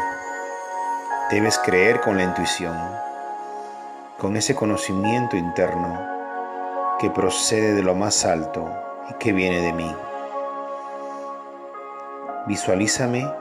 debes 1.29 1.57
creer 1.59 2.01
con 2.01 2.17
la 2.17 2.23
intuición, 2.23 2.75
con 4.17 4.35
ese 4.35 4.55
conocimiento 4.55 5.37
interno 5.37 5.99
que 6.99 7.11
procede 7.11 7.75
de 7.75 7.83
lo 7.83 7.93
más 7.93 8.25
alto 8.25 8.67
y 9.09 9.13
que 9.15 9.31
viene 9.31 9.61
de 9.61 9.73
mí. 9.73 9.95
Visualízame 12.47 13.31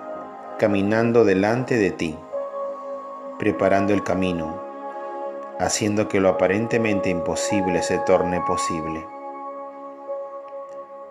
caminando 0.59 1.25
delante 1.25 1.77
de 1.79 1.91
ti, 1.93 2.19
preparando 3.39 3.95
el 3.95 4.03
camino, 4.03 4.61
haciendo 5.59 6.09
que 6.09 6.21
lo 6.21 6.29
aparentemente 6.29 7.09
imposible 7.09 7.83
se 7.83 7.99
torne 8.01 8.43
posible. 8.47 9.07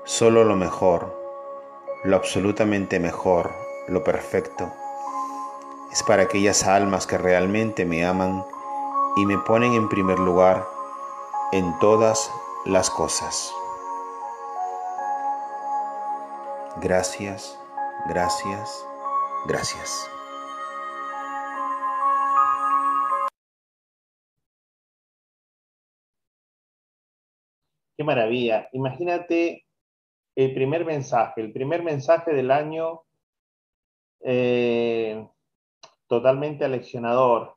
Solo 0.03 0.43
lo 0.43 0.55
mejor, 0.55 1.19
lo 2.03 2.15
absolutamente 2.15 2.99
mejor, 2.99 3.51
lo 3.87 4.03
perfecto, 4.03 4.71
es 5.91 6.03
para 6.03 6.23
aquellas 6.23 6.67
almas 6.67 7.07
que 7.07 7.17
realmente 7.17 7.85
me 7.85 8.05
aman 8.05 8.45
y 9.15 9.25
me 9.25 9.37
ponen 9.37 9.73
en 9.73 9.87
primer 9.87 10.19
lugar 10.19 10.65
en 11.51 11.77
todas 11.79 12.31
las 12.65 12.89
cosas. 12.89 13.53
Gracias, 16.81 17.57
gracias, 18.09 18.85
gracias. 19.47 20.09
Qué 27.97 28.03
maravilla. 28.03 28.67
Imagínate 28.73 29.65
el 30.35 30.53
primer 30.53 30.83
mensaje, 30.83 31.39
el 31.39 31.53
primer 31.53 31.81
mensaje 31.81 32.33
del 32.33 32.51
año 32.51 33.03
eh, 34.19 35.25
totalmente 36.07 36.65
aleccionador. 36.65 37.54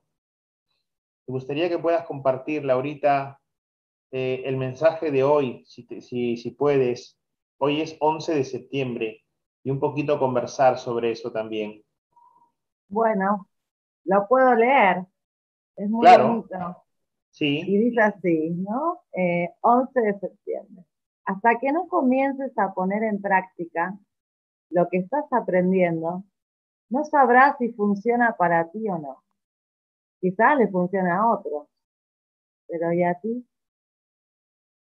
Me 1.28 1.34
gustaría 1.34 1.68
que 1.68 1.78
puedas 1.78 2.06
compartirle 2.06 2.72
ahorita 2.72 3.38
eh, 4.12 4.42
el 4.46 4.56
mensaje 4.56 5.10
de 5.10 5.22
hoy, 5.22 5.62
si, 5.66 5.86
si, 6.00 6.38
si 6.38 6.50
puedes. 6.52 7.20
Hoy 7.58 7.82
es 7.82 7.98
11 8.00 8.34
de 8.34 8.44
septiembre 8.44 9.24
y 9.62 9.70
un 9.70 9.78
poquito 9.78 10.18
conversar 10.18 10.78
sobre 10.78 11.10
eso 11.10 11.30
también. 11.30 11.84
Bueno, 12.88 13.46
lo 14.04 14.26
puedo 14.26 14.54
leer. 14.54 15.04
Es 15.76 15.90
muy 15.90 16.06
bonito. 16.06 16.82
Sí. 17.30 17.60
Y 17.60 17.76
dice 17.76 18.00
así, 18.00 18.50
¿no? 18.56 19.02
11 19.60 20.00
eh, 20.00 20.02
de 20.02 20.18
septiembre. 20.18 20.84
Hasta 21.26 21.58
que 21.58 21.72
no 21.72 21.88
comiences 21.88 22.56
a 22.56 22.72
poner 22.72 23.02
en 23.02 23.20
práctica 23.20 23.98
lo 24.70 24.88
que 24.88 24.96
estás 24.96 25.26
aprendiendo, 25.30 26.24
no 26.88 27.04
sabrás 27.04 27.58
si 27.58 27.70
funciona 27.72 28.34
para 28.38 28.70
ti 28.70 28.88
o 28.88 28.96
no. 28.96 29.22
Quizás 30.20 30.58
le 30.58 30.68
funciona 30.68 31.18
a 31.18 31.32
otros, 31.32 31.68
pero 32.66 32.92
¿y 32.92 33.02
a 33.04 33.14
ti? 33.14 33.46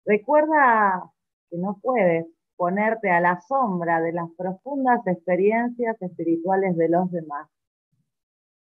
Recuerda 0.06 1.12
que 1.50 1.58
no 1.58 1.80
puedes 1.82 2.26
ponerte 2.58 3.10
a 3.10 3.22
la 3.22 3.40
sombra 3.42 4.02
de 4.02 4.14
las 4.14 4.30
profundas 4.38 5.06
experiencias 5.08 6.00
espirituales 6.02 6.76
de 6.78 6.90
los 6.90 7.10
demás. 7.12 7.50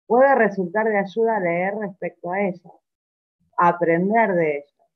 Puede 0.06 0.36
resultar 0.36 0.88
de 0.88 0.98
ayuda 0.98 1.40
leer 1.40 1.76
respecto 1.76 2.32
a 2.32 2.42
ellas, 2.42 2.74
aprender 3.58 4.34
de 4.34 4.58
ellas, 4.58 4.90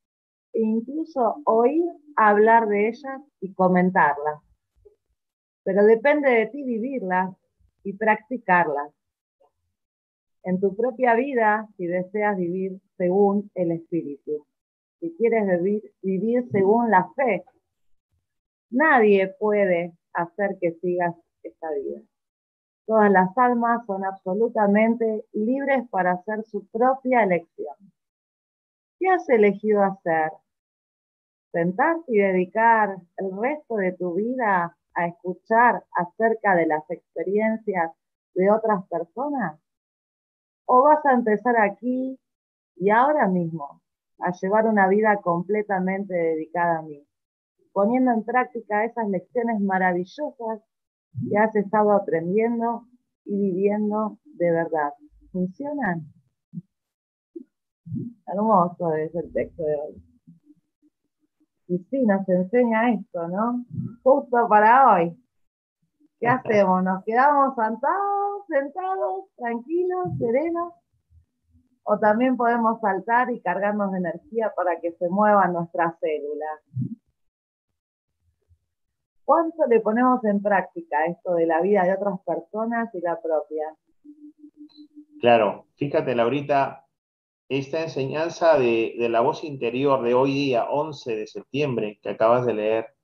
e 0.54 0.62
incluso 0.62 1.42
oír 1.46 1.86
hablar 2.16 2.68
de 2.68 2.90
ellas 2.90 3.22
y 3.40 3.54
comentarlas. 3.54 4.40
Pero 5.64 5.86
depende 5.86 6.30
de 6.30 6.48
ti 6.48 6.64
vivirlas 6.64 7.36
y 7.84 7.94
practicarlas. 7.94 8.92
En 10.44 10.60
tu 10.60 10.76
propia 10.76 11.16
vida, 11.16 11.68
si 11.78 11.86
deseas 11.86 12.38
vivir 12.38 12.80
según 12.98 13.52
el 13.56 13.72
Espíritu, 13.72 14.46
si 15.00 15.16
quieres 15.18 15.62
vivir, 15.62 15.94
vivir 16.02 16.48
según 16.52 16.90
la 16.90 17.10
fe, 17.16 17.44
Nadie 18.72 19.28
puede 19.38 19.92
hacer 20.14 20.58
que 20.62 20.72
sigas 20.80 21.14
esta 21.44 21.70
vida. 21.72 22.02
Todas 22.86 23.12
las 23.12 23.38
almas 23.38 23.86
son 23.86 24.06
absolutamente 24.06 25.26
libres 25.34 25.88
para 25.90 26.14
hacer 26.14 26.44
su 26.46 26.66
propia 26.68 27.24
elección. 27.24 27.76
¿Qué 28.98 29.10
has 29.10 29.28
elegido 29.28 29.84
hacer? 29.84 30.32
¿Sentarte 31.52 32.14
y 32.14 32.20
dedicar 32.20 32.96
el 33.18 33.38
resto 33.38 33.76
de 33.76 33.92
tu 33.92 34.14
vida 34.14 34.78
a 34.94 35.08
escuchar 35.08 35.84
acerca 35.94 36.56
de 36.56 36.68
las 36.68 36.90
experiencias 36.90 37.92
de 38.36 38.50
otras 38.50 38.88
personas? 38.88 39.60
¿O 40.74 40.84
vas 40.84 41.06
a 41.06 41.14
empezar 41.14 41.56
aquí 41.60 42.18
y 42.78 42.90
ahora 42.90 43.28
mismo 43.28 43.82
a 44.20 44.32
llevar 44.32 44.68
una 44.68 44.88
vida 44.88 45.18
completamente 45.22 46.14
dedicada 46.14 46.80
a 46.80 46.82
mí? 46.82 47.06
poniendo 47.74 48.12
en 48.12 48.24
práctica 48.24 48.86
esas 48.86 49.08
lecciones 49.10 49.60
maravillosas 49.62 50.62
que 51.30 51.38
has 51.38 51.56
estado 51.56 51.92
aprendiendo 51.92 52.86
y 53.26 53.38
viviendo 53.38 54.18
de 54.26 54.52
verdad. 54.52 54.94
¿Funcionan? 55.32 56.06
Hermoso 58.28 58.94
es 58.96 59.14
el 59.16 59.32
texto 59.32 59.64
de 59.64 59.76
hoy. 59.76 60.04
Y 61.68 61.78
sí, 61.90 62.06
nos 62.06 62.28
enseña 62.28 62.94
esto, 62.94 63.28
¿no? 63.30 63.66
Justo 64.04 64.48
para 64.50 64.94
hoy. 64.94 65.18
¿Qué 66.22 66.28
hacemos? 66.28 66.84
¿Nos 66.84 67.04
quedamos 67.04 67.56
sentados, 67.56 68.46
sentados, 68.48 69.26
tranquilos, 69.38 70.06
serenos? 70.20 70.74
¿O 71.82 71.98
también 71.98 72.38
podemos 72.38 72.80
saltar 72.80 73.32
y 73.32 73.42
cargarnos 73.42 73.92
de 73.92 73.98
energía 73.98 74.54
para 74.56 74.80
que 74.80 74.92
se 74.92 75.10
muevan 75.10 75.54
nuestras 75.54 75.96
células? 76.00 76.60
¿Cuánto 79.26 79.66
le 79.66 79.80
ponemos 79.80 80.24
en 80.26 80.44
práctica 80.44 81.06
esto 81.06 81.34
de 81.34 81.48
la 81.48 81.60
vida 81.60 81.86
de 81.86 81.94
otras 81.94 82.20
personas 82.24 82.94
y 82.94 83.02
la 83.02 83.20
propia? 83.20 83.76
Claro, 85.22 85.66
fíjate 85.74 86.14
Laurita, 86.14 86.86
esta 87.50 87.82
enseñanza 87.82 88.60
de, 88.60 88.94
de, 89.00 89.10
la 89.10 89.22
voz 89.22 89.44
interior 89.44 90.04
de 90.04 90.14
hoy 90.14 90.34
día, 90.34 90.70
11 90.70 91.16
de 91.16 91.26
septiembre, 91.26 92.00
que 92.04 92.10
acabas 92.10 92.46
de 92.46 92.54
leer, 92.54 92.96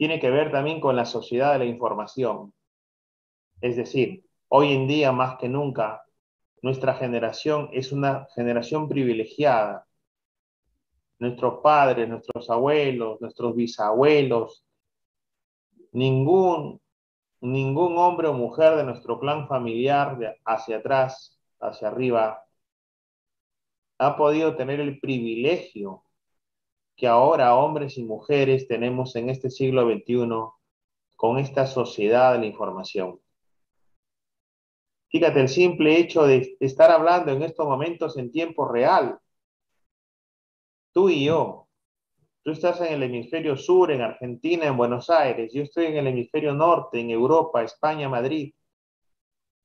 tiene 0.00 0.18
que 0.18 0.30
ver 0.30 0.50
también 0.50 0.80
con 0.80 0.96
la 0.96 1.04
sociedad 1.04 1.52
de 1.52 1.58
la 1.58 1.64
información. 1.66 2.54
Es 3.60 3.76
decir, 3.76 4.24
hoy 4.48 4.72
en 4.72 4.88
día 4.88 5.12
más 5.12 5.36
que 5.36 5.46
nunca, 5.46 6.02
nuestra 6.62 6.94
generación 6.94 7.68
es 7.74 7.92
una 7.92 8.26
generación 8.34 8.88
privilegiada 8.88 9.86
nuestros 11.18 11.60
padres, 11.62 12.08
nuestros 12.08 12.48
abuelos, 12.48 13.20
nuestros 13.20 13.54
bisabuelos, 13.54 14.64
ningún, 15.92 16.80
ningún 17.42 17.98
hombre 17.98 18.28
o 18.28 18.32
mujer 18.32 18.76
de 18.76 18.84
nuestro 18.84 19.20
clan 19.20 19.48
familiar 19.48 20.16
hacia 20.46 20.78
atrás, 20.78 21.38
hacia 21.60 21.88
arriba, 21.88 22.42
ha 23.98 24.16
podido 24.16 24.56
tener 24.56 24.80
el 24.80 24.98
privilegio 24.98 26.04
que 27.00 27.06
ahora 27.06 27.56
hombres 27.56 27.96
y 27.96 28.04
mujeres 28.04 28.68
tenemos 28.68 29.16
en 29.16 29.30
este 29.30 29.48
siglo 29.50 29.90
XXI 29.90 30.28
con 31.16 31.38
esta 31.38 31.66
sociedad 31.66 32.34
de 32.34 32.40
la 32.40 32.46
información. 32.46 33.18
Fíjate, 35.08 35.40
el 35.40 35.48
simple 35.48 35.96
hecho 35.96 36.24
de 36.24 36.58
estar 36.60 36.90
hablando 36.90 37.32
en 37.32 37.42
estos 37.42 37.66
momentos 37.66 38.18
en 38.18 38.30
tiempo 38.30 38.68
real 38.68 39.18
tú 40.92 41.08
y 41.08 41.24
yo. 41.24 41.68
Tú 42.42 42.50
estás 42.50 42.80
en 42.82 42.92
el 42.92 43.02
hemisferio 43.02 43.56
sur, 43.56 43.90
en 43.90 44.02
Argentina, 44.02 44.66
en 44.66 44.76
Buenos 44.76 45.08
Aires. 45.08 45.52
Yo 45.54 45.62
estoy 45.62 45.86
en 45.86 45.96
el 45.96 46.06
hemisferio 46.06 46.52
norte, 46.52 47.00
en 47.00 47.10
Europa, 47.10 47.62
España, 47.62 48.10
Madrid. 48.10 48.52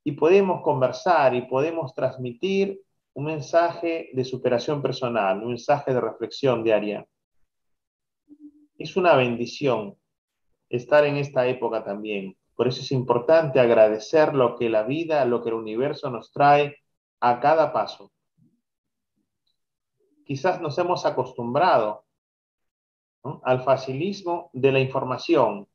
Y 0.06 0.14
podemos 0.14 0.62
conversar 0.62 1.36
y 1.36 1.42
podemos 1.42 1.94
transmitir 1.94 2.82
un 3.14 3.26
mensaje 3.26 4.10
de 4.14 4.24
superación 4.24 4.82
personal, 4.82 5.42
un 5.42 5.50
mensaje 5.50 5.94
de 5.94 6.00
reflexión 6.00 6.64
diaria. 6.64 7.06
Es 8.86 8.96
una 8.96 9.16
bendición 9.16 9.98
estar 10.70 11.06
en 11.06 11.18
esta 11.18 11.48
época 11.48 11.84
también. 11.84 12.38
Por 12.56 12.68
eso 12.68 12.82
es 12.82 12.92
importante 12.92 13.60
agradecer 13.60 14.34
lo 14.34 14.56
que 14.56 14.70
la 14.70 14.84
vida, 14.84 15.26
lo 15.26 15.44
que 15.44 15.50
el 15.50 15.56
universo 15.56 16.10
nos 16.10 16.32
trae 16.32 16.78
a 17.20 17.40
cada 17.40 17.74
paso 17.74 18.12
quizás 20.26 20.60
nos 20.60 20.78
hemos 20.78 21.06
acostumbrado 21.06 22.04
al 23.44 23.64
facilismo 23.64 24.50
de 24.54 24.72
la 24.72 24.80
información. 24.80 25.68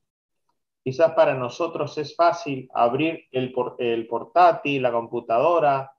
Quizás 0.82 1.12
para 1.12 1.34
nosotros 1.34 1.96
es 1.98 2.14
fácil 2.14 2.68
abrir 2.74 3.26
el, 3.32 3.54
el 3.78 4.06
portátil, 4.06 4.82
la 4.82 4.92
computadora 4.92 5.92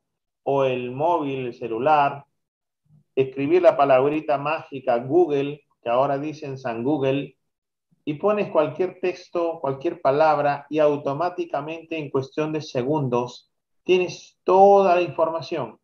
o 0.44 0.64
el 0.64 0.92
móvil, 0.92 1.48
el 1.48 1.54
celular, 1.54 2.26
escribir 3.16 3.62
la 3.62 3.78
palabrita 3.78 4.38
mágica 4.38 4.98
Google, 4.98 5.64
que 5.82 5.90
ahora 5.90 6.18
dicen 6.18 6.58
San 6.58 6.84
Google, 6.84 7.36
y 8.04 8.16
pones 8.16 8.50
cualquier 8.52 9.00
texto, 9.00 9.60
cualquier 9.62 10.02
palabra 10.02 10.66
y 10.70 10.80
automáticamente 10.80 11.98
en 11.98 12.10
cuestión 12.10 12.52
de 12.52 12.62
segundos 12.62 13.52
tienes 13.84 14.40
toda 14.44 14.96
la 14.96 15.02
información. 15.02 15.80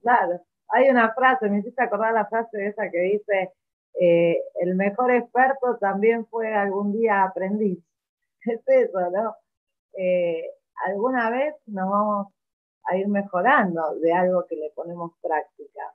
Claro, 0.00 0.40
hay 0.68 0.88
una 0.88 1.12
frase, 1.14 1.48
me 1.48 1.58
hiciste 1.58 1.82
acordar 1.82 2.14
la 2.14 2.26
frase 2.26 2.66
esa 2.66 2.90
que 2.90 2.98
dice, 2.98 3.52
eh, 4.00 4.38
el 4.60 4.74
mejor 4.74 5.12
experto 5.12 5.76
también 5.78 6.26
fue 6.26 6.52
algún 6.54 6.92
día 6.92 7.24
aprendiz. 7.24 7.78
Es 8.44 8.60
eso, 8.66 8.98
¿no? 9.10 9.36
Eh, 9.96 10.50
alguna 10.86 11.30
vez 11.30 11.54
nos 11.66 11.88
vamos 11.88 12.26
a 12.84 12.96
ir 12.96 13.06
mejorando 13.06 13.94
de 14.00 14.12
algo 14.12 14.46
que 14.48 14.56
le 14.56 14.70
ponemos 14.70 15.12
práctica. 15.22 15.94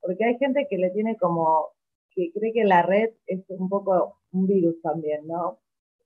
Porque 0.00 0.24
hay 0.24 0.38
gente 0.38 0.68
que 0.70 0.78
le 0.78 0.90
tiene 0.90 1.16
como, 1.16 1.70
que 2.14 2.32
cree 2.32 2.52
que 2.52 2.64
la 2.64 2.82
red 2.82 3.10
es 3.26 3.40
un 3.48 3.68
poco 3.68 4.18
un 4.32 4.46
virus 4.46 4.80
también, 4.82 5.26
¿no? 5.26 5.58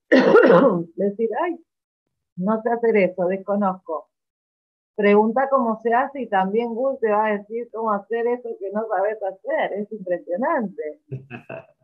Decir, 0.95 1.29
ay, 1.41 1.59
no 2.35 2.61
sé 2.61 2.69
hacer 2.69 2.97
eso, 2.97 3.27
desconozco. 3.27 4.09
Pregunta 4.95 5.49
cómo 5.49 5.79
se 5.83 5.93
hace 5.93 6.21
y 6.21 6.27
también 6.27 6.73
Google 6.73 6.99
te 7.01 7.09
va 7.09 7.25
a 7.25 7.37
decir 7.37 7.69
cómo 7.73 7.91
hacer 7.91 8.27
eso 8.27 8.49
que 8.59 8.71
no 8.71 8.87
sabes 8.87 9.17
hacer. 9.23 9.73
Es 9.79 9.91
impresionante. 9.91 11.01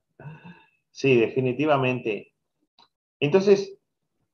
Sí, 0.93 1.17
definitivamente. 1.17 2.33
Entonces, 3.21 3.77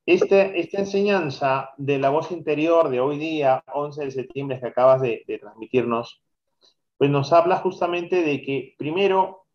esta, 0.07 0.41
esta 0.41 0.79
enseñanza 0.79 1.69
de 1.77 1.99
la 1.99 2.09
voz 2.09 2.31
interior 2.31 2.89
de 2.89 2.99
hoy 2.99 3.19
día, 3.19 3.63
11 3.73 4.05
de 4.05 4.11
septiembre, 4.11 4.59
que 4.59 4.65
acabas 4.65 5.01
de, 5.01 5.23
de 5.27 5.37
transmitirnos, 5.37 6.19
pues 6.97 7.11
nos 7.11 7.31
habla 7.31 7.57
justamente 7.57 8.23
de 8.23 8.41
que 8.41 8.73
primero 8.77 9.46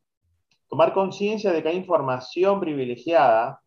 tomar 0.73 0.95
conciencia 0.95 1.53
de 1.53 1.63
que 1.63 1.69
hay 1.69 1.77
información 1.77 2.59
privilegiada, 2.59 3.61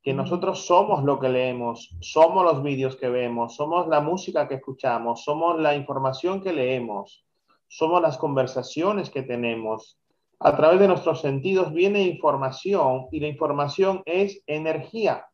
que 0.00 0.14
nosotros 0.14 0.64
somos 0.66 1.02
lo 1.02 1.18
que 1.18 1.28
leemos, 1.28 1.96
somos 2.00 2.44
los 2.44 2.62
vídeos 2.62 2.94
que 2.94 3.08
vemos, 3.08 3.56
somos 3.56 3.88
la 3.88 4.00
música 4.00 4.46
que 4.46 4.54
escuchamos, 4.54 5.24
somos 5.24 5.58
la 5.58 5.74
información 5.74 6.40
que 6.40 6.52
leemos, 6.52 7.26
somos 7.66 8.00
las 8.00 8.16
conversaciones 8.18 9.10
que 9.10 9.22
tenemos. 9.24 9.98
A 10.38 10.56
través 10.56 10.78
de 10.78 10.86
nuestros 10.86 11.22
sentidos 11.22 11.72
viene 11.72 12.02
información 12.02 13.08
y 13.10 13.18
la 13.18 13.26
información 13.26 14.04
es 14.06 14.40
energía. 14.46 15.26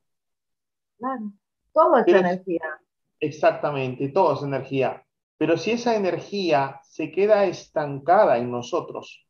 Claro, 0.96 1.32
todo 1.74 1.98
es 1.98 2.09
energía. 2.09 2.80
Exactamente, 3.20 4.09
todo 4.09 4.36
es 4.36 4.42
energía. 4.42 5.05
Pero 5.36 5.59
si 5.59 5.72
esa 5.72 5.96
energía 5.96 6.80
se 6.82 7.12
queda 7.12 7.44
estancada 7.44 8.38
en 8.38 8.50
nosotros, 8.50 9.24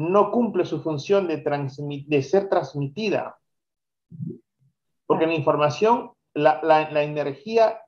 no 0.00 0.30
cumple 0.30 0.64
su 0.64 0.82
función 0.82 1.28
de, 1.28 2.22
ser 2.22 2.48
transmitida. 2.48 3.38
Porque 5.06 5.26
la 5.26 5.34
información, 5.34 6.12
la, 6.32 6.62
la 6.62 7.02
energía 7.02 7.82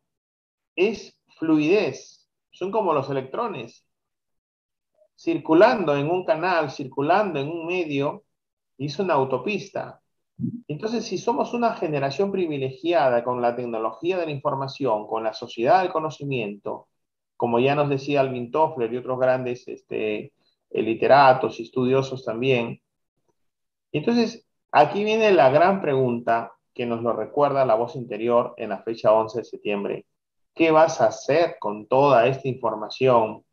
es 0.77 1.19
fluidez, 1.39 2.29
son 2.51 2.71
como 2.71 2.93
los 2.93 3.09
electrones, 3.09 3.87
circulando 5.19 5.97
en 5.97 6.11
un 6.11 6.25
canal, 6.25 6.71
circulando 6.71 7.41
en 7.41 7.49
un 7.49 7.67
medio, 7.67 8.25
es 8.77 8.99
una 8.99 9.15
autopista. 9.15 10.01
Entonces, 10.69 11.05
si 11.07 11.17
somos 11.17 11.55
una 11.55 11.75
generación 11.77 12.31
privilegiada 12.31 13.25
con 13.25 13.41
la 13.41 13.57
tecnología 13.57 14.19
de 14.19 14.27
la 14.27 14.33
información, 14.33 15.07
con 15.07 15.23
la 15.23 15.33
sociedad 15.33 15.83
del 15.83 15.93
conocimiento, 15.93 16.89
como 17.37 17.59
ya 17.59 17.75
nos 17.75 17.89
decía 17.89 18.21
Alvin 18.21 18.51
Toffler 18.51 18.93
y 18.93 18.99
otros 18.99 19.19
grandes 19.19 19.67
este, 19.67 20.33
literatos 20.75 21.61
y 21.61 21.65
estudiosos 21.65 22.25
también. 22.25 22.81
Entonces, 23.93 24.47
aquí 24.71 25.05
viene 25.05 25.33
la 25.33 25.51
gran 25.51 25.81
pregunta 25.83 26.53
que 26.75 26.87
nos 26.87 27.03
lo 27.03 27.13
recuerda 27.13 27.67
la 27.67 27.75
voz 27.75 27.97
interior 27.97 28.55
en 28.57 28.71
la 28.71 28.83
fecha 28.83 29.13
11 29.13 29.39
de 29.39 29.45
septiembre. 29.45 30.07
¿Qué 30.55 30.71
vas 30.71 31.01
a 31.01 31.07
hacer 31.07 31.57
con 31.59 31.87
toda 31.87 32.27
esta 32.27 32.49
información? 32.49 33.45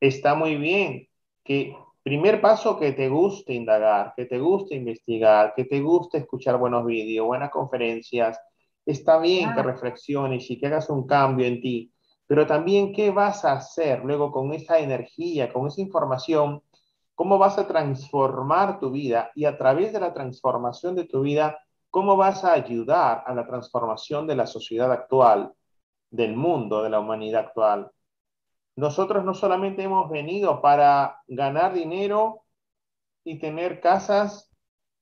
Está 0.00 0.34
muy 0.34 0.56
bien 0.56 1.08
que 1.44 1.76
primer 2.02 2.40
paso 2.40 2.78
que 2.78 2.92
te 2.92 3.08
guste 3.08 3.54
indagar, 3.54 4.14
que 4.16 4.26
te 4.26 4.38
guste 4.38 4.74
investigar, 4.74 5.54
que 5.54 5.64
te 5.64 5.80
guste 5.80 6.18
escuchar 6.18 6.58
buenos 6.58 6.84
vídeos, 6.84 7.26
buenas 7.26 7.50
conferencias. 7.50 8.40
Está 8.84 9.18
bien 9.18 9.54
que 9.54 9.62
reflexiones 9.62 10.50
y 10.50 10.58
que 10.58 10.66
hagas 10.66 10.90
un 10.90 11.06
cambio 11.06 11.46
en 11.46 11.60
ti 11.60 11.92
pero 12.32 12.46
también 12.46 12.94
qué 12.94 13.10
vas 13.10 13.44
a 13.44 13.52
hacer 13.52 14.02
luego 14.06 14.32
con 14.32 14.54
esa 14.54 14.78
energía, 14.78 15.52
con 15.52 15.66
esa 15.66 15.82
información, 15.82 16.62
cómo 17.14 17.36
vas 17.36 17.58
a 17.58 17.68
transformar 17.68 18.80
tu 18.80 18.90
vida 18.90 19.30
y 19.34 19.44
a 19.44 19.58
través 19.58 19.92
de 19.92 20.00
la 20.00 20.14
transformación 20.14 20.94
de 20.94 21.04
tu 21.04 21.20
vida, 21.20 21.62
cómo 21.90 22.16
vas 22.16 22.42
a 22.42 22.54
ayudar 22.54 23.22
a 23.26 23.34
la 23.34 23.46
transformación 23.46 24.26
de 24.26 24.36
la 24.36 24.46
sociedad 24.46 24.90
actual, 24.90 25.52
del 26.08 26.34
mundo, 26.34 26.82
de 26.82 26.88
la 26.88 27.00
humanidad 27.00 27.48
actual. 27.48 27.92
Nosotros 28.76 29.22
no 29.26 29.34
solamente 29.34 29.82
hemos 29.82 30.08
venido 30.08 30.62
para 30.62 31.20
ganar 31.26 31.74
dinero 31.74 32.44
y 33.24 33.38
tener 33.40 33.78
casas 33.78 34.50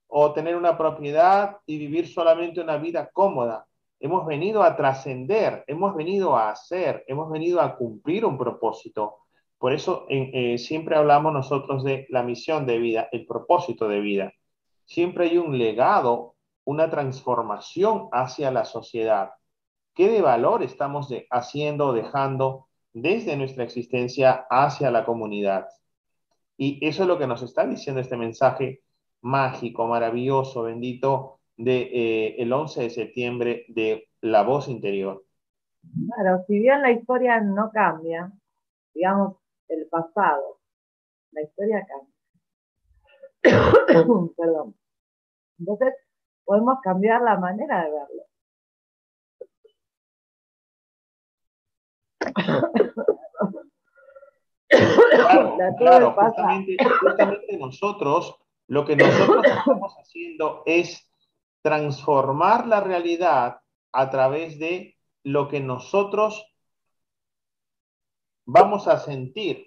o 0.08 0.32
tener 0.32 0.56
una 0.56 0.76
propiedad 0.76 1.58
y 1.64 1.78
vivir 1.78 2.08
solamente 2.08 2.60
una 2.60 2.76
vida 2.76 3.08
cómoda. 3.12 3.68
Hemos 4.00 4.26
venido 4.26 4.62
a 4.62 4.76
trascender, 4.76 5.62
hemos 5.66 5.94
venido 5.94 6.34
a 6.34 6.50
hacer, 6.50 7.04
hemos 7.06 7.30
venido 7.30 7.60
a 7.60 7.76
cumplir 7.76 8.24
un 8.24 8.38
propósito. 8.38 9.18
Por 9.58 9.74
eso 9.74 10.06
eh, 10.08 10.56
siempre 10.56 10.96
hablamos 10.96 11.34
nosotros 11.34 11.84
de 11.84 12.06
la 12.08 12.22
misión 12.22 12.64
de 12.64 12.78
vida, 12.78 13.08
el 13.12 13.26
propósito 13.26 13.88
de 13.88 14.00
vida. 14.00 14.32
Siempre 14.86 15.26
hay 15.26 15.36
un 15.36 15.58
legado, 15.58 16.34
una 16.64 16.88
transformación 16.88 18.08
hacia 18.10 18.50
la 18.50 18.64
sociedad. 18.64 19.32
¿Qué 19.94 20.08
de 20.08 20.22
valor 20.22 20.62
estamos 20.62 21.12
haciendo 21.30 21.88
o 21.88 21.92
dejando 21.92 22.68
desde 22.94 23.36
nuestra 23.36 23.64
existencia 23.64 24.46
hacia 24.48 24.90
la 24.90 25.04
comunidad? 25.04 25.68
Y 26.56 26.78
eso 26.86 27.02
es 27.02 27.08
lo 27.08 27.18
que 27.18 27.26
nos 27.26 27.42
está 27.42 27.66
diciendo 27.66 28.00
este 28.00 28.16
mensaje 28.16 28.82
mágico, 29.20 29.86
maravilloso, 29.86 30.62
bendito 30.62 31.39
de, 31.60 31.82
eh, 31.92 32.36
el 32.38 32.52
11 32.52 32.82
de 32.82 32.90
septiembre 32.90 33.64
de 33.68 34.08
La 34.22 34.42
Voz 34.42 34.68
Interior. 34.68 35.24
Claro, 36.14 36.42
si 36.46 36.58
bien 36.58 36.80
la 36.80 36.90
historia 36.90 37.40
no 37.40 37.70
cambia, 37.70 38.32
digamos, 38.94 39.36
el 39.68 39.86
pasado, 39.88 40.58
la 41.32 41.42
historia 41.42 41.86
cambia. 41.86 42.14
Perdón. 44.36 44.74
Entonces, 45.58 45.94
podemos 46.44 46.78
cambiar 46.82 47.20
la 47.22 47.38
manera 47.38 47.84
de 47.84 47.90
verlo. 47.90 48.22
Claro, 55.78 56.12
justamente, 56.18 56.76
justamente 57.00 57.58
nosotros, 57.58 58.34
lo 58.66 58.86
que 58.86 58.96
nosotros 58.96 59.44
estamos 59.44 59.94
haciendo 59.98 60.62
es 60.64 61.09
transformar 61.62 62.66
la 62.66 62.80
realidad 62.80 63.60
a 63.92 64.10
través 64.10 64.58
de 64.58 64.96
lo 65.22 65.48
que 65.48 65.60
nosotros 65.60 66.46
vamos 68.44 68.88
a 68.88 68.98
sentir. 68.98 69.66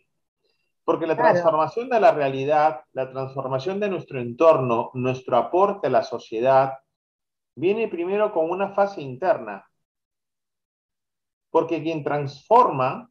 Porque 0.83 1.07
la 1.07 1.15
transformación 1.15 1.89
de 1.89 1.99
la 1.99 2.11
realidad, 2.11 2.81
la 2.91 3.09
transformación 3.09 3.79
de 3.79 3.89
nuestro 3.89 4.19
entorno, 4.19 4.91
nuestro 4.93 5.37
aporte 5.37 5.87
a 5.87 5.91
la 5.91 6.03
sociedad, 6.03 6.73
viene 7.55 7.87
primero 7.87 8.33
con 8.33 8.49
una 8.49 8.73
fase 8.73 9.01
interna. 9.01 9.65
Porque 11.49 11.81
quien 11.81 12.03
transforma, 12.03 13.09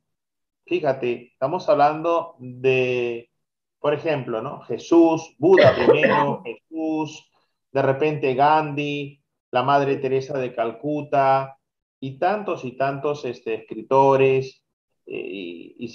fíjate, 0.66 1.28
estamos 1.32 1.66
hablando 1.68 2.36
de, 2.40 3.30
por 3.78 3.94
ejemplo, 3.94 4.42
¿no? 4.42 4.60
Jesús, 4.62 5.34
Buda 5.38 5.74
primero, 5.74 6.42
Jesús, 6.44 7.31
de 7.72 7.82
repente 7.82 8.34
Gandhi, 8.34 9.20
la 9.50 9.62
Madre 9.62 9.96
Teresa 9.96 10.38
de 10.38 10.54
Calcuta 10.54 11.58
y 12.00 12.18
tantos 12.18 12.64
y 12.64 12.76
tantos 12.76 13.24
este, 13.24 13.54
escritores 13.54 14.62
eh, 15.06 15.74
y, 15.78 15.88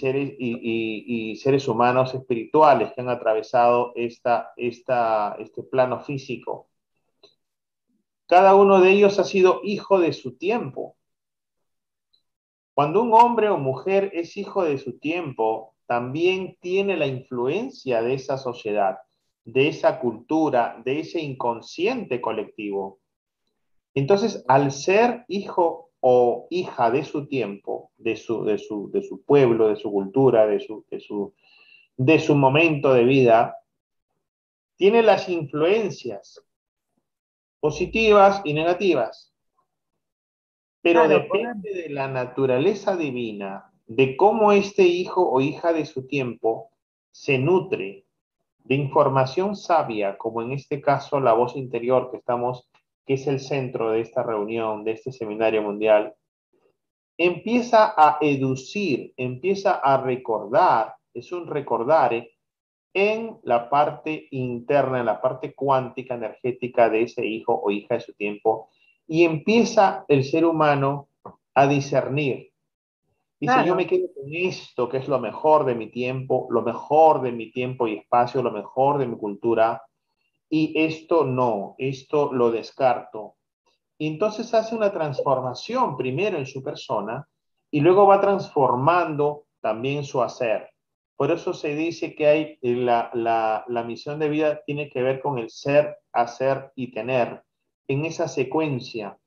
seres, 1.38 1.68
humanos 1.68 2.14
espirituales 2.14 2.94
que 2.94 3.02
han 3.02 3.10
atravesado 3.10 3.94
este 3.96 5.64
plano 5.72 6.00
físico. 6.02 6.70
Cada 8.26 8.56
uno 8.56 8.82
de 8.82 8.92
ellos 8.92 9.20
ha 9.20 9.24
sido 9.24 9.62
hijo 9.64 10.00
de 10.00 10.14
su 10.14 10.38
tiempo. 10.38 10.98
Cuando 12.74 13.02
un 13.02 13.14
hombre 13.14 13.50
o 13.50 13.58
mujer 13.58 14.12
es 14.14 14.36
hijo 14.38 14.64
de 14.64 14.78
su 14.78 15.00
tiempo, 15.00 15.74
también 15.88 16.58
tiene 16.60 16.98
la 16.98 17.08
influencia 17.08 18.02
de 18.02 18.16
esa 18.16 18.38
sociedad 18.38 18.98
de 19.48 19.70
esa 19.70 20.00
cultura, 20.00 20.82
de 20.84 21.00
ese 21.00 21.22
inconsciente 21.22 22.20
colectivo. 22.20 23.00
Entonces, 23.94 24.44
al 24.50 24.74
ser 24.74 25.24
hijo 25.30 25.92
o 26.02 26.48
hija 26.50 26.92
de 26.92 27.06
su 27.06 27.28
tiempo, 27.28 27.92
de 27.98 28.18
su, 28.18 28.44
de 28.44 28.58
su, 28.58 28.92
de 28.92 29.02
su 29.02 29.24
pueblo, 29.24 29.70
de 29.70 29.78
su 29.78 29.90
cultura, 29.90 30.46
de 30.46 30.60
su, 30.60 30.86
de, 30.92 31.00
su, 31.00 31.34
de 31.96 32.20
su 32.20 32.36
momento 32.36 32.94
de 32.94 33.06
vida, 33.06 33.56
tiene 34.76 35.02
las 35.02 35.30
influencias 35.30 36.46
positivas 37.62 38.42
y 38.44 38.54
negativas. 38.54 39.34
Pero 40.82 41.08
depende 41.08 41.74
de 41.74 41.90
la 41.90 42.10
naturaleza 42.10 42.98
divina, 42.98 43.72
de 43.86 44.18
cómo 44.18 44.52
este 44.52 44.84
hijo 44.84 45.32
o 45.32 45.40
hija 45.40 45.72
de 45.72 45.86
su 45.86 46.06
tiempo 46.06 46.70
se 47.12 47.40
nutre 47.40 48.07
de 48.68 48.76
información 48.76 49.56
sabia, 49.56 50.18
como 50.18 50.42
en 50.42 50.52
este 50.52 50.82
caso 50.82 51.22
la 51.22 51.32
voz 51.32 51.56
interior 51.56 52.12
que 52.12 52.18
estamos, 52.18 52.70
que 53.06 53.14
es 53.14 53.26
el 53.28 53.40
centro 53.40 53.92
de 53.92 54.02
esta 54.02 54.24
reunión, 54.24 54.84
de 54.84 54.92
este 54.92 55.14
seminario 55.14 55.62
mundial, 55.62 56.14
empieza 57.18 57.94
a 57.96 58.18
educir, 58.20 59.14
empieza 59.16 59.76
a 59.76 60.02
recordar, 60.02 60.96
es 61.14 61.32
un 61.32 61.48
recordar 61.48 62.28
en 62.94 63.38
la 63.44 63.70
parte 63.70 64.28
interna, 64.32 65.00
en 65.00 65.06
la 65.06 65.22
parte 65.22 65.56
cuántica, 65.56 66.16
energética 66.16 66.90
de 66.90 67.04
ese 67.04 67.26
hijo 67.26 67.58
o 67.64 67.72
hija 67.72 67.96
de 67.96 68.02
su 68.02 68.14
tiempo, 68.14 68.70
y 69.08 69.24
empieza 69.24 70.04
el 70.10 70.26
ser 70.26 70.46
humano 70.46 71.08
a 71.54 71.68
discernir. 71.68 72.52
Dice, 73.40 73.66
yo 73.66 73.76
me 73.76 73.86
quedo 73.86 74.08
con 74.16 74.34
esto, 74.34 74.90
que 74.90 74.98
es 74.98 75.08
lo 75.08 75.20
mejor 75.20 75.66
de 75.66 75.76
mi 75.76 75.92
tiempo, 75.92 76.48
lo 76.50 76.64
mejor 76.64 77.22
de 77.22 77.32
mi 77.32 77.52
tiempo 77.52 77.88
y 77.88 77.98
espacio, 77.98 78.42
lo 78.42 78.52
mejor 78.52 78.98
de 78.98 79.06
mi 79.06 79.16
cultura, 79.16 79.84
y 80.50 80.74
esto 80.76 81.24
no, 81.24 81.76
esto 81.78 82.34
lo 82.34 82.50
descarto. 82.50 83.36
Y 83.98 84.08
entonces 84.08 84.54
hace 84.54 84.76
una 84.76 84.92
transformación 84.92 85.98
primero 85.98 86.38
en 86.38 86.46
su 86.46 86.64
persona 86.64 87.28
y 87.70 87.82
luego 87.82 88.08
va 88.08 88.22
transformando 88.22 89.46
también 89.62 90.04
su 90.04 90.22
hacer. 90.22 90.70
Por 91.16 91.32
eso 91.32 91.54
se 91.54 91.76
dice 91.76 92.16
que 92.16 92.28
hay 92.28 92.60
eh, 92.62 92.76
la, 92.76 93.12
la, 93.14 93.84
misión 93.84 94.20
de 94.20 94.30
vida 94.30 94.62
tiene 94.66 94.90
que 94.90 95.02
ver 95.02 95.20
con 95.20 95.40
el 95.40 95.50
ser, 95.50 95.98
hacer 96.12 96.72
y 96.76 96.92
tener 96.92 97.42
en 97.88 98.06
esa 98.06 98.28
secuencia. 98.28 99.18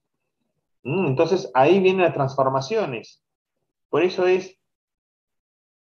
Mm, 0.84 1.08
entonces 1.08 1.50
ahí 1.52 1.80
vienen 1.80 2.02
las 2.02 2.14
transformaciones. 2.14 3.24
Por 3.90 4.02
eso 4.02 4.26
es, 4.26 4.58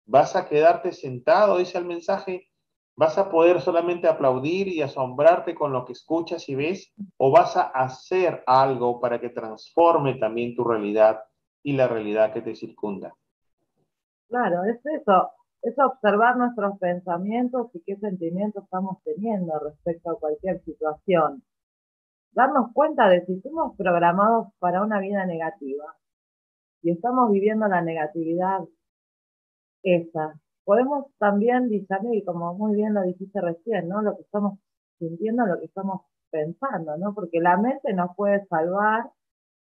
vas 0.05 0.35
a 0.35 0.47
quedarte 0.47 0.91
sentado, 0.91 1.57
dice 1.57 1.77
el 1.77 1.85
mensaje, 1.85 2.49
vas 2.95 3.17
a 3.17 3.31
poder 3.31 3.61
solamente 3.61 4.07
aplaudir 4.07 4.67
y 4.67 4.81
asombrarte 4.81 5.55
con 5.55 5.73
lo 5.73 5.85
que 5.85 5.93
escuchas 5.93 6.47
y 6.49 6.55
ves, 6.55 6.93
o 7.17 7.31
vas 7.31 7.57
a 7.57 7.63
hacer 7.63 8.43
algo 8.45 8.99
para 8.99 9.19
que 9.19 9.29
transforme 9.29 10.15
también 10.15 10.55
tu 10.55 10.63
realidad 10.63 11.23
y 11.63 11.73
la 11.73 11.87
realidad 11.87 12.33
que 12.33 12.41
te 12.41 12.55
circunda. 12.55 13.15
Claro, 14.27 14.65
es 14.65 14.85
eso 14.85 15.31
es 15.63 15.79
observar 15.79 16.35
nuestros 16.35 16.77
pensamientos 16.77 17.69
y 17.73 17.81
qué 17.85 17.95
sentimientos 17.95 18.65
estamos 18.65 19.01
teniendo 19.03 19.57
respecto 19.59 20.11
a 20.11 20.19
cualquier 20.19 20.61
situación. 20.65 21.41
Darnos 22.33 22.73
cuenta 22.73 23.07
de 23.07 23.25
si 23.25 23.39
somos 23.39 23.77
programados 23.77 24.47
para 24.59 24.81
una 24.81 24.99
vida 24.99 25.25
negativa 25.25 25.95
y 26.84 26.91
estamos 26.91 27.31
viviendo 27.31 27.67
la 27.67 27.81
negatividad 27.81 28.59
esa. 29.84 30.39
Podemos 30.65 31.07
también 31.17 31.69
discernir, 31.69 32.23
como 32.25 32.53
muy 32.53 32.75
bien 32.75 32.93
lo 32.93 33.01
dijiste 33.01 33.41
recién, 33.41 33.89
¿no? 33.89 34.01
Lo 34.01 34.15
que 34.15 34.21
estamos 34.21 34.59
sintiendo, 34.99 35.45
lo 35.45 35.59
que 35.59 35.65
estamos 35.65 36.01
pensando, 36.29 36.97
¿no? 36.97 37.13
Porque 37.13 37.39
la 37.39 37.57
mente 37.57 37.93
nos 37.93 38.15
puede 38.15 38.45
salvar 38.47 39.09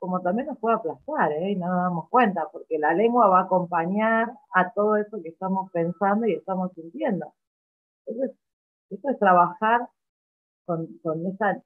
como 0.03 0.20
también 0.20 0.47
nos 0.47 0.59
puede 0.59 0.76
aplastar, 0.76 1.32
¿eh? 1.32 1.51
y 1.51 1.55
no 1.55 1.68
nos 1.68 1.78
damos 1.78 2.09
cuenta, 2.09 2.49
porque 2.51 2.78
la 2.78 2.93
lengua 2.93 3.30
va 3.30 3.39
a 3.39 3.43
acompañar 3.43 4.34
a 4.53 4.74
todo 4.74 4.97
eso 4.97 5.22
que 5.24 5.30
estamos 5.30 5.72
pensando 5.72 6.28
y 6.28 6.34
estamos 6.34 6.74
sintiendo. 6.74 7.34
Entonces, 8.05 8.38
esto 8.89 9.09
es 9.11 9.18
trabajar 9.18 9.88
con, 10.66 10.88
con 11.01 11.26
esa 11.26 11.64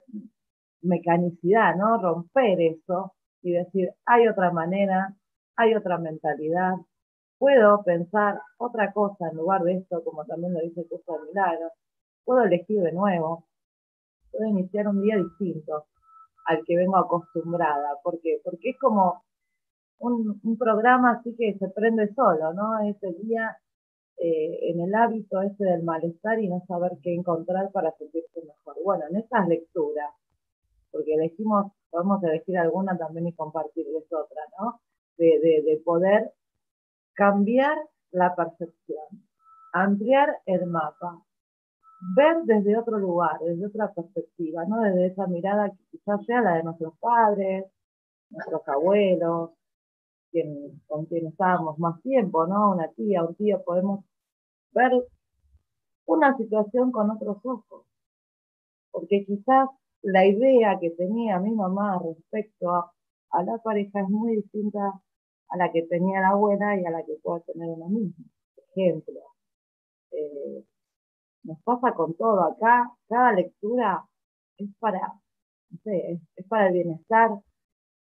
mecanicidad, 0.82 1.74
¿no? 1.74 2.00
Romper 2.00 2.60
eso 2.60 3.12
y 3.42 3.54
decir, 3.54 3.90
hay 4.06 4.28
otra 4.28 4.52
manera, 4.52 5.16
hay 5.58 5.74
otra 5.74 5.98
mentalidad, 5.98 6.74
puedo 7.36 7.82
pensar 7.82 8.40
otra 8.58 8.92
cosa 8.92 9.28
en 9.28 9.36
lugar 9.36 9.62
de 9.62 9.74
esto, 9.74 10.04
como 10.04 10.24
también 10.24 10.54
lo 10.54 10.60
dice 10.60 10.86
Curso 10.88 11.14
de 11.14 11.28
Milagros, 11.28 11.72
puedo 12.24 12.44
elegir 12.44 12.80
de 12.80 12.92
nuevo, 12.92 13.44
puedo 14.30 14.46
iniciar 14.46 14.86
un 14.86 15.02
día 15.02 15.16
distinto 15.16 15.86
al 16.46 16.64
que 16.64 16.76
vengo 16.76 16.96
acostumbrada. 16.96 17.98
¿Por 18.04 18.20
qué? 18.20 18.40
Porque 18.44 18.70
es 18.70 18.78
como 18.78 19.24
un, 19.98 20.40
programa 20.56 21.18
así 21.18 21.34
que 21.36 21.58
se 21.58 21.68
prende 21.70 22.14
solo, 22.14 22.52
¿no? 22.52 22.78
Ese 22.88 23.12
día 23.24 23.56
eh, 24.18 24.70
en 24.70 24.80
el 24.80 24.94
hábito 24.94 25.42
ese 25.42 25.64
del 25.64 25.82
malestar 25.82 26.38
y 26.38 26.48
no 26.48 26.62
saber 26.68 26.92
qué 27.02 27.12
encontrar 27.14 27.72
para 27.72 27.90
sentirse 27.98 28.42
mejor. 28.46 28.76
Bueno, 28.84 29.04
en 29.10 29.16
estas 29.16 29.48
lecturas, 29.48 30.12
porque 30.92 31.14
elegimos, 31.14 31.72
podemos 31.90 32.22
elegir 32.22 32.58
alguna 32.58 32.96
también 32.96 33.26
y 33.26 33.32
compartirles 33.32 34.04
otra, 34.12 34.42
¿no? 34.60 34.80
De, 35.18 35.62
de 35.66 35.82
poder 35.84 36.32
cambiar 37.14 37.76
la 38.12 38.36
percepción, 38.36 39.04
ampliar 39.72 40.38
el 40.46 40.66
mapa, 40.66 41.20
ver 42.16 42.36
desde 42.44 42.78
otro 42.78 42.98
lugar, 42.98 43.40
desde 43.40 43.66
otra 43.66 43.92
perspectiva, 43.92 44.64
¿no? 44.66 44.80
Desde 44.80 45.06
esa 45.06 45.26
mirada 45.26 45.70
que 45.70 45.84
quizás 45.90 46.24
sea 46.24 46.40
la 46.40 46.54
de 46.54 46.62
nuestros 46.62 46.96
padres, 47.00 47.64
nuestros 48.30 48.66
abuelos, 48.68 49.50
con 50.86 51.06
quienes 51.06 51.32
estábamos 51.32 51.78
más 51.78 52.00
tiempo, 52.02 52.46
¿no? 52.46 52.72
Una 52.72 52.88
tía, 52.92 53.24
un 53.24 53.34
tío, 53.34 53.62
podemos 53.64 54.04
ver 54.72 54.92
una 56.06 56.36
situación 56.36 56.92
con 56.92 57.10
otros 57.10 57.38
ojos. 57.44 57.86
Porque 58.90 59.24
quizás 59.24 59.68
la 60.02 60.26
idea 60.26 60.78
que 60.78 60.90
tenía 60.90 61.38
mi 61.38 61.54
mamá 61.54 62.00
respecto 62.02 62.70
a, 62.70 62.92
la 63.44 63.58
pareja 63.58 64.00
es 64.00 64.08
muy 64.08 64.36
distinta 64.36 65.00
a 65.50 65.56
la 65.56 65.72
que 65.72 65.82
tenía 65.82 66.20
la 66.20 66.30
abuela 66.30 66.78
y 66.80 66.84
a 66.84 66.90
la 66.90 67.04
que 67.04 67.14
puede 67.22 67.42
tener 67.52 67.68
una 67.68 67.88
misma. 67.88 68.24
Ejemplo, 68.74 69.20
eh, 70.12 70.64
nos 71.44 71.62
pasa 71.62 71.94
con 71.94 72.14
todo 72.14 72.42
acá, 72.42 72.92
cada 73.08 73.32
lectura 73.32 74.04
es 74.58 74.68
para, 74.78 75.00
no 75.70 75.78
sé, 75.84 76.20
es, 76.36 76.46
para 76.46 76.68
el 76.68 76.74
bienestar 76.74 77.30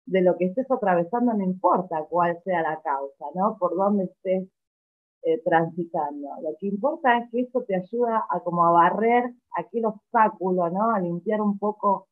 de 0.05 0.21
lo 0.21 0.37
que 0.37 0.45
estés 0.45 0.69
atravesando, 0.69 1.33
no 1.33 1.43
importa 1.43 2.05
cuál 2.09 2.39
sea 2.43 2.61
la 2.61 2.81
causa, 2.81 3.25
¿no? 3.35 3.57
Por 3.57 3.75
dónde 3.75 4.05
estés 4.05 4.47
eh, 5.23 5.41
transitando. 5.43 6.29
Lo 6.41 6.55
que 6.59 6.67
importa 6.67 7.17
es 7.17 7.31
que 7.31 7.41
eso 7.41 7.63
te 7.63 7.75
ayuda 7.75 8.25
a 8.29 8.39
como 8.41 8.65
a 8.65 8.71
barrer 8.71 9.33
aquel 9.57 9.85
obstáculo, 9.85 10.69
¿no? 10.69 10.91
A 10.91 10.99
limpiar 10.99 11.41
un 11.41 11.57
poco 11.57 12.07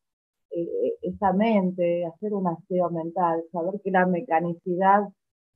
eh, 0.50 0.98
esa 1.02 1.34
mente, 1.34 2.06
hacer 2.06 2.34
un 2.34 2.48
aseo 2.48 2.90
mental, 2.90 3.44
saber 3.52 3.80
que 3.84 3.92
la 3.92 4.06
mecanicidad 4.06 5.04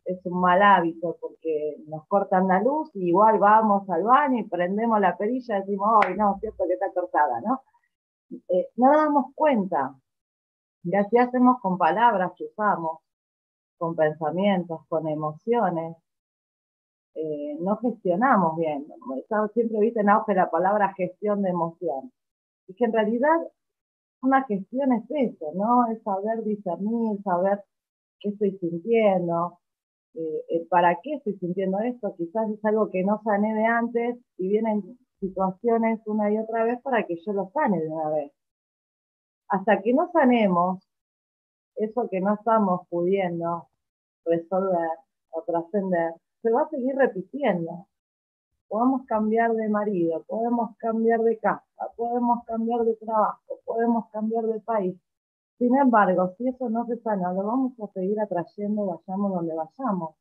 es 0.07 0.25
un 0.25 0.39
mal 0.39 0.61
hábito 0.61 1.17
porque 1.19 1.75
nos 1.87 2.07
cortan 2.07 2.47
la 2.47 2.61
luz 2.61 2.89
y 2.95 3.09
igual 3.09 3.39
vamos 3.39 3.89
al 3.89 4.03
baño 4.03 4.39
y 4.39 4.47
prendemos 4.47 4.99
la 5.01 5.17
perilla 5.17 5.57
y 5.57 5.61
decimos, 5.61 5.99
ay, 6.05 6.15
no, 6.15 6.37
cierto 6.39 6.63
que 6.65 6.73
está 6.73 6.91
cortada, 6.93 7.41
¿no? 7.41 7.61
Eh, 8.47 8.69
no 8.77 8.91
damos 8.91 9.33
cuenta. 9.35 9.95
Y 10.83 10.95
así 10.95 11.17
hacemos 11.17 11.59
con 11.61 11.77
palabras 11.77 12.31
que 12.37 12.45
usamos, 12.45 12.99
con 13.77 13.95
pensamientos, 13.95 14.81
con 14.87 15.07
emociones. 15.09 15.97
Eh, 17.15 17.57
no 17.59 17.77
gestionamos 17.77 18.57
bien. 18.57 18.87
Siempre 19.53 19.79
viste 19.79 19.99
en 20.01 20.09
auge 20.09 20.33
la 20.33 20.49
palabra 20.49 20.93
gestión 20.95 21.41
de 21.41 21.49
emoción. 21.49 22.13
Y 22.67 22.75
que 22.75 22.85
en 22.85 22.93
realidad 22.93 23.37
una 24.21 24.43
gestión 24.45 24.93
es 24.93 25.03
eso, 25.09 25.51
¿no? 25.53 25.87
Es 25.91 26.01
saber 26.03 26.43
discernir, 26.43 27.21
saber 27.23 27.63
qué 28.19 28.29
estoy 28.29 28.57
sintiendo, 28.59 29.59
eh, 30.13 30.43
eh, 30.49 30.67
¿para 30.69 30.99
qué 31.01 31.15
estoy 31.15 31.37
sintiendo 31.37 31.79
esto? 31.79 32.15
Quizás 32.17 32.49
es 32.49 32.63
algo 32.65 32.89
que 32.89 33.03
no 33.03 33.21
sané 33.23 33.53
de 33.53 33.65
antes 33.65 34.17
y 34.37 34.49
vienen 34.49 34.97
situaciones 35.19 35.99
una 36.05 36.31
y 36.31 36.37
otra 36.37 36.63
vez 36.63 36.81
para 36.81 37.05
que 37.05 37.17
yo 37.25 37.33
lo 37.33 37.49
sane 37.53 37.79
de 37.81 37.87
una 37.87 38.09
vez. 38.09 38.31
Hasta 39.49 39.81
que 39.81 39.93
no 39.93 40.09
sanemos 40.11 40.87
eso 41.75 42.07
que 42.09 42.19
no 42.19 42.33
estamos 42.33 42.87
pudiendo 42.89 43.67
resolver 44.25 44.89
o 45.29 45.43
trascender, 45.43 46.13
se 46.41 46.51
va 46.51 46.63
a 46.63 46.69
seguir 46.69 46.95
repitiendo. 46.95 47.87
Podemos 48.67 49.05
cambiar 49.05 49.53
de 49.53 49.69
marido, 49.69 50.23
podemos 50.27 50.75
cambiar 50.77 51.21
de 51.21 51.37
casa, 51.37 51.63
podemos 51.95 52.43
cambiar 52.45 52.83
de 52.83 52.95
trabajo, 52.95 53.59
podemos 53.63 54.09
cambiar 54.11 54.43
de 54.45 54.59
país, 54.59 54.97
sin 55.57 55.75
embargo, 55.75 56.33
si 56.37 56.47
eso 56.47 56.69
no 56.69 56.85
se 56.85 56.97
sana, 56.97 57.33
lo 57.33 57.43
vamos 57.43 57.73
a 57.79 57.87
seguir 57.93 58.19
atrayendo, 58.19 58.85
vayamos 58.85 59.31
donde 59.31 59.55
vayamos. 59.55 60.15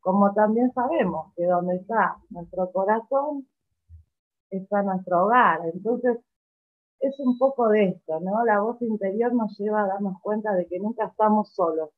Como 0.00 0.32
también 0.34 0.72
sabemos 0.72 1.32
que 1.36 1.44
donde 1.46 1.76
está 1.76 2.16
nuestro 2.30 2.70
corazón, 2.72 3.46
está 4.50 4.82
nuestro 4.82 5.26
hogar. 5.26 5.60
Entonces, 5.72 6.18
es 7.00 7.18
un 7.20 7.38
poco 7.38 7.68
de 7.68 7.90
esto, 7.90 8.20
¿no? 8.20 8.44
La 8.44 8.60
voz 8.60 8.80
interior 8.82 9.32
nos 9.34 9.56
lleva 9.58 9.84
a 9.84 9.86
darnos 9.86 10.20
cuenta 10.20 10.52
de 10.54 10.66
que 10.66 10.78
nunca 10.80 11.06
estamos 11.06 11.52
solos, 11.54 11.90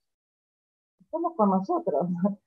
estamos 1.00 1.34
con 1.36 1.50
nosotros. 1.50 2.08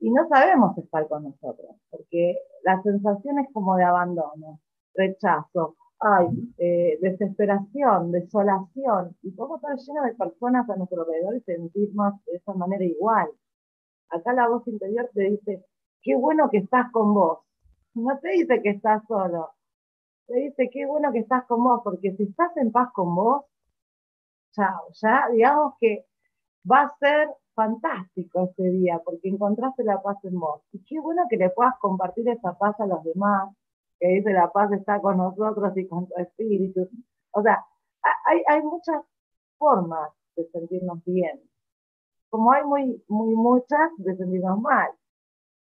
y 0.00 0.10
no 0.10 0.26
sabemos 0.28 0.76
estar 0.78 1.08
con 1.08 1.24
nosotros, 1.24 1.76
porque 1.90 2.36
la 2.64 2.82
sensación 2.82 3.38
es 3.40 3.52
como 3.52 3.76
de 3.76 3.84
abandono, 3.84 4.60
rechazo, 4.94 5.76
ay, 6.00 6.28
eh, 6.58 6.98
desesperación, 7.00 8.10
desolación, 8.10 9.16
y 9.22 9.30
podemos 9.32 9.62
estar 9.62 9.76
llenos 9.76 10.04
de 10.06 10.14
personas 10.14 10.68
a 10.70 10.76
nuestro 10.76 11.02
alrededor 11.02 11.36
y 11.36 11.40
sentirnos 11.42 12.14
de 12.24 12.36
esa 12.36 12.54
manera 12.54 12.84
igual. 12.84 13.28
Acá 14.08 14.32
la 14.32 14.48
voz 14.48 14.66
interior 14.66 15.10
te 15.14 15.22
dice, 15.22 15.64
qué 16.02 16.16
bueno 16.16 16.48
que 16.50 16.58
estás 16.58 16.90
con 16.90 17.14
vos. 17.14 17.40
No 17.94 18.18
te 18.20 18.30
dice 18.30 18.62
que 18.62 18.70
estás 18.70 19.02
solo, 19.06 19.50
te 20.26 20.36
dice, 20.36 20.70
qué 20.72 20.86
bueno 20.86 21.12
que 21.12 21.20
estás 21.20 21.44
con 21.46 21.62
vos, 21.62 21.80
porque 21.84 22.12
si 22.16 22.24
estás 22.24 22.56
en 22.56 22.72
paz 22.72 22.90
con 22.92 23.14
vos, 23.14 23.44
chao, 24.52 24.88
ya 24.94 25.28
digamos 25.32 25.74
que 25.80 26.06
va 26.70 26.82
a 26.82 26.96
ser 26.98 27.28
fantástico 27.54 28.50
ese 28.50 28.70
día, 28.70 29.00
porque 29.04 29.28
encontraste 29.28 29.84
la 29.84 30.00
paz 30.00 30.16
en 30.24 30.38
vos. 30.38 30.62
Y 30.72 30.82
qué 30.84 30.98
bueno 31.00 31.24
que 31.28 31.36
le 31.36 31.50
puedas 31.50 31.74
compartir 31.78 32.28
esa 32.28 32.56
paz 32.56 32.78
a 32.80 32.86
los 32.86 33.04
demás, 33.04 33.50
que 34.00 34.08
dice 34.08 34.32
la 34.32 34.50
paz 34.50 34.72
está 34.72 35.00
con 35.00 35.18
nosotros 35.18 35.76
y 35.76 35.86
con 35.86 36.08
tu 36.08 36.14
espíritu. 36.16 36.88
O 37.32 37.42
sea, 37.42 37.64
hay, 38.26 38.42
hay 38.48 38.62
muchas 38.62 39.04
formas 39.58 40.10
de 40.36 40.48
sentirnos 40.50 41.04
bien, 41.04 41.40
como 42.30 42.50
hay 42.52 42.64
muy, 42.64 43.04
muy 43.08 43.34
muchas 43.36 43.90
de 43.98 44.16
sentirnos 44.16 44.58
mal. 44.60 44.90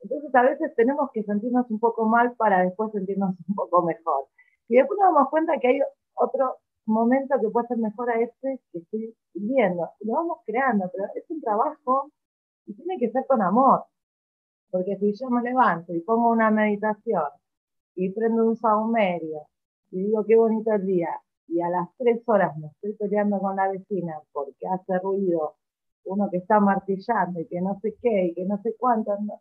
Entonces 0.00 0.34
a 0.34 0.42
veces 0.42 0.74
tenemos 0.74 1.10
que 1.12 1.22
sentirnos 1.22 1.70
un 1.70 1.78
poco 1.78 2.04
mal 2.06 2.34
para 2.36 2.62
después 2.62 2.92
sentirnos 2.92 3.36
un 3.48 3.54
poco 3.54 3.82
mejor. 3.82 4.26
Y 4.68 4.76
después 4.76 4.98
nos 4.98 5.14
damos 5.14 5.30
cuenta 5.30 5.58
que 5.60 5.68
hay 5.68 5.80
otro 6.14 6.56
momento 6.86 7.36
que 7.40 7.48
puede 7.48 7.68
ser 7.68 7.78
mejor 7.78 8.10
a 8.10 8.20
este 8.20 8.60
que 8.72 8.78
estoy 8.78 9.16
viviendo. 9.34 9.88
lo 10.00 10.12
vamos 10.14 10.38
creando, 10.44 10.90
pero 10.92 11.04
es 11.14 11.24
un 11.30 11.40
trabajo 11.40 12.10
y 12.66 12.74
tiene 12.74 12.98
que 12.98 13.10
ser 13.10 13.24
con 13.26 13.40
amor. 13.42 13.84
Porque 14.70 14.96
si 14.96 15.14
yo 15.14 15.30
me 15.30 15.42
levanto 15.42 15.94
y 15.94 16.00
pongo 16.00 16.30
una 16.30 16.50
meditación 16.50 17.24
y 17.96 18.10
prendo 18.10 18.46
un 18.46 18.56
saumerio 18.56 19.48
y 19.90 20.04
digo 20.04 20.24
qué 20.24 20.36
bonito 20.36 20.72
el 20.72 20.86
día 20.86 21.10
y 21.48 21.60
a 21.60 21.68
las 21.68 21.88
tres 21.96 22.22
horas 22.26 22.56
me 22.58 22.68
estoy 22.68 22.94
peleando 22.94 23.38
con 23.40 23.56
la 23.56 23.68
vecina 23.68 24.20
porque 24.32 24.66
hace 24.68 24.98
ruido 25.00 25.56
uno 26.06 26.28
que 26.30 26.38
está 26.38 26.60
martillando 26.60 27.40
y 27.40 27.46
que 27.46 27.60
no 27.60 27.78
sé 27.80 27.94
qué 28.00 28.26
y 28.26 28.34
que 28.34 28.44
no 28.44 28.60
sé 28.62 28.74
cuánto, 28.78 29.16
no, 29.20 29.40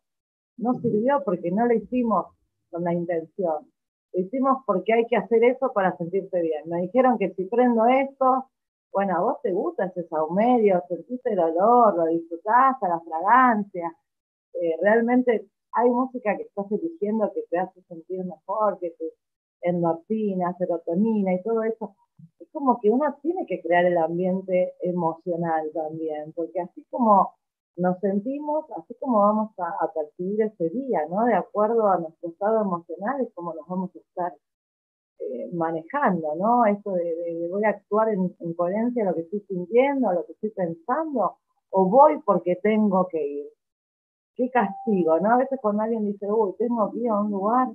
no 0.57 0.73
sirvió 0.75 1.21
porque 1.23 1.51
no 1.51 1.65
lo 1.65 1.73
hicimos 1.73 2.27
con 2.69 2.83
la 2.83 2.93
intención. 2.93 3.71
Lo 4.13 4.19
hicimos 4.21 4.63
porque 4.65 4.93
hay 4.93 5.05
que 5.05 5.15
hacer 5.15 5.43
eso 5.43 5.71
para 5.73 5.95
sentirse 5.97 6.41
bien. 6.41 6.67
Me 6.67 6.81
dijeron 6.81 7.17
que 7.17 7.33
si 7.33 7.45
prendo 7.45 7.85
esto, 7.85 8.49
bueno, 8.91 9.15
a 9.15 9.21
vos 9.21 9.41
te 9.41 9.51
gusta 9.51 9.85
ese 9.85 10.07
saumerio, 10.07 10.83
sentiste 10.87 11.33
el 11.33 11.39
olor, 11.39 11.97
lo 11.97 12.05
disfrutaste, 12.05 12.87
la 12.87 12.99
fragancia. 13.01 13.95
Eh, 14.53 14.77
realmente 14.81 15.47
hay 15.75 15.89
música 15.89 16.35
que 16.37 16.43
estás 16.43 16.71
eligiendo 16.71 17.31
que 17.33 17.43
te 17.49 17.57
hace 17.57 17.81
sentir 17.83 18.23
mejor, 18.23 18.79
que 18.79 18.91
tu 18.91 19.05
endorfina, 19.61 20.55
serotonina 20.57 21.33
y 21.33 21.43
todo 21.43 21.63
eso. 21.63 21.95
Es 22.39 22.49
como 22.51 22.79
que 22.79 22.89
uno 22.89 23.05
tiene 23.21 23.45
que 23.45 23.61
crear 23.61 23.85
el 23.85 23.97
ambiente 23.97 24.73
emocional 24.81 25.69
también, 25.73 26.31
porque 26.33 26.61
así 26.61 26.85
como 26.89 27.33
nos 27.77 27.99
sentimos 27.99 28.65
así 28.77 28.95
como 28.99 29.19
vamos 29.19 29.51
a, 29.57 29.91
percibir 29.93 30.41
ese 30.41 30.69
día, 30.69 31.05
¿no? 31.09 31.25
De 31.25 31.35
acuerdo 31.35 31.87
a 31.87 31.97
nuestro 31.97 32.29
estado 32.29 32.61
emocional 32.61 33.21
es 33.21 33.33
como 33.33 33.53
nos 33.53 33.67
vamos 33.67 33.93
a 33.95 33.99
estar 33.99 34.33
eh, 35.19 35.49
manejando, 35.53 36.35
¿no? 36.35 36.65
Esto 36.65 36.91
de, 36.91 37.47
voy 37.51 37.63
a 37.65 37.69
actuar 37.69 38.09
en, 38.09 38.33
coherencia 38.55 39.03
a 39.03 39.07
lo 39.07 39.15
que 39.15 39.21
estoy 39.21 39.41
sintiendo, 39.41 40.09
a 40.09 40.13
lo 40.13 40.25
que 40.25 40.33
estoy 40.33 40.51
pensando, 40.51 41.37
o 41.69 41.89
voy 41.89 42.19
porque 42.25 42.55
tengo 42.63 43.07
que 43.09 43.21
ir. 43.27 43.54
Qué 44.35 44.49
castigo, 44.51 45.19
¿no? 45.19 45.31
A 45.31 45.37
veces 45.37 45.59
cuando 45.61 45.83
alguien 45.83 46.05
dice, 46.05 46.27
uy, 46.29 46.53
tengo 46.57 46.91
que 46.91 46.99
ir 46.99 47.09
a 47.09 47.21
un 47.21 47.31
lugar, 47.31 47.69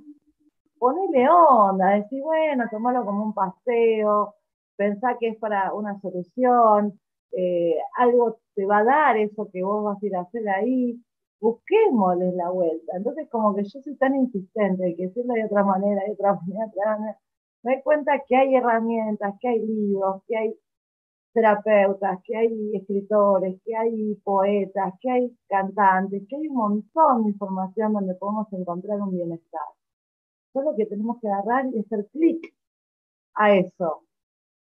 ponele 0.78 1.28
onda, 1.28 1.90
decir, 1.90 2.22
bueno, 2.22 2.64
tomarlo 2.70 3.04
como 3.04 3.24
un 3.24 3.34
paseo, 3.34 4.34
pensar 4.76 5.18
que 5.18 5.28
es 5.28 5.38
para 5.38 5.72
una 5.74 6.00
solución, 6.00 6.98
eh, 7.32 7.76
algo 7.96 8.38
te 8.54 8.66
va 8.66 8.78
a 8.78 8.84
dar 8.84 9.16
eso 9.16 9.48
que 9.52 9.62
vos 9.62 9.84
vas 9.84 10.02
a 10.02 10.06
ir 10.06 10.16
a 10.16 10.22
hacer 10.22 10.48
ahí, 10.48 11.00
busquémosle 11.40 12.32
la 12.32 12.50
vuelta. 12.50 12.96
Entonces, 12.96 13.28
como 13.30 13.54
que 13.54 13.64
yo 13.64 13.80
soy 13.80 13.96
tan 13.96 14.16
insistente 14.16 14.82
de 14.82 14.96
que 14.96 15.06
decirlo 15.08 15.34
de 15.34 15.44
otra 15.44 15.64
manera, 15.64 16.02
de 16.04 16.12
otra 16.12 16.34
manera, 16.46 16.66
de 16.66 16.70
otra 16.70 16.96
manera, 16.98 17.18
me 17.62 17.74
doy 17.74 17.82
cuenta 17.82 18.12
que 18.26 18.36
hay 18.36 18.54
herramientas, 18.54 19.34
que 19.40 19.48
hay 19.48 19.60
libros, 19.60 20.22
que 20.26 20.36
hay 20.36 20.58
terapeutas, 21.32 22.20
que 22.24 22.36
hay 22.36 22.76
escritores, 22.76 23.60
que 23.64 23.76
hay 23.76 24.14
poetas, 24.24 24.94
que 25.00 25.10
hay 25.10 25.38
cantantes, 25.48 26.22
que 26.28 26.36
hay 26.36 26.48
un 26.48 26.56
montón 26.56 27.24
de 27.24 27.30
información 27.30 27.92
donde 27.92 28.14
podemos 28.14 28.52
encontrar 28.52 29.00
un 29.00 29.12
bienestar. 29.12 29.60
Solo 30.52 30.74
que 30.76 30.86
tenemos 30.86 31.20
que 31.20 31.28
agarrar 31.28 31.66
y 31.72 31.80
hacer 31.80 32.08
clic 32.12 32.54
a 33.34 33.54
eso, 33.54 34.02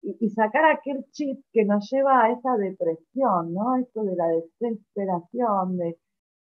y, 0.02 0.30
sacar 0.30 0.64
aquel 0.66 1.04
chip 1.10 1.44
que 1.52 1.64
nos 1.64 1.90
lleva 1.90 2.22
a 2.22 2.32
esa 2.32 2.56
depresión, 2.56 3.52
¿no? 3.52 3.76
Esto 3.76 4.04
de 4.04 4.16
la 4.16 4.28
desesperación, 4.28 5.76
de 5.76 5.98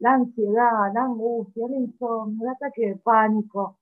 la 0.01 0.15
ansiedad, 0.15 0.93
la 0.93 1.05
angustia, 1.05 1.67
el 1.67 1.75
insomnio, 1.75 2.43
el 2.43 2.49
ataque 2.49 2.89
de 2.89 2.97
pánico, 2.97 3.79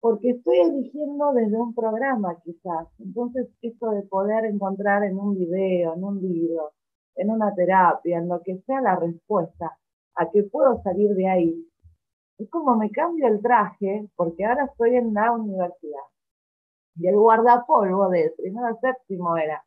porque 0.00 0.30
estoy 0.30 0.58
eligiendo 0.58 1.32
desde 1.32 1.56
un 1.56 1.74
programa 1.74 2.38
quizás. 2.44 2.88
Entonces, 2.98 3.48
esto 3.62 3.90
de 3.90 4.02
poder 4.02 4.44
encontrar 4.44 5.04
en 5.04 5.18
un 5.18 5.34
video, 5.34 5.94
en 5.94 6.04
un 6.04 6.20
libro, 6.20 6.72
en 7.16 7.30
una 7.30 7.54
terapia, 7.54 8.18
en 8.18 8.28
lo 8.28 8.40
que 8.42 8.58
sea 8.66 8.80
la 8.80 8.96
respuesta 8.96 9.78
a 10.14 10.30
que 10.30 10.44
puedo 10.44 10.82
salir 10.82 11.14
de 11.14 11.28
ahí, 11.28 11.66
es 12.38 12.50
como 12.50 12.76
me 12.76 12.90
cambio 12.90 13.28
el 13.28 13.40
traje 13.40 14.08
porque 14.16 14.44
ahora 14.44 14.64
estoy 14.66 14.96
en 14.96 15.14
la 15.14 15.32
universidad 15.32 16.00
y 16.96 17.08
el 17.08 17.16
guardapolvo 17.16 18.08
de 18.08 18.32
primero 18.36 18.66
a 18.66 18.74
séptimo 18.80 19.36
era, 19.36 19.64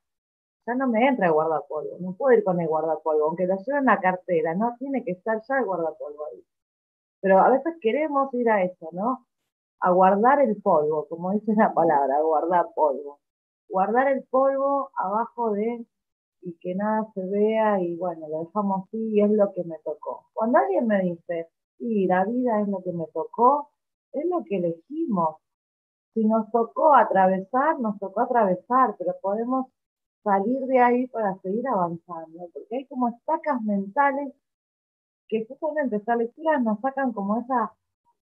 ya 0.65 0.75
no 0.75 0.88
me 0.88 1.07
entra 1.07 1.27
el 1.27 1.34
guardapolvo, 1.34 1.97
no 1.99 2.13
puedo 2.13 2.38
ir 2.38 2.43
con 2.43 2.59
el 2.59 2.67
guardapolvo, 2.67 3.25
aunque 3.25 3.47
lo 3.47 3.55
lleve 3.57 3.80
en 3.80 3.86
la 3.86 3.99
cartera, 3.99 4.55
no 4.55 4.75
tiene 4.80 5.03
que 5.03 5.11
estar 5.11 5.41
ya 5.47 5.57
el 5.59 5.65
guardapolvo 5.65 6.25
ahí. 6.25 6.43
Pero 7.21 7.39
a 7.39 7.49
veces 7.49 7.75
queremos 7.82 8.34
ir 8.34 8.49
a 8.49 8.63
eso, 8.63 8.89
¿no? 8.91 9.27
A 9.82 9.91
guardar 9.91 10.41
el 10.41 10.61
polvo, 10.61 11.07
como 11.07 11.32
dice 11.32 11.53
la 11.55 11.73
palabra, 11.73 12.21
guardar 12.21 12.67
polvo. 12.75 13.19
Guardar 13.69 14.09
el 14.09 14.23
polvo 14.23 14.91
abajo 14.95 15.51
de 15.51 15.86
y 16.41 16.57
que 16.59 16.75
nada 16.75 17.07
se 17.13 17.25
vea 17.25 17.82
y 17.82 17.95
bueno, 17.97 18.27
lo 18.30 18.45
dejamos 18.45 18.88
así 18.88 18.97
y 19.11 19.21
es 19.21 19.32
lo 19.32 19.51
que 19.53 19.63
me 19.63 19.77
tocó. 19.84 20.27
Cuando 20.34 20.59
alguien 20.59 20.88
me 20.88 21.01
dice, 21.01 21.49
y 21.80 22.07
la 22.07 22.25
vida 22.25 22.61
es 22.61 22.67
lo 22.67 22.82
que 22.84 22.91
me 22.91 23.07
tocó, 23.13 23.69
es 24.13 24.25
lo 24.25 24.43
que 24.43 24.57
elegimos, 24.57 25.38
si 26.13 26.25
nos 26.25 26.49
tocó 26.51 26.95
atravesar, 26.95 27.80
nos 27.80 27.97
tocó 27.99 28.21
atravesar, 28.21 28.95
pero 28.97 29.15
podemos 29.21 29.67
salir 30.23 30.59
de 30.65 30.80
ahí 30.80 31.07
para 31.07 31.38
seguir 31.39 31.67
avanzando, 31.67 32.47
porque 32.53 32.77
hay 32.77 32.86
como 32.88 33.09
estacas 33.09 33.61
mentales 33.61 34.34
que 35.27 35.45
justamente 35.45 35.97
estas 35.97 36.17
lecturas 36.17 36.61
nos 36.63 36.80
sacan 36.82 37.13
como 37.13 37.39
esa 37.39 37.73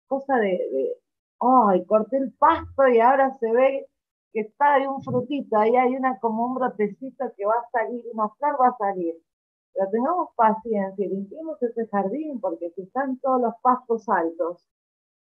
cosa 0.06 0.36
de, 0.36 0.94
ay, 1.42 1.84
corté 1.86 2.18
el 2.18 2.32
pasto 2.32 2.88
y 2.88 3.00
ahora 3.00 3.32
se 3.38 3.50
ve 3.52 3.86
que 4.32 4.40
está 4.40 4.74
ahí 4.74 4.86
un 4.86 5.02
frutito, 5.02 5.58
ahí 5.58 5.76
hay 5.76 5.96
una 5.96 6.18
como 6.18 6.46
un 6.46 6.54
brotecito 6.54 7.24
que 7.36 7.44
va 7.44 7.54
a 7.54 7.70
salir, 7.70 8.04
una 8.12 8.28
flor 8.30 8.56
va 8.60 8.68
a 8.68 8.76
salir. 8.78 9.14
Pero 9.74 9.90
tengamos 9.90 10.28
paciencia 10.36 11.04
y 11.04 11.08
limpiemos 11.08 11.62
ese 11.62 11.86
jardín, 11.88 12.40
porque 12.40 12.70
si 12.70 12.82
están 12.82 13.18
todos 13.18 13.40
los 13.40 13.54
pastos 13.62 14.08
altos 14.08 14.66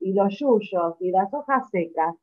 y 0.01 0.13
los 0.13 0.39
yuyos 0.39 0.97
y 1.01 1.11
las 1.11 1.33
hojas 1.33 1.69
secas, 1.71 2.15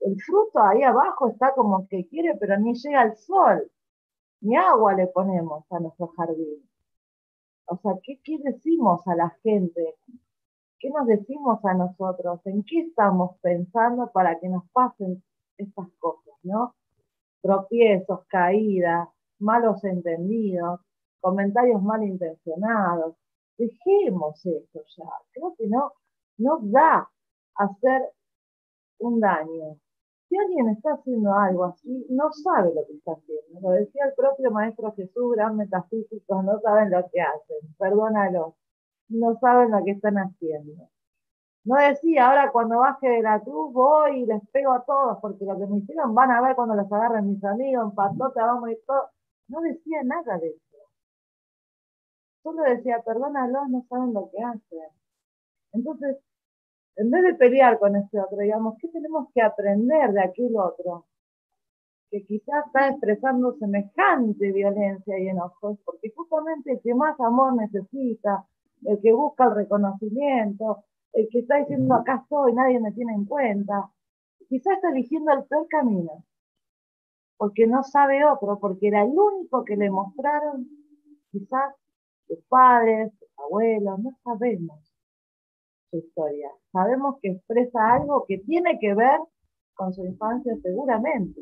el 0.00 0.20
fruto 0.20 0.60
ahí 0.60 0.82
abajo 0.82 1.28
está 1.28 1.52
como 1.54 1.86
que 1.88 2.06
quiere, 2.08 2.36
pero 2.36 2.58
ni 2.58 2.74
llega 2.74 3.00
al 3.00 3.16
sol, 3.16 3.70
ni 4.40 4.56
agua 4.56 4.94
le 4.94 5.08
ponemos 5.08 5.64
a 5.70 5.80
nuestro 5.80 6.08
jardín. 6.08 6.68
O 7.66 7.76
sea, 7.76 7.92
¿qué, 8.02 8.20
qué 8.24 8.38
decimos 8.38 9.06
a 9.06 9.14
la 9.14 9.30
gente? 9.42 9.96
¿Qué 10.78 10.90
nos 10.90 11.06
decimos 11.06 11.64
a 11.64 11.74
nosotros? 11.74 12.40
¿En 12.46 12.64
qué 12.64 12.80
estamos 12.80 13.36
pensando 13.40 14.10
para 14.12 14.38
que 14.38 14.48
nos 14.48 14.68
pasen 14.70 15.22
estas 15.56 15.88
cosas, 15.98 16.34
no? 16.42 16.74
Tropiezos, 17.42 18.26
caídas, 18.28 19.08
malos 19.38 19.82
entendidos, 19.84 20.80
comentarios 21.20 21.82
malintencionados. 21.82 23.16
Dejemos 23.56 24.44
esto 24.46 24.80
ya. 24.96 25.10
Creo 25.32 25.54
que 25.56 25.66
no 25.66 25.92
nos 26.36 26.70
da 26.70 27.10
hacer 27.56 28.12
un 28.98 29.20
daño 29.20 29.78
si 30.28 30.36
alguien 30.36 30.68
está 30.68 30.92
haciendo 30.92 31.32
algo 31.32 31.64
así, 31.64 32.06
no 32.10 32.30
sabe 32.32 32.74
lo 32.74 32.86
que 32.86 32.92
está 32.92 33.12
haciendo. 33.12 33.60
Lo 33.62 33.70
decía 33.70 34.04
el 34.04 34.14
propio 34.14 34.50
maestro 34.50 34.92
Jesús, 34.92 35.34
gran 35.34 35.56
metafísico, 35.56 36.42
no 36.42 36.60
saben 36.60 36.90
lo 36.90 37.08
que 37.10 37.20
hacen, 37.20 37.74
perdónalo, 37.78 38.56
no 39.08 39.38
saben 39.40 39.70
lo 39.70 39.84
que 39.84 39.92
están 39.92 40.16
haciendo. 40.16 40.88
No 41.64 41.76
decía, 41.76 42.28
ahora 42.28 42.50
cuando 42.50 42.78
baje 42.78 43.08
de 43.08 43.22
la 43.22 43.40
cruz 43.40 43.72
voy 43.72 44.22
y 44.22 44.26
les 44.26 44.40
pego 44.50 44.72
a 44.72 44.84
todos, 44.84 45.18
porque 45.20 45.44
lo 45.44 45.58
que 45.58 45.66
me 45.66 45.78
hicieron 45.78 46.14
van 46.14 46.30
a 46.30 46.40
ver 46.40 46.56
cuando 46.56 46.74
los 46.74 46.90
agarren 46.90 47.28
mis 47.28 47.44
amigos, 47.44 47.90
en 47.90 47.94
patota, 47.94 48.46
vamos 48.46 48.70
y 48.70 48.78
todo. 48.86 49.10
No 49.48 49.60
decía 49.60 50.02
nada 50.04 50.38
de 50.38 50.48
eso. 50.48 50.76
solo 52.42 52.62
decía, 52.62 53.02
perdónalos, 53.04 53.68
no 53.68 53.84
saben 53.88 54.14
lo 54.14 54.30
que 54.30 54.42
hacen. 54.42 54.88
Entonces, 55.72 56.16
en 56.96 57.10
vez 57.10 57.22
de 57.22 57.34
pelear 57.34 57.78
con 57.78 57.96
ese 57.96 58.18
otro, 58.18 58.38
digamos, 58.38 58.76
¿qué 58.80 58.88
tenemos 58.88 59.28
que 59.34 59.42
aprender 59.42 60.12
de 60.12 60.20
aquel 60.22 60.56
otro? 60.56 61.06
Que 62.10 62.24
quizás 62.24 62.66
está 62.66 62.88
expresando 62.88 63.56
semejante 63.58 64.52
violencia 64.52 65.18
y 65.18 65.28
enojos, 65.28 65.78
porque 65.84 66.10
justamente 66.16 66.72
el 66.72 66.80
que 66.80 66.94
más 66.94 67.18
amor 67.20 67.54
necesita, 67.54 68.46
el 68.84 69.00
que 69.00 69.12
busca 69.12 69.44
el 69.44 69.54
reconocimiento, 69.54 70.84
el 71.12 71.28
que 71.30 71.40
está 71.40 71.56
diciendo 71.56 71.94
acá 71.94 72.20
estoy, 72.22 72.52
nadie 72.54 72.80
me 72.80 72.92
tiene 72.92 73.14
en 73.14 73.24
cuenta, 73.24 73.90
quizás 74.48 74.74
está 74.76 74.90
eligiendo 74.90 75.32
el 75.32 75.44
peor 75.44 75.66
camino, 75.68 76.24
porque 77.36 77.66
no 77.66 77.82
sabe 77.82 78.24
otro, 78.24 78.58
porque 78.58 78.88
era 78.88 79.02
el 79.02 79.10
único 79.10 79.64
que 79.64 79.76
le 79.76 79.90
mostraron, 79.90 80.68
quizás 81.30 81.74
sus 82.26 82.38
padres, 82.48 83.12
sus 83.18 83.28
abuelos, 83.38 83.98
no 84.00 84.10
sabemos 84.24 84.92
su 85.90 85.98
historia. 85.98 86.50
Sabemos 86.72 87.16
que 87.22 87.30
expresa 87.30 87.94
algo 87.94 88.24
que 88.26 88.38
tiene 88.38 88.78
que 88.78 88.94
ver 88.94 89.18
con 89.74 89.92
su 89.92 90.04
infancia 90.04 90.54
seguramente. 90.62 91.40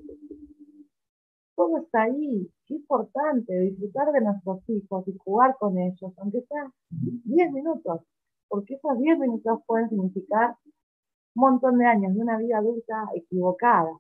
Todo 1.57 1.79
está 1.79 2.03
ahí. 2.03 2.49
Qué 2.67 2.75
importante 2.75 3.59
disfrutar 3.61 4.13
de 4.13 4.21
nuestros 4.21 4.61
hijos 4.69 5.09
y 5.09 5.17
jugar 5.19 5.57
con 5.59 5.79
ellos, 5.79 6.13
aunque 6.19 6.43
sea 6.43 6.71
10 6.91 7.53
minutos, 7.53 8.03
porque 8.49 8.75
esos 8.75 8.99
10 8.99 9.19
minutos 9.19 9.61
pueden 9.67 9.89
significar 9.89 10.57
un 11.35 11.41
montón 11.41 11.79
de 11.79 11.87
años 11.87 12.15
de 12.15 12.21
una 12.21 12.39
vida 12.39 12.59
adulta 12.59 13.09
equivocada. 13.15 13.91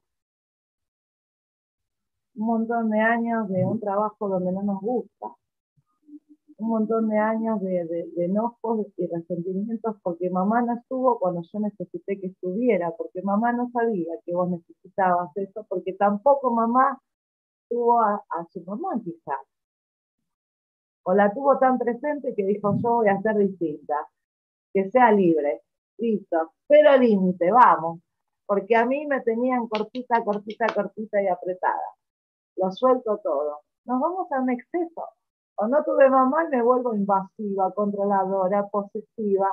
Un 2.36 2.46
montón 2.46 2.90
de 2.90 3.00
años 3.00 3.48
de 3.48 3.64
un 3.64 3.80
trabajo 3.80 4.28
donde 4.28 4.52
no 4.52 4.62
nos 4.62 4.80
gusta 4.80 5.34
un 6.58 6.68
montón 6.68 7.08
de 7.08 7.18
años 7.18 7.60
de, 7.60 7.84
de, 7.84 8.24
enojos 8.24 8.86
y 8.96 9.06
resentimientos 9.06 9.96
porque 10.02 10.30
mamá 10.30 10.62
no 10.62 10.74
estuvo 10.74 11.18
cuando 11.18 11.42
yo 11.42 11.60
necesité 11.60 12.18
que 12.18 12.28
estuviera, 12.28 12.92
porque 12.96 13.20
mamá 13.22 13.52
no 13.52 13.70
sabía 13.72 14.14
que 14.24 14.34
vos 14.34 14.48
necesitabas 14.48 15.36
eso, 15.36 15.66
porque 15.68 15.92
tampoco 15.94 16.50
mamá 16.50 16.98
tuvo 17.68 18.00
a, 18.00 18.22
su 18.52 18.62
mamá 18.62 19.00
quizás. 19.04 19.40
O 21.04 21.14
la 21.14 21.32
tuvo 21.32 21.58
tan 21.58 21.78
presente 21.78 22.34
que 22.34 22.44
dijo 22.44 22.74
yo 22.82 22.90
voy 22.94 23.08
a 23.08 23.20
ser 23.20 23.36
distinta, 23.36 24.08
que 24.72 24.90
sea 24.90 25.12
libre, 25.12 25.62
listo, 25.98 26.52
pero 26.66 26.96
límite, 26.96 27.50
vamos, 27.50 28.00
porque 28.44 28.76
a 28.76 28.84
mí 28.84 29.06
me 29.06 29.20
tenían 29.20 29.68
cortita, 29.68 30.24
cortita, 30.24 30.66
cortita 30.74 31.22
y 31.22 31.28
apretada. 31.28 31.94
Lo 32.56 32.70
suelto 32.72 33.18
todo. 33.22 33.60
Nos 33.84 34.00
vamos 34.00 34.30
a 34.32 34.40
un 34.40 34.50
exceso 34.50 35.04
o 35.56 35.66
no 35.68 35.82
tuve 35.84 36.08
mamá 36.10 36.44
y 36.44 36.56
me 36.56 36.62
vuelvo 36.62 36.94
invasiva, 36.94 37.72
controladora, 37.72 38.68
posesiva. 38.68 39.50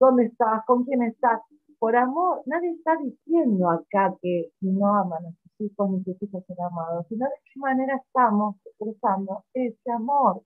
¿Dónde 0.00 0.26
estás? 0.26 0.64
¿Con 0.66 0.84
quién 0.84 1.02
estás? 1.02 1.40
Por 1.78 1.96
amor, 1.96 2.42
nadie 2.46 2.70
está 2.70 2.96
diciendo 2.96 3.70
acá 3.70 4.16
que 4.20 4.50
no 4.60 4.94
aman 4.96 5.26
a 5.26 5.30
sus 5.30 5.60
hijos 5.60 5.90
ni 5.90 6.02
sus 6.04 6.22
hijos 6.22 6.44
ser 6.46 6.60
amados, 6.60 7.06
sino 7.08 7.26
de 7.26 7.32
qué 7.44 7.60
manera 7.60 7.96
estamos 7.96 8.56
expresando 8.64 9.44
ese 9.54 9.92
amor. 9.92 10.42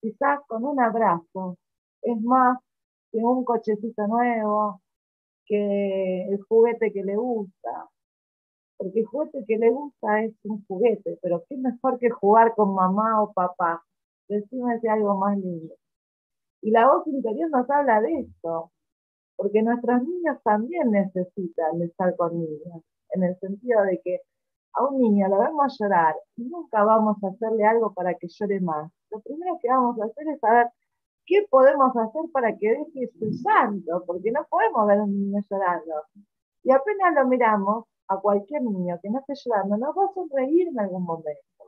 Quizás 0.00 0.40
con 0.46 0.64
un 0.64 0.80
abrazo. 0.80 1.56
Es 2.02 2.20
más 2.22 2.58
que 3.10 3.18
un 3.18 3.44
cochecito 3.44 4.06
nuevo, 4.06 4.80
que 5.46 6.28
el 6.28 6.40
juguete 6.42 6.92
que 6.92 7.02
le 7.02 7.16
gusta. 7.16 7.88
Porque 8.76 9.00
el 9.00 9.06
juguete 9.06 9.44
que 9.46 9.58
le 9.58 9.70
gusta 9.70 10.22
es 10.22 10.34
un 10.44 10.64
juguete, 10.66 11.18
pero 11.22 11.44
qué 11.48 11.56
mejor 11.56 11.98
que 11.98 12.10
jugar 12.10 12.54
con 12.54 12.74
mamá 12.74 13.22
o 13.22 13.32
papá 13.32 13.82
decime 14.28 14.78
si 14.80 14.88
algo 14.88 15.16
más 15.16 15.36
lindo. 15.38 15.74
Y 16.62 16.70
la 16.70 16.86
voz 16.88 17.06
interior 17.06 17.50
nos 17.50 17.68
habla 17.70 18.00
de 18.00 18.20
esto, 18.20 18.70
porque 19.38 19.62
nuestros 19.62 20.02
niños 20.02 20.36
también 20.42 20.90
necesitan 20.90 21.80
estar 21.80 22.16
con 22.16 22.36
niños, 22.40 22.82
en 23.10 23.22
el 23.22 23.38
sentido 23.38 23.82
de 23.84 24.00
que 24.02 24.20
a 24.72 24.84
un 24.84 25.00
niño 25.00 25.28
lo 25.28 25.38
vemos 25.38 25.76
llorar 25.78 26.16
y 26.36 26.42
nunca 26.44 26.82
vamos 26.82 27.22
a 27.22 27.28
hacerle 27.28 27.64
algo 27.64 27.94
para 27.94 28.14
que 28.14 28.26
llore 28.26 28.60
más. 28.60 28.90
Lo 29.10 29.20
primero 29.20 29.56
que 29.62 29.68
vamos 29.68 29.98
a 30.00 30.06
hacer 30.06 30.28
es 30.28 30.40
saber 30.40 30.66
qué 31.24 31.46
podemos 31.48 31.96
hacer 31.96 32.22
para 32.32 32.56
que 32.56 32.68
deje 32.68 33.12
su 33.16 33.32
santo, 33.34 34.02
porque 34.06 34.32
no 34.32 34.44
podemos 34.50 34.88
ver 34.88 34.98
a 34.98 35.04
un 35.04 35.20
niño 35.20 35.40
llorando. 35.48 35.94
Y 36.64 36.72
apenas 36.72 37.14
lo 37.14 37.28
miramos, 37.28 37.84
a 38.08 38.16
cualquier 38.16 38.62
niño 38.62 38.98
que 39.00 39.10
no 39.10 39.20
esté 39.20 39.34
llorando, 39.36 39.76
nos 39.76 39.96
va 39.96 40.06
a 40.06 40.14
sonreír 40.14 40.66
en 40.66 40.80
algún 40.80 41.04
momento. 41.04 41.64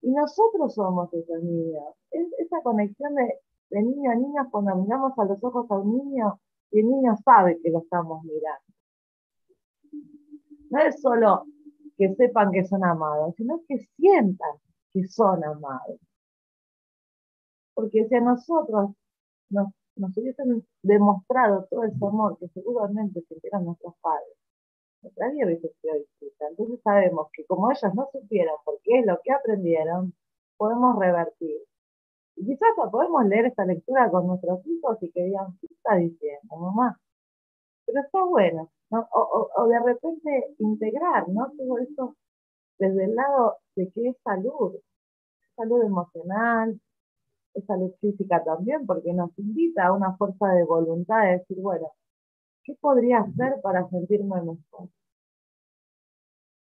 Y 0.00 0.10
nosotros 0.10 0.72
somos 0.74 1.12
esos 1.12 1.42
niños. 1.42 1.84
Es 2.10 2.28
esa 2.38 2.62
conexión 2.62 3.14
de, 3.16 3.40
niño 3.70 4.10
a 4.10 4.14
niño 4.14 4.48
cuando 4.50 4.74
miramos 4.76 5.18
a 5.18 5.24
los 5.24 5.42
ojos 5.42 5.70
a 5.70 5.74
un 5.74 5.96
niño 5.98 6.40
el 6.72 6.88
niño 6.88 7.16
sabe 7.24 7.58
que 7.62 7.70
lo 7.70 7.78
estamos 7.80 8.24
mirando. 8.24 8.64
No 10.70 10.80
es 10.80 11.00
solo 11.00 11.46
que 11.96 12.14
sepan 12.14 12.52
que 12.52 12.64
son 12.64 12.84
amados, 12.84 13.34
sino 13.36 13.62
que 13.68 13.78
sientan 13.96 14.56
que 14.92 15.06
son 15.06 15.44
amados. 15.44 16.00
Porque 17.74 18.06
si 18.08 18.14
a 18.14 18.20
nosotros 18.20 18.90
nos, 19.50 19.68
nos 19.96 20.16
hubiesen 20.16 20.66
demostrado 20.82 21.66
todo 21.70 21.84
ese 21.84 22.04
amor 22.04 22.38
que 22.38 22.48
seguramente 22.48 23.22
sintieron 23.28 23.66
nuestros 23.66 23.94
padres, 24.00 24.36
nuestra 25.02 25.30
vida 25.30 25.46
hubiese 25.46 25.72
sido 25.80 25.94
distinta. 25.94 26.48
Entonces 26.48 26.80
sabemos 26.82 27.28
que 27.32 27.44
como 27.46 27.70
ellos 27.70 27.94
no 27.94 28.08
supieron 28.12 28.56
por 28.64 28.80
qué 28.82 29.00
es 29.00 29.06
lo 29.06 29.20
que 29.22 29.32
aprendieron, 29.32 30.14
podemos 30.56 30.98
revertir. 30.98 31.60
Y 32.36 32.44
quizás 32.44 32.68
podemos 32.90 33.24
leer 33.26 33.46
esta 33.46 33.64
lectura 33.64 34.10
con 34.10 34.26
nuestros 34.26 34.60
hijos 34.66 34.98
y 35.02 35.10
que 35.10 35.24
digan, 35.24 35.56
¿qué 35.60 35.66
está 35.70 35.96
diciendo, 35.96 36.56
mamá? 36.56 37.00
Pero 37.86 38.00
está 38.00 38.24
bueno, 38.24 38.70
o, 38.90 39.66
de 39.68 39.78
repente 39.80 40.54
integrar, 40.58 41.28
¿no? 41.28 41.50
Todo 41.56 41.78
esto 41.78 42.16
desde 42.78 43.04
el 43.04 43.14
lado 43.14 43.56
de 43.74 43.90
que 43.90 44.08
es 44.08 44.16
salud, 44.22 44.74
salud 45.56 45.82
emocional, 45.82 46.78
es 47.54 47.64
salud 47.64 47.92
física 48.00 48.44
también, 48.44 48.86
porque 48.86 49.14
nos 49.14 49.30
invita 49.38 49.86
a 49.86 49.92
una 49.92 50.14
fuerza 50.16 50.48
de 50.48 50.64
voluntad 50.64 51.22
de 51.22 51.38
decir, 51.38 51.58
bueno, 51.60 51.92
¿qué 52.64 52.74
podría 52.80 53.20
hacer 53.20 53.60
para 53.62 53.88
sentirme 53.88 54.42
mejor? 54.42 54.90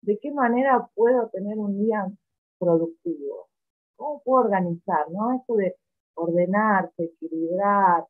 ¿De 0.02 0.18
qué 0.18 0.32
manera 0.32 0.88
puedo 0.94 1.28
tener 1.28 1.58
un 1.58 1.78
día 1.78 2.06
productivo? 2.58 3.49
¿Cómo 4.00 4.22
puedo 4.24 4.44
organizar? 4.46 5.10
¿no? 5.10 5.34
Esto 5.34 5.56
de 5.56 5.76
ordenarse, 6.14 7.04
equilibrar. 7.04 8.06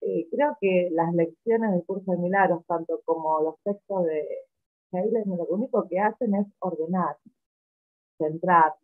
Eh, 0.00 0.26
creo 0.28 0.56
que 0.60 0.88
las 0.90 1.14
lecciones 1.14 1.70
del 1.70 1.84
curso 1.86 2.10
de 2.10 2.18
milagros, 2.18 2.66
tanto 2.66 3.00
como 3.04 3.40
los 3.42 3.54
textos 3.62 4.06
de 4.06 4.26
Hegel, 4.90 5.22
lo 5.26 5.46
único 5.50 5.86
que 5.88 6.00
hacen 6.00 6.34
es 6.34 6.48
ordenar, 6.58 7.16
centrar, 8.18 8.74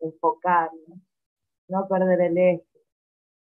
enfocar, 0.00 0.70
no 1.68 1.88
perder 1.88 2.20
el 2.20 2.36
eje, 2.36 2.66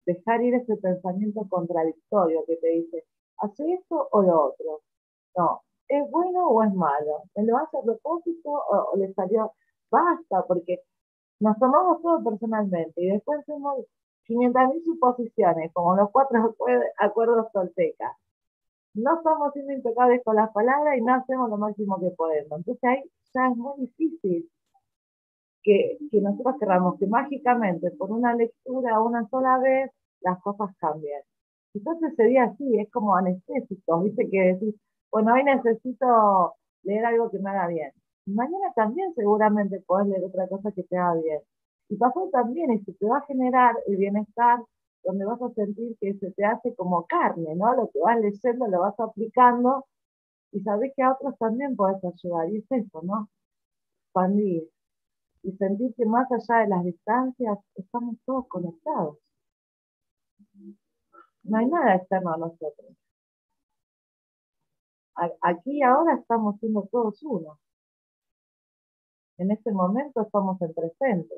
dejar 0.05 0.43
ir 0.43 0.53
ese 0.55 0.77
pensamiento 0.77 1.47
contradictorio 1.49 2.43
que 2.45 2.57
te 2.57 2.67
dice, 2.67 3.05
¿hace 3.37 3.73
esto 3.73 4.09
o 4.11 4.21
lo 4.21 4.45
otro? 4.45 4.81
No, 5.35 5.61
¿es 5.87 6.07
bueno 6.11 6.49
o 6.49 6.63
es 6.63 6.73
malo? 6.73 7.23
¿Me 7.35 7.45
lo 7.45 7.57
hace 7.57 7.79
a 7.79 7.81
propósito 7.81 8.49
o, 8.51 8.95
le 8.95 9.11
salió? 9.13 9.53
Basta, 9.89 10.45
porque 10.47 10.83
nos 11.39 11.57
tomamos 11.57 12.01
todo 12.01 12.23
personalmente 12.23 13.01
y 13.01 13.09
después 13.09 13.39
hacemos 13.39 13.85
500.000 14.27 14.83
suposiciones, 14.83 15.71
como 15.73 15.95
los 15.95 16.11
cuatro 16.11 16.55
acuerdos 16.97 17.51
toltecas. 17.51 18.15
No 18.93 19.17
estamos 19.17 19.53
siendo 19.53 19.73
impecables 19.73 20.21
con 20.23 20.35
las 20.35 20.51
palabras 20.51 20.97
y 20.97 21.01
no 21.01 21.13
hacemos 21.13 21.49
lo 21.49 21.57
máximo 21.57 21.99
que 21.99 22.11
podemos. 22.11 22.59
Entonces 22.59 22.83
ahí 22.83 23.03
ya 23.33 23.47
es 23.49 23.57
muy 23.57 23.79
difícil 23.79 24.49
que, 25.63 25.97
nosotros 26.21 26.55
queramos 26.59 26.99
que 26.99 27.07
mágicamente 27.07 27.91
por 27.91 28.11
una 28.11 28.33
lectura 28.35 29.01
una 29.01 29.27
sola 29.29 29.57
vez 29.59 29.91
las 30.21 30.41
cosas 30.41 30.75
cambien. 30.79 31.21
Entonces 31.73 32.15
sería 32.15 32.45
así, 32.45 32.79
es 32.79 32.89
como 32.91 33.15
anestésico, 33.15 34.01
¿viste? 34.01 34.29
Que 34.29 34.53
decís, 34.53 34.75
bueno, 35.11 35.33
hoy 35.33 35.43
necesito 35.43 36.55
leer 36.83 37.05
algo 37.05 37.29
que 37.29 37.39
me 37.39 37.49
haga 37.51 37.67
bien. 37.67 37.91
Mañana 38.33 38.71
también 38.75 39.13
seguramente 39.15 39.81
podés 39.81 40.07
leer 40.07 40.23
otra 40.25 40.47
cosa 40.47 40.71
que 40.71 40.83
te 40.83 40.97
haga 40.97 41.15
bien. 41.21 41.41
Y 41.89 41.97
pasó 41.97 42.29
también, 42.31 42.71
y 42.73 42.79
se 42.83 42.93
te 42.93 43.05
va 43.07 43.17
a 43.19 43.25
generar 43.25 43.75
el 43.87 43.97
bienestar 43.97 44.59
donde 45.03 45.25
vas 45.25 45.41
a 45.41 45.49
sentir 45.53 45.97
que 45.99 46.13
se 46.15 46.31
te 46.31 46.45
hace 46.45 46.75
como 46.75 47.05
carne, 47.07 47.55
¿no? 47.55 47.75
Lo 47.75 47.89
que 47.89 47.99
vas 47.99 48.19
leyendo 48.19 48.67
lo 48.67 48.81
vas 48.81 48.99
aplicando 48.99 49.85
y 50.51 50.61
sabes 50.61 50.93
que 50.95 51.03
a 51.03 51.13
otros 51.13 51.37
también 51.37 51.75
puedes 51.75 52.03
ayudar. 52.03 52.49
Y 52.49 52.57
es 52.57 52.71
eso, 52.71 53.01
¿no? 53.03 53.29
Expandir. 54.05 54.69
Y 55.43 55.51
sentir 55.53 55.93
que 55.95 56.05
más 56.05 56.27
allá 56.31 56.61
de 56.61 56.67
las 56.67 56.83
distancias 56.83 57.57
estamos 57.75 58.17
todos 58.25 58.47
conectados. 58.47 59.17
No 61.43 61.57
hay 61.57 61.67
nada 61.67 61.95
externo 61.95 62.33
a 62.33 62.37
nosotros. 62.37 62.95
Aquí 65.41 65.81
ahora 65.81 66.15
estamos 66.15 66.59
siendo 66.59 66.87
todos 66.91 67.21
uno. 67.23 67.59
En 69.39 69.51
este 69.51 69.71
momento 69.71 70.21
estamos 70.21 70.61
en 70.61 70.73
presente. 70.73 71.35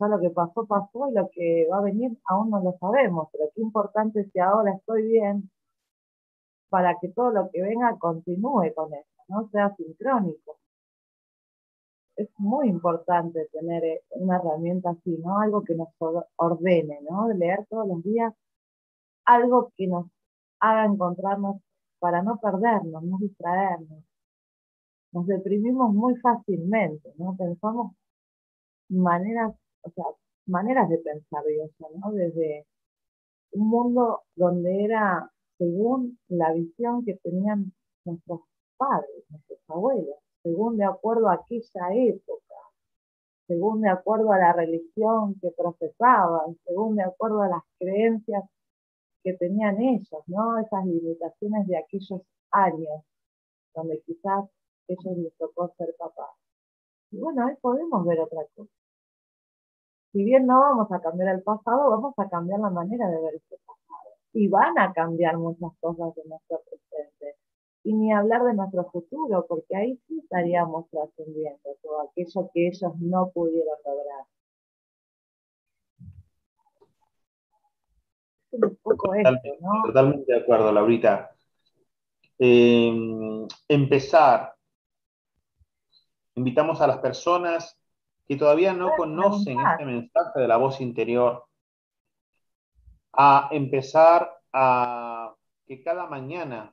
ya 0.00 0.08
lo 0.08 0.20
que 0.20 0.30
pasó, 0.30 0.66
pasó 0.66 1.08
y 1.08 1.14
lo 1.14 1.28
que 1.30 1.66
va 1.70 1.78
a 1.78 1.82
venir 1.82 2.16
aún 2.26 2.50
no 2.50 2.60
lo 2.62 2.76
sabemos, 2.78 3.28
pero 3.32 3.50
qué 3.54 3.60
importante 3.62 4.20
es 4.20 4.32
que 4.32 4.40
ahora 4.40 4.72
estoy 4.74 5.02
bien 5.08 5.50
para 6.68 6.96
que 7.00 7.08
todo 7.08 7.30
lo 7.30 7.50
que 7.50 7.62
venga 7.62 7.96
continúe 7.98 8.72
con 8.74 8.92
eso, 8.94 9.08
no 9.28 9.48
sea 9.50 9.74
sincrónico. 9.76 10.58
Es 12.16 12.28
muy 12.36 12.68
importante 12.68 13.48
tener 13.52 13.84
eh, 13.84 14.02
una 14.10 14.36
herramienta 14.36 14.90
así, 14.90 15.16
¿no? 15.24 15.40
Algo 15.40 15.62
que 15.64 15.74
nos 15.74 15.88
ordene, 16.36 17.00
¿no? 17.08 17.28
Leer 17.32 17.66
todos 17.70 17.88
los 17.88 18.02
días 18.02 18.34
algo 19.24 19.72
que 19.76 19.86
nos 19.86 20.06
haga 20.60 20.86
encontrarnos 20.86 21.60
para 22.00 22.22
no 22.22 22.38
perdernos, 22.38 23.02
no 23.02 23.18
distraernos. 23.18 24.07
Nos 25.12 25.26
deprimimos 25.26 25.92
muy 25.94 26.16
fácilmente, 26.16 27.12
¿no? 27.16 27.36
Pensamos 27.36 27.92
maneras, 28.88 29.54
o 29.82 29.90
sea, 29.90 30.04
maneras 30.46 30.88
de 30.88 30.98
pensar, 30.98 31.42
¿no? 31.96 32.12
Desde 32.12 32.66
un 33.52 33.68
mundo 33.68 34.22
donde 34.36 34.84
era 34.84 35.30
según 35.58 36.18
la 36.28 36.52
visión 36.52 37.04
que 37.04 37.16
tenían 37.16 37.72
nuestros 38.04 38.40
padres, 38.76 39.24
nuestros 39.28 39.58
abuelos, 39.68 40.16
según 40.42 40.76
de 40.76 40.84
acuerdo 40.84 41.28
a 41.28 41.34
aquella 41.34 41.88
época, 41.94 42.54
según 43.46 43.80
de 43.80 43.88
acuerdo 43.88 44.32
a 44.32 44.38
la 44.38 44.52
religión 44.52 45.34
que 45.40 45.50
profesaban, 45.50 46.56
según 46.64 46.96
de 46.96 47.02
acuerdo 47.02 47.42
a 47.42 47.48
las 47.48 47.62
creencias 47.78 48.44
que 49.24 49.32
tenían 49.34 49.80
ellos, 49.80 50.22
¿no? 50.26 50.58
Esas 50.58 50.86
limitaciones 50.86 51.66
de 51.66 51.78
aquellos 51.78 52.22
años, 52.50 53.02
donde 53.74 54.00
quizás 54.06 54.44
ellos 54.88 55.16
les 55.18 55.36
tocó 55.36 55.72
ser 55.76 55.94
papás. 55.98 56.30
Y 57.10 57.18
bueno, 57.18 57.46
ahí 57.46 57.54
podemos 57.60 58.04
ver 58.06 58.20
otra 58.20 58.42
cosa. 58.54 58.70
Si 60.12 60.24
bien 60.24 60.46
no 60.46 60.60
vamos 60.60 60.90
a 60.90 61.00
cambiar 61.00 61.34
el 61.34 61.42
pasado, 61.42 61.90
vamos 61.90 62.14
a 62.16 62.28
cambiar 62.28 62.60
la 62.60 62.70
manera 62.70 63.08
de 63.08 63.20
ver 63.20 63.34
ese 63.34 63.56
pasado. 63.64 64.10
Y 64.32 64.48
van 64.48 64.78
a 64.78 64.92
cambiar 64.92 65.36
muchas 65.38 65.70
cosas 65.80 66.14
de 66.14 66.24
nuestro 66.24 66.60
presente. 66.68 67.36
Y 67.84 67.92
ni 67.94 68.12
hablar 68.12 68.44
de 68.44 68.54
nuestro 68.54 68.90
futuro, 68.90 69.46
porque 69.46 69.76
ahí 69.76 70.00
sí 70.06 70.18
estaríamos 70.18 70.88
trascendiendo 70.90 71.76
todo 71.82 72.02
aquello 72.02 72.50
que 72.52 72.68
ellos 72.68 72.92
no 72.98 73.30
pudieron 73.30 73.76
lograr. 73.84 74.24
Totalmente 79.86 80.32
de 80.32 80.38
acuerdo, 80.40 80.72
Laurita. 80.72 81.30
Eh, 82.38 83.46
empezar. 83.68 84.57
Invitamos 86.38 86.80
a 86.80 86.86
las 86.86 86.98
personas 86.98 87.76
que 88.28 88.36
todavía 88.36 88.72
no 88.72 88.92
conocen 88.96 89.58
este 89.58 89.84
mensaje 89.84 90.38
de 90.38 90.46
la 90.46 90.56
voz 90.56 90.80
interior 90.80 91.46
a 93.12 93.48
empezar 93.50 94.30
a 94.52 95.34
que 95.66 95.82
cada 95.82 96.06
mañana 96.06 96.72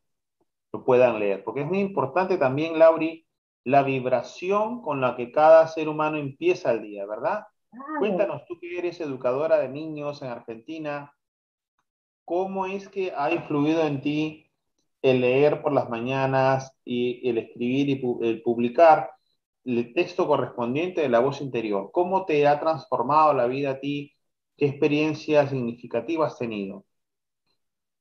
lo 0.72 0.86
puedan 0.86 1.20
leer, 1.20 1.44
porque 1.44 1.62
es 1.62 1.68
muy 1.68 1.80
importante 1.80 2.38
también, 2.38 2.78
Lauri, 2.78 3.26
la 3.64 3.82
vibración 3.82 4.84
con 4.84 5.02
la 5.02 5.16
que 5.16 5.32
cada 5.32 5.68
ser 5.68 5.90
humano 5.90 6.18
empieza 6.18 6.72
el 6.72 6.84
día, 6.84 7.08
¿verdad? 7.08 7.46
Cuéntanos, 7.98 8.46
tú 8.46 8.60
que 8.60 8.78
eres 8.78 9.02
educadora 9.02 9.58
de 9.58 9.70
niños 9.70 10.22
en 10.22 10.28
Argentina, 10.28 11.12
¿cómo 12.24 12.68
es 12.68 12.88
que 12.88 13.14
ha 13.18 13.32
influido 13.32 13.82
en 13.82 14.02
ti 14.02 14.52
el 15.02 15.22
leer 15.22 15.64
por 15.64 15.74
las 15.74 15.90
mañanas 15.90 16.72
y 16.86 17.28
el 17.28 17.40
escribir 17.40 17.90
y 17.90 18.28
el 18.28 18.44
publicar 18.44 19.15
el 19.66 19.94
texto 19.94 20.28
correspondiente 20.28 21.02
de 21.02 21.10
la 21.10 21.20
voz 21.20 21.42
interior? 21.42 21.90
¿Cómo 21.92 22.26
te 22.26 22.48
ha 22.48 22.60
transformado 22.60 23.34
la 23.34 23.48
vida 23.48 23.72
a 23.72 23.80
ti? 23.80 24.14
¿Qué 24.56 24.68
experiencias 24.68 25.50
significativas 25.50 26.34
has 26.34 26.40
tenido? 26.40 26.86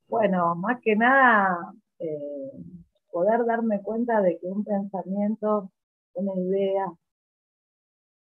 Bueno, 0.06 0.54
más 0.54 0.80
que 0.82 0.94
nada, 0.94 1.74
eh, 1.98 2.52
poder 3.10 3.44
darme 3.44 3.82
cuenta 3.82 4.20
de 4.20 4.38
que 4.38 4.46
un 4.46 4.64
pensamiento, 4.64 5.70
una 6.14 6.34
idea, 6.40 6.86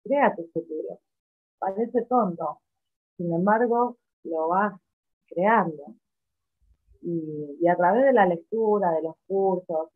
crea 0.04 0.34
tu 0.34 0.48
futuro. 0.52 1.00
Parece 1.58 2.02
tonto, 2.06 2.60
sin 3.16 3.32
embargo, 3.32 3.98
lo 4.24 4.48
vas 4.48 4.74
creando. 5.26 5.94
Y, 7.02 7.66
a 7.66 7.76
través 7.76 8.04
de 8.04 8.12
la 8.12 8.26
lectura, 8.26 8.92
de 8.92 9.02
los 9.02 9.16
cursos, 9.26 9.88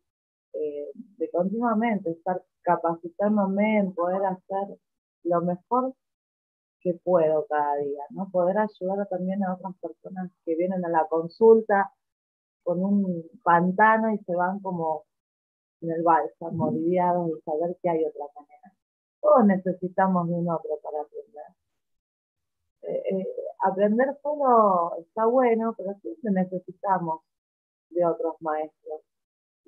eh, 0.53 0.91
de 0.95 1.29
continuamente 1.31 2.11
estar 2.11 2.43
capacitándome 2.61 3.79
en 3.79 3.93
poder 3.93 4.25
hacer 4.25 4.77
lo 5.23 5.41
mejor 5.41 5.93
que 6.81 6.93
puedo 7.03 7.45
cada 7.47 7.75
día, 7.77 8.03
¿no? 8.11 8.29
Poder 8.31 8.57
ayudar 8.57 9.07
también 9.07 9.43
a 9.43 9.55
otras 9.55 9.75
personas 9.81 10.31
que 10.45 10.55
vienen 10.55 10.85
a 10.85 10.89
la 10.89 11.05
consulta 11.07 11.91
con 12.63 12.83
un 12.83 13.23
pantano 13.43 14.13
y 14.13 14.17
se 14.19 14.35
van 14.35 14.59
como 14.59 15.05
en 15.81 15.91
el 15.91 16.03
bálsamo, 16.03 16.67
aliviados 16.67 17.29
y 17.29 17.41
saber 17.41 17.77
que 17.81 17.89
hay 17.89 18.05
otra 18.05 18.25
manera. 18.35 18.73
Todos 19.21 19.45
necesitamos 19.45 20.27
de 20.27 20.33
un 20.33 20.49
otro 20.49 20.71
para 20.83 21.01
aprender. 21.01 21.45
Eh, 22.83 23.03
eh, 23.11 23.27
aprender 23.63 24.17
solo 24.21 24.97
está 24.99 25.25
bueno, 25.25 25.73
pero 25.77 25.93
siempre 26.01 26.31
necesitamos 26.31 27.21
de 27.89 28.05
otros 28.05 28.35
maestros. 28.41 29.01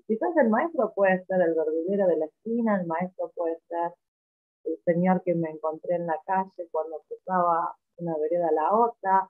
Quizás 0.10 0.36
el 0.38 0.50
maestro 0.50 0.92
puede 0.96 1.24
ser 1.26 1.40
el 1.40 1.54
verdulero 1.54 2.08
de 2.08 2.18
la 2.18 2.26
esquina, 2.26 2.82
el 2.82 2.88
maestro 2.88 3.32
puede 3.36 3.60
ser 3.68 3.94
el 4.64 4.76
señor 4.84 5.22
que 5.24 5.36
me 5.36 5.52
encontré 5.52 5.98
en 5.98 6.08
la 6.08 6.20
calle 6.26 6.68
cuando 6.72 7.04
cruzaba 7.08 7.76
una 7.98 8.18
vereda 8.18 8.48
a 8.48 8.52
la 8.52 8.76
otra. 8.76 9.30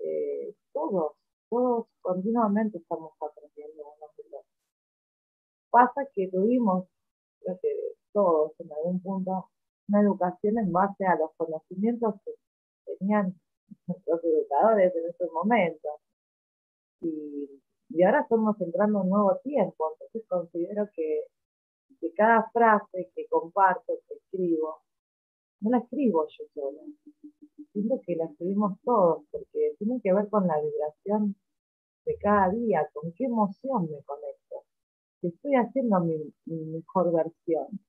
Eh, 0.00 0.54
todos, 0.74 1.12
todos 1.48 1.86
continuamente 2.02 2.76
estamos 2.76 3.12
aprendiendo 3.18 3.82
unos 3.82 4.14
de 4.18 4.24
los. 4.30 4.44
Pasa 5.70 6.06
que 6.12 6.28
tuvimos, 6.28 6.86
creo 7.40 7.58
que 7.62 7.70
todos 8.12 8.52
en 8.60 8.70
algún 8.74 9.00
punto, 9.00 9.48
una 9.88 10.02
educación 10.02 10.58
en 10.58 10.70
base 10.70 11.06
a 11.06 11.16
los 11.16 11.30
conocimientos 11.38 12.16
que 12.26 12.32
tenían 12.98 13.40
nuestros 13.86 14.22
educadores 14.22 14.94
en 14.94 15.08
ese 15.08 15.30
momento. 15.32 15.88
Y, 17.00 17.62
ahora 18.04 18.20
estamos 18.22 18.60
entrando 18.60 19.00
en 19.00 19.04
un 19.04 19.10
nuevo 19.10 19.38
tiempo, 19.42 19.92
entonces 19.92 20.28
considero 20.28 20.88
que, 20.94 21.22
que 22.00 22.12
cada 22.14 22.50
frase 22.50 23.10
que 23.14 23.26
comparto, 23.28 23.94
que 24.08 24.14
escribo, 24.14 24.82
no 25.60 25.70
la 25.70 25.78
escribo 25.78 26.26
yo 26.26 26.44
sola, 26.54 26.82
siento 27.72 28.00
que 28.04 28.16
la 28.16 28.26
escribimos 28.26 28.78
todos, 28.84 29.24
porque 29.30 29.74
tiene 29.78 30.00
que 30.02 30.12
ver 30.12 30.28
con 30.28 30.46
la 30.46 30.60
vibración 30.60 31.36
de 32.04 32.16
cada 32.18 32.50
día, 32.50 32.88
con 32.92 33.12
qué 33.12 33.24
emoción 33.24 33.90
me 33.90 34.02
conecto, 34.02 34.64
que 35.20 35.28
estoy 35.28 35.54
haciendo 35.54 36.00
mi, 36.00 36.16
mi 36.46 36.64
mejor 36.66 37.12
versión. 37.12 37.80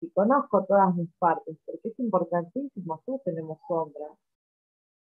Y 0.00 0.10
conozco 0.10 0.64
todas 0.66 0.94
mis 0.94 1.10
partes, 1.18 1.56
porque 1.64 1.88
es 1.88 1.98
importantísimo, 1.98 3.02
todos 3.06 3.22
tenemos 3.24 3.58
sombras, 3.66 4.18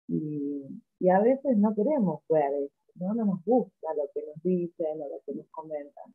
y, 0.09 1.09
a 1.09 1.19
veces 1.21 1.57
no 1.57 1.73
queremos 1.75 2.21
ver 2.29 2.51
eso, 2.63 2.88
¿no? 2.99 3.13
no 3.13 3.25
nos 3.25 3.43
gusta 3.43 3.93
lo 3.95 4.03
que 4.13 4.25
nos 4.25 4.41
dicen 4.43 5.01
o 5.01 5.09
lo 5.09 5.21
que 5.25 5.33
nos 5.33 5.47
comentan. 5.49 6.13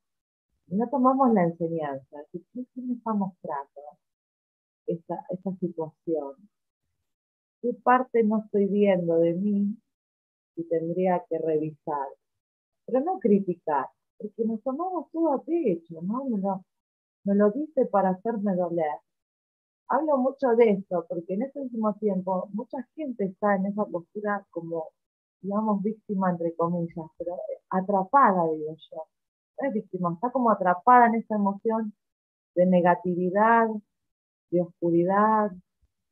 No 0.69 0.89
tomamos 0.89 1.33
la 1.33 1.45
enseñanza. 1.45 2.25
¿Qué, 2.33 2.41
qué 2.53 2.83
me 2.83 2.95
está 2.95 3.13
mostrando 3.13 3.83
esta, 4.87 5.25
esta 5.31 5.51
situación? 5.57 6.35
¿Qué 7.61 7.75
parte 7.83 8.23
no 8.25 8.45
estoy 8.45 8.67
viendo 8.67 9.19
de 9.19 9.35
mí 9.35 9.77
y 10.57 10.65
tendría 10.69 11.25
que 11.29 11.39
revisar? 11.39 12.09
Pero 12.87 13.01
no 13.01 13.19
criticar, 13.19 13.87
porque 14.19 14.45
nos 14.45 14.63
tomamos 14.63 15.11
todo 15.11 15.33
a 15.33 15.43
pecho, 15.43 16.01
¿no? 16.03 16.25
Me 16.25 16.39
lo, 16.39 16.65
me 17.25 17.35
lo 17.35 17.51
dice 17.51 17.87
para 17.87 18.11
hacerme 18.11 18.55
doler 18.55 19.01
hablo 19.89 20.19
mucho 20.19 20.49
de 20.57 20.71
esto, 20.71 21.07
porque 21.09 21.35
en 21.35 21.43
este 21.43 21.61
último 21.61 21.95
tiempo 21.95 22.49
mucha 22.53 22.79
gente 22.95 23.25
está 23.25 23.57
en 23.57 23.67
esa 23.67 23.85
postura 23.85 24.47
como, 24.51 24.89
digamos, 25.45 25.83
víctima, 25.83 26.31
entre 26.31 26.55
comillas, 26.57 27.07
pero 27.19 27.37
atrapada, 27.71 28.51
digo 28.51 28.75
yo. 28.91 29.03
No 29.61 29.69
es 29.69 29.75
víctima, 29.75 30.13
está 30.15 30.31
como 30.33 30.51
atrapada 30.51 31.07
en 31.09 31.17
esa 31.17 31.37
emoción 31.37 31.93
de 32.55 32.67
negatividad, 32.67 33.69
de 34.51 34.63
oscuridad, 34.63 35.51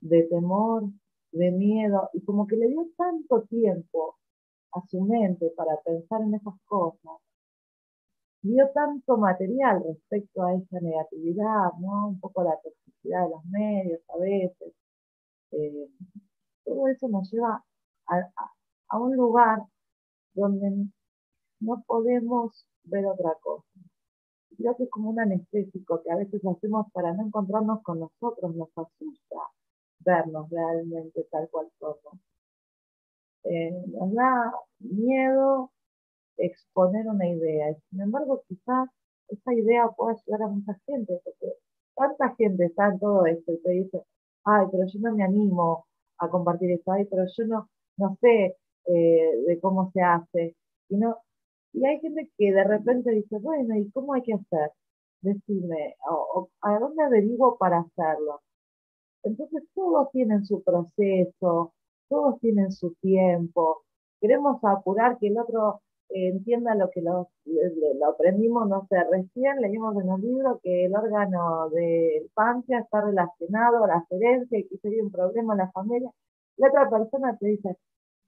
de 0.01 0.25
temor, 0.25 0.85
de 1.33 1.51
miedo, 1.51 2.11
y 2.13 2.23
como 2.25 2.47
que 2.47 2.57
le 2.57 2.69
dio 2.69 2.87
tanto 2.97 3.43
tiempo 3.45 4.17
a 4.73 4.83
su 4.89 5.01
mente 5.01 5.51
para 5.57 5.77
pensar 5.85 6.21
en 6.23 6.35
esas 6.35 6.55
cosas, 6.67 7.19
dio 8.43 8.69
tanto 8.75 9.17
material 9.17 9.83
respecto 9.87 10.43
a 10.43 10.55
esa 10.55 10.81
negatividad, 10.81 11.73
¿no? 11.81 12.09
Un 12.09 12.21
poco 12.21 12.43
la 12.43 12.59
toxicidad 12.63 13.25
de 13.25 13.31
los 13.31 13.45
medios 13.47 14.01
a 14.09 14.19
veces. 14.19 14.75
Eh, 15.53 15.89
todo 16.65 16.89
eso 16.89 17.09
nos 17.09 17.31
lleva 17.31 17.65
a, 18.09 18.53
un 18.99 19.17
lugar 19.17 19.63
donde 20.35 20.87
no 21.61 21.83
podemos 21.87 22.67
ver 22.85 23.07
otra 23.07 23.35
cosa. 23.41 23.67
Creo 24.57 24.77
que 24.77 24.85
es 24.85 24.91
como 24.91 25.11
un 25.11 25.21
anestésico 25.21 26.03
que 26.03 26.11
a 26.11 26.17
veces 26.17 26.41
hacemos 26.45 26.87
para 26.93 27.13
no 27.13 27.27
encontrarnos 27.27 27.83
con 27.83 28.01
nosotros, 28.01 28.55
nos 28.55 28.69
asusta, 28.77 29.37
vernos 30.01 30.51
realmente 30.51 31.27
tal 31.31 31.49
cual 31.51 31.69
somos. 31.79 32.21
Eh, 33.45 33.73
nos 33.89 34.13
da 34.15 34.53
miedo 34.81 35.71
exponer 36.37 37.07
una 37.09 37.29
idea. 37.29 37.75
Sin 37.91 38.01
embargo, 38.01 38.43
quizás 38.49 38.89
esa 39.29 39.55
idea 39.55 39.89
pueda 39.89 40.13
ayudar 40.13 40.43
a 40.43 40.49
mucha 40.49 40.79
gente, 40.87 41.21
porque 41.25 41.55
tanta 41.97 42.35
gente 42.37 42.67
está 42.67 42.89
en 42.89 42.99
todo 42.99 43.27
esto 43.27 43.53
y 43.53 43.63
te 43.63 43.71
dice, 43.71 44.03
ay, 44.45 44.67
pero 44.71 44.87
yo 44.87 44.99
no 45.01 45.15
me 45.15 45.25
animo 45.25 45.87
a 46.19 46.29
compartir 46.29 46.71
esto, 46.73 46.93
ay, 46.93 47.07
pero 47.07 47.25
yo 47.37 47.45
no, 47.47 47.69
no 47.97 48.17
sé 48.21 48.57
eh, 48.87 49.45
de 49.47 49.61
cómo 49.61 49.91
se 49.93 50.03
hace. 50.03 50.57
Y, 50.89 50.97
no, 50.97 51.19
y 51.73 51.85
hay 51.87 52.01
gente 52.01 52.31
que 52.39 52.53
de 52.53 52.65
repente 52.65 53.11
dice, 53.13 53.39
bueno, 53.39 53.77
¿y 53.77 53.91
cómo 53.91 54.15
hay 54.15 54.23
que 54.23 54.35
hacer? 54.35 54.73
Decime, 55.23 55.97
¿a 56.63 56.79
dónde 56.79 57.05
averiguo 57.05 57.57
para 57.59 57.81
hacerlo? 57.81 58.41
Entonces 59.23 59.63
todos 59.75 60.11
tienen 60.13 60.45
su 60.45 60.63
proceso, 60.63 61.73
todos 62.09 62.41
tienen 62.41 62.73
su 62.73 62.95
tiempo. 63.01 63.83
Queremos 64.21 64.63
apurar 64.65 65.19
que 65.19 65.29
el 65.29 65.39
otro 65.39 65.81
eh, 66.11 66.29
entienda 66.29 66.75
lo 66.75 66.91
que 66.91 67.03
lo, 67.03 67.31
lo, 67.47 68.07
aprendimos, 68.07 68.69
no 68.69 68.87
sé, 68.89 68.97
recién 69.11 69.61
leímos 69.61 69.97
en 70.03 70.11
un 70.11 70.21
libro 70.21 70.61
que 70.63 70.87
el 70.87 70.95
órgano 70.95 71.71
del 71.71 72.31
páncreas 72.35 72.85
está 72.85 73.01
relacionado 73.03 73.85
a 73.85 73.89
la 73.89 74.07
herencia 74.11 74.59
y 74.59 74.69
que 74.69 74.77
sería 74.79 75.03
un 75.03 75.11
problema 75.11 75.55
en 75.55 75.59
la 75.59 75.73
familia. 75.73 76.11
La 76.57 76.69
otra 76.69 76.91
persona 76.91 77.37
te 77.39 77.47
dice, 77.47 77.77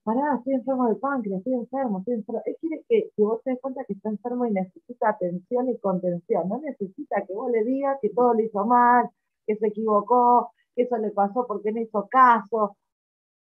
pará, 0.05 0.37
estoy 0.39 0.55
enfermo 0.55 0.87
del 0.89 0.99
páncreas, 0.99 1.39
estoy 1.39 1.55
enfermo, 1.55 1.99
estoy 2.01 2.15
enfermo. 2.15 2.43
Él 2.47 2.57
quiere 2.61 2.85
que, 2.89 3.11
que 3.17 3.23
vos 3.23 3.43
te 3.43 3.51
des 3.51 3.61
cuenta 3.61 3.85
que 3.85 3.95
está 3.95 4.11
enfermo 4.11 4.47
y 4.47 4.53
necesita 4.53 5.11
atención 5.11 5.69
y 5.71 5.79
contención. 5.79 6.49
No 6.49 6.59
necesita 6.61 7.25
que 7.27 7.35
vos 7.35 7.51
le 7.51 7.65
digas 7.65 7.99
que 8.03 8.11
todo 8.11 8.35
le 8.35 8.45
hizo 8.45 8.65
mal, 8.67 9.09
que 9.47 9.57
se 9.57 9.69
equivocó, 9.69 10.53
que 10.77 10.83
eso 10.83 10.97
le 10.99 11.11
pasó 11.11 11.47
porque 11.47 11.73
no 11.73 11.81
hizo 11.81 12.07
caso. 12.09 12.77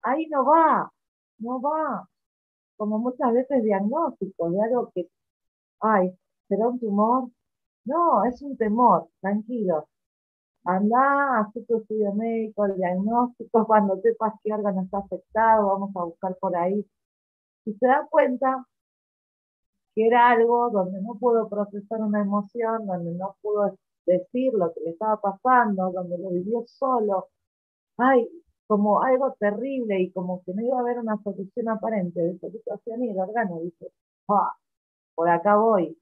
Ahí 0.03 0.27
no 0.29 0.45
va, 0.45 0.91
no 1.39 1.61
va 1.61 2.09
como 2.79 2.99
muchas 2.99 3.33
veces 3.35 3.65
diagnósticos 3.65 4.53
de 4.53 4.63
algo 4.63 4.91
que, 4.95 5.09
ay, 5.81 6.13
¿será 6.49 6.69
un 6.69 6.81
tumor? 6.81 7.31
No, 7.85 8.25
es 8.25 8.43
un 8.43 8.57
temor, 8.57 9.09
tranquilo. 9.21 9.89
Anda, 10.69 11.41
haz 11.41 11.53
tu 11.55 11.79
estudio 11.79 12.13
médico, 12.13 12.67
el 12.67 12.77
diagnóstico, 12.77 13.67
cuando 13.67 13.97
sepas 14.03 14.35
qué 14.45 14.53
órgano 14.53 14.83
está 14.83 14.99
afectado, 14.99 15.67
vamos 15.69 15.97
a 15.97 16.05
buscar 16.05 16.37
por 16.39 16.55
ahí. 16.57 16.85
Si 17.65 17.73
se 17.75 17.87
da 17.87 18.07
cuenta 18.11 18.67
que 19.95 20.07
era 20.07 20.29
algo 20.31 20.71
donde 20.71 21.01
no 21.03 21.15
pudo 21.19 21.49
procesar 21.49 22.01
una 22.03 22.21
emoción, 22.21 22.87
donde 22.87 23.13
no 23.13 23.37
pudo 23.41 23.77
decir 24.07 24.53
lo 24.55 24.73
que 24.75 24.81
le 24.83 24.91
estaba 24.91 25.19
pasando, 25.21 25.91
donde 25.91 26.19
lo 26.19 26.31
vivió 26.31 26.65
solo, 26.67 27.29
ay, 27.99 28.29
como 28.67 29.03
algo 29.03 29.35
terrible 29.41 30.01
y 30.03 30.13
como 30.13 30.43
que 30.45 30.53
no 30.55 30.63
iba 30.63 30.77
a 30.79 30.81
haber 30.81 30.99
una 30.99 31.17
solución 31.23 31.71
aparente 31.71 32.21
de 32.21 32.33
esa 32.33 32.51
situación 32.51 33.05
y 33.05 33.11
el 33.11 33.19
órgano 33.19 33.61
dice, 33.61 33.91
ah, 34.29 34.55
por 35.15 35.31
acá 35.31 35.57
voy. 35.57 35.97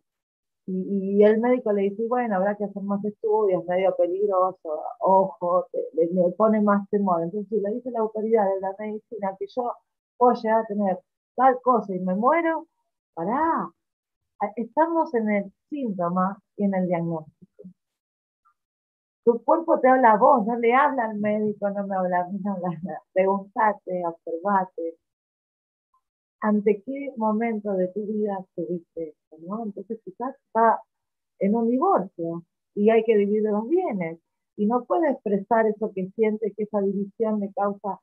Y, 0.68 1.22
el 1.22 1.38
médico 1.40 1.72
le 1.72 1.82
dice, 1.82 2.06
bueno, 2.08 2.36
habrá 2.36 2.56
que 2.56 2.64
hacer 2.64 2.82
más 2.82 3.04
estudios, 3.04 3.64
medio 3.66 3.94
peligroso, 3.96 4.82
ojo, 5.00 5.66
le, 5.92 6.08
pone 6.36 6.60
más 6.60 6.88
temor. 6.90 7.22
Entonces, 7.22 7.48
si 7.48 7.60
le 7.60 7.70
dice 7.74 7.90
la 7.92 8.00
autoridad 8.00 8.44
de 8.52 8.60
la 8.60 8.74
medicina 8.78 9.36
que 9.38 9.46
yo 9.48 9.72
puedo 10.16 10.34
llegar 10.34 10.60
a 10.62 10.66
tener 10.66 10.98
tal 11.36 11.60
cosa 11.62 11.94
y 11.94 12.00
me 12.00 12.14
muero, 12.16 12.66
pará, 13.14 13.70
estamos 14.56 15.14
en 15.14 15.30
el 15.30 15.52
síntoma 15.70 16.38
y 16.56 16.64
en 16.64 16.74
el 16.74 16.86
diagnóstico. 16.88 17.62
Tu 19.24 19.42
cuerpo 19.44 19.80
te 19.80 19.88
habla 19.88 20.12
a 20.12 20.16
vos, 20.18 20.46
no 20.46 20.56
le 20.56 20.74
habla 20.74 21.06
al 21.06 21.18
médico, 21.18 21.70
no 21.70 21.86
me 21.86 21.96
habla 21.96 22.20
a 22.20 22.24
mí, 22.28 22.38
no 22.42 22.52
habla 22.54 22.70
nada. 22.82 23.02
Preguntate, 23.12 24.02
observate. 24.06 24.98
¿Ante 26.40 26.82
qué 26.82 27.12
momento 27.16 27.72
de 27.72 27.88
tu 27.88 28.06
vida 28.06 28.44
tuviste 28.54 29.08
esto? 29.08 29.36
¿no? 29.46 29.64
Entonces 29.64 30.00
quizás 30.04 30.34
está 30.46 30.80
en 31.38 31.54
un 31.54 31.68
divorcio 31.68 32.44
y 32.74 32.90
hay 32.90 33.04
que 33.04 33.16
dividir 33.16 33.42
los 33.42 33.68
bienes 33.68 34.18
y 34.56 34.66
no 34.66 34.84
puede 34.84 35.10
expresar 35.10 35.66
eso 35.66 35.92
que 35.94 36.10
siente, 36.14 36.52
que 36.56 36.64
esa 36.64 36.80
división 36.80 37.40
le 37.40 37.52
causa 37.52 38.00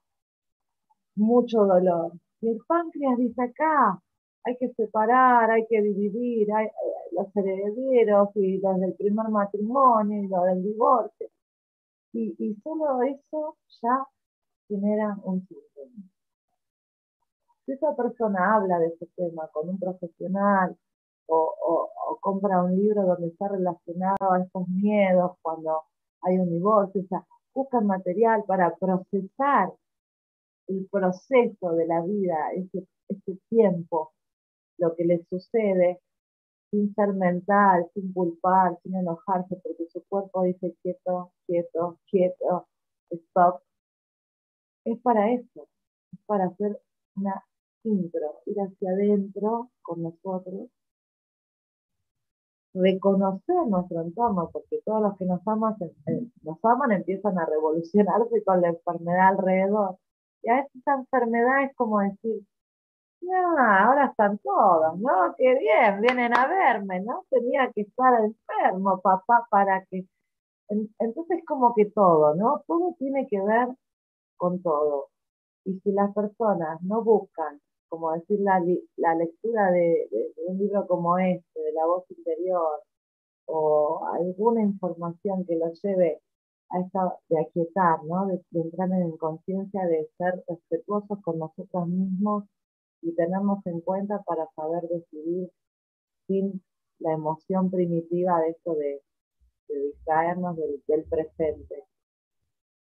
mucho 1.16 1.66
dolor. 1.66 2.14
Y 2.42 2.50
el 2.50 2.60
páncreas 2.68 3.18
dice 3.18 3.42
acá, 3.42 4.02
hay 4.44 4.58
que 4.58 4.70
separar, 4.74 5.50
hay 5.50 5.66
que 5.68 5.82
dividir, 5.82 6.52
hay, 6.54 6.68
los 7.12 7.28
herederos 7.36 8.30
y 8.36 8.58
los 8.58 8.80
del 8.80 8.94
primer 8.96 9.30
matrimonio 9.30 10.24
y 10.24 10.28
los 10.28 10.44
del 10.46 10.64
divorcio. 10.64 11.28
Y, 12.14 12.36
y 12.38 12.56
solo 12.62 13.02
eso 13.04 13.58
ya 13.82 14.06
genera 14.68 15.18
un 15.24 15.48
síntoma. 15.48 16.13
Si 17.66 17.72
esa 17.72 17.96
persona 17.96 18.56
habla 18.56 18.80
de 18.80 18.88
ese 18.88 19.08
tema 19.16 19.48
con 19.54 19.70
un 19.70 19.80
profesional 19.80 20.78
o, 21.28 21.90
compra 22.22 22.64
un 22.64 22.78
libro 22.78 23.04
donde 23.04 23.28
está 23.28 23.48
relacionado 23.50 24.32
a 24.32 24.42
esos 24.42 24.68
miedos 24.70 25.38
cuando 25.42 25.84
hay 26.22 26.38
un 26.38 26.50
divorcio, 26.50 27.02
o 27.02 27.08
sea, 27.08 27.26
busca 27.54 27.82
material 27.82 28.44
para 28.46 28.76
procesar 28.76 29.74
el 30.68 30.88
proceso 30.90 31.72
de 31.74 31.86
la 31.88 32.02
vida, 32.02 32.52
ese, 32.56 32.88
ese 33.10 33.40
tiempo, 33.50 34.14
lo 34.78 34.96
que 34.96 35.06
le 35.06 35.24
sucede, 35.30 36.00
sin 36.72 36.94
ser 36.96 37.14
mental, 37.14 37.90
sin 37.94 38.12
culpar, 38.14 38.80
sin 38.84 38.96
enojarse, 38.96 39.56
porque 39.64 39.86
su 39.92 40.04
cuerpo 40.08 40.44
dice 40.44 40.76
quieto, 40.82 41.32
quieto, 41.46 42.00
quieto, 42.10 42.68
stop. 43.12 43.62
Es 44.86 45.00
para 45.02 45.32
eso, 45.32 45.68
es 46.14 46.20
para 46.26 46.46
hacer 46.46 46.82
una 47.16 47.44
intro, 47.84 48.42
ir 48.46 48.58
hacia 48.60 48.92
adentro 48.92 49.70
con 49.82 50.04
nosotros, 50.04 50.70
reconocer 52.74 53.56
nuestro 53.68 54.02
entorno, 54.02 54.50
porque 54.52 54.82
todos 54.86 55.02
los 55.02 55.18
que 55.18 55.26
nos 55.26 55.48
aman, 55.48 55.76
eh, 56.08 56.28
nos 56.44 56.64
aman 56.66 56.92
empiezan 56.92 57.38
a 57.38 57.46
revolucionarse 57.46 58.44
con 58.44 58.62
la 58.62 58.70
enfermedad 58.70 59.30
alrededor. 59.30 59.98
Y 60.44 60.50
a 60.50 60.56
veces 60.56 60.72
esa 60.76 60.96
enfermedad 60.96 61.64
es 61.64 61.76
como 61.76 62.00
decir, 62.00 62.44
no, 63.22 63.58
ahora 63.58 64.08
están 64.08 64.38
todos, 64.40 65.00
¿no? 65.00 65.34
Qué 65.38 65.56
bien, 65.60 66.02
vienen 66.02 66.38
a 66.38 66.48
verme, 66.48 67.00
¿no? 67.02 67.26
Tenía 67.30 67.72
que 67.74 67.82
estar 67.82 68.14
enfermo, 68.24 69.00
papá, 69.02 69.48
para 69.50 69.86
que... 69.86 70.06
Entonces 71.00 71.44
como 71.48 71.74
que 71.76 71.86
todo, 71.86 72.36
¿no? 72.36 72.64
Todo 72.68 72.96
tiene 73.00 73.28
que 73.30 73.40
ver 73.42 73.70
con 74.38 74.62
todo. 74.62 75.10
Y 75.66 75.80
si 75.82 75.92
las 75.92 76.14
personas 76.14 76.82
no 76.82 77.04
buscan, 77.04 77.62
como 77.94 78.12
decir 78.12 78.40
la, 78.40 78.60
la 78.98 79.14
lectura 79.14 79.70
de, 79.70 80.10
un 80.48 80.58
libro 80.58 80.88
como 80.88 81.20
este, 81.20 81.60
de 81.62 81.74
la 81.74 81.86
voz 81.86 82.04
interior, 82.10 82.82
o 83.46 84.04
alguna 84.20 84.64
información 84.64 85.46
que 85.46 85.58
los 85.58 85.80
lleve 85.84 86.20
a 86.72 86.80
esta, 86.80 87.20
de 87.30 87.40
aquietar, 87.40 88.04
¿no? 88.06 88.26
De, 88.26 88.42
de 88.50 88.62
entrar 88.62 88.90
en 88.94 89.16
conciencia 89.18 89.86
de 89.86 90.10
ser 90.18 90.44
respetuosos 90.48 91.22
con 91.22 91.38
nosotros 91.38 91.88
mismos 91.88 92.46
y 93.04 93.14
tenernos 93.14 93.64
en 93.68 93.80
cuenta 93.82 94.24
para 94.24 94.50
saber 94.56 94.82
decidir 94.90 95.52
sin 96.26 96.64
la 96.98 97.14
emoción 97.14 97.70
primitiva 97.70 98.42
de 98.42 98.50
esto 98.50 98.74
de, 98.74 99.04
distraernos 99.68 100.58
del, 100.58 101.04
presente. 101.12 101.84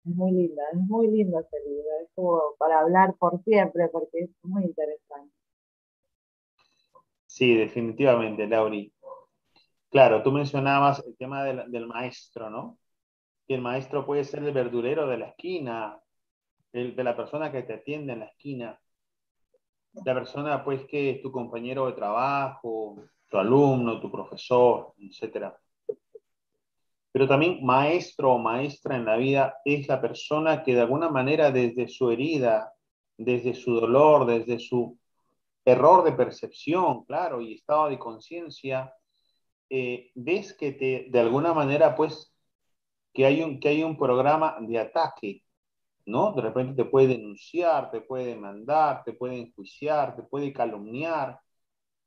Es 0.06 0.16
muy 0.16 0.32
linda, 0.32 0.64
es 0.72 0.80
muy 0.80 1.08
lindo 1.08 1.40
este 1.40 1.58
libro, 1.68 1.90
es 2.04 2.10
como 2.16 2.42
para 2.60 2.80
hablar 2.80 3.16
por 3.18 3.44
siempre 3.44 3.88
porque 3.90 4.20
es 4.20 4.30
muy 4.44 4.64
interesante. 4.64 5.34
Sí, 7.26 7.54
definitivamente, 7.56 8.48
Lauri. 8.48 8.94
Claro, 9.90 10.24
tú 10.24 10.32
mencionabas 10.32 11.04
el 11.06 11.18
tema 11.18 11.44
del, 11.44 11.72
del 11.72 11.88
maestro, 11.88 12.50
¿no? 12.50 12.78
Que 13.48 13.56
el 13.56 13.62
maestro 13.62 14.06
puede 14.06 14.24
ser 14.24 14.44
el 14.44 14.54
verdurero 14.54 15.08
de 15.08 15.18
la 15.18 15.28
esquina, 15.30 16.00
el, 16.72 16.96
de 16.96 17.04
la 17.04 17.16
persona 17.16 17.52
que 17.52 17.64
te 17.64 17.74
atiende 17.74 18.14
en 18.14 18.20
la 18.20 18.26
esquina, 18.26 18.80
la 20.06 20.14
persona 20.14 20.64
pues 20.64 20.86
que 20.86 21.12
es 21.12 21.22
tu 21.22 21.32
compañero 21.32 21.88
de 21.88 21.94
trabajo, 21.94 23.04
tu 23.30 23.38
alumno, 23.38 24.00
tu 24.02 24.12
profesor, 24.12 24.94
etc. 24.98 25.54
Pero 27.16 27.30
también 27.30 27.64
maestro 27.64 28.34
o 28.34 28.38
maestra 28.38 28.98
en 28.98 29.06
la 29.06 29.16
vida 29.16 29.62
es 29.64 29.88
la 29.88 30.02
persona 30.02 30.64
que 30.64 30.76
de 30.76 30.82
alguna 30.82 31.08
manera 31.10 31.50
desde 31.50 31.88
su 31.88 32.12
herida, 32.12 32.74
desde 33.16 33.54
su 33.54 33.74
dolor, 33.74 34.26
desde 34.26 34.60
su 34.60 35.00
error 35.64 36.04
de 36.04 36.12
percepción, 36.12 37.06
claro, 37.06 37.40
y 37.40 37.54
estado 37.54 37.88
de 37.88 37.98
conciencia, 37.98 38.94
eh, 39.70 40.12
ves 40.14 40.54
que 40.56 40.74
te, 40.74 41.08
de 41.10 41.20
alguna 41.22 41.54
manera 41.54 41.96
pues 41.96 42.36
que 43.14 43.26
hay, 43.26 43.42
un, 43.42 43.62
que 43.62 43.70
hay 43.70 43.82
un 43.82 43.98
programa 43.98 44.58
de 44.60 44.78
ataque 44.78 45.42
¿no? 46.06 46.34
De 46.34 46.42
repente 46.42 46.84
te 46.84 46.90
puede 46.90 47.08
denunciar, 47.08 47.92
te 47.92 48.02
puede 48.02 48.26
demandar, 48.26 49.06
te 49.06 49.14
puede 49.14 49.40
enjuiciar, 49.40 50.18
te 50.18 50.24
puede 50.24 50.52
calumniar, 50.52 51.40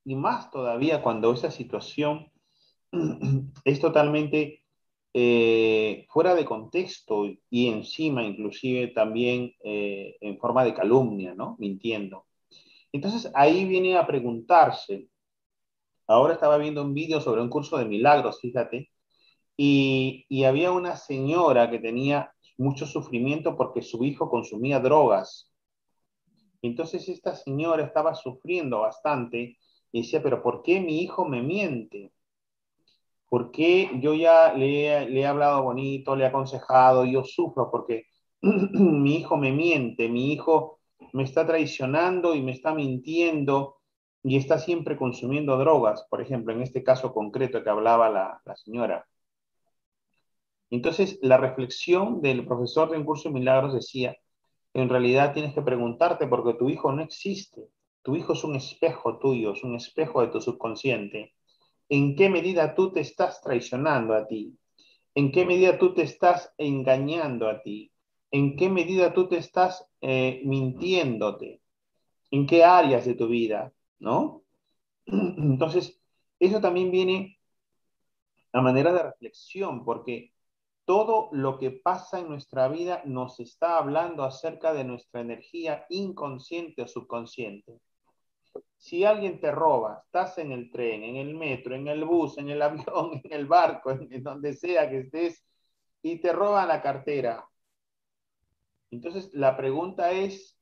y 0.04 0.14
más 0.16 0.50
todavía 0.50 1.02
cuando 1.02 1.32
esa 1.32 1.50
situación 1.50 2.30
es 3.64 3.80
totalmente 3.80 4.67
eh, 5.14 6.06
fuera 6.10 6.34
de 6.34 6.44
contexto 6.44 7.24
y 7.50 7.68
encima 7.68 8.22
inclusive 8.22 8.88
también 8.88 9.54
eh, 9.64 10.16
en 10.20 10.38
forma 10.38 10.64
de 10.64 10.74
calumnia, 10.74 11.34
¿no? 11.34 11.56
Mintiendo. 11.58 12.26
Entonces 12.92 13.30
ahí 13.34 13.64
viene 13.64 13.96
a 13.96 14.06
preguntarse, 14.06 15.08
ahora 16.06 16.34
estaba 16.34 16.58
viendo 16.58 16.82
un 16.82 16.94
vídeo 16.94 17.20
sobre 17.20 17.42
un 17.42 17.50
curso 17.50 17.78
de 17.78 17.84
milagros, 17.84 18.40
fíjate, 18.40 18.90
y, 19.56 20.26
y 20.28 20.44
había 20.44 20.72
una 20.72 20.96
señora 20.96 21.70
que 21.70 21.78
tenía 21.78 22.32
mucho 22.56 22.86
sufrimiento 22.86 23.56
porque 23.56 23.82
su 23.82 24.04
hijo 24.04 24.28
consumía 24.28 24.80
drogas. 24.80 25.52
Entonces 26.62 27.08
esta 27.08 27.34
señora 27.34 27.84
estaba 27.84 28.14
sufriendo 28.14 28.80
bastante 28.80 29.58
y 29.92 30.02
decía, 30.02 30.22
pero 30.22 30.42
¿por 30.42 30.62
qué 30.62 30.80
mi 30.80 31.00
hijo 31.00 31.24
me 31.24 31.42
miente? 31.42 32.12
¿Por 33.28 33.50
qué 33.50 33.90
yo 34.00 34.14
ya 34.14 34.54
le, 34.54 34.86
he 35.20 35.26
hablado 35.26 35.62
bonito, 35.62 36.16
le 36.16 36.24
he 36.24 36.26
aconsejado, 36.28 37.04
yo 37.04 37.24
sufro 37.24 37.70
porque 37.70 38.04
mi 38.42 39.16
hijo 39.16 39.36
me 39.36 39.52
miente, 39.52 40.08
mi 40.08 40.32
hijo 40.32 40.80
me 41.12 41.24
está 41.24 41.46
traicionando 41.46 42.34
y 42.34 42.42
me 42.42 42.52
está 42.52 42.74
mintiendo 42.74 43.76
y 44.22 44.36
está 44.36 44.58
siempre 44.58 44.96
consumiendo 44.96 45.56
drogas, 45.58 46.06
por 46.10 46.20
ejemplo, 46.20 46.52
en 46.52 46.62
este 46.62 46.82
caso 46.82 47.12
concreto 47.12 47.62
que 47.62 47.70
hablaba 47.70 48.10
la, 48.10 48.40
la 48.44 48.56
señora. 48.56 49.06
Entonces, 50.70 51.18
la 51.22 51.38
reflexión 51.38 52.20
del 52.20 52.46
profesor 52.46 52.90
de 52.90 52.98
un 52.98 53.04
curso 53.04 53.28
de 53.28 53.34
milagros 53.34 53.74
decía, 53.74 54.16
en 54.74 54.88
realidad 54.88 55.32
tienes 55.32 55.54
que 55.54 55.62
preguntarte 55.62 56.26
porque 56.26 56.54
tu 56.54 56.68
hijo 56.68 56.92
no 56.92 57.02
existe. 57.02 57.68
Tu 58.02 58.16
hijo 58.16 58.32
es 58.34 58.44
un 58.44 58.56
espejo 58.56 59.18
tuyo, 59.18 59.52
es 59.52 59.64
un 59.64 59.76
espejo 59.76 60.20
de 60.20 60.28
tu 60.28 60.40
subconsciente. 60.40 61.34
¿En 61.88 62.16
qué 62.16 62.28
medida 62.28 62.74
tú 62.74 62.92
te 62.92 63.00
estás 63.00 63.40
traicionando 63.40 64.14
a 64.14 64.26
ti? 64.26 64.58
¿En 65.14 65.32
qué 65.32 65.44
medida 65.44 65.78
tú 65.78 65.94
te 65.94 66.02
estás 66.02 66.52
engañando 66.58 67.48
a 67.48 67.62
ti? 67.62 67.92
¿En 68.30 68.56
qué 68.56 68.68
medida 68.68 69.14
tú 69.14 69.28
te 69.28 69.38
estás 69.38 69.86
eh, 70.00 70.42
mintiéndote? 70.44 71.62
¿En 72.30 72.46
qué 72.46 72.62
áreas 72.64 73.06
de 73.06 73.14
tu 73.14 73.28
vida? 73.28 73.72
¿No? 73.98 74.42
Entonces, 75.06 75.98
eso 76.38 76.60
también 76.60 76.90
viene 76.90 77.38
a 78.52 78.60
manera 78.60 78.92
de 78.92 79.02
reflexión, 79.02 79.84
porque 79.84 80.32
todo 80.84 81.28
lo 81.32 81.58
que 81.58 81.70
pasa 81.70 82.18
en 82.20 82.28
nuestra 82.28 82.68
vida 82.68 83.02
nos 83.04 83.40
está 83.40 83.78
hablando 83.78 84.24
acerca 84.24 84.72
de 84.72 84.84
nuestra 84.84 85.20
energía 85.20 85.86
inconsciente 85.90 86.82
o 86.82 86.88
subconsciente. 86.88 87.80
Si 88.78 89.04
alguien 89.04 89.40
te 89.40 89.50
roba, 89.50 90.02
estás 90.04 90.38
en 90.38 90.52
el 90.52 90.70
tren, 90.70 91.02
en 91.02 91.16
el 91.16 91.34
metro, 91.34 91.74
en 91.74 91.88
el 91.88 92.04
bus, 92.04 92.38
en 92.38 92.48
el 92.50 92.62
avión, 92.62 93.20
en 93.24 93.32
el 93.32 93.46
barco, 93.46 93.90
en, 93.90 94.22
donde 94.22 94.54
sea 94.54 94.88
que 94.88 95.00
estés, 95.00 95.44
y 96.02 96.20
te 96.20 96.32
roban 96.32 96.68
la 96.68 96.80
cartera. 96.80 97.44
Entonces, 98.90 99.34
la 99.34 99.56
pregunta 99.56 100.12
es, 100.12 100.56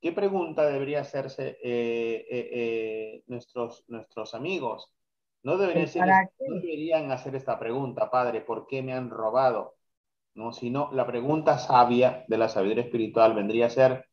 ¿qué 0.00 0.12
pregunta 0.12 0.66
debería 0.66 1.00
hacerse 1.00 1.58
eh, 1.62 2.26
eh, 2.30 2.50
eh, 2.52 3.22
nuestros, 3.26 3.84
nuestros 3.88 4.34
amigos? 4.34 4.92
No 5.44 5.56
deberían, 5.56 7.12
hacer 7.12 7.36
esta 7.36 7.58
pregunta, 7.58 8.10
Padre, 8.10 8.40
¿por 8.40 8.66
qué 8.66 8.82
me 8.82 8.92
han 8.92 9.08
robado? 9.10 9.76
No, 10.34 10.52
sino 10.52 10.90
la 10.92 11.06
pregunta 11.06 11.58
sabia 11.58 12.24
de 12.26 12.38
la 12.38 12.48
sabiduría 12.48 12.82
espiritual 12.82 13.34
vendría 13.34 13.66
a 13.66 13.70
ser, 13.70 14.06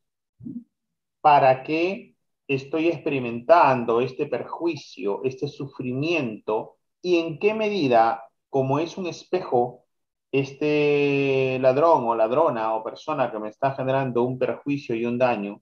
¿para 1.22 1.64
qué 1.64 2.13
estoy 2.48 2.88
experimentando 2.88 4.02
este 4.02 4.28
perjuicio, 4.28 5.22
este 5.24 5.48
sufrimiento? 5.48 6.78
¿Y 7.02 7.18
en 7.20 7.40
qué 7.40 7.54
medida, 7.54 8.24
como 8.50 8.80
es 8.80 8.98
un 8.98 9.08
espejo, 9.08 9.86
este 10.32 11.60
ladrón 11.60 12.06
o 12.06 12.16
ladrona 12.16 12.74
o 12.76 12.84
persona 12.84 13.32
que 13.32 13.40
me 13.40 13.50
está 13.50 13.76
generando 13.76 14.24
un 14.24 14.40
perjuicio 14.40 14.96
y 14.96 15.06
un 15.06 15.18
daño, 15.18 15.62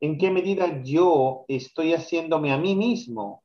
¿en 0.00 0.18
qué 0.18 0.30
medida 0.30 0.82
yo 0.82 1.44
estoy 1.48 1.94
haciéndome 1.94 2.52
a 2.52 2.58
mí 2.58 2.76
mismo 2.76 3.42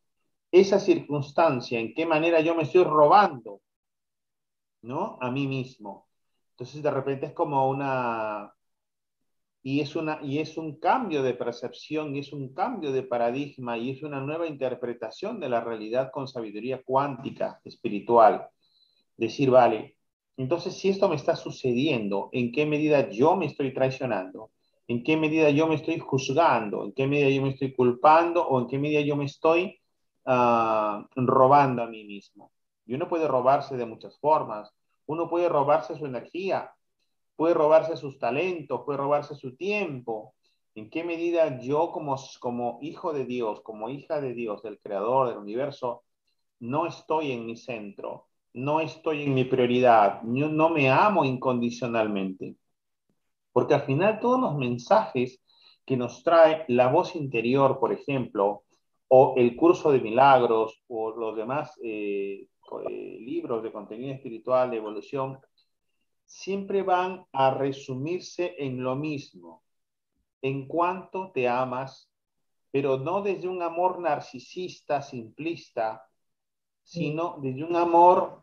esa 0.52 0.80
circunstancia, 0.80 1.80
en 1.80 1.94
qué 1.94 2.06
manera 2.06 2.42
yo 2.42 2.56
me 2.56 2.64
estoy 2.64 2.84
robando, 2.84 3.62
¿no? 4.84 5.18
A 5.22 5.32
mí 5.32 5.48
mismo. 5.48 6.08
Entonces 6.52 6.84
de 6.84 6.92
repente 6.92 7.28
es 7.28 7.34
como 7.34 7.70
una, 7.70 8.54
y 9.64 9.80
es, 9.80 9.96
una, 9.96 10.20
y 10.22 10.40
es 10.40 10.58
un 10.58 10.80
cambio 10.80 11.24
de 11.24 11.34
percepción, 11.34 12.16
y 12.16 12.20
es 12.20 12.34
un 12.34 12.54
cambio 12.54 12.92
de 12.92 13.04
paradigma, 13.04 13.78
y 13.78 13.92
es 13.92 14.04
una 14.04 14.20
nueva 14.20 14.46
interpretación 14.46 15.40
de 15.40 15.50
la 15.50 15.62
realidad 15.62 16.12
con 16.12 16.28
sabiduría 16.28 16.84
cuántica, 16.84 17.62
espiritual. 17.64 18.48
Decir, 19.18 19.50
vale, 19.50 19.98
entonces 20.38 20.76
si 20.76 20.90
esto 20.90 21.08
me 21.08 21.16
está 21.16 21.36
sucediendo, 21.36 22.30
¿en 22.34 22.52
qué 22.52 22.66
medida 22.66 23.10
yo 23.10 23.36
me 23.36 23.46
estoy 23.46 23.74
traicionando? 23.74 24.52
¿En 24.88 25.04
qué 25.04 25.16
medida 25.16 25.50
yo 25.50 25.68
me 25.68 25.76
estoy 25.76 25.98
juzgando? 26.00 26.84
¿En 26.84 26.92
qué 26.94 27.08
medida 27.08 27.30
yo 27.30 27.42
me 27.42 27.50
estoy 27.50 27.74
culpando? 27.74 28.46
¿O 28.46 28.60
en 28.60 28.68
qué 28.68 28.78
medida 28.78 29.02
yo 29.02 29.16
me 29.16 29.26
estoy 29.26 29.80
Ah, 30.26 31.06
robando 31.16 31.84
a 31.84 31.88
mí 31.88 32.06
mismo. 32.06 32.52
Y 32.86 32.94
uno 32.94 33.10
puede 33.10 33.28
robarse 33.28 33.76
de 33.76 33.86
muchas 33.86 34.18
formas. 34.20 34.72
Uno 35.06 35.30
puede 35.30 35.50
robarse 35.50 35.98
su 35.98 36.06
energía, 36.06 36.72
puede 37.36 37.54
robarse 37.54 37.98
sus 37.98 38.20
talentos, 38.20 38.82
puede 38.86 38.98
robarse 38.98 39.36
su 39.36 39.56
tiempo. 39.56 40.34
¿En 40.76 40.90
qué 40.90 41.04
medida 41.04 41.60
yo 41.60 41.92
como, 41.92 42.16
como 42.40 42.80
hijo 42.82 43.14
de 43.14 43.26
Dios, 43.26 43.62
como 43.62 43.90
hija 43.90 44.22
de 44.22 44.34
Dios, 44.34 44.64
del 44.64 44.80
creador 44.80 45.30
del 45.30 45.38
universo, 45.38 46.04
no 46.60 46.88
estoy 46.88 47.32
en 47.32 47.46
mi 47.46 47.56
centro, 47.56 48.28
no 48.54 48.80
estoy 48.80 49.24
en 49.24 49.34
mi 49.34 49.44
prioridad, 49.44 50.22
no, 50.24 50.48
no 50.48 50.70
me 50.70 50.90
amo 50.90 51.26
incondicionalmente? 51.26 52.56
Porque 53.52 53.76
al 53.76 53.82
final 53.84 54.20
todos 54.20 54.40
los 54.40 54.56
mensajes 54.56 55.42
que 55.86 55.98
nos 55.98 56.24
trae 56.24 56.66
la 56.70 56.88
voz 56.88 57.16
interior, 57.16 57.80
por 57.80 57.92
ejemplo, 57.92 58.64
o 59.10 59.36
el 59.38 59.56
curso 59.56 59.92
de 59.92 60.00
milagros 60.00 60.82
o 60.88 61.12
los 61.12 61.36
demás 61.36 61.80
eh, 61.84 62.48
eh, 62.90 63.18
libros 63.20 63.62
de 63.62 63.72
contenido 63.72 64.14
espiritual, 64.14 64.72
de 64.72 64.78
evolución, 64.78 65.38
siempre 66.34 66.82
van 66.82 67.28
a 67.32 67.52
resumirse 67.52 68.56
en 68.58 68.84
lo 68.84 68.96
mismo, 68.96 69.62
en 70.42 70.68
cuanto 70.68 71.32
te 71.32 71.48
amas, 71.48 72.12
pero 72.72 72.98
no 72.98 73.22
desde 73.22 73.48
un 73.48 73.62
amor 73.62 74.00
narcisista, 74.00 75.04
simplista, 75.04 76.04
sino 76.82 77.38
desde 77.40 77.64
un 77.64 77.76
amor 77.76 78.42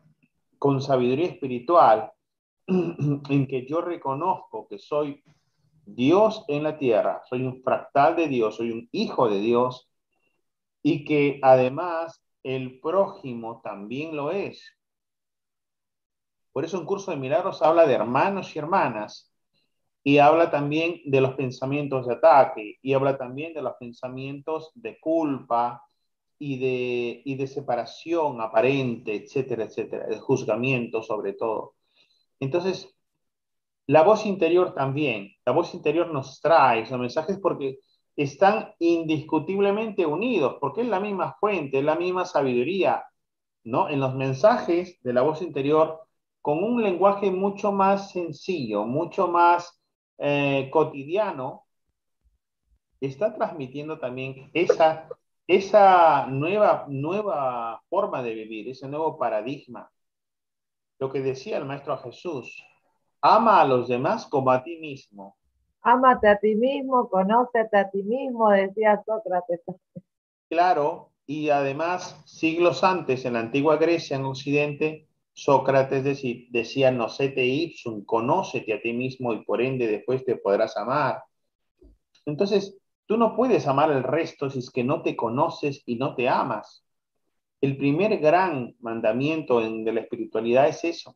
con 0.57 0.81
sabiduría 0.81 1.27
espiritual, 1.27 2.11
en 2.67 3.45
que 3.45 3.65
yo 3.67 3.81
reconozco 3.81 4.69
que 4.69 4.79
soy 4.79 5.21
Dios 5.85 6.45
en 6.47 6.63
la 6.63 6.77
tierra, 6.77 7.21
soy 7.27 7.43
un 7.43 7.61
fractal 7.61 8.15
de 8.15 8.29
Dios, 8.29 8.55
soy 8.55 8.71
un 8.71 8.87
hijo 8.93 9.29
de 9.29 9.41
Dios, 9.41 9.91
y 10.81 11.03
que 11.03 11.39
además 11.43 12.23
el 12.41 12.79
prójimo 12.79 13.59
también 13.61 14.15
lo 14.15 14.31
es. 14.31 14.63
Por 16.51 16.65
eso 16.65 16.79
un 16.79 16.85
curso 16.85 17.11
de 17.11 17.17
milagros 17.17 17.61
habla 17.61 17.85
de 17.85 17.93
hermanos 17.93 18.55
y 18.55 18.59
hermanas 18.59 19.31
y 20.03 20.17
habla 20.17 20.49
también 20.49 21.01
de 21.05 21.21
los 21.21 21.35
pensamientos 21.35 22.07
de 22.07 22.13
ataque 22.15 22.77
y 22.81 22.93
habla 22.93 23.17
también 23.17 23.53
de 23.53 23.61
los 23.61 23.73
pensamientos 23.79 24.71
de 24.75 24.99
culpa 24.99 25.83
y 26.39 26.57
de, 26.57 27.21
y 27.23 27.35
de 27.35 27.47
separación 27.47 28.41
aparente, 28.41 29.15
etcétera, 29.15 29.65
etcétera, 29.65 30.07
de 30.07 30.19
juzgamiento 30.19 31.03
sobre 31.03 31.33
todo. 31.33 31.75
Entonces, 32.39 32.97
la 33.87 34.03
voz 34.03 34.25
interior 34.25 34.73
también, 34.73 35.33
la 35.45 35.51
voz 35.51 35.73
interior 35.73 36.11
nos 36.11 36.41
trae 36.41 36.81
esos 36.81 36.99
mensajes 36.99 37.37
porque 37.39 37.79
están 38.15 38.73
indiscutiblemente 38.79 40.05
unidos, 40.05 40.57
porque 40.59 40.81
es 40.81 40.87
la 40.87 40.99
misma 40.99 41.35
fuente, 41.39 41.79
es 41.79 41.83
la 41.83 41.95
misma 41.95 42.25
sabiduría, 42.25 43.03
¿no? 43.63 43.89
En 43.89 43.99
los 43.99 44.15
mensajes 44.15 44.99
de 45.03 45.13
la 45.13 45.21
voz 45.21 45.41
interior, 45.41 46.01
con 46.41 46.63
un 46.63 46.81
lenguaje 46.81 47.29
mucho 47.29 47.71
más 47.71 48.11
sencillo, 48.11 48.85
mucho 48.85 49.27
más 49.27 49.79
eh, 50.17 50.69
cotidiano, 50.71 51.65
está 52.99 53.33
transmitiendo 53.33 53.99
también 53.99 54.49
esa, 54.53 55.07
esa 55.47 56.27
nueva, 56.27 56.85
nueva 56.87 57.81
forma 57.89 58.21
de 58.23 58.33
vivir, 58.33 58.69
ese 58.69 58.87
nuevo 58.87 59.17
paradigma. 59.17 59.91
Lo 60.99 61.11
que 61.11 61.21
decía 61.21 61.57
el 61.57 61.65
Maestro 61.65 61.97
Jesús, 61.97 62.63
ama 63.21 63.61
a 63.61 63.65
los 63.65 63.87
demás 63.87 64.25
como 64.27 64.51
a 64.51 64.63
ti 64.63 64.77
mismo. 64.77 65.35
Ámate 65.83 66.27
a 66.27 66.37
ti 66.37 66.53
mismo, 66.53 67.09
conócete 67.09 67.75
a 67.77 67.89
ti 67.89 68.03
mismo, 68.03 68.49
decía 68.51 69.01
Sócrates. 69.03 69.61
Claro, 70.47 71.09
y 71.25 71.49
además, 71.49 72.21
siglos 72.25 72.83
antes, 72.83 73.25
en 73.25 73.33
la 73.33 73.39
antigua 73.39 73.77
Grecia, 73.77 74.17
en 74.17 74.25
Occidente, 74.25 75.07
Sócrates 75.33 76.03
decía, 76.49 76.91
no 76.91 77.07
te 77.07 77.45
ipsum, 77.45 78.03
conócete 78.05 78.73
a 78.73 78.81
ti 78.81 78.93
mismo 78.93 79.33
y 79.33 79.43
por 79.43 79.61
ende 79.61 79.87
después 79.87 80.23
te 80.25 80.35
podrás 80.35 80.75
amar. 80.77 81.23
Entonces, 82.25 82.77
tú 83.05 83.17
no 83.17 83.35
puedes 83.35 83.67
amar 83.67 83.91
al 83.91 84.03
resto 84.03 84.49
si 84.49 84.59
es 84.59 84.69
que 84.69 84.83
no 84.83 85.01
te 85.01 85.15
conoces 85.15 85.83
y 85.85 85.95
no 85.95 86.15
te 86.15 86.29
amas. 86.29 86.85
El 87.61 87.77
primer 87.77 88.17
gran 88.19 88.75
mandamiento 88.79 89.61
en, 89.61 89.83
de 89.83 89.93
la 89.93 90.01
espiritualidad 90.01 90.67
es 90.67 90.83
eso, 90.83 91.15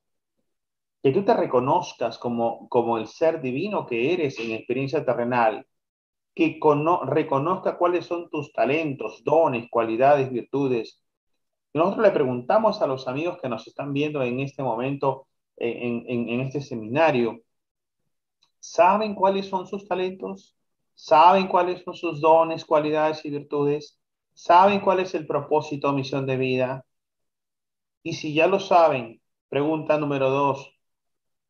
que 1.01 1.11
tú 1.11 1.23
te 1.23 1.33
reconozcas 1.33 2.17
como, 2.17 2.67
como 2.69 2.97
el 2.97 3.07
ser 3.07 3.41
divino 3.41 3.85
que 3.85 4.13
eres 4.13 4.39
en 4.39 4.51
experiencia 4.51 5.05
terrenal, 5.05 5.65
que 6.35 6.59
reconozca 7.05 7.77
cuáles 7.77 8.05
son 8.05 8.29
tus 8.29 8.51
talentos, 8.51 9.23
dones, 9.23 9.69
cualidades, 9.69 10.31
virtudes. 10.31 11.01
Nosotros 11.80 12.06
le 12.06 12.11
preguntamos 12.11 12.81
a 12.81 12.88
los 12.88 13.07
amigos 13.07 13.38
que 13.41 13.49
nos 13.49 13.68
están 13.68 13.93
viendo 13.93 14.22
en 14.23 14.39
este 14.39 14.64
momento, 14.64 15.27
en, 15.57 16.30
en 16.30 16.41
este 16.41 16.61
seminario, 16.61 17.41
¿saben 18.60 19.15
cuáles 19.15 19.47
son 19.47 19.68
sus 19.68 19.88
talentos? 19.88 20.56
¿Saben 20.95 21.47
cuáles 21.47 21.84
son 21.84 21.93
sus 21.93 22.22
dones, 22.22 22.65
cualidades 22.65 23.23
y 23.26 23.30
virtudes? 23.30 23.99
¿Saben 24.34 24.80
cuál 24.80 25.02
es 25.02 25.14
el 25.14 25.27
propósito 25.27 25.89
o 25.89 25.93
misión 25.93 26.26
de 26.26 26.38
vida? 26.38 26.85
Y 28.03 28.14
si 28.14 28.34
ya 28.34 28.47
lo 28.47 28.60
saben, 28.60 29.22
pregunta 29.49 29.97
número 29.97 30.30
dos, 30.30 30.73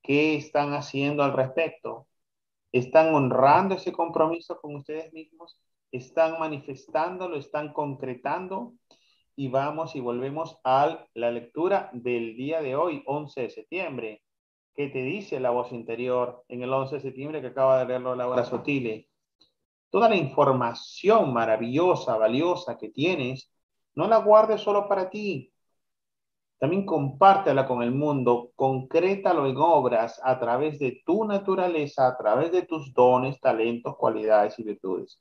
¿qué 0.02 0.36
están 0.36 0.74
haciendo 0.74 1.24
al 1.24 1.34
respecto? 1.34 2.08
¿Están 2.72 3.14
honrando 3.14 3.76
ese 3.76 3.92
compromiso 3.92 4.60
con 4.60 4.76
ustedes 4.76 5.14
mismos? 5.14 5.58
¿Están 5.92 6.40
manifestándolo? 6.40 7.38
¿Están 7.38 7.74
concretando? 7.74 8.74
Y 9.38 9.50
vamos 9.50 9.96
y 9.96 10.00
volvemos 10.00 10.58
a 10.64 11.06
la 11.14 11.30
lectura 11.30 11.90
del 11.92 12.38
día 12.38 12.62
de 12.62 12.76
hoy, 12.78 13.04
11 13.06 13.42
de 13.42 13.50
septiembre. 13.50 14.24
¿Qué 14.74 14.88
te 14.88 15.02
dice 15.02 15.42
la 15.42 15.50
voz 15.50 15.74
interior 15.74 16.46
en 16.48 16.62
el 16.62 16.72
11 16.72 16.96
de 16.96 17.02
septiembre 17.02 17.42
que 17.42 17.48
acaba 17.48 17.80
de 17.80 17.86
leerlo 17.86 18.16
Laura 18.16 18.46
Sotile? 18.46 19.10
Toda 19.90 20.08
la 20.08 20.16
información 20.16 21.34
maravillosa, 21.34 22.18
valiosa 22.18 22.78
que 22.78 22.90
tienes, 22.90 23.52
no 23.94 24.08
la 24.08 24.18
guardes 24.18 24.62
solo 24.62 24.88
para 24.88 25.10
ti. 25.10 25.52
También 26.58 26.86
compártela 26.86 27.68
con 27.68 27.84
el 27.84 27.92
mundo, 27.92 28.52
concrétalo 28.56 29.48
en 29.48 29.58
obras 29.58 30.22
a 30.24 30.40
través 30.40 30.80
de 30.80 31.02
tu 31.06 31.26
naturaleza, 31.26 32.08
a 32.08 32.18
través 32.18 32.54
de 32.54 32.62
tus 32.62 32.94
dones, 32.94 33.40
talentos, 33.42 33.98
cualidades 33.98 34.58
y 34.60 34.64
virtudes. 34.64 35.20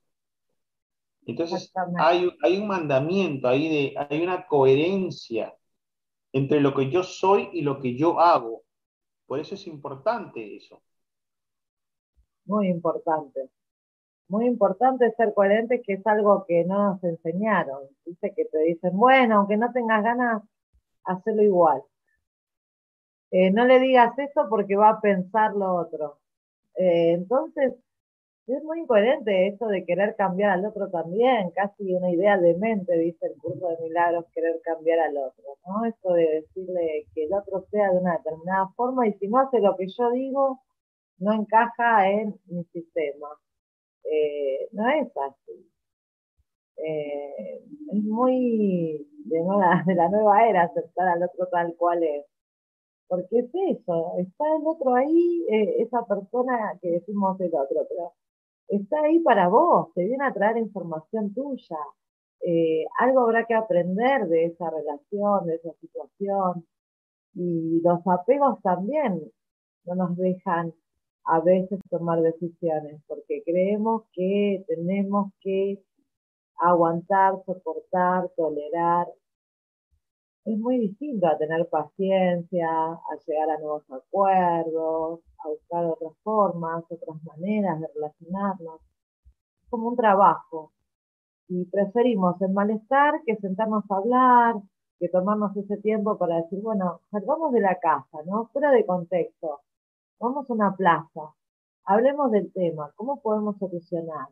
Entonces, 1.27 1.73
hay, 1.99 2.31
hay 2.43 2.59
un 2.59 2.67
mandamiento, 2.67 3.49
hay, 3.49 3.69
de, 3.69 3.95
hay 3.97 4.23
una 4.23 4.47
coherencia 4.47 5.55
entre 6.33 6.61
lo 6.61 6.75
que 6.75 6.91
yo 6.91 7.03
soy 7.03 7.49
y 7.53 7.63
lo 7.63 7.81
que 7.81 7.97
yo 7.97 8.21
hago. 8.21 8.63
Por 9.27 9.41
eso 9.41 9.55
es 9.55 9.67
importante 9.67 10.57
eso. 10.57 10.83
Muy 12.45 12.69
importante. 12.69 13.49
Muy 14.29 14.47
importante 14.47 15.13
ser 15.17 15.33
coherente, 15.35 15.83
que 15.83 15.95
es 15.95 16.07
algo 16.07 16.45
que 16.47 16.65
no 16.65 16.93
nos 16.93 17.05
enseñaron. 17.05 17.83
Dice 18.05 18.33
que 18.35 18.45
te 18.47 18.59
dicen, 18.61 18.97
bueno, 18.97 19.37
aunque 19.37 19.57
no 19.57 19.73
tengas 19.73 20.03
ganas, 20.03 20.43
hacerlo 21.05 21.43
igual. 21.43 21.83
Eh, 23.31 23.51
no 23.51 23.65
le 23.65 23.81
digas 23.81 24.19
eso 24.19 24.47
porque 24.49 24.77
va 24.77 24.91
a 24.91 25.01
pensar 25.01 25.55
lo 25.55 25.75
otro. 25.75 26.21
Eh, 26.77 27.13
entonces, 27.13 27.75
es 28.47 28.63
muy 28.63 28.81
incoherente 28.81 29.49
eso 29.49 29.67
de 29.67 29.85
querer 29.85 30.17
cambiar 30.17 30.51
al 30.51 30.67
otro 30.67 30.91
también, 30.91 31.51
casi 31.53 31.95
una 31.95 32.11
idea 32.11 32.39
de 32.39 32.55
mente, 32.57 32.97
dice 32.99 33.27
el 33.27 33.37
curso 33.39 33.69
de 33.69 33.79
milagros, 33.83 34.27
querer 34.35 34.61
cambiar 34.63 34.99
al 35.01 35.17
otro, 35.17 35.45
¿no? 35.67 35.87
Esto 35.87 36.13
de 36.13 36.43
decirle 36.43 37.07
que 37.15 37.25
el 37.25 37.33
otro 37.33 37.65
sea 37.71 37.91
de 37.91 37.99
una 37.99 38.19
determinada 38.19 38.69
forma 38.77 39.09
y 39.09 39.15
si 39.15 39.29
no 39.29 39.39
hace 39.39 39.61
lo 39.61 39.77
que 39.77 39.87
yo 39.89 40.11
digo, 40.13 40.61
no 41.19 41.33
encaja 41.33 42.11
en 42.11 42.35
mi 42.47 42.65
sistema. 42.65 43.29
Eh, 44.05 44.69
no 44.73 44.89
es 44.91 45.09
así. 45.17 45.71
Eh, 46.77 47.63
es 47.93 48.05
muy 48.05 49.09
de, 49.25 49.39
de 49.87 49.95
la 49.95 50.09
nueva 50.09 50.49
era 50.49 50.65
aceptar 50.65 51.09
al 51.09 51.23
otro 51.23 51.47
tal 51.49 51.75
cual 51.77 52.03
es. 52.03 52.27
Porque 53.09 53.39
es 53.41 53.51
eso, 53.55 54.15
está 54.19 54.45
el 54.57 54.67
otro 54.67 54.95
ahí, 54.95 55.45
eh, 55.51 55.83
esa 55.83 56.05
persona 56.07 56.79
que 56.81 56.91
decimos 56.91 57.39
el 57.41 57.55
otro, 57.55 57.87
pero 57.89 58.13
está 58.69 59.01
ahí 59.03 59.21
para 59.21 59.49
vos, 59.49 59.93
te 59.95 60.05
viene 60.05 60.25
a 60.25 60.33
traer 60.33 60.57
información 60.59 61.33
tuya. 61.35 61.79
algo 62.99 63.21
habrá 63.21 63.47
que 63.47 63.55
aprender 63.55 64.29
de 64.29 64.47
esa 64.47 64.71
relación, 64.71 65.47
de 65.47 65.57
esa 65.57 65.73
situación. 65.81 66.67
Y 67.35 67.81
los 67.83 68.01
apegos 68.07 68.61
también 68.63 69.21
no 69.87 69.95
nos 69.95 70.17
dejan 70.17 70.73
a 71.25 71.41
veces 71.41 71.81
tomar 71.91 72.21
decisiones, 72.21 73.03
porque 73.07 73.43
creemos 73.45 74.05
que 74.13 74.65
tenemos 74.69 75.33
que 75.41 75.83
aguantar, 76.59 77.35
soportar, 77.47 78.31
tolerar. 78.37 79.09
Es 80.45 80.59
muy 80.59 80.79
distinto 80.79 81.27
a 81.27 81.39
tener 81.39 81.67
paciencia, 81.69 82.69
a 82.69 83.17
llegar 83.27 83.51
a 83.51 83.59
nuevos 83.59 83.91
acuerdos, 83.91 85.21
a 85.45 85.49
buscar 85.49 85.85
otras 85.85 86.13
formas, 86.23 86.85
otras 86.89 87.23
maneras 87.25 87.81
de 87.81 87.89
relacionarnos. 87.95 88.81
Es 89.63 89.69
como 89.71 89.89
un 89.89 89.97
trabajo. 89.97 90.73
Y 91.49 91.67
preferimos 91.67 92.41
el 92.43 92.53
malestar 92.53 93.23
que 93.27 93.37
sentarnos 93.37 93.85
a 93.91 93.97
hablar, 93.97 94.57
que 94.99 95.09
tomarnos 95.09 95.57
ese 95.57 95.77
tiempo 95.79 96.17
para 96.19 96.37
decir, 96.37 96.61
bueno, 96.63 97.01
salgamos 97.11 97.53
de 97.53 97.61
la 97.61 97.79
casa. 97.79 98.19
Fuera 98.53 98.71
de 98.71 98.87
contexto 98.87 99.61
Vamos 100.21 100.49
a 100.49 100.53
una 100.55 100.75
plaza, 100.75 101.35
hablemos 101.85 102.31
del 102.31 102.53
tema, 102.53 102.91
¿cómo 102.97 103.21
podemos 103.21 103.59
solucionar? 103.59 104.29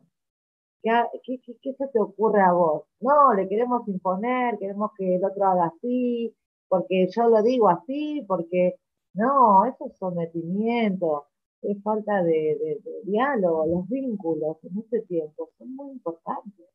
¿Qué, 0.81 1.39
qué, 1.61 1.73
se 1.73 1.87
te 1.87 1.99
ocurre 1.99 2.41
a 2.41 2.51
vos? 2.51 2.83
No, 2.99 3.33
le 3.33 3.47
queremos 3.47 3.87
imponer, 3.87 4.57
queremos 4.57 4.91
que 4.97 5.15
el 5.15 5.23
otro 5.23 5.45
haga 5.45 5.65
así, 5.67 6.35
porque 6.67 7.07
yo 7.15 7.29
lo 7.29 7.43
digo 7.43 7.69
así, 7.69 8.25
porque 8.27 8.75
no, 9.13 9.65
eso 9.65 9.85
es 9.87 9.97
sometimiento, 9.97 11.27
es 11.61 11.81
falta 11.83 12.23
de, 12.23 12.81
diálogo, 13.03 13.65
los 13.67 13.87
vínculos 13.89 14.57
en 14.63 14.79
este 14.79 15.01
tiempo 15.03 15.49
son 15.57 15.75
muy 15.75 15.91
importantes. 15.91 16.67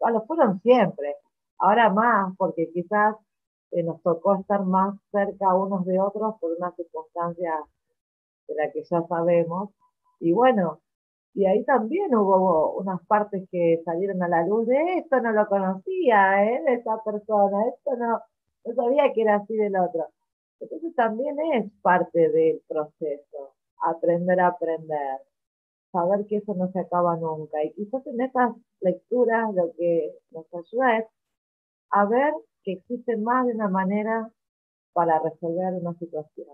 lo 0.00 0.22
fueron 0.26 0.60
siempre, 0.62 1.16
ahora 1.58 1.90
más, 1.90 2.34
porque 2.36 2.70
quizás 2.72 3.16
eh, 3.72 3.82
nos 3.82 4.02
tocó 4.02 4.36
estar 4.36 4.64
más 4.64 4.96
cerca 5.12 5.54
unos 5.54 5.84
de 5.86 6.00
otros 6.00 6.34
por 6.40 6.52
una 6.58 6.72
circunstancia 6.72 7.54
de 8.48 8.54
la 8.54 8.70
que 8.72 8.82
ya 8.84 9.02
sabemos. 9.08 9.70
Y 10.20 10.32
bueno, 10.32 10.80
y 11.34 11.46
ahí 11.46 11.64
también 11.64 12.14
hubo 12.14 12.72
unas 12.74 13.00
partes 13.06 13.48
que 13.50 13.80
salieron 13.84 14.22
a 14.22 14.28
la 14.28 14.46
luz 14.46 14.66
de 14.66 14.98
esto, 14.98 15.20
no 15.20 15.32
lo 15.32 15.46
conocía, 15.48 16.44
¿eh? 16.44 16.62
de 16.66 16.74
esa 16.74 17.02
persona, 17.04 17.68
esto 17.68 17.96
no, 17.96 18.20
no 18.64 18.74
sabía 18.74 19.12
que 19.12 19.22
era 19.22 19.36
así 19.36 19.54
del 19.56 19.76
otro. 19.76 20.08
Entonces 20.60 20.94
también 20.94 21.36
es 21.54 21.72
parte 21.82 22.28
del 22.30 22.60
proceso, 22.68 23.54
aprender 23.82 24.40
a 24.40 24.48
aprender, 24.48 25.18
saber 25.90 26.26
que 26.26 26.36
eso 26.36 26.54
no 26.54 26.70
se 26.72 26.80
acaba 26.80 27.16
nunca. 27.16 27.62
Y 27.64 27.72
quizás 27.72 28.06
en 28.06 28.20
estas 28.20 28.54
lecturas 28.80 29.54
lo 29.54 29.72
que 29.76 30.12
nos 30.30 30.46
ayuda 30.54 30.98
es 30.98 31.06
a 31.90 32.04
ver 32.04 32.32
que 32.62 32.72
existe 32.72 33.16
más 33.16 33.46
de 33.46 33.54
una 33.54 33.68
manera 33.68 34.30
para 34.92 35.18
resolver 35.18 35.74
una 35.74 35.94
situación. 35.94 36.48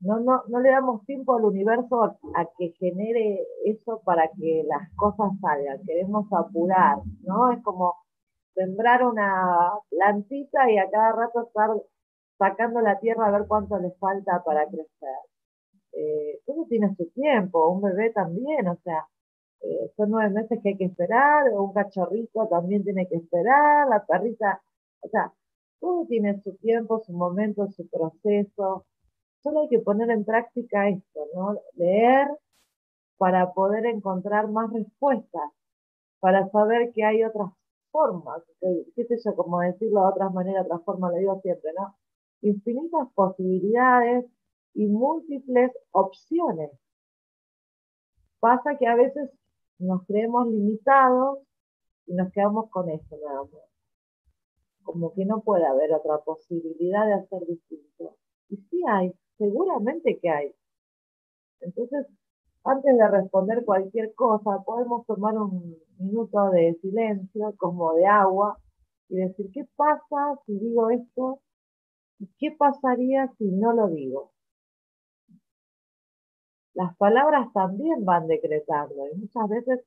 No, 0.00 0.20
no, 0.20 0.42
no 0.48 0.60
le 0.60 0.70
damos 0.70 1.04
tiempo 1.06 1.36
al 1.36 1.44
universo 1.44 2.04
a, 2.04 2.46
que 2.56 2.72
genere 2.78 3.44
eso 3.64 4.00
para 4.04 4.28
que 4.28 4.64
las 4.66 4.88
cosas 4.94 5.32
salgan. 5.40 5.84
Queremos 5.84 6.26
apurar, 6.32 6.98
¿no? 7.22 7.50
Es 7.52 7.62
como 7.64 7.96
sembrar 8.54 9.04
una 9.04 9.72
plantita 9.90 10.70
y 10.70 10.78
a 10.78 10.88
cada 10.90 11.12
rato 11.12 11.42
estar 11.42 11.70
sacando 12.38 12.80
la 12.80 12.98
tierra 13.00 13.26
a 13.26 13.30
ver 13.30 13.46
cuánto 13.48 13.78
le 13.78 13.90
falta 13.92 14.42
para 14.44 14.66
crecer. 14.66 15.18
Eh, 15.92 16.40
todo 16.46 16.66
tiene 16.68 16.94
su 16.96 17.10
tiempo, 17.10 17.68
un 17.68 17.82
bebé 17.82 18.10
también, 18.10 18.68
o 18.68 18.76
sea, 18.84 19.06
eh, 19.62 19.92
son 19.96 20.10
nueve 20.10 20.30
meses 20.30 20.60
que 20.62 20.70
hay 20.70 20.76
que 20.76 20.84
esperar, 20.86 21.52
un 21.52 21.72
cachorrito 21.72 22.46
también 22.48 22.84
tiene 22.84 23.08
que 23.08 23.16
esperar, 23.16 23.88
la 23.88 24.04
perrita, 24.06 24.62
o 25.00 25.08
sea, 25.08 25.32
todo 25.80 26.06
tiene 26.06 26.40
su 26.42 26.56
tiempo, 26.56 27.02
su 27.04 27.12
momento, 27.12 27.66
su 27.68 27.88
proceso, 27.88 28.86
Solo 29.42 29.60
hay 29.62 29.68
que 29.68 29.78
poner 29.78 30.10
en 30.10 30.24
práctica 30.24 30.88
esto, 30.88 31.26
¿no? 31.34 31.56
Leer 31.74 32.28
para 33.18 33.52
poder 33.52 33.86
encontrar 33.86 34.48
más 34.48 34.72
respuestas, 34.72 35.50
para 36.20 36.48
saber 36.50 36.92
que 36.92 37.04
hay 37.04 37.24
otras 37.24 37.50
formas, 37.90 38.42
qué 38.60 39.04
sé 39.04 39.16
yo, 39.24 39.34
como 39.36 39.60
decirlo 39.60 40.02
de 40.02 40.06
otras 40.08 40.32
maneras, 40.34 40.66
otras 40.66 40.82
formas, 40.84 41.12
lo 41.12 41.18
digo 41.18 41.40
siempre, 41.40 41.72
¿no? 41.76 41.94
Infinitas 42.40 43.08
posibilidades 43.14 44.26
y 44.74 44.86
múltiples 44.86 45.72
opciones. 45.90 46.70
Pasa 48.40 48.76
que 48.78 48.86
a 48.86 48.94
veces 48.94 49.30
nos 49.78 50.06
creemos 50.06 50.48
limitados 50.48 51.40
y 52.06 52.14
nos 52.14 52.32
quedamos 52.32 52.70
con 52.70 52.88
eso 52.90 53.16
nada 53.24 53.42
más. 53.42 53.62
Como 54.82 55.12
que 55.12 55.24
no 55.24 55.40
puede 55.40 55.66
haber 55.66 55.92
otra 55.92 56.18
posibilidad 56.18 57.06
de 57.06 57.14
hacer 57.14 57.46
distinto. 57.46 58.16
Y 58.48 58.56
sí 58.56 58.82
hay, 58.88 59.12
Seguramente 59.38 60.18
que 60.18 60.28
hay. 60.28 60.52
Entonces, 61.60 62.06
antes 62.64 62.98
de 62.98 63.08
responder 63.08 63.64
cualquier 63.64 64.12
cosa, 64.14 64.62
podemos 64.64 65.06
tomar 65.06 65.38
un 65.38 65.78
minuto 65.98 66.50
de 66.50 66.76
silencio, 66.82 67.54
como 67.56 67.94
de 67.94 68.06
agua, 68.06 68.58
y 69.08 69.16
decir, 69.16 69.50
¿qué 69.52 69.64
pasa 69.76 70.38
si 70.44 70.58
digo 70.58 70.90
esto? 70.90 71.40
¿Qué 72.38 72.50
pasaría 72.52 73.28
si 73.38 73.44
no 73.44 73.72
lo 73.72 73.88
digo? 73.88 74.32
Las 76.74 76.96
palabras 76.96 77.52
también 77.52 78.04
van 78.04 78.26
decretando 78.26 79.06
y 79.12 79.16
muchas 79.18 79.48
veces 79.48 79.84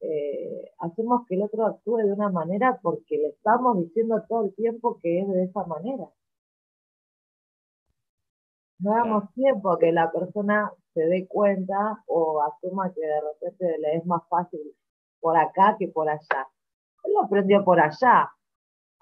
eh, 0.00 0.72
hacemos 0.78 1.26
que 1.26 1.34
el 1.34 1.42
otro 1.42 1.66
actúe 1.66 1.98
de 1.98 2.12
una 2.12 2.30
manera 2.30 2.78
porque 2.82 3.18
le 3.18 3.28
estamos 3.28 3.78
diciendo 3.78 4.22
todo 4.28 4.46
el 4.46 4.54
tiempo 4.54 4.98
que 5.02 5.20
es 5.20 5.28
de 5.28 5.44
esa 5.44 5.64
manera. 5.64 6.08
No 8.78 8.92
damos 8.92 9.30
tiempo 9.34 9.76
que 9.78 9.92
la 9.92 10.10
persona 10.10 10.72
se 10.94 11.02
dé 11.02 11.26
cuenta 11.28 12.02
o 12.06 12.40
asuma 12.42 12.92
que 12.94 13.00
de 13.02 13.20
repente 13.20 13.78
le 13.78 13.96
es 13.96 14.06
más 14.06 14.22
fácil 14.28 14.60
por 15.20 15.36
acá 15.36 15.76
que 15.78 15.88
por 15.88 16.08
allá. 16.08 16.48
Él 17.04 17.12
lo 17.12 17.24
aprendió 17.24 17.62
por 17.62 17.78
allá. 17.78 18.30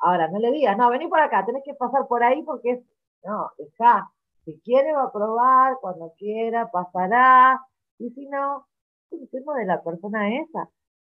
Ahora, 0.00 0.28
no 0.28 0.38
le 0.38 0.52
digas, 0.52 0.76
no, 0.76 0.90
vení 0.90 1.08
por 1.08 1.20
acá, 1.20 1.44
tenés 1.44 1.64
que 1.64 1.74
pasar 1.74 2.06
por 2.06 2.22
ahí 2.22 2.42
porque 2.42 2.70
es, 2.72 2.80
no, 3.24 3.50
deja. 3.58 4.10
Si 4.44 4.60
quiere 4.60 4.92
va 4.92 5.04
a 5.04 5.12
probar, 5.12 5.78
cuando 5.80 6.12
quiera 6.18 6.70
pasará, 6.70 7.60
y 7.98 8.10
si 8.10 8.26
no, 8.26 8.66
el 9.10 9.28
tema 9.30 9.56
de 9.58 9.66
la 9.66 9.82
persona 9.82 10.36
esa. 10.40 10.70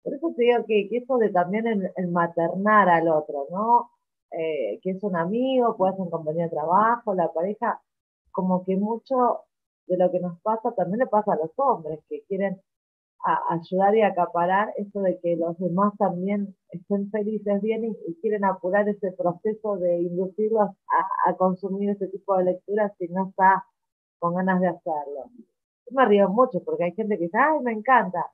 Por 0.03 0.13
eso 0.15 0.33
te 0.35 0.43
digo 0.43 0.65
que, 0.65 0.89
que 0.89 0.97
eso 0.97 1.17
de 1.17 1.29
también 1.29 1.67
el, 1.95 2.07
maternar 2.09 2.89
al 2.89 3.07
otro, 3.09 3.47
¿no? 3.51 3.91
Eh, 4.31 4.79
que 4.81 4.91
es 4.91 5.03
un 5.03 5.15
amigo, 5.15 5.77
puede 5.77 5.93
ser 5.93 6.01
un 6.01 6.09
compañero 6.09 6.45
de 6.45 6.55
trabajo, 6.55 7.13
la 7.13 7.31
pareja, 7.31 7.81
como 8.31 8.63
que 8.65 8.77
mucho 8.77 9.41
de 9.87 9.97
lo 9.97 10.09
que 10.11 10.19
nos 10.19 10.39
pasa 10.41 10.71
también 10.73 10.99
le 10.99 11.07
pasa 11.07 11.33
a 11.33 11.37
los 11.37 11.51
hombres, 11.57 11.99
que 12.09 12.23
quieren 12.23 12.61
ayudar 13.49 13.95
y 13.95 14.01
acaparar 14.01 14.73
eso 14.77 14.99
de 15.01 15.19
que 15.19 15.35
los 15.35 15.57
demás 15.59 15.93
también 15.97 16.55
estén 16.69 17.09
felices 17.11 17.61
bien 17.61 17.85
y, 17.85 18.15
quieren 18.21 18.45
apurar 18.45 18.87
ese 18.89 19.11
proceso 19.11 19.77
de 19.77 20.01
inducirlos 20.01 20.69
a, 21.25 21.35
consumir 21.35 21.91
ese 21.91 22.07
tipo 22.07 22.37
de 22.37 22.45
lecturas 22.45 22.91
si 22.97 23.07
no 23.07 23.29
está 23.29 23.65
con 24.19 24.35
ganas 24.35 24.59
de 24.61 24.67
hacerlo. 24.67 25.29
Yo 25.85 25.95
me 25.95 26.05
río 26.05 26.29
mucho 26.29 26.63
porque 26.63 26.85
hay 26.85 26.93
gente 26.93 27.17
que 27.17 27.25
dice, 27.25 27.37
ay, 27.37 27.59
me 27.61 27.73
encanta. 27.73 28.25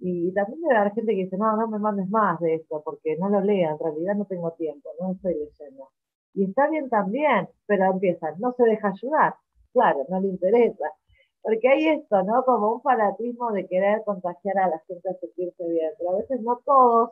Y, 0.00 0.32
también 0.32 0.60
debe 0.62 0.76
haber 0.76 0.92
gente 0.94 1.12
que 1.14 1.24
dice, 1.24 1.36
no, 1.36 1.56
no 1.56 1.68
me 1.68 1.78
mandes 1.78 2.08
más 2.08 2.40
de 2.40 2.54
esto 2.56 2.82
porque 2.84 3.16
no 3.18 3.28
lo 3.28 3.40
lea, 3.40 3.70
en 3.70 3.78
realidad 3.78 4.14
no 4.14 4.24
tengo 4.24 4.52
tiempo, 4.52 4.90
no 5.00 5.12
estoy 5.12 5.34
leyendo. 5.34 5.88
Y 6.34 6.44
está 6.44 6.68
bien 6.68 6.88
también, 6.88 7.48
pero 7.66 7.84
empiezan, 7.92 8.34
no 8.38 8.52
se 8.52 8.64
deja 8.64 8.88
ayudar. 8.88 9.34
Claro, 9.72 10.04
no 10.08 10.20
le 10.20 10.28
interesa 10.28 10.86
porque 11.42 11.68
hay 11.68 11.88
esto, 11.88 12.22
¿no? 12.22 12.44
Como 12.44 12.74
un 12.74 12.82
fanatismo 12.82 13.52
de 13.52 13.66
querer 13.66 14.02
contagiar 14.04 14.58
a 14.58 14.68
la 14.68 14.78
gente 14.86 15.08
a 15.08 15.14
sentirse 15.14 15.68
bien, 15.68 15.90
pero 15.98 16.10
a 16.10 16.18
veces 16.18 16.40
no 16.42 16.60
todos 16.64 17.10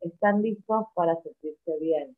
están 0.00 0.42
listos 0.42 0.86
para 0.94 1.16
sentirse 1.22 1.78
bien. 1.80 2.16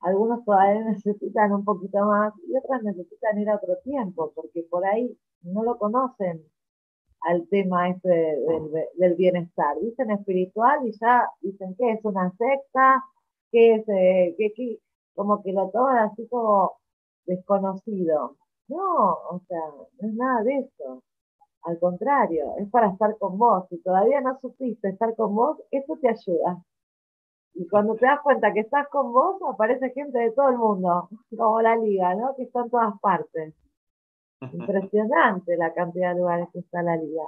Algunos 0.00 0.44
todavía 0.44 0.84
necesitan 0.90 1.52
un 1.52 1.64
poquito 1.64 2.04
más 2.06 2.34
y 2.46 2.56
otras 2.56 2.82
necesitan 2.82 3.38
ir 3.40 3.50
a 3.50 3.56
otro 3.56 3.76
tiempo, 3.84 4.32
porque 4.34 4.62
por 4.70 4.84
ahí 4.86 5.16
no 5.42 5.62
lo 5.64 5.78
conocen 5.78 6.42
al 7.22 7.48
tema 7.48 7.88
este 7.88 8.08
del, 8.96 9.14
bienestar. 9.14 9.78
Dicen 9.80 10.10
espiritual 10.10 10.86
y 10.86 10.92
ya 11.00 11.28
dicen 11.40 11.74
que 11.76 11.92
es 11.92 12.04
una 12.04 12.30
secta, 12.36 13.02
que 13.50 13.76
es, 13.76 13.88
eh, 13.88 14.34
que 14.36 14.78
como 15.14 15.42
que 15.42 15.52
lo 15.52 15.70
toman 15.70 15.98
así 15.98 16.26
como 16.28 16.72
desconocido. 17.26 18.36
No, 18.68 19.12
o 19.30 19.40
sea, 19.48 19.60
no 20.00 20.08
es 20.08 20.14
nada 20.14 20.42
de 20.42 20.58
eso. 20.58 21.02
Al 21.62 21.78
contrario, 21.78 22.54
es 22.58 22.68
para 22.70 22.90
estar 22.90 23.16
con 23.18 23.38
vos. 23.38 23.66
Si 23.70 23.78
todavía 23.82 24.20
no 24.20 24.38
supiste 24.40 24.88
estar 24.90 25.14
con 25.16 25.34
vos, 25.34 25.58
eso 25.70 25.96
te 26.00 26.08
ayuda. 26.08 26.62
Y 27.54 27.68
cuando 27.68 27.94
te 27.94 28.06
das 28.06 28.20
cuenta 28.22 28.52
que 28.52 28.60
estás 28.60 28.88
con 28.88 29.12
vos, 29.12 29.40
aparece 29.48 29.90
gente 29.90 30.18
de 30.18 30.32
todo 30.32 30.48
el 30.50 30.58
mundo, 30.58 31.08
como 31.36 31.60
la 31.62 31.76
liga, 31.76 32.14
¿no? 32.14 32.34
Que 32.36 32.44
está 32.44 32.62
en 32.62 32.70
todas 32.70 33.00
partes. 33.00 33.54
Impresionante 34.52 35.56
la 35.56 35.72
cantidad 35.72 36.12
de 36.12 36.20
lugares 36.20 36.48
que 36.52 36.58
está 36.58 36.82
la 36.82 36.96
liga. 36.96 37.24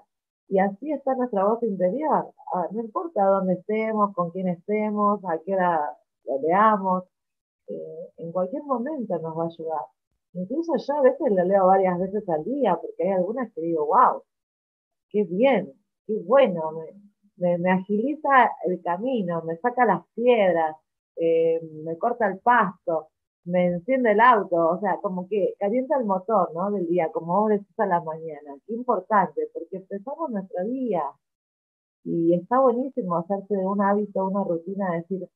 Y 0.49 0.59
así 0.59 0.93
está 0.93 1.15
nuestra 1.15 1.45
voz 1.45 1.63
interior. 1.63 2.33
Ah, 2.53 2.67
no 2.71 2.81
importa 2.81 3.25
dónde 3.25 3.55
estemos, 3.55 4.15
con 4.15 4.31
quién 4.31 4.49
estemos, 4.49 5.25
a 5.25 5.39
qué 5.45 5.55
hora 5.55 5.97
lo 6.25 6.41
veamos, 6.41 7.05
eh, 7.69 8.13
en 8.19 8.33
cualquier 8.33 8.63
momento 8.65 9.19
nos 9.19 9.37
va 9.37 9.45
a 9.45 9.47
ayudar. 9.47 9.96
Incluso 10.37 10.73
yo 10.77 10.95
a 10.95 11.03
veces 11.03 11.31
lo 11.31 11.45
leo 11.45 11.67
varias 11.67 11.99
veces 11.99 12.29
al 12.29 12.45
día, 12.45 12.77
porque 12.77 13.05
hay 13.05 13.11
algunas 13.11 13.53
que 13.53 13.61
digo, 13.63 13.87
wow, 13.87 14.23
qué 15.11 15.25
bien, 15.25 15.73
qué 16.07 16.15
bueno, 16.25 16.73
me, 17.37 17.71
agiliza 17.71 18.51
el 18.67 18.83
camino, 18.83 19.43
me 19.43 19.57
saca 19.59 19.85
las 19.87 20.03
piedras, 20.15 20.77
eh, 21.17 21.61
me 21.85 21.97
corta 21.99 22.27
el 22.29 22.39
pasto, 22.41 23.09
me 23.45 23.67
enciende 23.67 24.13
el 24.13 24.21
auto, 24.21 24.57
o 24.57 24.81
sea, 24.81 24.99
como 25.01 25.29
que 25.29 25.55
calienta 25.59 25.97
el 25.99 26.05
motor, 26.05 26.53
¿no? 26.55 26.71
Del 26.71 26.87
día, 26.89 27.11
como 27.13 27.41
vos 27.41 27.51
decís 27.51 27.79
a 27.79 27.87
la 27.87 28.01
mañana. 28.03 28.57
Qué 28.67 28.75
importante, 28.75 29.49
porque 29.55 29.77
empezamos 29.79 30.31
nuestro 30.31 30.65
día 30.65 31.03
y 32.05 32.35
está 32.35 32.61
buenísimo 32.61 33.17
hacerse 33.17 33.55
de 33.57 33.67
un 33.67 33.81
hábito, 33.83 34.27
una 34.27 34.45
rutina, 34.45 34.93
decir, 34.93 35.29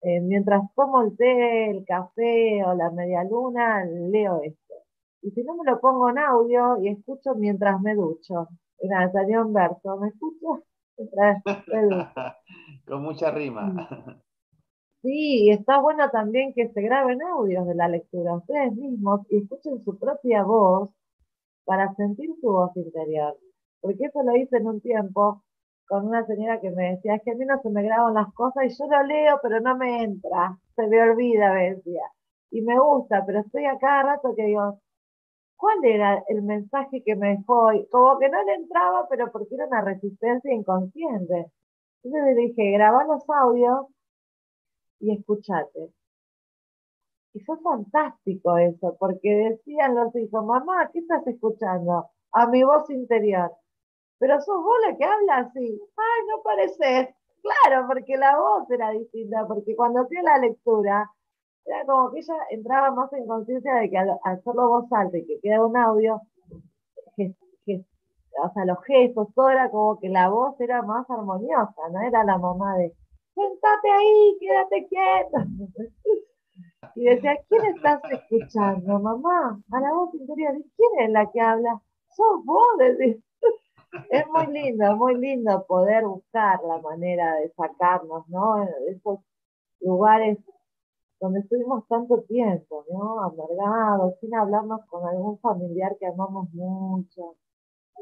eh, 0.00 0.20
mientras 0.20 0.62
tomo 0.74 1.02
el 1.02 1.16
té, 1.16 1.70
el 1.70 1.84
café 1.84 2.64
o 2.64 2.74
la 2.74 2.90
media 2.90 3.24
luna, 3.24 3.84
leo 3.84 4.42
esto. 4.42 4.74
Y 5.22 5.30
si 5.32 5.42
no 5.42 5.56
me 5.56 5.70
lo 5.70 5.80
pongo 5.80 6.10
en 6.10 6.18
audio 6.18 6.80
y 6.82 6.88
escucho 6.88 7.34
mientras 7.34 7.80
me 7.80 7.94
ducho. 7.94 8.48
Salió 9.12 9.44
¿me 9.48 10.08
escucho? 10.08 10.64
Mientras 10.96 11.42
me 11.66 11.82
ducho. 11.82 12.14
Con 12.86 13.02
mucha 13.02 13.30
rima. 13.30 13.62
Mm. 13.66 14.20
Sí, 15.00 15.48
está 15.50 15.80
bueno 15.80 16.10
también 16.10 16.52
que 16.54 16.70
se 16.70 16.82
graben 16.82 17.22
audios 17.22 17.68
de 17.68 17.74
la 17.76 17.86
lectura 17.86 18.34
ustedes 18.34 18.74
mismos 18.74 19.20
y 19.30 19.38
escuchen 19.38 19.82
su 19.84 19.96
propia 19.96 20.42
voz 20.42 20.90
para 21.64 21.94
sentir 21.94 22.30
su 22.40 22.48
voz 22.48 22.76
interior. 22.76 23.38
Porque 23.80 24.06
eso 24.06 24.24
lo 24.24 24.34
hice 24.34 24.56
en 24.56 24.66
un 24.66 24.80
tiempo 24.80 25.44
con 25.88 26.06
una 26.06 26.24
señora 26.26 26.60
que 26.60 26.70
me 26.70 26.92
decía, 26.92 27.16
es 27.16 27.22
que 27.24 27.32
a 27.32 27.34
mí 27.34 27.44
no 27.46 27.60
se 27.62 27.70
me 27.70 27.82
graban 27.82 28.14
las 28.14 28.32
cosas 28.34 28.64
y 28.66 28.68
yo 28.76 28.86
lo 28.86 29.02
leo, 29.04 29.38
pero 29.42 29.60
no 29.60 29.76
me 29.76 30.04
entra, 30.04 30.58
se 30.76 30.86
me 30.86 31.02
olvida, 31.02 31.52
me 31.54 31.74
decía. 31.74 32.02
Y 32.50 32.62
me 32.62 32.78
gusta, 32.78 33.24
pero 33.26 33.40
estoy 33.40 33.64
a 33.66 33.78
cada 33.78 34.02
rato 34.02 34.34
que 34.36 34.44
digo, 34.44 34.80
¿cuál 35.56 35.84
era 35.84 36.22
el 36.28 36.42
mensaje 36.42 37.02
que 37.04 37.16
me 37.16 37.30
dejó? 37.36 37.70
Como 37.90 38.18
que 38.18 38.28
no 38.28 38.42
le 38.44 38.54
entraba, 38.54 39.06
pero 39.08 39.32
porque 39.32 39.54
era 39.54 39.66
una 39.66 39.82
resistencia 39.82 40.52
inconsciente. 40.54 41.46
Entonces 42.02 42.24
le 42.26 42.34
dije, 42.34 42.72
graba 42.72 43.04
los 43.04 43.24
audios 43.28 43.86
y 45.00 45.12
escuchate. 45.12 45.90
Y 47.34 47.40
fue 47.40 47.58
fantástico 47.60 48.58
eso, 48.58 48.96
porque 48.98 49.30
decían 49.50 49.94
los 49.94 50.14
hijos, 50.16 50.44
mamá, 50.44 50.90
¿qué 50.92 51.00
estás 51.00 51.26
escuchando? 51.26 52.10
A 52.32 52.46
mi 52.48 52.62
voz 52.62 52.90
interior 52.90 53.52
pero 54.18 54.40
sos 54.40 54.62
vos 54.62 54.76
la 54.86 54.96
que 54.96 55.04
habla 55.04 55.36
así. 55.38 55.80
Ay, 55.96 56.26
no 56.28 56.42
pareces. 56.42 57.14
Claro, 57.42 57.86
porque 57.86 58.16
la 58.16 58.36
voz 58.38 58.70
era 58.70 58.90
distinta, 58.90 59.46
porque 59.46 59.76
cuando 59.76 60.02
hacía 60.02 60.22
la 60.22 60.38
lectura, 60.38 61.10
era 61.64 61.84
como 61.86 62.10
que 62.10 62.20
ella 62.20 62.34
entraba 62.50 62.90
más 62.90 63.12
en 63.12 63.26
conciencia 63.26 63.74
de 63.74 63.90
que 63.90 63.98
al, 63.98 64.18
hacerlo 64.24 64.68
voz 64.68 64.92
alta 64.92 65.18
y 65.18 65.26
que 65.26 65.40
queda 65.40 65.64
un 65.64 65.76
audio, 65.76 66.20
o 68.40 68.52
sea, 68.54 68.64
los 68.64 68.84
gestos, 68.84 69.28
todo 69.34 69.50
era 69.50 69.70
como 69.70 69.98
que 69.98 70.08
la 70.08 70.28
voz 70.28 70.60
era 70.60 70.82
más 70.82 71.08
armoniosa, 71.10 71.88
no 71.92 72.00
era 72.00 72.24
la 72.24 72.38
mamá 72.38 72.76
de, 72.76 72.94
sentate 73.34 73.90
ahí, 73.90 74.36
quédate 74.40 74.88
quieta. 74.88 75.46
Y 76.94 77.04
decía, 77.04 77.36
¿quién 77.48 77.64
estás 77.66 78.00
escuchando, 78.10 78.98
mamá? 78.98 79.60
A 79.70 79.80
la 79.80 79.92
voz 79.92 80.12
interior, 80.14 80.56
¿y 80.56 80.62
quién 80.76 81.06
es 81.06 81.10
la 81.12 81.30
que 81.30 81.40
habla? 81.40 81.80
Sos 82.08 82.44
vos, 82.44 82.66
decís 82.78 83.22
es 84.10 84.26
muy 84.28 84.46
lindo, 84.52 84.96
muy 84.96 85.16
lindo 85.16 85.64
poder 85.66 86.04
buscar 86.04 86.60
la 86.64 86.78
manera 86.78 87.36
de 87.36 87.50
sacarnos, 87.50 88.28
¿no? 88.28 88.62
Esos 88.88 89.20
lugares 89.80 90.38
donde 91.20 91.40
estuvimos 91.40 91.86
tanto 91.88 92.22
tiempo, 92.22 92.84
¿no? 92.90 93.20
Amargados, 93.22 94.14
sin 94.20 94.34
hablarnos 94.34 94.80
con 94.86 95.06
algún 95.06 95.38
familiar 95.40 95.96
que 95.98 96.06
amamos 96.06 96.52
mucho, 96.52 97.36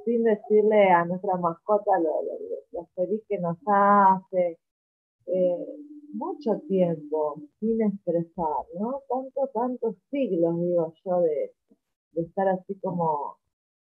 sin 0.05 0.25
decirle 0.25 0.91
a 0.91 1.05
nuestra 1.05 1.37
mascota 1.37 1.93
lo, 1.99 2.87
feliz 2.95 3.23
que 3.29 3.39
nos 3.39 3.59
hace. 3.67 4.59
Eh, 5.27 5.67
mucho 6.13 6.59
tiempo 6.69 7.37
sin 7.61 7.83
expresar, 7.83 8.65
¿no? 8.79 9.03
Tanto, 9.09 9.49
tantos 9.53 9.97
siglos, 10.11 10.59
digo 10.61 10.93
yo, 11.05 11.21
de 11.21 11.53
estar 12.15 12.49
así 12.49 12.79
como 12.81 13.37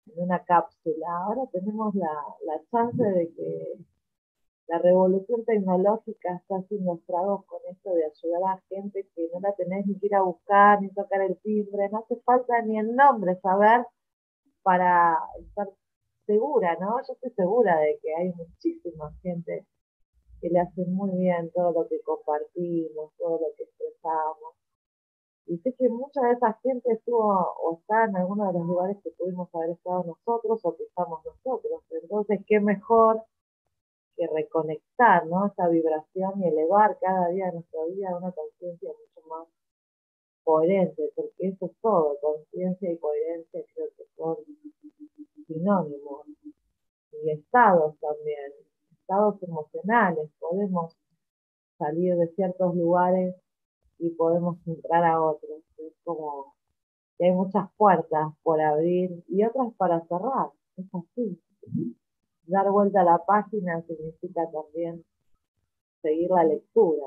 en 0.06 0.22
una 0.22 0.42
cápsula. 0.44 1.06
Ahora 1.24 1.42
tenemos 1.52 1.94
la, 1.94 2.12
la 2.46 2.60
chance 2.70 3.02
de 3.02 3.32
que 3.34 3.78
la 4.68 4.78
revolución 4.78 5.44
tecnológica 5.44 6.34
está 6.36 6.56
haciendo 6.56 6.94
estragos 6.94 7.44
con 7.46 7.60
esto 7.70 7.94
de 7.94 8.04
ayudar 8.04 8.56
a 8.56 8.62
gente 8.68 9.06
que 9.14 9.28
no 9.32 9.40
la 9.40 9.52
tenés 9.54 9.86
ni 9.86 9.98
que 9.98 10.06
ir 10.06 10.14
a 10.14 10.22
buscar, 10.22 10.82
ni 10.82 10.90
tocar 10.90 11.22
el 11.22 11.36
timbre, 11.38 11.88
no 11.90 11.98
hace 11.98 12.16
falta 12.22 12.60
ni 12.62 12.78
el 12.78 12.94
nombre 12.94 13.36
saber 13.40 13.86
para 14.62 15.16
estar 15.38 15.68
segura, 16.26 16.76
¿no? 16.80 16.96
Yo 17.06 17.14
estoy 17.14 17.30
segura 17.30 17.78
de 17.78 17.98
que 18.02 18.14
hay 18.14 18.32
muchísima 18.32 19.12
gente 19.22 19.64
que 20.40 20.48
le 20.48 20.58
hace 20.60 20.84
muy 20.86 21.12
bien 21.12 21.50
todo 21.52 21.70
lo 21.72 21.88
que 21.88 22.00
compartimos, 22.00 23.12
todo 23.16 23.38
lo 23.38 23.46
que 23.56 23.62
expresamos. 23.62 24.54
Y 25.46 25.58
sé 25.58 25.72
que 25.74 25.88
mucha 25.88 26.20
de 26.22 26.32
esa 26.32 26.54
gente 26.62 26.92
estuvo 26.92 27.32
o 27.62 27.78
está 27.78 28.04
en 28.04 28.16
alguno 28.16 28.48
de 28.48 28.58
los 28.58 28.66
lugares 28.66 28.96
que 29.02 29.10
pudimos 29.10 29.48
haber 29.54 29.70
estado 29.70 30.04
nosotros 30.04 30.60
o 30.64 30.76
que 30.76 30.82
estamos 30.82 31.24
nosotros. 31.24 31.82
Entonces, 31.90 32.40
qué 32.46 32.58
mejor 32.58 33.22
que 34.16 34.26
reconectar, 34.26 35.26
¿no? 35.26 35.46
Esa 35.46 35.68
vibración 35.68 36.42
y 36.42 36.48
elevar 36.48 36.98
cada 37.00 37.28
día 37.28 37.46
de 37.46 37.52
nuestra 37.52 37.84
vida 37.84 38.10
a 38.10 38.16
una 38.16 38.32
conciencia 38.32 38.90
mucho 38.90 39.28
más 39.28 39.46
coherente, 40.42 41.12
porque 41.14 41.48
eso 41.48 41.66
es 41.66 41.72
todo, 41.80 42.16
conciencia 42.20 42.90
y 42.90 42.98
coherencia 42.98 43.60
creo 43.74 43.88
que 43.96 44.04
son 44.16 44.36
sinónimos. 45.46 46.26
Y 47.22 47.30
estados 47.30 47.98
también, 48.00 48.52
estados 49.00 49.42
emocionales, 49.42 50.30
podemos 50.40 50.96
salir 51.78 52.16
de 52.16 52.28
ciertos 52.34 52.74
lugares 52.74 53.34
y 53.98 54.10
podemos 54.10 54.58
entrar 54.66 55.04
a 55.04 55.22
otros. 55.22 55.62
Es 55.78 55.94
como 56.04 56.54
que 57.18 57.26
hay 57.26 57.32
muchas 57.32 57.68
puertas 57.76 58.32
por 58.42 58.60
abrir 58.60 59.24
y 59.28 59.44
otras 59.44 59.72
para 59.76 60.00
cerrar. 60.06 60.50
Es 60.76 60.86
así. 60.94 61.40
Dar 62.46 62.70
vuelta 62.70 63.00
a 63.00 63.04
la 63.04 63.18
página 63.26 63.82
significa 63.82 64.48
también 64.50 65.04
seguir 66.02 66.30
la 66.30 66.44
lectura. 66.44 67.06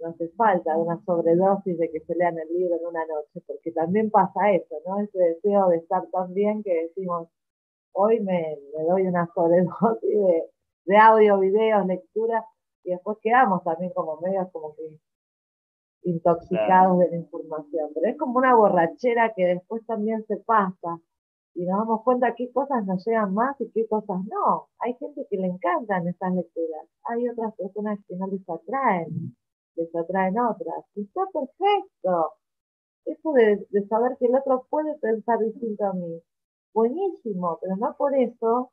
No 0.00 0.08
hace 0.08 0.28
falta 0.30 0.76
una 0.76 1.00
sobredosis 1.04 1.78
de 1.78 1.90
que 1.90 2.00
se 2.00 2.14
lean 2.14 2.38
el 2.38 2.48
libro 2.48 2.76
en 2.76 2.86
una 2.86 3.06
noche, 3.06 3.42
porque 3.46 3.70
también 3.72 4.10
pasa 4.10 4.52
eso, 4.52 4.76
¿no? 4.86 5.00
Ese 5.00 5.18
deseo 5.18 5.68
de 5.68 5.76
estar 5.76 6.02
tan 6.10 6.32
bien 6.34 6.62
que 6.62 6.74
decimos, 6.84 7.28
hoy 7.92 8.20
me, 8.20 8.58
doy 8.88 9.06
una 9.06 9.30
sobredosis 9.34 10.10
de, 10.84 10.96
audio, 10.96 11.38
videos, 11.38 11.86
lectura, 11.86 12.44
y 12.82 12.90
después 12.90 13.18
quedamos 13.22 13.62
también 13.62 13.92
como 13.94 14.20
medios 14.20 14.50
como 14.52 14.74
que 14.74 14.98
intoxicados 16.04 16.98
de 17.00 17.10
la 17.10 17.16
información. 17.16 17.90
Pero 17.94 18.10
es 18.10 18.18
como 18.18 18.38
una 18.38 18.54
borrachera 18.54 19.32
que 19.34 19.44
después 19.44 19.84
también 19.86 20.24
se 20.26 20.36
pasa 20.36 21.00
y 21.54 21.64
nos 21.64 21.78
damos 21.78 22.02
cuenta 22.02 22.34
qué 22.34 22.50
cosas 22.52 22.84
nos 22.84 23.04
llegan 23.06 23.32
más 23.32 23.60
y 23.60 23.70
qué 23.70 23.86
cosas 23.86 24.20
no. 24.26 24.68
Hay 24.80 24.94
gente 24.94 25.26
que 25.30 25.36
le 25.36 25.46
encantan 25.46 26.06
esas 26.08 26.34
lecturas, 26.34 26.86
hay 27.04 27.28
otras 27.28 27.54
personas 27.54 27.98
que 28.08 28.16
no 28.16 28.26
les 28.26 28.48
atraen, 28.48 29.36
les 29.76 29.94
atraen 29.94 30.38
otras. 30.38 30.84
Y 30.94 31.02
está 31.02 31.22
perfecto. 31.32 32.32
Eso 33.04 33.32
de, 33.32 33.66
de 33.70 33.86
saber 33.86 34.16
que 34.18 34.26
el 34.26 34.34
otro 34.34 34.66
puede 34.70 34.98
pensar 34.98 35.38
distinto 35.38 35.84
a 35.84 35.92
mí, 35.92 36.22
buenísimo, 36.72 37.58
pero 37.60 37.76
no 37.76 37.94
por 37.98 38.16
eso 38.16 38.72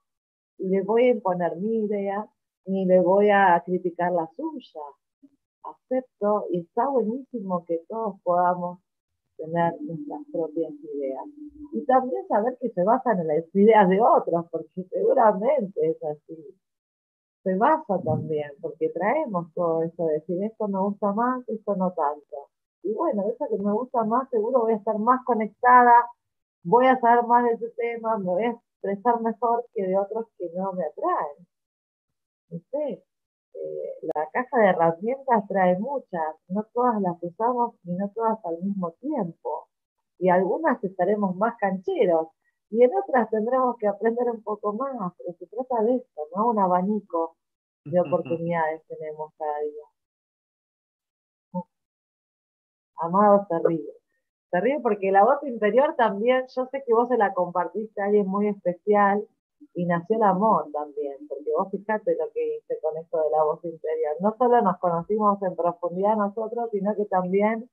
le 0.57 0.81
voy 0.83 1.03
a 1.05 1.11
imponer 1.11 1.57
mi 1.57 1.85
idea 1.85 2.25
ni 2.65 2.85
le 2.85 3.01
voy 3.01 3.29
a 3.29 3.61
criticar 3.65 4.11
la 4.11 4.29
suya. 4.35 4.81
Acepto 5.63 6.45
y 6.51 6.59
está 6.59 6.87
buenísimo 6.87 7.65
que 7.65 7.79
todos 7.87 8.15
podamos 8.23 8.79
tener 9.37 9.73
nuestras 9.81 10.21
propias 10.31 10.71
ideas. 10.71 11.25
Y 11.73 11.85
también 11.85 12.27
saber 12.27 12.57
que 12.59 12.69
se 12.69 12.83
basan 12.83 13.19
en 13.19 13.27
las 13.27 13.55
ideas 13.55 13.89
de 13.89 13.99
otros, 14.01 14.45
porque 14.51 14.83
seguramente 14.89 15.89
es 15.89 16.03
así. 16.03 16.55
Se 17.43 17.55
basa 17.55 17.99
también, 18.03 18.51
porque 18.61 18.89
traemos 18.89 19.51
todo 19.53 19.83
eso 19.83 20.05
de 20.05 20.13
decir 20.13 20.43
esto 20.43 20.67
me 20.67 20.79
gusta 20.79 21.11
más, 21.13 21.47
esto 21.47 21.75
no 21.75 21.91
tanto. 21.91 22.49
Y 22.83 22.93
bueno, 22.93 23.23
eso 23.29 23.45
que 23.49 23.57
me 23.57 23.73
gusta 23.73 24.03
más, 24.03 24.29
seguro 24.29 24.61
voy 24.61 24.73
a 24.73 24.77
estar 24.77 24.97
más 24.99 25.23
conectada, 25.25 26.07
voy 26.63 26.85
a 26.85 26.99
saber 26.99 27.25
más 27.25 27.43
de 27.45 27.53
ese 27.53 27.69
tema, 27.77 28.17
me 28.17 28.25
voy 28.25 28.43
a 28.43 28.51
expresar 28.51 29.21
mejor 29.21 29.65
que 29.73 29.87
de 29.87 29.97
otros 29.97 30.25
que 30.37 30.49
no 30.55 30.73
me 30.73 30.83
atraen. 30.85 31.47
No 32.49 32.59
sé, 32.71 33.03
eh, 33.53 34.07
la 34.13 34.27
caja 34.31 34.57
de 34.57 34.67
herramientas 34.67 35.47
trae 35.47 35.77
muchas, 35.79 36.35
no 36.47 36.63
todas 36.73 37.01
las 37.01 37.21
usamos 37.21 37.75
y 37.83 37.91
no 37.93 38.09
todas 38.15 38.37
al 38.45 38.59
mismo 38.61 38.91
tiempo. 38.99 39.67
Y 40.19 40.29
algunas 40.29 40.83
estaremos 40.83 41.35
más 41.35 41.55
cancheros 41.57 42.29
y 42.69 42.83
en 42.83 42.91
otras 42.95 43.29
tendremos 43.29 43.75
que 43.77 43.87
aprender 43.87 44.29
un 44.29 44.43
poco 44.43 44.73
más, 44.73 45.13
pero 45.17 45.33
se 45.37 45.47
trata 45.47 45.83
de 45.83 45.97
esto, 45.97 46.21
¿no? 46.35 46.49
Un 46.49 46.59
abanico 46.59 47.35
de 47.85 47.99
oportunidades 47.99 48.83
tenemos 48.87 49.33
cada 49.37 49.59
día. 49.59 51.63
Amado, 52.97 53.45
se 53.49 53.59
ríe. 53.67 53.93
Se 54.51 54.59
ríe 54.61 54.79
porque 54.81 55.11
la 55.11 55.23
voz 55.23 55.43
interior 55.43 55.95
también, 55.97 56.45
yo 56.55 56.65
sé 56.67 56.83
que 56.85 56.93
vos 56.93 57.09
se 57.09 57.17
la 57.17 57.33
compartiste 57.33 58.01
a 58.01 58.05
alguien 58.05 58.27
muy 58.27 58.47
especial 58.47 59.25
y 59.73 59.85
nació 59.85 60.17
el 60.17 60.23
amor 60.23 60.69
también, 60.73 61.15
porque 61.27 61.49
vos 61.57 61.69
fijate 61.71 62.15
lo 62.15 62.31
que 62.33 62.57
hice 62.57 62.77
con 62.81 62.97
esto 62.97 63.17
de 63.17 63.29
la 63.31 63.43
voz 63.43 63.63
interior. 63.63 64.15
No 64.19 64.35
solo 64.37 64.61
nos 64.61 64.77
conocimos 64.79 65.41
en 65.43 65.55
profundidad 65.55 66.17
nosotros, 66.17 66.69
sino 66.71 66.95
que 66.95 67.05
también 67.05 67.69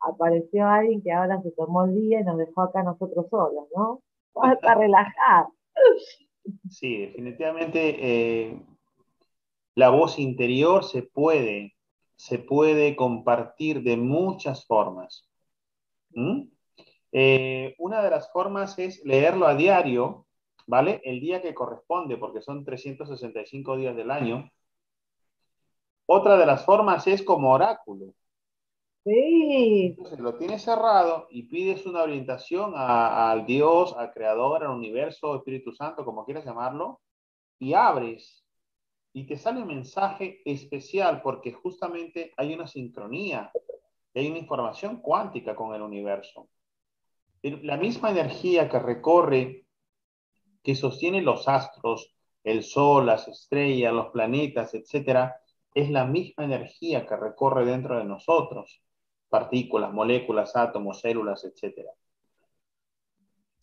apareció 0.00 0.66
alguien 0.66 1.02
que 1.02 1.12
ahora 1.12 1.40
se 1.42 1.50
tomó 1.52 1.84
el 1.84 1.94
día 1.94 2.20
y 2.20 2.24
nos 2.24 2.38
dejó 2.38 2.62
acá 2.62 2.82
nosotros 2.82 3.26
solos, 3.30 3.66
¿no? 3.74 4.02
Para 4.32 4.74
relajar. 4.74 5.46
Sí, 6.68 6.98
definitivamente 7.06 7.96
eh, 8.00 8.62
la 9.74 9.90
voz 9.90 10.18
interior 10.18 10.84
se 10.84 11.02
puede, 11.02 11.74
se 12.16 12.38
puede 12.38 12.96
compartir 12.96 13.82
de 13.82 13.96
muchas 13.96 14.66
formas. 14.66 15.28
¿Mm? 16.10 16.48
Eh, 17.12 17.74
una 17.78 18.02
de 18.02 18.10
las 18.10 18.30
formas 18.32 18.78
es 18.78 19.04
leerlo 19.04 19.46
a 19.46 19.54
diario, 19.54 20.26
¿vale? 20.66 21.00
El 21.04 21.20
día 21.20 21.42
que 21.42 21.54
corresponde, 21.54 22.16
porque 22.16 22.42
son 22.42 22.64
365 22.64 23.76
días 23.76 23.96
del 23.96 24.10
año. 24.10 24.50
Otra 26.06 26.36
de 26.36 26.46
las 26.46 26.64
formas 26.64 27.06
es 27.06 27.22
como 27.22 27.52
oráculo. 27.52 28.14
Sí. 29.04 29.94
Entonces 29.96 30.18
lo 30.18 30.36
tienes 30.36 30.62
cerrado 30.62 31.26
y 31.30 31.42
pides 31.44 31.84
una 31.84 32.02
orientación 32.02 32.72
al 32.74 33.44
Dios, 33.44 33.94
al 33.96 34.12
Creador, 34.12 34.64
al 34.64 34.70
universo, 34.70 35.36
Espíritu 35.36 35.72
Santo, 35.72 36.04
como 36.04 36.24
quieras 36.24 36.44
llamarlo, 36.44 37.00
y 37.58 37.74
abres 37.74 38.44
y 39.16 39.24
te 39.24 39.36
sale 39.36 39.62
un 39.62 39.68
mensaje 39.68 40.42
especial 40.44 41.22
porque 41.22 41.52
justamente 41.52 42.34
hay 42.36 42.52
una 42.52 42.66
sincronía, 42.66 43.52
hay 44.12 44.28
una 44.28 44.38
información 44.38 44.96
cuántica 45.00 45.54
con 45.54 45.72
el 45.72 45.82
universo. 45.82 46.48
La 47.42 47.76
misma 47.76 48.10
energía 48.10 48.68
que 48.68 48.78
recorre 48.80 49.63
que 50.64 50.74
sostiene 50.74 51.20
los 51.20 51.46
astros, 51.46 52.16
el 52.42 52.64
sol, 52.64 53.06
las 53.06 53.28
estrellas, 53.28 53.92
los 53.92 54.08
planetas, 54.08 54.74
etcétera, 54.74 55.36
es 55.74 55.90
la 55.90 56.06
misma 56.06 56.44
energía 56.44 57.06
que 57.06 57.16
recorre 57.16 57.66
dentro 57.66 57.98
de 57.98 58.04
nosotros, 58.04 58.82
partículas, 59.28 59.92
moléculas, 59.92 60.56
átomos, 60.56 61.00
células, 61.00 61.44
etcétera. 61.44 61.90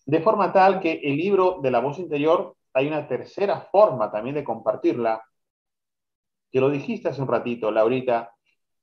De 0.06 0.22
forma 0.22 0.54
tal 0.54 0.80
que 0.80 1.02
el 1.04 1.18
libro 1.18 1.60
de 1.62 1.72
la 1.72 1.80
voz 1.80 1.98
interior 1.98 2.56
hay 2.74 2.88
una 2.88 3.08
tercera 3.08 3.62
forma 3.72 4.12
también 4.12 4.36
de 4.36 4.44
compartirla, 4.44 5.24
que 6.52 6.60
lo 6.60 6.70
dijiste 6.70 7.10
hace 7.10 7.22
un 7.22 7.28
ratito, 7.28 7.72
Laurita, 7.72 8.36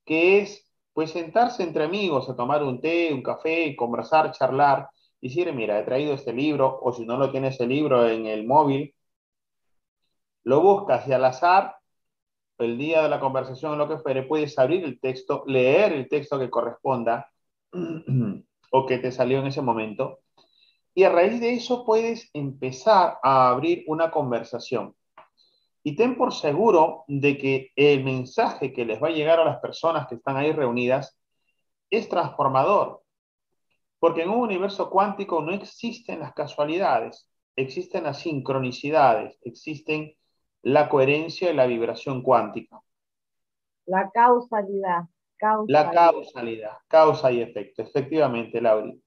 que 0.04 0.40
es 0.40 0.64
pues 0.92 1.12
sentarse 1.12 1.62
entre 1.62 1.84
amigos 1.84 2.28
a 2.28 2.34
tomar 2.34 2.64
un 2.64 2.80
té, 2.80 3.12
un 3.12 3.22
café, 3.22 3.76
conversar, 3.76 4.32
charlar 4.32 4.88
decir, 5.20 5.52
mira, 5.52 5.78
he 5.78 5.84
traído 5.84 6.14
este 6.14 6.32
libro, 6.32 6.78
o 6.82 6.92
si 6.92 7.04
no 7.04 7.16
lo 7.16 7.30
tienes 7.30 7.58
el 7.60 7.68
libro 7.68 8.08
en 8.08 8.26
el 8.26 8.46
móvil, 8.46 8.94
lo 10.44 10.60
buscas 10.60 11.06
y 11.08 11.12
al 11.12 11.24
azar, 11.24 11.76
el 12.58 12.76
día 12.78 13.02
de 13.02 13.08
la 13.08 13.20
conversación, 13.20 13.78
lo 13.78 13.88
que 13.88 13.98
fuere, 13.98 14.24
puedes 14.24 14.58
abrir 14.58 14.84
el 14.84 15.00
texto, 15.00 15.44
leer 15.46 15.92
el 15.92 16.08
texto 16.08 16.38
que 16.38 16.50
corresponda 16.50 17.30
o 18.72 18.86
que 18.86 18.98
te 18.98 19.12
salió 19.12 19.38
en 19.38 19.46
ese 19.46 19.62
momento, 19.62 20.20
y 20.94 21.04
a 21.04 21.10
raíz 21.10 21.40
de 21.40 21.54
eso 21.54 21.84
puedes 21.84 22.28
empezar 22.32 23.18
a 23.22 23.50
abrir 23.50 23.84
una 23.86 24.10
conversación. 24.10 24.96
Y 25.84 25.94
ten 25.94 26.16
por 26.16 26.34
seguro 26.34 27.04
de 27.06 27.38
que 27.38 27.70
el 27.76 28.02
mensaje 28.02 28.72
que 28.72 28.84
les 28.84 29.00
va 29.00 29.06
a 29.06 29.12
llegar 29.12 29.38
a 29.38 29.44
las 29.44 29.60
personas 29.60 30.08
que 30.08 30.16
están 30.16 30.36
ahí 30.36 30.50
reunidas 30.50 31.16
es 31.88 32.08
transformador, 32.08 33.02
porque 33.98 34.22
en 34.22 34.30
un 34.30 34.40
universo 34.40 34.90
cuántico 34.90 35.42
no 35.42 35.52
existen 35.52 36.20
las 36.20 36.32
casualidades, 36.32 37.28
existen 37.56 38.04
las 38.04 38.18
sincronicidades, 38.20 39.38
existen 39.42 40.14
la 40.62 40.88
coherencia 40.88 41.50
y 41.50 41.54
la 41.54 41.66
vibración 41.66 42.22
cuántica. 42.22 42.80
La 43.86 44.10
causalidad. 44.10 45.04
La 45.68 45.90
causalidad, 45.92 46.78
causa 46.88 47.30
y 47.30 47.40
efecto, 47.40 47.82
efectivamente, 47.82 48.60
Lauri. 48.60 49.00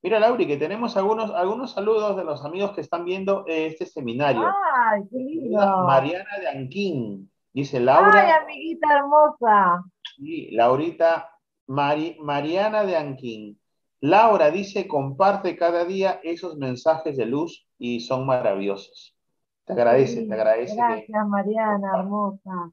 Mira, 0.00 0.18
Lauri, 0.20 0.46
que 0.46 0.56
tenemos 0.56 0.96
algunos, 0.96 1.30
algunos 1.32 1.72
saludos 1.72 2.16
de 2.16 2.24
los 2.24 2.44
amigos 2.44 2.72
que 2.72 2.80
están 2.80 3.04
viendo 3.04 3.44
eh, 3.46 3.66
este 3.66 3.86
seminario. 3.86 4.42
¡Ay, 4.42 5.02
qué 5.10 5.18
lindo! 5.18 5.84
Mariana 5.84 6.38
de 6.40 6.48
Anquín, 6.48 7.30
dice 7.52 7.80
Laura. 7.80 8.10
¡Ay, 8.12 8.30
amiguita 8.30 8.96
hermosa! 8.96 9.84
Sí, 10.16 10.50
Laurita, 10.52 11.30
Mariana 11.66 12.84
de 12.84 12.96
Anquín. 12.96 13.61
Laura 14.02 14.50
dice, 14.50 14.88
comparte 14.88 15.56
cada 15.56 15.84
día 15.84 16.18
esos 16.24 16.56
mensajes 16.56 17.16
de 17.16 17.24
luz 17.24 17.68
y 17.78 18.00
son 18.00 18.26
maravillosos. 18.26 19.16
Te 19.64 19.74
agradece, 19.74 20.26
te 20.26 20.34
agradece. 20.34 20.74
Gracias, 20.74 21.28
Mariana, 21.28 21.92
hermosa. 21.98 22.72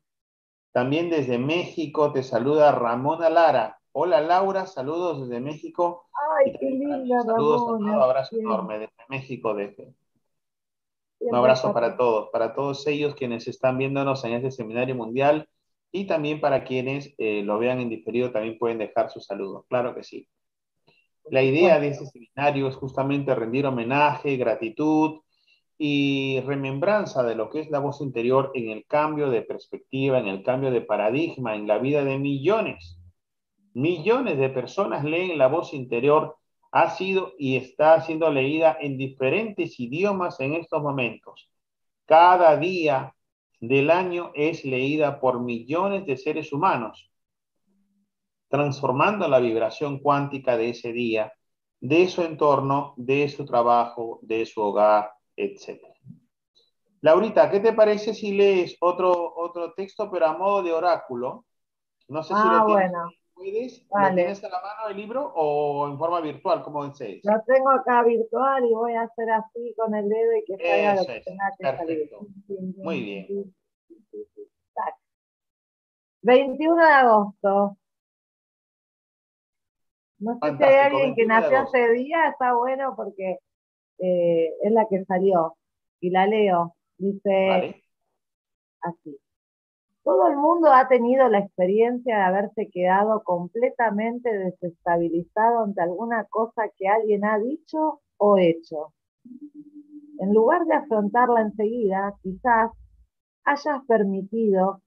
También 0.72 1.12
desde 1.12 1.38
México 1.38 2.12
te 2.12 2.24
saluda 2.24 2.72
Ramona 2.72 3.30
Lara. 3.30 3.80
Hola 3.92 4.22
Laura, 4.22 4.66
saludos 4.66 5.22
desde 5.22 5.40
México. 5.40 6.10
Ay, 6.40 6.58
qué 6.60 6.66
linda, 6.66 7.22
Saludos 7.22 7.62
Ramona. 7.62 7.98
un 7.98 8.02
abrazo 8.02 8.36
enorme 8.36 8.80
desde 8.80 8.94
México. 9.08 9.54
Desde... 9.54 9.94
Un 11.20 11.36
abrazo 11.36 11.72
para 11.74 11.96
todos, 11.96 12.30
para 12.32 12.56
todos 12.56 12.88
ellos 12.88 13.14
quienes 13.14 13.48
están 13.48 13.78
viéndonos 13.78 14.26
en 14.26 14.34
este 14.34 14.50
seminario 14.50 14.96
mundial 14.96 15.48
y 15.92 16.08
también 16.08 16.42
para 16.42 16.64
quienes 16.64 17.14
eh, 17.20 17.44
lo 17.44 17.60
vean 17.60 17.82
en 17.82 17.90
diferido 17.90 18.32
también 18.32 18.58
pueden 18.58 18.80
dejar 18.80 19.12
sus 19.12 19.28
saludos. 19.28 19.66
Claro 19.70 19.94
que 19.94 20.04
sí. 20.04 20.28
La 21.32 21.44
idea 21.44 21.80
de 21.80 21.90
este 21.90 22.08
seminario 22.08 22.68
es 22.68 22.76
justamente 22.76 23.36
rendir 23.36 23.66
homenaje, 23.68 24.36
gratitud 24.38 25.22
y 25.78 26.42
remembranza 26.42 27.24
de 27.24 27.36
lo 27.36 27.50
que 27.50 27.60
es 27.60 27.70
la 27.70 27.80
voz 27.80 28.02
interior 28.02 28.52
en 28.56 28.70
el 28.70 28.86
cambio 28.86 29.30
de 29.30 29.44
perspectiva, 29.44 30.18
en 30.18 30.28
el 30.28 30.44
cambio 30.44 30.72
de 30.72 30.82
paradigma 30.82 31.56
en 31.56 31.68
la 31.68 31.78
vida 31.78 32.04
de 32.04 32.18
millones. 32.18 33.00
Millones 33.74 34.40
de 34.40 34.50
personas 34.50 35.04
leen 35.04 35.38
la 35.38 35.48
voz 35.48 35.74
interior, 35.74 36.38
ha 36.72 36.90
sido 36.90 37.34
y 37.38 37.56
está 37.56 38.02
siendo 38.02 38.32
leída 38.32 38.78
en 38.80 38.98
diferentes 38.98 39.80
idiomas 39.80 40.40
en 40.40 40.54
estos 40.54 40.82
momentos. 40.82 41.50
Cada 42.06 42.58
día 42.58 43.14
del 43.60 43.92
año 43.92 44.32
es 44.34 44.66
leída 44.66 45.20
por 45.20 45.40
millones 45.42 46.06
de 46.08 46.18
seres 46.18 46.52
humanos, 46.52 47.09
transformando 48.50 49.28
la 49.28 49.40
vibración 49.40 50.00
cuántica 50.00 50.58
de 50.58 50.70
ese 50.70 50.92
día, 50.92 51.32
de 51.80 52.08
su 52.08 52.24
entorno, 52.24 52.94
de 52.98 53.30
su 53.30 53.46
trabajo, 53.46 54.20
de 54.24 54.46
su 54.46 54.62
hogar, 54.62 55.12
etc. 55.36 55.80
Laurita, 57.02 57.50
¿qué 57.50 57.60
te 57.62 57.72
parece 57.74 58.14
si 58.14 58.34
lees 58.34 58.76
otro, 58.82 59.34
otro 59.38 59.74
texto, 59.74 60.12
pero 60.12 60.26
a 60.26 60.38
modo 60.38 60.64
de 60.64 60.74
oráculo? 60.74 61.46
No 62.10 62.24
sé 62.24 62.34
si 62.34 62.42
Ah, 62.44 62.60
lo 62.60 62.66
tienes, 62.66 62.92
bueno. 62.92 63.12
¿puedes? 63.34 63.88
Vale. 63.88 64.10
¿Lo 64.10 64.16
tienes 64.16 64.44
a 64.44 64.50
la 64.50 64.62
mano 64.62 64.90
el 64.90 64.98
libro 64.98 65.32
o 65.36 65.88
en 65.88 65.98
forma 65.98 66.20
virtual, 66.20 66.62
como 66.64 66.86
desees? 66.86 67.24
Lo 67.24 67.42
tengo 67.48 67.70
acá 67.70 68.04
virtual 68.04 68.66
y 68.66 68.74
voy 68.74 68.94
a 68.96 69.04
hacer 69.04 69.30
así 69.30 69.74
con 69.78 69.96
el 69.96 70.10
dedo 70.10 70.36
y 70.36 70.44
que 70.46 70.58
salga 70.58 70.96
lo 70.96 71.06
que 71.06 71.22
tenga 71.22 71.46
que 71.58 71.64
salir. 71.64 72.10
perfecto. 72.10 72.28
Muy 72.84 73.02
bien. 73.02 73.56
Tac. 74.74 74.96
21 76.24 76.76
de 76.86 76.92
agosto. 76.92 77.78
No 80.20 80.38
sé 80.42 80.58
si 80.58 80.64
hay 80.64 80.76
alguien 80.76 81.16
que 81.16 81.26
21 81.26 81.34
de 81.34 81.42
nació 81.42 81.64
ese 81.64 81.94
día, 81.94 82.30
está 82.30 82.54
bueno 82.54 82.94
porque 82.96 83.40
eh, 84.00 84.54
es 84.62 84.72
la 84.72 84.88
que 84.90 85.06
salió. 85.06 85.56
Y 86.02 86.10
la 86.12 86.28
leo. 86.28 86.76
Dice 86.98 87.48
¿Vale? 87.48 87.84
así. 88.82 89.20
Todo 90.04 90.28
el 90.28 90.38
mundo 90.38 90.72
ha 90.72 90.88
tenido 90.88 91.28
la 91.30 91.40
experiencia 91.40 92.18
de 92.18 92.24
haberse 92.24 92.70
quedado 92.70 93.22
completamente 93.24 94.36
desestabilizado 94.36 95.64
ante 95.64 95.82
alguna 95.82 96.26
cosa 96.26 96.64
que 96.78 96.88
alguien 96.88 97.26
ha 97.26 97.38
dicho 97.38 98.02
o 98.18 98.38
hecho. 98.38 98.94
En 100.20 100.34
lugar 100.34 100.66
de 100.66 100.74
afrontarla 100.74 101.42
enseguida, 101.42 102.16
quizás 102.22 102.72
hayas 103.44 103.86
permitido 103.88 104.82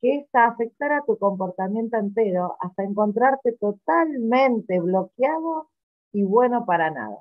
que 0.00 0.18
ésta 0.18 0.46
afectara 0.46 1.02
tu 1.06 1.18
comportamiento 1.18 1.96
entero 1.96 2.56
hasta 2.60 2.84
encontrarte 2.84 3.52
totalmente 3.52 4.80
bloqueado 4.80 5.68
y 6.12 6.24
bueno 6.24 6.64
para 6.66 6.90
nada. 6.90 7.18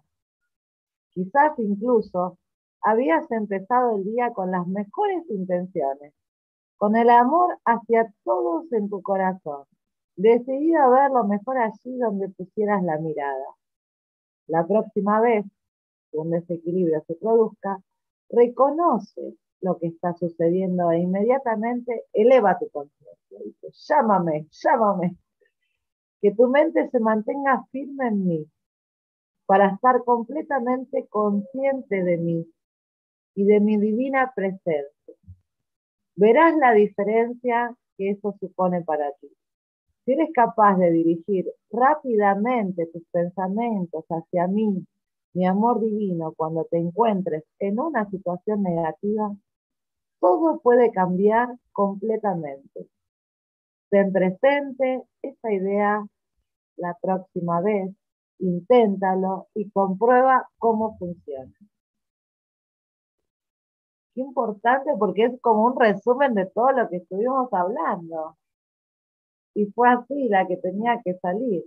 Quizás 1.11 1.57
incluso 1.59 2.37
habías 2.81 3.29
empezado 3.31 3.97
el 3.97 4.03
día 4.03 4.33
con 4.33 4.51
las 4.51 4.67
mejores 4.67 5.23
intenciones, 5.29 6.13
con 6.77 6.95
el 6.95 7.09
amor 7.09 7.57
hacia 7.65 8.13
todos 8.23 8.71
en 8.73 8.89
tu 8.89 9.01
corazón, 9.01 9.65
decidido 10.15 10.81
a 10.81 10.89
ver 10.89 11.11
lo 11.11 11.23
mejor 11.23 11.57
allí 11.57 11.97
donde 11.97 12.29
pusieras 12.29 12.83
la 12.83 12.97
mirada. 12.97 13.45
La 14.47 14.67
próxima 14.67 15.21
vez 15.21 15.45
que 16.11 16.17
un 16.17 16.31
desequilibrio 16.31 17.01
se 17.07 17.15
produzca, 17.15 17.79
reconoce 18.29 19.37
lo 19.63 19.77
que 19.79 19.87
está 19.87 20.13
sucediendo 20.13 20.91
e 20.91 20.99
inmediatamente 20.99 22.05
eleva 22.13 22.59
tu 22.59 22.69
conciencia. 22.69 23.69
Llámame, 23.87 24.47
llámame. 24.51 25.17
Que 26.21 26.33
tu 26.33 26.47
mente 26.47 26.89
se 26.89 26.99
mantenga 26.99 27.65
firme 27.71 28.07
en 28.07 28.25
mí 28.27 28.51
para 29.45 29.69
estar 29.69 30.03
completamente 30.03 31.07
consciente 31.07 32.03
de 32.03 32.17
mí 32.17 32.47
y 33.35 33.45
de 33.45 33.59
mi 33.59 33.77
divina 33.77 34.31
presencia. 34.35 35.15
Verás 36.15 36.55
la 36.57 36.73
diferencia 36.73 37.75
que 37.97 38.11
eso 38.11 38.35
supone 38.39 38.81
para 38.81 39.11
ti. 39.19 39.29
Si 40.05 40.11
eres 40.11 40.29
capaz 40.33 40.77
de 40.77 40.91
dirigir 40.91 41.45
rápidamente 41.71 42.85
tus 42.87 43.03
pensamientos 43.11 44.05
hacia 44.09 44.47
mí, 44.47 44.85
mi 45.33 45.47
amor 45.47 45.81
divino, 45.81 46.33
cuando 46.35 46.65
te 46.65 46.77
encuentres 46.77 47.43
en 47.59 47.79
una 47.79 48.07
situación 48.09 48.61
negativa, 48.61 49.35
todo 50.23 50.61
puede 50.61 50.89
cambiar 50.93 51.49
completamente. 51.73 52.87
Ten 53.89 54.13
presente 54.13 55.03
esta 55.21 55.51
idea 55.51 56.07
la 56.77 56.97
próxima 57.01 57.59
vez, 57.59 57.93
inténtalo 58.39 59.47
y 59.53 59.69
comprueba 59.71 60.49
cómo 60.57 60.97
funciona. 60.97 61.51
Qué 64.15 64.21
importante 64.21 64.91
porque 64.97 65.25
es 65.25 65.41
como 65.41 65.65
un 65.65 65.77
resumen 65.77 66.35
de 66.35 66.45
todo 66.45 66.71
lo 66.71 66.87
que 66.87 66.97
estuvimos 66.97 67.51
hablando. 67.51 68.37
Y 69.53 69.65
fue 69.73 69.89
así 69.89 70.29
la 70.29 70.47
que 70.47 70.55
tenía 70.55 71.01
que 71.03 71.15
salir. 71.15 71.65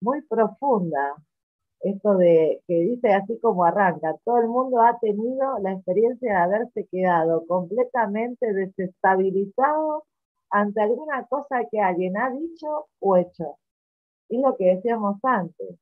Muy 0.00 0.22
profunda. 0.22 1.16
Esto 1.80 2.16
de 2.16 2.62
que 2.66 2.74
dice 2.74 3.12
así 3.12 3.38
como 3.40 3.64
arranca. 3.64 4.16
Todo 4.24 4.38
el 4.38 4.48
mundo 4.48 4.80
ha 4.82 4.98
tenido 4.98 5.58
la 5.60 5.72
experiencia 5.72 6.32
de 6.32 6.36
haberse 6.36 6.86
quedado 6.90 7.46
completamente 7.46 8.52
desestabilizado 8.52 10.04
ante 10.50 10.80
alguna 10.80 11.26
cosa 11.26 11.64
que 11.70 11.80
alguien 11.80 12.16
ha 12.16 12.30
dicho 12.30 12.86
o 13.00 13.16
hecho. 13.16 13.58
Es 14.28 14.40
lo 14.40 14.56
que 14.56 14.76
decíamos 14.76 15.18
antes. 15.22 15.78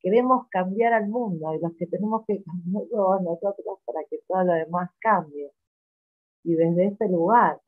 Queremos 0.00 0.48
cambiar 0.48 0.94
al 0.94 1.08
mundo 1.08 1.54
y 1.54 1.60
los 1.60 1.74
que 1.76 1.86
tenemos 1.86 2.24
que 2.26 2.42
cambiar 2.42 2.84
somos 2.90 3.22
nosotros 3.22 3.78
para 3.84 4.00
que 4.10 4.18
todo 4.26 4.44
lo 4.44 4.54
demás 4.54 4.90
cambie. 5.00 5.52
Y 6.44 6.54
desde 6.54 6.86
este 6.86 7.08
lugar, 7.08 7.60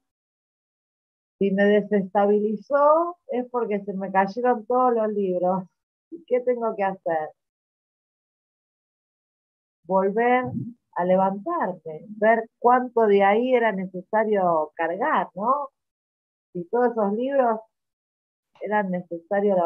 si 1.38 1.50
me 1.50 1.64
desestabilizó 1.64 3.18
es 3.28 3.46
porque 3.50 3.80
se 3.84 3.92
me 3.94 4.10
cayeron 4.12 4.64
todos 4.66 4.94
los 4.94 5.12
libros. 5.12 5.64
¿Y 6.10 6.24
qué 6.26 6.40
tengo 6.40 6.74
que 6.76 6.84
hacer? 6.84 7.30
Volver 9.84 10.44
a 10.94 11.04
levantarme, 11.04 12.06
ver 12.18 12.48
cuánto 12.58 13.06
de 13.06 13.22
ahí 13.22 13.54
era 13.54 13.72
necesario 13.72 14.72
cargar, 14.74 15.28
¿no? 15.34 15.68
Si 16.52 16.64
todos 16.68 16.92
esos 16.92 17.12
libros 17.14 17.60
eran 18.60 18.90
necesarios 18.90 19.58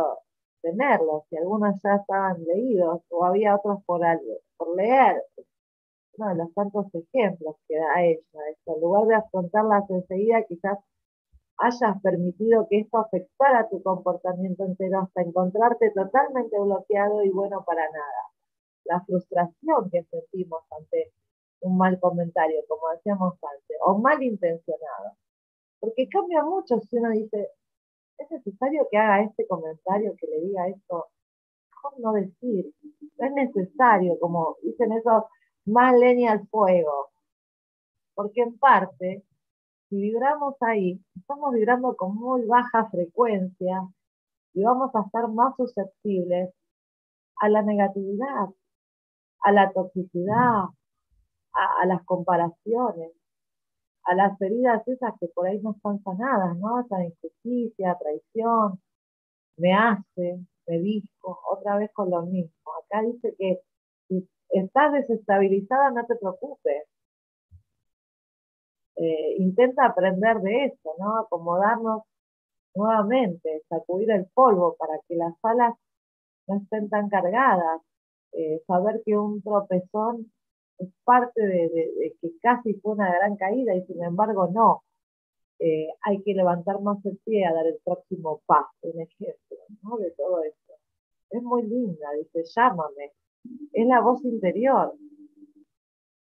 tenerlos, 0.62 1.24
si 1.28 1.36
algunos 1.36 1.80
ya 1.82 1.97
estaban 1.97 2.43
leídos 2.44 3.02
o 3.10 3.24
había 3.24 3.56
otros 3.56 3.82
por, 3.84 4.01
leer. 4.76 5.22
Uno 6.18 6.28
de 6.30 6.34
los 6.36 6.55
tantos 6.55 6.86
ejemplos 6.94 7.56
que 7.68 7.76
da 7.78 8.02
ella. 8.02 8.20
En 8.66 8.80
lugar 8.80 9.06
de 9.06 9.14
afrontarlas 9.16 9.88
enseguida, 9.90 10.43
quizás 10.44 10.78
hayas 11.59 12.01
permitido 12.02 12.66
que 12.68 12.80
esto 12.80 12.98
afectara 12.98 13.68
tu 13.68 13.82
comportamiento 13.82 14.64
entero 14.64 15.01
hasta 15.01 15.22
encontrarte 15.22 15.90
totalmente 15.90 16.59
bloqueado 16.59 17.22
y 17.22 17.30
bueno 17.30 17.64
para 17.64 17.82
nada. 17.90 18.35
La 18.88 19.00
frustración 19.04 19.90
que 19.90 20.04
sentimos 20.04 20.62
ante 20.70 21.12
un 21.60 21.76
mal 21.76 21.98
comentario, 22.00 22.60
como 22.68 22.90
decíamos 22.94 23.34
antes, 23.34 23.76
o 23.84 23.98
mal 23.98 24.22
intencionado. 24.22 25.12
Porque 25.80 26.08
cambia 26.08 26.42
mucho 26.42 26.80
si 26.80 26.96
uno 26.96 27.10
dice, 27.10 27.50
es 28.18 28.30
necesario 28.30 28.86
que 28.90 28.98
haga 28.98 29.22
este 29.22 29.46
comentario, 29.46 30.14
que 30.18 30.26
le 30.26 30.40
diga 30.40 30.68
esto, 30.68 31.06
mejor 31.70 32.00
no 32.00 32.12
decir, 32.12 32.72
no 33.18 33.26
es 33.26 33.32
necesario, 33.32 34.18
como 34.20 34.56
dicen 34.62 34.92
esos, 34.92 35.24
más 35.66 35.98
leña 35.98 36.32
al 36.32 36.46
fuego, 36.48 37.10
porque 38.14 38.42
en 38.42 38.58
parte, 38.58 39.24
si 39.88 39.96
vibramos 39.96 40.54
ahí, 40.60 41.00
estamos 41.16 41.52
vibrando 41.52 41.96
con 41.96 42.14
muy 42.14 42.44
baja 42.46 42.88
frecuencia 42.90 43.86
y 44.54 44.62
vamos 44.62 44.94
a 44.94 45.02
estar 45.02 45.28
más 45.28 45.54
susceptibles 45.56 46.50
a 47.40 47.48
la 47.48 47.62
negatividad, 47.62 48.48
a 49.40 49.52
la 49.52 49.72
toxicidad, 49.72 50.64
a, 51.52 51.86
las 51.86 52.04
comparaciones 52.04 53.12
a 54.04 54.14
las 54.14 54.40
heridas 54.40 54.86
esas 54.88 55.14
que 55.20 55.28
por 55.28 55.46
ahí 55.48 55.60
no 55.60 55.72
están 55.72 56.02
sanadas, 56.02 56.56
¿no? 56.58 56.80
Esa 56.80 57.04
injusticia, 57.04 57.98
traición, 58.00 58.80
me 59.56 59.74
hace, 59.74 60.40
me 60.66 60.78
dijo, 60.78 61.40
otra 61.50 61.76
vez 61.78 61.90
con 61.92 62.10
lo 62.10 62.22
mismo. 62.22 62.52
Acá 62.84 63.02
dice 63.02 63.34
que 63.38 63.60
si 64.08 64.28
estás 64.50 64.92
desestabilizada, 64.92 65.90
no 65.90 66.06
te 66.06 66.16
preocupes. 66.16 66.84
eh, 68.96 69.34
intenta 69.38 69.86
aprender 69.86 70.38
de 70.40 70.66
eso, 70.66 70.94
¿no? 70.98 71.18
Acomodarnos 71.18 72.02
nuevamente, 72.74 73.62
sacudir 73.68 74.10
el 74.10 74.26
polvo 74.34 74.76
para 74.78 74.98
que 75.08 75.16
las 75.16 75.34
alas 75.42 75.74
no 76.48 76.58
estén 76.58 76.88
tan 76.90 77.08
cargadas, 77.08 77.82
eh, 78.36 78.62
saber 78.66 79.02
que 79.04 79.16
un 79.16 79.40
tropezón 79.40 80.30
es 80.78 80.90
parte 81.04 81.40
de, 81.40 82.14
que 82.20 82.38
casi 82.42 82.74
fue 82.74 82.92
una 82.92 83.10
gran 83.16 83.36
caída 83.36 83.74
y 83.74 83.82
sin 83.86 84.04
embargo 84.04 84.48
no. 84.52 84.82
Eh, 85.58 85.88
hay 86.02 86.22
que 86.22 86.34
levantar 86.34 86.82
más 86.82 86.98
el 87.06 87.16
pie 87.24 87.46
a 87.46 87.54
dar 87.54 87.66
el 87.66 87.78
próximo 87.82 88.42
paso, 88.44 88.68
un 88.82 89.00
ejemplo 89.00 89.56
¿no? 89.82 89.96
de 89.96 90.10
todo 90.10 90.42
esto. 90.42 90.74
Es 91.30 91.42
muy 91.42 91.62
linda, 91.62 92.08
dice, 92.12 92.44
llámame. 92.54 93.12
Es 93.72 93.86
la 93.86 94.02
voz 94.02 94.22
interior. 94.22 94.94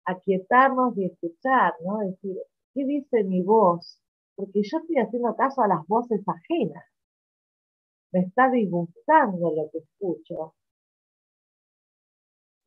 Aquietarnos 0.05 0.97
y 0.97 1.05
escuchar, 1.05 1.73
¿no? 1.83 1.97
Decir, 1.97 2.37
¿qué 2.73 2.85
dice 2.85 3.25
mi 3.25 3.41
voz? 3.41 3.99
Porque 4.35 4.61
yo 4.63 4.77
estoy 4.77 4.97
haciendo 4.97 5.35
caso 5.35 5.63
a 5.63 5.67
las 5.67 5.85
voces 5.87 6.21
ajenas. 6.25 6.85
Me 8.13 8.21
está 8.21 8.49
disgustando 8.49 9.51
lo 9.53 9.69
que 9.69 9.79
escucho 9.79 10.53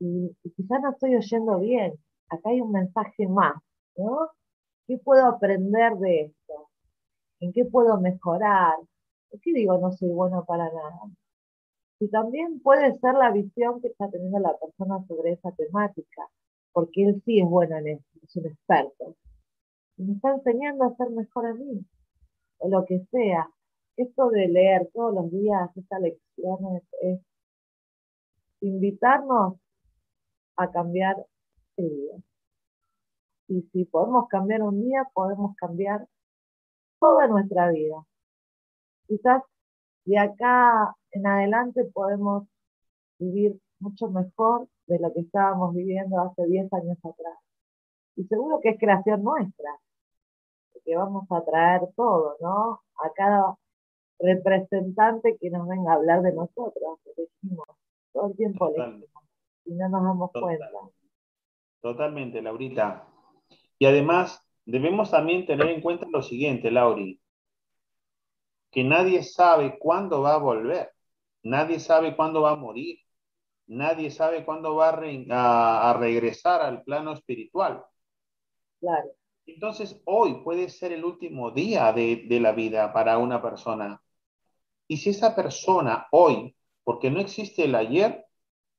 y, 0.00 0.34
quizás 0.56 0.80
no 0.82 0.90
estoy 0.90 1.16
oyendo 1.16 1.58
bien. 1.58 1.94
Acá 2.28 2.50
hay 2.50 2.60
un 2.60 2.72
mensaje 2.72 3.26
más, 3.26 3.54
¿no? 3.96 4.30
¿Qué 4.86 4.98
puedo 4.98 5.26
aprender 5.26 5.96
de 5.96 6.22
esto? 6.22 6.68
¿En 7.40 7.52
qué 7.52 7.64
puedo 7.64 7.98
mejorar? 8.00 8.76
¿Por 9.30 9.40
qué 9.40 9.52
digo 9.52 9.78
no 9.78 9.92
soy 9.92 10.10
bueno 10.10 10.44
para 10.44 10.64
nada? 10.64 11.00
Y 12.00 12.08
también 12.08 12.60
puede 12.60 12.98
ser 12.98 13.14
la 13.14 13.30
visión 13.30 13.80
que 13.80 13.88
está 13.88 14.08
teniendo 14.08 14.38
la 14.38 14.56
persona 14.56 15.04
sobre 15.06 15.32
esa 15.32 15.50
temática, 15.52 16.28
porque 16.72 17.04
él 17.04 17.22
sí 17.24 17.40
es 17.40 17.48
bueno 17.48 17.76
en 17.76 17.88
eso, 17.88 18.04
es 18.22 18.36
un 18.36 18.46
experto. 18.46 19.16
Y 19.96 20.04
me 20.04 20.14
está 20.14 20.30
enseñando 20.32 20.84
a 20.84 20.94
ser 20.96 21.10
mejor 21.10 21.46
a 21.46 21.54
mí, 21.54 21.84
o 22.58 22.68
lo 22.68 22.84
que 22.84 23.04
sea. 23.10 23.50
Esto 23.96 24.30
de 24.30 24.46
leer 24.46 24.88
todos 24.94 25.12
los 25.12 25.30
días 25.30 25.76
esta 25.76 25.98
lección 25.98 26.80
es 27.02 27.20
invitarnos 28.60 29.56
a 30.58 30.70
cambiar 30.70 31.24
el 31.76 31.88
día. 31.88 32.16
Y 33.48 33.62
si 33.72 33.84
podemos 33.86 34.28
cambiar 34.28 34.62
un 34.62 34.82
día, 34.82 35.04
podemos 35.14 35.56
cambiar 35.56 36.06
toda 37.00 37.28
nuestra 37.28 37.70
vida. 37.70 38.04
Quizás 39.06 39.42
de 40.04 40.18
acá 40.18 40.94
en 41.12 41.26
adelante 41.26 41.84
podemos 41.94 42.46
vivir 43.18 43.58
mucho 43.78 44.10
mejor 44.10 44.68
de 44.86 44.98
lo 44.98 45.12
que 45.14 45.20
estábamos 45.20 45.74
viviendo 45.74 46.20
hace 46.20 46.44
10 46.46 46.72
años 46.72 46.98
atrás. 46.98 47.38
Y 48.16 48.24
seguro 48.24 48.60
que 48.60 48.70
es 48.70 48.78
creación 48.78 49.22
nuestra, 49.22 49.70
que 50.84 50.96
vamos 50.96 51.24
a 51.30 51.44
traer 51.44 51.82
todo, 51.94 52.36
¿no? 52.40 52.80
A 52.96 53.10
cada 53.14 53.56
representante 54.18 55.38
que 55.38 55.50
nos 55.50 55.68
venga 55.68 55.92
a 55.92 55.94
hablar 55.96 56.22
de 56.22 56.32
nosotros, 56.32 56.98
elegimos, 57.16 57.66
todo 58.12 58.26
el 58.28 58.36
tiempo 58.36 58.68
elegimos 58.68 59.27
y 59.68 59.74
no 59.74 59.88
nos 59.88 60.02
damos 60.02 60.30
cuenta. 60.32 60.70
Totalmente, 61.80 62.42
Laurita. 62.42 63.06
Y 63.78 63.86
además, 63.86 64.42
debemos 64.64 65.10
también 65.10 65.46
tener 65.46 65.68
en 65.68 65.80
cuenta 65.80 66.06
lo 66.10 66.22
siguiente, 66.22 66.70
Lauri, 66.70 67.20
que 68.70 68.82
nadie 68.82 69.22
sabe 69.22 69.78
cuándo 69.78 70.22
va 70.22 70.34
a 70.34 70.38
volver, 70.38 70.92
nadie 71.42 71.78
sabe 71.80 72.16
cuándo 72.16 72.42
va 72.42 72.52
a 72.52 72.56
morir, 72.56 72.98
nadie 73.66 74.10
sabe 74.10 74.44
cuándo 74.44 74.74
va 74.74 74.88
a, 74.88 75.94
regresar 75.94 76.62
al 76.62 76.82
plano 76.82 77.12
espiritual. 77.12 77.84
Claro. 78.80 79.10
Entonces, 79.46 80.00
hoy 80.04 80.42
puede 80.42 80.68
ser 80.68 80.92
el 80.92 81.04
último 81.04 81.50
día 81.50 81.92
de, 81.92 82.24
de 82.28 82.40
la 82.40 82.52
vida 82.52 82.92
para 82.92 83.18
una 83.18 83.40
persona. 83.40 84.02
Y 84.86 84.98
si 84.98 85.10
esa 85.10 85.34
persona 85.34 86.06
hoy, 86.10 86.54
porque 86.84 87.10
no 87.10 87.20
existe 87.20 87.64
el 87.64 87.74
ayer 87.74 88.26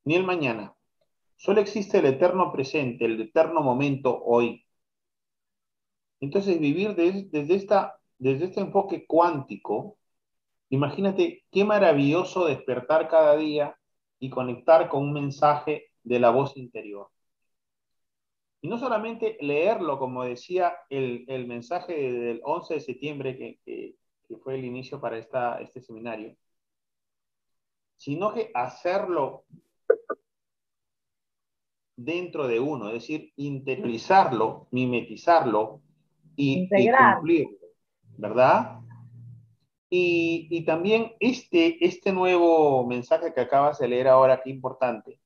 ni 0.04 0.16
el 0.16 0.24
mañana, 0.24 0.76
Solo 1.40 1.62
existe 1.62 2.00
el 2.00 2.06
eterno 2.06 2.52
presente, 2.52 3.06
el 3.06 3.22
eterno 3.22 3.62
momento 3.62 4.22
hoy. 4.26 4.66
Entonces, 6.20 6.60
vivir 6.60 6.96
desde, 6.96 7.56
este 8.44 8.60
enfoque 8.60 9.08
cuántico, 9.08 9.98
imagínate 10.68 11.46
qué 11.50 11.64
maravilloso 11.64 12.46
despertar 12.46 13.08
cada 13.08 13.38
día 13.38 13.80
y 14.20 14.30
conectar 14.30 14.90
con 14.90 15.04
un 15.04 15.14
mensaje 15.14 15.94
de 16.04 16.20
la 16.20 16.30
voz 16.30 16.58
interior. 16.58 17.08
Y 18.60 18.68
no 18.68 18.78
solamente 18.78 19.38
leerlo, 19.40 19.98
como 19.98 20.26
decía 20.26 20.74
el, 20.90 21.48
mensaje 21.48 21.94
del 21.94 22.42
11 22.44 22.74
de 22.74 22.80
septiembre, 22.82 23.38
que, 23.64 23.96
fue 24.44 24.56
el 24.56 24.66
inicio 24.66 25.00
para 25.00 25.18
este 25.18 25.80
seminario, 25.80 26.36
sino 27.96 28.34
que 28.34 28.52
hacerlo 28.54 29.46
dentro 32.04 32.48
de 32.48 32.60
uno, 32.60 32.88
es 32.88 32.94
decir, 32.94 33.34
interiorizarlo, 33.36 34.68
mimetizarlo 34.72 35.82
y, 36.36 36.70
cumplirlo, 36.70 37.58
¿verdad? 38.18 38.80
Y, 39.90 40.64
también 40.66 41.14
este, 41.20 41.84
este 41.86 42.14
nuevo 42.14 42.86
mensaje 42.88 43.34
que 43.34 43.42
acabas 43.42 43.80
de 43.80 43.88
leer 43.88 44.08
ahora, 44.08 44.42
qué 44.42 44.50
importante. 44.50 45.20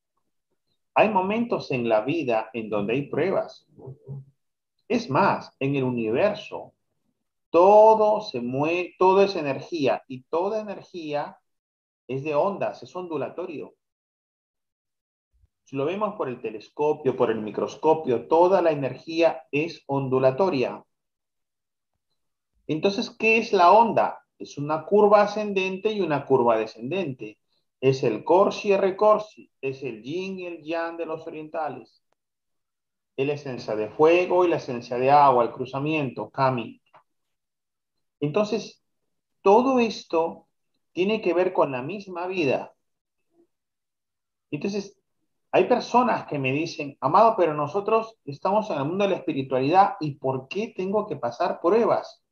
Hay 0.95 1.10
momentos 1.10 1.70
en 1.72 1.88
la 1.90 2.02
vida 2.02 2.50
en 2.54 2.70
donde 2.70 2.94
hay 2.94 3.08
pruebas. 3.08 3.68
Es 4.88 5.10
más, 5.10 5.56
en 5.60 5.76
el 5.76 5.84
universo, 5.84 6.74
todo 7.50 8.22
se 8.22 8.41
mueve, 8.41 8.95
todo 8.98 9.24
es 9.24 9.36
energía 9.36 10.04
y 10.08 10.24
toda 10.24 10.62
energía 10.62 11.38
es 12.08 12.24
de 12.24 12.34
ondas, 12.34 12.82
es 12.82 12.95
ondulatorio. 12.95 13.76
Si 15.74 15.78
lo 15.78 15.86
vemos 15.86 16.14
por 16.14 16.30
el 16.30 16.40
telescopio, 16.40 17.18
por 17.18 17.32
el 17.32 17.41
microscopio, 17.41 18.28
toda 18.28 18.62
la 18.62 18.70
energía 18.70 19.41
es 19.52 19.82
ondulatoria. 19.88 20.86
Entonces, 22.68 23.10
¿qué 23.10 23.40
es 23.40 23.54
la 23.54 23.72
onda? 23.72 24.24
Es 24.38 24.60
una 24.60 24.86
curva 24.86 25.24
ascendente 25.24 25.91
y 25.91 26.02
una 26.02 26.28
curva 26.28 26.60
descendente. 26.60 27.40
Es 27.82 28.04
el 28.04 28.24
corsi 28.24 28.70
y 28.70 28.78
recorsi, 28.78 29.50
es 29.62 29.82
el 29.82 30.04
yin 30.04 30.38
y 30.38 30.45
el 30.45 30.62
yang 30.62 30.95
de 30.95 31.08
los 31.08 31.26
orientales. 31.26 32.04
Es 33.18 33.26
la 33.26 33.34
esencia 33.34 33.76
de 33.76 33.90
fuego 33.90 34.45
y 34.45 34.50
la 34.50 34.58
esencia 34.58 35.00
de 35.00 35.10
agua, 35.10 35.44
el 35.44 35.52
cruzamiento, 35.52 36.30
kami. 36.30 36.84
Entonces, 38.20 38.84
todo 39.41 39.80
esto 39.80 40.45
tiene 40.91 41.20
que 41.20 41.34
ver 41.34 41.52
con 41.52 41.72
la 41.72 41.82
misma 41.82 42.28
vida. 42.28 42.76
Entonces, 44.52 45.03
hay 45.56 45.66
personas 45.66 46.26
que 46.26 46.40
me 46.40 46.52
dicen, 46.52 46.98
amado, 47.00 47.36
pero 47.38 47.54
nosotros 47.54 48.18
estamos 48.26 48.72
en 48.72 48.80
el 48.80 48.86
mundo 48.86 49.04
de 49.04 49.12
la 49.12 49.18
espiritualidad 49.18 49.98
y 50.00 50.16
¿por 50.16 50.48
qué 50.48 50.74
tengo 50.76 51.06
que 51.06 51.16
pasar 51.16 51.62
pruebas? 51.62 52.24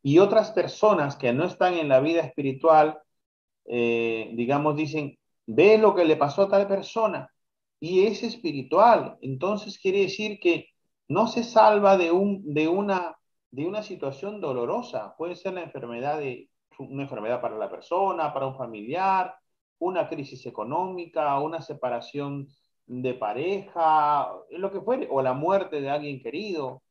Y 0.00 0.20
otras 0.20 0.52
personas 0.52 1.16
que 1.16 1.32
no 1.32 1.44
están 1.44 1.74
en 1.74 1.88
la 1.88 1.98
vida 1.98 2.20
espiritual, 2.20 3.00
eh, 3.64 4.30
digamos, 4.34 4.76
dicen, 4.76 5.18
ve 5.46 5.76
lo 5.76 5.96
que 5.96 6.04
le 6.04 6.14
pasó 6.14 6.42
a 6.42 6.48
tal 6.48 6.68
persona 6.68 7.28
y 7.80 8.06
es 8.06 8.22
espiritual. 8.22 9.18
Entonces 9.20 9.76
quiere 9.80 10.02
decir 10.02 10.38
que 10.38 10.68
no 11.08 11.26
se 11.26 11.42
salva 11.42 11.96
de, 11.96 12.12
un, 12.12 12.54
de, 12.54 12.68
una, 12.68 13.16
de 13.50 13.66
una 13.66 13.82
situación 13.82 14.40
dolorosa. 14.40 15.16
Puede 15.18 15.34
ser 15.34 15.54
la 15.54 15.62
enfermedad 15.62 16.20
una 16.78 17.02
enfermedad 17.02 17.40
para 17.40 17.56
la 17.56 17.68
persona, 17.68 18.32
para 18.32 18.46
un 18.46 18.56
familiar, 18.56 19.34
una 19.78 20.08
crisis 20.08 20.46
económica, 20.46 21.38
una 21.40 21.60
separación 21.60 22.48
de 22.86 23.14
pareja, 23.14 24.28
lo 24.50 24.70
que 24.72 24.80
fuere, 24.80 25.08
o 25.10 25.22
la 25.22 25.32
muerte 25.34 25.80
de 25.80 25.90
alguien 25.90 26.20
querido. 26.20 26.82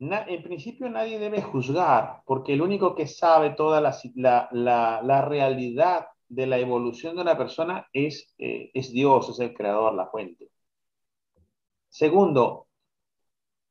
en 0.00 0.42
principio 0.42 0.88
nadie 0.88 1.18
debe 1.18 1.42
juzgar, 1.42 2.22
porque 2.26 2.52
el 2.54 2.62
único 2.62 2.94
que 2.94 3.06
sabe 3.06 3.50
toda 3.50 3.80
la, 3.80 5.22
realidad 5.22 6.06
de 6.28 6.46
la 6.46 6.58
evolución 6.58 7.16
de 7.16 7.22
una 7.22 7.36
persona 7.36 7.88
es, 7.92 8.34
eh, 8.38 8.70
es 8.74 8.92
Dios, 8.92 9.28
es 9.30 9.40
el 9.40 9.54
creador, 9.54 9.94
la 9.94 10.06
fuente. 10.08 10.50
Segundo, 11.88 12.68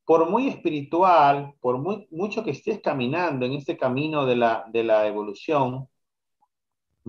por 0.06 0.30
muy 0.30 0.48
espiritual, 0.48 1.54
por 1.60 1.78
muy, 1.80 2.08
mucho 2.12 2.44
que 2.44 2.52
estés 2.52 2.82
caminando 2.82 3.46
en 3.46 3.54
este 3.54 3.78
camino 3.78 4.26
de 4.26 4.36
la, 4.38 4.66
de 4.72 4.84
la 4.84 5.08
evolución, 5.08 5.88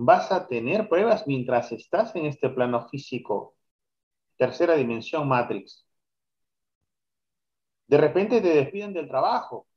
vas 0.01 0.31
a 0.31 0.47
tener 0.47 0.87
pruebas 0.87 1.27
mientras 1.27 1.71
estás 1.73 2.15
en 2.15 2.25
este 2.25 2.49
plano 2.49 2.87
físico. 2.87 3.55
Tercera 4.37 4.75
dimensión, 4.75 5.27
Matrix. 5.27 5.85
De 7.87 7.97
repente 7.97 8.39
te 8.39 8.47
despiden 8.47 8.93
del 8.93 9.09
trabajo. 9.09 9.67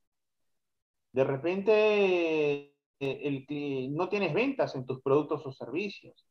De 1.12 1.24
repente 1.24 2.72
eh, 3.00 3.88
no 3.90 4.08
tienes 4.08 4.32
ventas 4.32 4.74
en 4.76 4.86
tus 4.86 5.02
productos 5.02 5.44
o 5.44 5.52
servicios. 5.52 6.24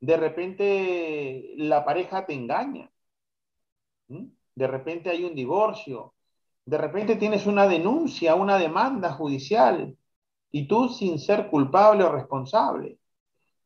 De 0.00 0.16
repente 0.16 1.52
la 1.56 1.84
pareja 1.84 2.24
te 2.24 2.32
engaña. 2.32 2.90
De 4.06 4.66
repente 4.66 5.10
hay 5.10 5.24
un 5.24 5.34
divorcio. 5.34 6.14
De 6.64 6.78
repente 6.78 7.16
tienes 7.16 7.46
una 7.46 7.68
denuncia, 7.68 8.34
una 8.34 8.58
demanda 8.58 9.12
judicial 9.12 9.98
y 10.50 10.66
tú 10.66 10.88
sin 10.88 11.18
ser 11.18 11.50
culpable 11.50 12.04
o 12.04 12.12
responsable. 12.12 12.98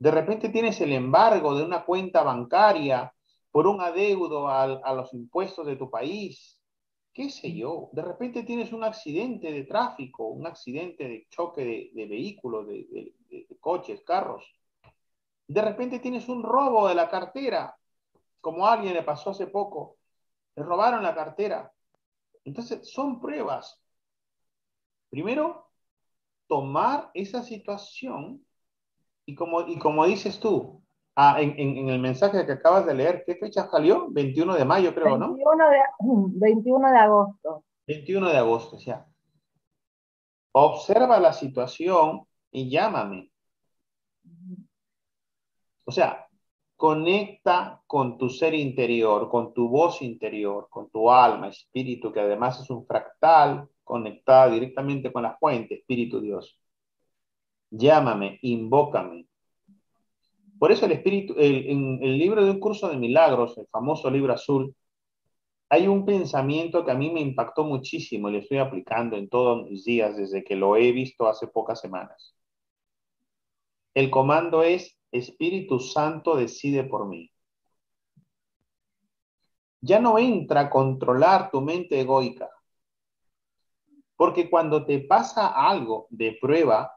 De 0.03 0.11
repente 0.11 0.49
tienes 0.49 0.81
el 0.81 0.93
embargo 0.93 1.55
de 1.55 1.63
una 1.63 1.85
cuenta 1.85 2.25
bancaria 2.25 3.15
por 3.53 3.69
un 3.69 3.81
adeudo 3.81 4.49
a, 4.49 4.67
los 4.67 5.15
impuestos 5.15 5.65
de 5.65 5.77
tu 5.77 5.89
país. 5.93 6.61
¿Qué 7.13 7.31
sé 7.31 7.55
yo? 7.55 7.89
De 7.93 8.03
repente 8.03 8.43
tienes 8.43 8.73
un 8.73 8.83
accidente 8.83 9.53
de 9.53 9.63
tráfico, 9.63 10.27
un 10.27 10.45
accidente 10.45 11.07
de 11.07 11.29
choque 11.31 11.93
de, 11.95 12.07
vehículos, 12.07 12.67
de 12.67 13.15
coches, 13.61 14.03
carros. 14.03 14.45
De 15.47 15.63
repente 15.63 16.01
tienes 16.01 16.29
un 16.29 16.43
robo 16.43 16.89
de 16.89 16.97
la 16.97 17.09
cartera, 17.09 17.77
como 18.41 18.67
a 18.67 18.73
alguien 18.73 18.95
le 18.95 19.05
pasó 19.05 19.31
hace 19.31 19.47
poco. 19.47 19.99
Le 20.57 20.65
robaron 20.65 21.05
la 21.05 21.15
cartera. 21.15 21.73
Entonces, 22.45 22.91
son 22.91 23.21
pruebas. 23.21 23.81
Primero, 25.11 25.71
tomar 26.49 27.13
esa 27.15 27.45
situación 27.45 28.45
y 29.27 29.35
como, 29.35 29.67
y 29.69 29.79
como 29.79 30.07
dices 30.07 30.41
tú, 30.41 30.83
ah, 31.17 31.41
en, 31.41 31.89
el 31.89 32.01
mensaje 32.01 32.45
que 32.45 32.53
acabas 32.53 32.87
de 32.87 32.95
leer, 32.95 33.25
¿qué 33.27 33.37
fecha 33.37 33.69
salió? 33.69 34.09
21 34.11 34.55
de 34.55 34.65
mayo, 34.65 34.95
creo, 34.95 35.17
¿no? 35.19 35.35
21 35.35 35.71
de, 35.71 35.79
21 36.01 36.91
de 36.91 36.99
agosto. 36.99 37.65
21 37.87 38.29
de 38.29 38.37
agosto, 38.37 38.79
ya. 38.79 39.07
Observa 40.53 41.19
la 41.19 41.33
situación 41.33 42.27
y 42.51 42.69
llámame. 42.69 43.31
O 45.85 45.91
sea, 45.91 46.27
conecta 46.77 47.81
con 47.87 48.19
tu 48.19 48.29
ser 48.29 48.55
interior, 48.55 49.29
con 49.29 49.55
tu 49.55 49.69
voz 49.69 50.03
interior, 50.03 50.69
con 50.69 50.91
tu 50.91 51.11
alma, 51.11 51.49
espíritu, 51.49 52.13
que 52.13 52.21
además 52.21 52.61
es 52.61 52.71
un 52.71 52.87
fractal 52.87 53.69
conectada 53.85 54.51
directamente 54.51 55.13
con 55.13 55.23
la 55.23 55.37
fuente, 55.37 55.75
espíritu 55.77 56.21
Dios. 56.21 56.59
Llámame, 57.75 58.39
invócame. 58.43 59.27
Por 60.59 60.71
eso 60.71 60.85
el 60.85 60.93
espíritu, 60.93 61.35
en 61.39 62.03
el 62.03 62.19
libro 62.19 62.45
de 62.45 62.51
un 62.51 62.61
curso 62.61 62.91
de 62.91 62.99
milagros, 62.99 63.57
el 63.57 63.67
famoso 63.69 64.11
libro 64.11 64.35
azul, 64.35 64.77
hay 65.71 65.89
un 65.89 66.05
pensamiento 66.05 66.85
que 66.85 66.91
a 66.91 66.95
mí 66.95 67.11
me 67.11 67.23
impactó 67.23 67.65
muchísimo 67.65 68.29
y 68.29 68.33
lo 68.33 68.39
estoy 68.41 68.59
aplicando 68.59 69.17
en 69.17 69.31
todos 69.31 69.65
mis 69.65 69.85
días 69.85 70.19
desde 70.19 70.45
que 70.45 70.55
lo 70.55 70.77
he 70.77 70.93
visto 70.93 71.27
hace 71.27 71.47
pocas 71.47 71.81
semanas. 71.81 72.37
El 73.95 74.11
comando 74.11 74.63
es 74.63 74.95
Espíritu 75.11 75.81
Santo 75.81 76.37
decide 76.37 76.85
por 76.85 77.09
mí. 77.09 77.31
Ya 79.81 79.99
no 79.99 80.19
entra 80.19 80.61
a 80.61 80.71
controlar 80.71 81.51
tu 81.51 81.63
mente 81.63 81.99
egoica. 81.99 82.51
Porque 84.15 84.51
cuando 84.51 84.85
te 84.85 84.99
pasa 84.99 85.49
algo 85.49 86.07
de 86.11 86.37
prueba, 86.39 86.93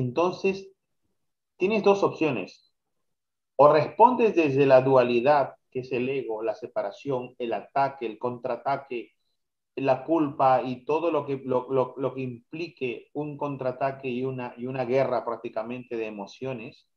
entonces 0.00 0.68
tienes 1.56 1.82
dos 1.82 2.02
opciones. 2.02 2.72
O 3.56 3.72
respondes 3.72 4.34
desde 4.34 4.66
la 4.66 4.80
dualidad, 4.80 5.54
que 5.70 5.80
es 5.80 5.92
el 5.92 6.08
ego, 6.08 6.42
la 6.42 6.54
separación, 6.54 7.34
el 7.38 7.52
ataque, 7.52 8.06
el 8.06 8.18
contraataque, 8.18 9.12
la 9.76 10.04
culpa 10.04 10.62
y 10.62 10.84
todo 10.84 11.10
lo 11.10 11.24
que, 11.24 11.40
lo, 11.44 12.14
que 12.14 12.20
implique 12.20 13.10
un 13.12 13.36
contraataque 13.36 14.08
y 14.08 14.24
una, 14.24 14.54
y 14.56 14.66
una 14.66 14.84
guerra 14.84 15.24
prácticamente 15.24 15.96
de 15.96 16.06
emociones, 16.06 16.88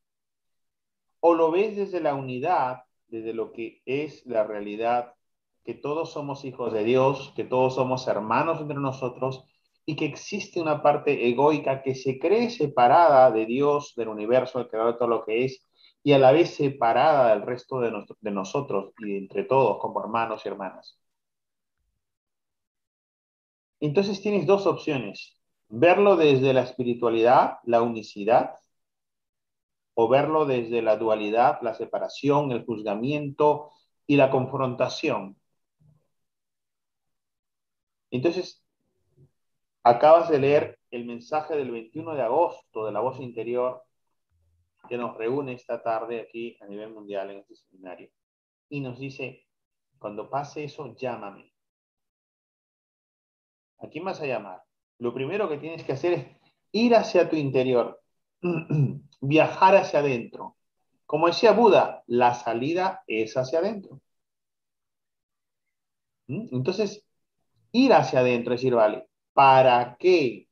o 1.20 1.34
lo 1.34 1.50
ves 1.50 1.76
desde 1.76 2.00
la 2.00 2.14
unidad, 2.14 2.84
desde 3.06 3.32
lo 3.32 3.52
que 3.52 3.82
es 3.86 4.26
la 4.26 4.44
realidad, 4.44 5.14
que 5.64 5.74
todos 5.74 6.12
somos 6.12 6.44
hijos 6.44 6.72
de 6.72 6.84
Dios, 6.84 7.32
que 7.36 7.44
todos 7.44 7.74
somos 7.74 8.06
hermanos 8.08 8.60
entre 8.60 8.78
nosotros 8.78 9.44
y 9.86 9.96
que 9.96 10.06
existe 10.06 10.60
una 10.60 10.82
parte 10.82 11.28
egoica 11.28 11.82
que 11.82 11.94
se 11.94 12.18
cree 12.18 12.50
separada 12.50 13.30
de 13.30 13.46
Dios, 13.46 13.94
del 13.96 14.08
universo, 14.08 14.58
del 14.58 14.68
creador 14.68 14.92
de 14.94 14.98
todo 14.98 15.08
lo 15.08 15.24
que 15.24 15.44
es, 15.44 15.66
y 16.02 16.12
a 16.12 16.18
la 16.18 16.32
vez 16.32 16.54
separada 16.54 17.30
del 17.30 17.42
resto 17.42 17.80
de, 17.80 17.92
de 18.20 18.30
nosotros 18.30 18.92
y 18.98 19.16
entre 19.16 19.44
todos 19.44 19.78
como 19.80 20.00
hermanos 20.00 20.42
y 20.44 20.48
hermanas. 20.48 20.98
Entonces 23.80 24.20
tienes 24.22 24.46
dos 24.46 24.66
opciones, 24.66 25.36
verlo 25.68 26.16
desde 26.16 26.52
la 26.54 26.62
espiritualidad, 26.62 27.58
la 27.64 27.82
unicidad, 27.82 28.54
o 29.94 30.08
verlo 30.08 30.44
desde 30.46 30.82
la 30.82 30.96
dualidad, 30.96 31.60
la 31.62 31.74
separación, 31.74 32.50
el 32.52 32.64
juzgamiento 32.64 33.70
y 34.06 34.16
la 34.16 34.30
confrontación. 34.30 35.36
Entonces, 38.10 38.63
acabas 39.84 40.30
de 40.30 40.38
leer 40.38 40.78
el 40.90 41.04
mensaje 41.04 41.54
del 41.56 41.70
21 41.70 42.14
de 42.14 42.22
agosto 42.22 42.86
de 42.86 42.92
la 42.92 43.00
voz 43.00 43.20
interior 43.20 43.84
que 44.88 44.96
nos 44.96 45.16
reúne 45.16 45.52
esta 45.52 45.82
tarde 45.82 46.20
aquí 46.20 46.56
a 46.60 46.66
nivel 46.66 46.90
mundial 46.90 47.30
en 47.30 47.38
este 47.38 47.54
seminario. 47.56 48.10
Y 48.68 48.80
nos 48.80 48.98
dice, 48.98 49.46
cuando 49.98 50.28
pase 50.28 50.64
eso, 50.64 50.94
llámame. 50.96 51.52
¿A 53.78 53.88
quién 53.88 54.04
vas 54.04 54.20
a 54.20 54.26
llamar? 54.26 54.62
Lo 54.98 55.12
primero 55.12 55.48
que 55.48 55.58
tienes 55.58 55.84
que 55.84 55.92
hacer 55.92 56.12
es 56.14 56.26
ir 56.72 56.94
hacia 56.94 57.28
tu 57.28 57.36
interior, 57.36 58.00
viajar 59.20 59.76
hacia 59.76 60.00
adentro. 60.00 60.56
Como 61.06 61.26
decía 61.26 61.52
Buda, 61.52 62.02
la 62.06 62.34
salida 62.34 63.04
es 63.06 63.36
hacia 63.36 63.58
adentro. 63.58 64.00
¿Mm? 66.26 66.48
Entonces, 66.52 67.04
ir 67.72 67.92
hacia 67.92 68.20
adentro, 68.20 68.54
es 68.54 68.60
decir, 68.60 68.74
vale, 68.74 69.08
¿para 69.34 69.96
qué? 69.98 70.48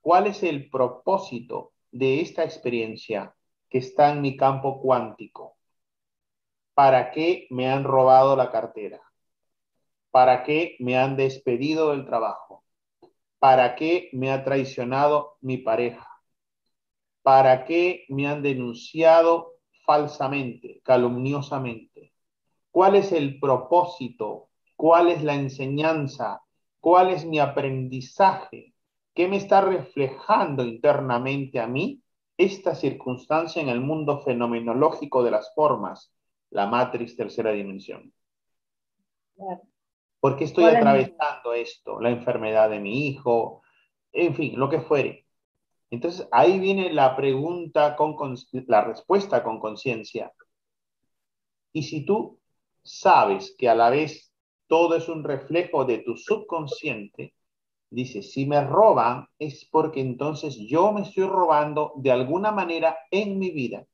¿Cuál 0.00 0.26
es 0.26 0.42
el 0.42 0.68
propósito 0.68 1.72
de 1.92 2.20
esta 2.20 2.42
experiencia 2.42 3.36
que 3.68 3.78
está 3.78 4.10
en 4.10 4.22
mi 4.22 4.36
campo 4.36 4.80
cuántico? 4.80 5.56
¿Para 6.74 7.10
qué 7.12 7.46
me 7.50 7.70
han 7.70 7.84
robado 7.84 8.34
la 8.34 8.50
cartera? 8.50 9.00
¿Para 10.10 10.42
qué 10.42 10.76
me 10.80 10.96
han 10.98 11.16
despedido 11.16 11.90
del 11.90 12.06
trabajo? 12.06 12.64
¿Para 13.38 13.76
qué 13.76 14.08
me 14.12 14.30
ha 14.30 14.42
traicionado 14.44 15.36
mi 15.40 15.58
pareja? 15.58 16.08
¿Para 17.22 17.64
qué 17.64 18.06
me 18.08 18.26
han 18.26 18.42
denunciado 18.42 19.56
falsamente, 19.84 20.80
calumniosamente? 20.82 22.14
¿Cuál 22.70 22.96
es 22.96 23.12
el 23.12 23.38
propósito? 23.38 24.48
¿Cuál 24.74 25.10
es 25.10 25.22
la 25.22 25.34
enseñanza? 25.34 26.42
¿Cuál 26.82 27.10
es 27.10 27.24
mi 27.24 27.38
aprendizaje? 27.38 28.74
¿Qué 29.14 29.28
me 29.28 29.36
está 29.36 29.60
reflejando 29.60 30.64
internamente 30.64 31.60
a 31.60 31.68
mí 31.68 32.02
esta 32.36 32.74
circunstancia 32.74 33.62
en 33.62 33.68
el 33.68 33.80
mundo 33.80 34.18
fenomenológico 34.22 35.22
de 35.22 35.30
las 35.30 35.54
formas, 35.54 36.12
la 36.50 36.66
matriz 36.66 37.14
tercera 37.14 37.52
dimensión? 37.52 38.12
¿Por 40.18 40.36
qué 40.36 40.42
estoy 40.42 40.64
atravesando 40.64 41.54
esto? 41.54 42.00
La 42.00 42.10
enfermedad 42.10 42.68
de 42.68 42.80
mi 42.80 43.06
hijo, 43.06 43.62
en 44.10 44.34
fin, 44.34 44.58
lo 44.58 44.68
que 44.68 44.80
fuere. 44.80 45.24
Entonces 45.88 46.26
ahí 46.32 46.58
viene 46.58 46.92
la 46.92 47.14
pregunta 47.14 47.94
con 47.94 48.16
la 48.66 48.82
respuesta 48.82 49.44
con 49.44 49.60
conciencia. 49.60 50.32
Y 51.72 51.84
si 51.84 52.04
tú 52.04 52.40
sabes 52.82 53.54
que 53.56 53.68
a 53.68 53.76
la 53.76 53.88
vez 53.88 54.31
todo 54.72 54.96
es 54.96 55.06
un 55.10 55.22
reflejo 55.22 55.84
de 55.84 55.98
tu 55.98 56.16
subconsciente, 56.16 57.34
dice, 57.90 58.22
si 58.22 58.46
me 58.46 58.64
roban 58.64 59.26
es 59.38 59.68
porque 59.70 60.00
entonces 60.00 60.56
yo 60.66 60.92
me 60.94 61.02
estoy 61.02 61.24
robando 61.24 61.92
de 61.96 62.10
alguna 62.10 62.52
manera 62.52 62.96
en 63.10 63.38
mi 63.38 63.50
vida. 63.50 63.84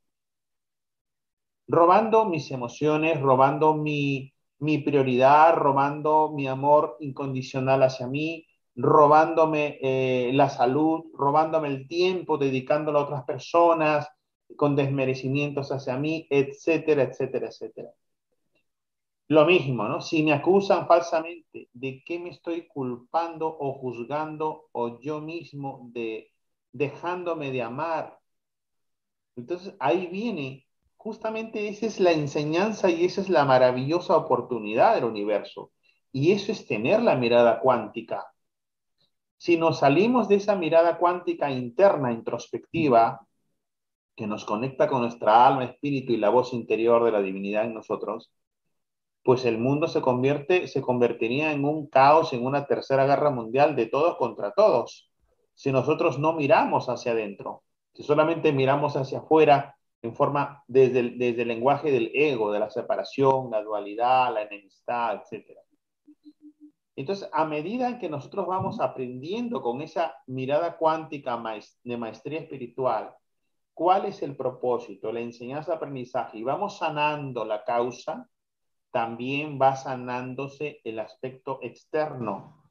Robando 1.66 2.26
mis 2.26 2.48
emociones, 2.52 3.20
robando 3.20 3.74
mi, 3.74 4.32
prioridad, 4.84 5.56
robando 5.56 6.30
mi 6.32 6.46
amor 6.46 6.96
incondicional 7.00 7.82
hacia 7.82 8.06
mí, 8.06 8.46
robándome 8.76 9.78
eh, 9.82 10.30
la 10.32 10.48
salud, 10.48 11.06
robándome 11.12 11.66
el 11.66 11.88
tiempo, 11.88 12.38
dedicándolo 12.38 13.00
a 13.00 13.02
otras 13.02 13.24
personas, 13.24 14.06
con 14.56 14.76
desmerecimientos 14.76 15.72
hacia 15.72 15.96
mí, 15.96 16.28
etcétera, 16.30 17.02
etcétera, 17.02 17.48
etcétera. 17.48 17.90
Lo 19.28 19.44
mismo, 19.44 19.86
¿no? 19.88 20.00
Si 20.00 20.22
me 20.22 20.32
acusan 20.32 20.86
falsamente, 20.86 21.68
¿de 21.74 22.02
qué 22.04 22.18
me 22.18 22.30
estoy 22.30 22.66
culpando 22.66 23.46
o 23.46 23.74
juzgando 23.74 24.68
o 24.72 24.98
yo 25.00 25.20
mismo 25.20 25.90
de 25.92 26.32
dejándome 26.72 27.50
de 27.50 27.62
amar? 27.62 28.18
Entonces 29.36 29.74
ahí 29.80 30.06
viene 30.06 30.66
justamente 30.96 31.68
esa 31.68 31.86
es 31.86 32.00
la 32.00 32.12
enseñanza 32.12 32.90
y 32.90 33.04
esa 33.04 33.20
es 33.20 33.28
la 33.28 33.44
maravillosa 33.44 34.16
oportunidad 34.16 34.94
del 34.94 35.04
universo. 35.04 35.72
Y 36.10 36.32
eso 36.32 36.50
es 36.52 36.66
tener 36.66 37.02
la 37.02 37.14
mirada 37.14 37.60
cuántica. 37.60 38.26
Si 39.36 39.56
nos 39.56 39.80
salimos 39.80 40.28
de 40.28 40.36
esa 40.36 40.56
mirada 40.56 40.98
cuántica 40.98 41.50
interna, 41.50 42.12
introspectiva, 42.12 43.20
que 44.16 44.26
nos 44.26 44.44
conecta 44.44 44.88
con 44.88 45.02
nuestra 45.02 45.46
alma, 45.46 45.64
espíritu 45.64 46.12
y 46.12 46.16
la 46.16 46.30
voz 46.30 46.52
interior 46.52 47.04
de 47.04 47.12
la 47.12 47.22
divinidad 47.22 47.64
en 47.64 47.74
nosotros, 47.74 48.32
pues 49.22 49.44
el 49.44 49.58
mundo 49.58 49.88
se 49.88 50.00
convierte, 50.00 50.66
se 50.68 50.80
convertiría 50.80 51.52
en 51.52 51.64
un 51.64 51.86
caos, 51.86 52.32
en 52.32 52.44
una 52.44 52.66
tercera 52.66 53.06
guerra 53.06 53.30
mundial 53.30 53.76
de 53.76 53.86
todos 53.86 54.16
contra 54.16 54.52
todos, 54.52 55.10
si 55.54 55.72
nosotros 55.72 56.18
no 56.18 56.32
miramos 56.32 56.88
hacia 56.88 57.12
adentro, 57.12 57.64
si 57.92 58.02
solamente 58.02 58.52
miramos 58.52 58.96
hacia 58.96 59.18
afuera 59.18 59.76
en 60.02 60.14
forma 60.14 60.62
desde 60.68 61.00
el, 61.00 61.18
desde 61.18 61.42
el 61.42 61.48
lenguaje 61.48 61.90
del 61.90 62.10
ego, 62.14 62.52
de 62.52 62.60
la 62.60 62.70
separación, 62.70 63.50
la 63.50 63.62
dualidad, 63.62 64.32
la 64.32 64.42
enemistad, 64.42 65.20
etc. 65.30 65.58
Entonces, 66.94 67.28
a 67.32 67.44
medida 67.44 67.98
que 67.98 68.08
nosotros 68.08 68.46
vamos 68.46 68.80
aprendiendo 68.80 69.60
con 69.60 69.82
esa 69.82 70.14
mirada 70.26 70.76
cuántica 70.76 71.40
de 71.84 71.96
maestría 71.96 72.40
espiritual, 72.40 73.14
cuál 73.72 74.06
es 74.06 74.22
el 74.22 74.36
propósito, 74.36 75.12
la 75.12 75.20
enseñanza, 75.20 75.74
aprendizaje, 75.74 76.38
y 76.38 76.42
vamos 76.42 76.78
sanando 76.78 77.44
la 77.44 77.62
causa, 77.62 78.28
también 78.90 79.58
va 79.60 79.76
sanándose 79.76 80.80
el 80.84 80.98
aspecto 80.98 81.58
externo, 81.62 82.64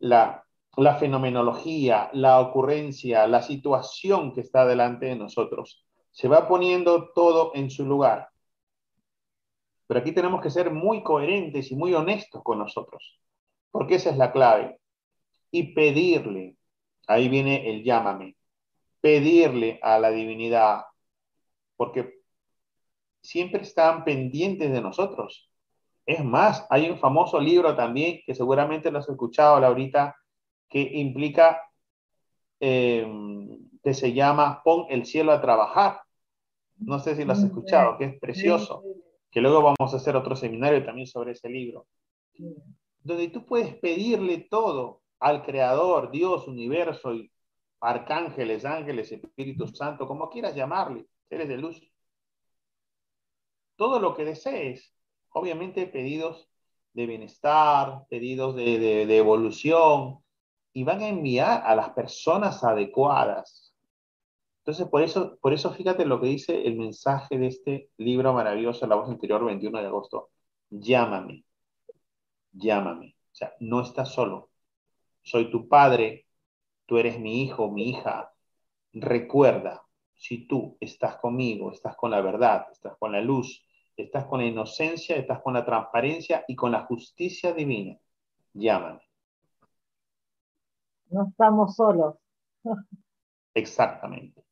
la, 0.00 0.44
la 0.76 0.96
fenomenología, 0.96 2.10
la 2.12 2.40
ocurrencia, 2.40 3.26
la 3.26 3.42
situación 3.42 4.32
que 4.32 4.42
está 4.42 4.66
delante 4.66 5.06
de 5.06 5.16
nosotros. 5.16 5.84
Se 6.12 6.28
va 6.28 6.48
poniendo 6.48 7.10
todo 7.12 7.52
en 7.54 7.70
su 7.70 7.86
lugar. 7.86 8.28
Pero 9.86 10.00
aquí 10.00 10.12
tenemos 10.12 10.42
que 10.42 10.50
ser 10.50 10.70
muy 10.70 11.02
coherentes 11.02 11.70
y 11.70 11.76
muy 11.76 11.94
honestos 11.94 12.42
con 12.42 12.58
nosotros, 12.58 13.20
porque 13.70 13.96
esa 13.96 14.10
es 14.10 14.16
la 14.16 14.32
clave. 14.32 14.80
Y 15.50 15.74
pedirle, 15.74 16.56
ahí 17.06 17.28
viene 17.28 17.70
el 17.70 17.84
llámame, 17.84 18.36
pedirle 19.00 19.78
a 19.82 19.98
la 19.98 20.10
divinidad, 20.10 20.84
porque 21.76 22.15
siempre 23.26 23.62
están 23.62 24.04
pendientes 24.04 24.70
de 24.72 24.80
nosotros. 24.80 25.50
Es 26.06 26.24
más, 26.24 26.66
hay 26.70 26.88
un 26.88 26.98
famoso 26.98 27.40
libro 27.40 27.74
también 27.74 28.20
que 28.24 28.34
seguramente 28.34 28.90
lo 28.90 29.00
has 29.00 29.08
escuchado, 29.08 29.58
Laurita, 29.58 30.16
que 30.68 30.80
implica, 30.80 31.60
em, 32.60 33.68
que 33.82 33.92
se 33.92 34.12
llama 34.12 34.62
Pon 34.62 34.86
el 34.88 35.04
cielo 35.04 35.32
a 35.32 35.40
trabajar. 35.40 36.00
No 36.78 37.00
sé 37.00 37.16
si 37.16 37.24
lo 37.24 37.32
has 37.32 37.42
escuchado, 37.42 37.98
que 37.98 38.04
es 38.04 38.20
precioso, 38.20 38.82
que 39.30 39.40
luego 39.40 39.62
vamos 39.62 39.92
a 39.92 39.96
hacer 39.96 40.14
otro 40.14 40.36
seminario 40.36 40.84
también 40.84 41.06
sobre 41.06 41.32
ese 41.32 41.48
libro, 41.48 41.86
donde 43.02 43.28
tú 43.28 43.44
puedes 43.44 43.74
pedirle 43.76 44.46
todo 44.50 45.00
al 45.18 45.44
Creador, 45.44 46.10
Dios, 46.10 46.46
universo, 46.46 47.14
y 47.14 47.30
arcángeles, 47.80 48.64
ángeles, 48.64 49.12
Espíritu 49.12 49.66
Santo, 49.68 50.06
como 50.06 50.28
quieras 50.28 50.54
llamarle, 50.54 51.06
seres 51.28 51.48
de 51.48 51.56
luz 51.56 51.82
todo 53.76 54.00
lo 54.00 54.14
que 54.14 54.24
desees. 54.24 54.92
Obviamente 55.30 55.86
pedidos 55.86 56.48
de 56.92 57.06
bienestar, 57.06 58.06
pedidos 58.08 58.56
de, 58.56 59.16
evolución, 59.16 60.18
y 60.72 60.84
van 60.84 61.02
a 61.02 61.08
enviar 61.08 61.62
a 61.66 61.74
las 61.74 61.90
personas 61.90 62.64
adecuadas. 62.64 63.74
Entonces, 64.60 64.88
por 64.88 65.02
eso, 65.02 65.38
por 65.40 65.52
eso 65.52 65.72
fíjate 65.72 66.06
lo 66.06 66.20
que 66.20 66.28
dice 66.28 66.66
el 66.66 66.76
mensaje 66.76 67.38
de 67.38 67.46
este 67.48 67.90
libro 67.98 68.32
maravilloso, 68.32 68.86
La 68.86 68.96
Voz 68.96 69.10
Interior, 69.10 69.44
21 69.44 69.80
de 69.80 69.86
agosto. 69.86 70.30
Llámame, 70.70 71.44
llámame. 72.52 73.16
O 73.32 73.34
sea, 73.34 73.52
no 73.60 73.82
estás 73.82 74.12
solo. 74.12 74.50
Soy 75.22 75.50
tu 75.50 75.68
padre, 75.68 76.26
tú 76.86 76.98
eres 76.98 77.20
mi 77.20 77.42
hijo, 77.42 77.70
mi 77.70 77.90
hija. 77.90 78.32
Recuerda, 78.92 79.86
si 80.14 80.46
tú 80.46 80.78
estás 80.80 81.16
conmigo, 81.16 81.72
estás 81.72 81.94
con 81.96 82.10
la 82.10 82.22
verdad, 82.22 82.66
estás 82.72 82.96
con 82.98 83.12
la 83.12 83.20
luz, 83.20 83.65
estás 83.96 84.26
con 84.26 84.40
la 84.40 84.46
inocencia, 84.46 85.16
estás 85.16 85.40
con 85.42 85.54
la 85.54 85.64
transparencia 85.64 86.44
y 86.48 86.54
con 86.54 86.72
la 86.72 86.84
justicia 86.84 87.52
divina. 87.52 87.98
Llámame. 88.52 89.00
No 91.10 91.28
estamos 91.28 91.76
solos. 91.76 92.16
Exactamente. 93.54 94.42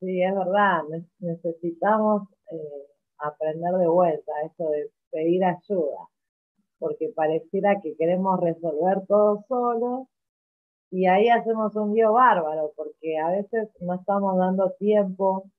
Sí, 0.00 0.22
es 0.22 0.34
verdad. 0.34 0.82
Necesitamos 1.18 2.28
eh, 2.50 2.86
aprender 3.18 3.74
de 3.74 3.88
vuelta 3.88 4.32
eso 4.44 4.68
de 4.70 4.90
pedir 5.10 5.44
ayuda, 5.44 6.08
porque 6.78 7.12
pareciera 7.14 7.80
que 7.80 7.96
queremos 7.96 8.40
resolver 8.40 9.06
todo 9.06 9.44
solos 9.48 10.08
y 10.90 11.06
ahí 11.06 11.28
hacemos 11.28 11.74
un 11.76 11.94
lío 11.94 12.12
bárbaro, 12.12 12.72
porque 12.76 13.18
a 13.18 13.30
veces 13.30 13.68
no 13.80 13.94
estamos 13.94 14.36
dando 14.36 14.72
tiempo 14.72 15.50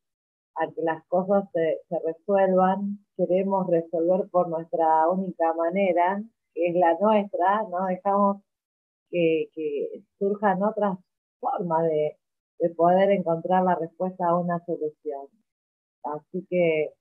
a 0.55 0.71
que 0.71 0.81
las 0.81 1.05
cosas 1.07 1.45
se, 1.53 1.79
resuelvan, 2.05 2.99
queremos 3.17 3.67
resolver 3.67 4.29
por 4.29 4.49
nuestra 4.49 5.09
única 5.09 5.53
manera, 5.53 6.21
que 6.53 6.69
es 6.69 6.75
la 6.75 6.97
nuestra, 6.99 7.63
no 7.69 7.85
dejamos 7.87 8.41
que, 9.09 9.49
surjan 10.19 10.63
otras 10.63 10.97
formas 11.39 11.83
de, 11.83 12.17
de 12.59 12.69
poder 12.71 13.11
encontrar 13.11 13.63
la 13.63 13.75
respuesta 13.75 14.27
a 14.27 14.37
una 14.39 14.59
solución. 14.65 15.27
Así 16.03 16.45
que 16.49 16.93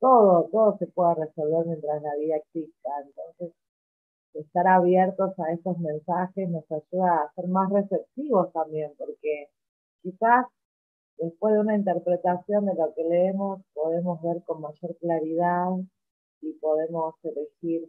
todo, 0.00 0.48
todo 0.50 0.76
se 0.78 0.86
puede 0.88 1.14
resolver 1.26 1.66
mientras 1.66 2.02
la 2.02 2.14
vida 2.16 2.36
exista. 2.36 2.90
Entonces, 3.04 3.54
estar 4.34 4.66
abiertos 4.66 5.38
a 5.38 5.52
esos 5.52 5.78
mensajes 5.78 6.48
nos 6.48 6.64
ayuda 6.70 7.22
a 7.24 7.32
ser 7.34 7.48
más 7.48 7.70
receptivos 7.70 8.52
también, 8.52 8.92
porque 8.98 9.48
quizás 10.02 10.46
después 11.18 11.54
de 11.54 11.60
una 11.60 11.76
interpretación 11.76 12.66
de 12.66 12.74
lo 12.74 12.92
que 12.94 13.04
leemos, 13.04 13.62
podemos 13.74 14.20
ver 14.22 14.42
con 14.44 14.60
mayor 14.60 14.96
claridad 14.98 15.70
y 16.40 16.52
podemos 16.54 17.14
elegir 17.22 17.88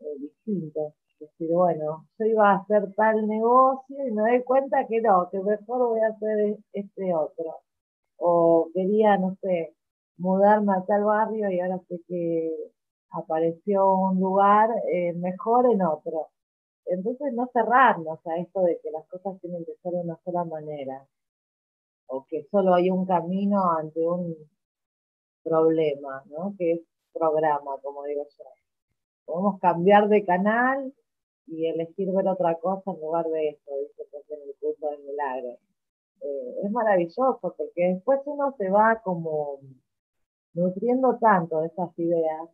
eh, 0.00 0.18
distinto. 0.18 0.94
Decir, 1.20 1.50
bueno, 1.52 2.08
yo 2.18 2.26
iba 2.26 2.50
a 2.50 2.56
hacer 2.56 2.92
tal 2.96 3.28
negocio 3.28 3.96
y 4.06 4.10
me 4.10 4.22
doy 4.22 4.42
cuenta 4.42 4.86
que 4.88 5.00
no, 5.00 5.28
que 5.30 5.38
mejor 5.40 5.88
voy 5.90 6.00
a 6.00 6.08
hacer 6.08 6.58
este 6.72 7.14
otro. 7.14 7.60
O 8.16 8.68
quería, 8.74 9.16
no 9.18 9.36
sé, 9.40 9.74
mudarme 10.18 10.72
a 10.74 10.84
tal 10.84 11.04
barrio 11.04 11.50
y 11.50 11.60
ahora 11.60 11.78
sé 11.88 12.00
que 12.08 12.50
apareció 13.10 13.94
un 13.94 14.20
lugar 14.20 14.70
eh, 14.92 15.12
mejor 15.14 15.70
en 15.72 15.82
otro. 15.82 16.30
Entonces 16.86 17.32
no 17.34 17.48
cerrarnos 17.52 18.18
a 18.26 18.36
esto 18.38 18.62
de 18.62 18.80
que 18.82 18.90
las 18.90 19.06
cosas 19.06 19.40
tienen 19.40 19.64
que 19.64 19.76
ser 19.82 19.92
de 19.92 20.00
una 20.00 20.18
sola 20.24 20.44
manera 20.44 21.06
o 22.12 22.26
que 22.28 22.46
solo 22.50 22.74
hay 22.74 22.90
un 22.90 23.06
camino 23.06 23.72
ante 23.72 24.00
un 24.00 24.36
problema, 25.42 26.22
¿no? 26.26 26.54
Que 26.58 26.72
es 26.72 26.80
programa, 27.12 27.78
como 27.82 28.04
digo 28.04 28.26
yo. 28.38 28.44
Podemos 29.24 29.58
cambiar 29.60 30.08
de 30.08 30.22
canal 30.24 30.92
y 31.46 31.66
elegir 31.66 32.12
ver 32.12 32.28
otra 32.28 32.58
cosa 32.58 32.90
en 32.90 33.00
lugar 33.00 33.26
de 33.28 33.48
esto, 33.50 33.70
dice 33.78 34.06
pues, 34.10 34.24
en 34.30 34.42
el 34.46 34.54
curso 34.60 34.90
del 34.90 35.04
milagro. 35.04 35.58
Eh, 36.20 36.54
es 36.64 36.70
maravilloso 36.70 37.38
porque 37.40 37.94
después 37.94 38.20
uno 38.26 38.54
se 38.58 38.68
va 38.68 39.00
como 39.02 39.60
nutriendo 40.52 41.16
tanto 41.18 41.60
de 41.60 41.68
esas 41.68 41.98
ideas 41.98 42.48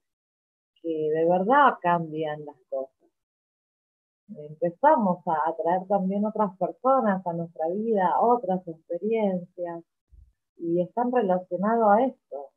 que 0.80 1.10
de 1.10 1.24
verdad 1.28 1.74
cambian 1.82 2.44
las 2.44 2.56
cosas 2.70 2.97
empezamos 4.36 5.18
a 5.26 5.50
atraer 5.50 5.86
también 5.88 6.24
otras 6.24 6.56
personas 6.58 7.26
a 7.26 7.32
nuestra 7.32 7.68
vida, 7.68 8.20
otras 8.20 8.66
experiencias, 8.66 9.84
y 10.56 10.80
están 10.80 11.12
relacionados 11.12 11.88
a 11.90 12.04
esto, 12.04 12.50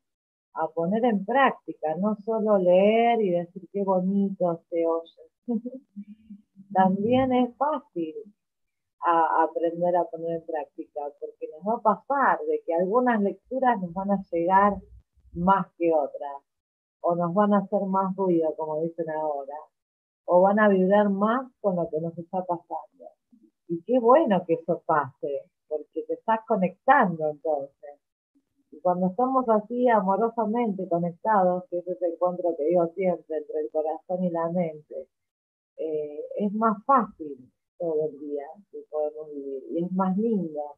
a 0.54 0.68
poner 0.68 1.06
en 1.06 1.26
práctica, 1.26 1.96
no 1.98 2.16
solo 2.26 2.58
leer 2.58 3.22
y 3.22 3.32
decir 3.32 3.68
qué 3.72 3.84
bonito 3.84 4.62
se 4.70 4.86
oye. 4.86 5.22
también 6.74 7.34
es 7.34 7.56
fácil 7.58 8.16
aprender 9.04 9.96
a 9.96 10.06
poner 10.06 10.42
en 10.42 10.46
práctica, 10.46 11.02
porque 11.20 11.48
nos 11.52 11.68
va 11.68 11.78
a 11.78 11.96
pasar 11.96 12.40
de 12.48 12.62
que 12.66 12.74
algunas 12.74 13.22
lecturas 13.22 13.82
nos 13.82 13.94
van 13.94 14.12
a 14.12 14.24
llegar 14.32 14.74
más 15.34 15.68
que 15.78 15.92
otras, 15.92 16.44
o 17.02 17.16
nos 17.16 17.34
van 17.34 17.54
a 17.54 17.60
hacer 17.60 17.82
más 17.88 18.16
ruido, 18.16 18.54
como 18.56 18.82
dicen 18.82 19.10
ahora, 19.10 19.56
o 20.26 20.42
van 20.42 20.60
a 20.60 20.70
vibrar 20.70 21.10
más 21.10 21.52
con 21.62 21.76
lo 21.76 21.90
que 21.90 22.00
nos 22.00 22.18
está 22.18 22.44
pasando. 22.46 23.06
Y 23.68 23.82
qué 23.84 24.00
bueno 24.00 24.44
que 24.46 24.56
eso 24.56 24.82
pase, 24.86 25.50
porque 25.68 26.04
te 26.04 26.14
estás 26.14 26.40
conectando 26.48 27.30
entonces. 27.30 28.00
Y 28.72 28.80
cuando 28.80 29.08
estamos 29.08 29.48
así 29.50 29.88
amorosamente 29.90 30.88
conectados, 30.88 31.66
que 31.70 31.80
es 31.80 31.88
ese 31.88 32.06
encuentro 32.08 32.56
que 32.58 32.66
digo 32.66 32.88
siempre 32.96 33.38
entre 33.38 33.60
el 33.62 33.72
corazón 33.72 34.24
y 34.24 34.30
la 34.30 34.50
mente, 34.50 35.08
eh, 35.78 36.22
es 36.38 36.54
más 36.54 36.78
fácil 36.86 37.52
todo 37.78 38.10
el 38.10 38.20
día 38.20 38.46
que 38.72 38.80
podemos 38.90 39.28
vivir 39.34 39.64
y 39.72 39.84
es 39.84 39.92
más 39.92 40.16
lindo. 40.18 40.76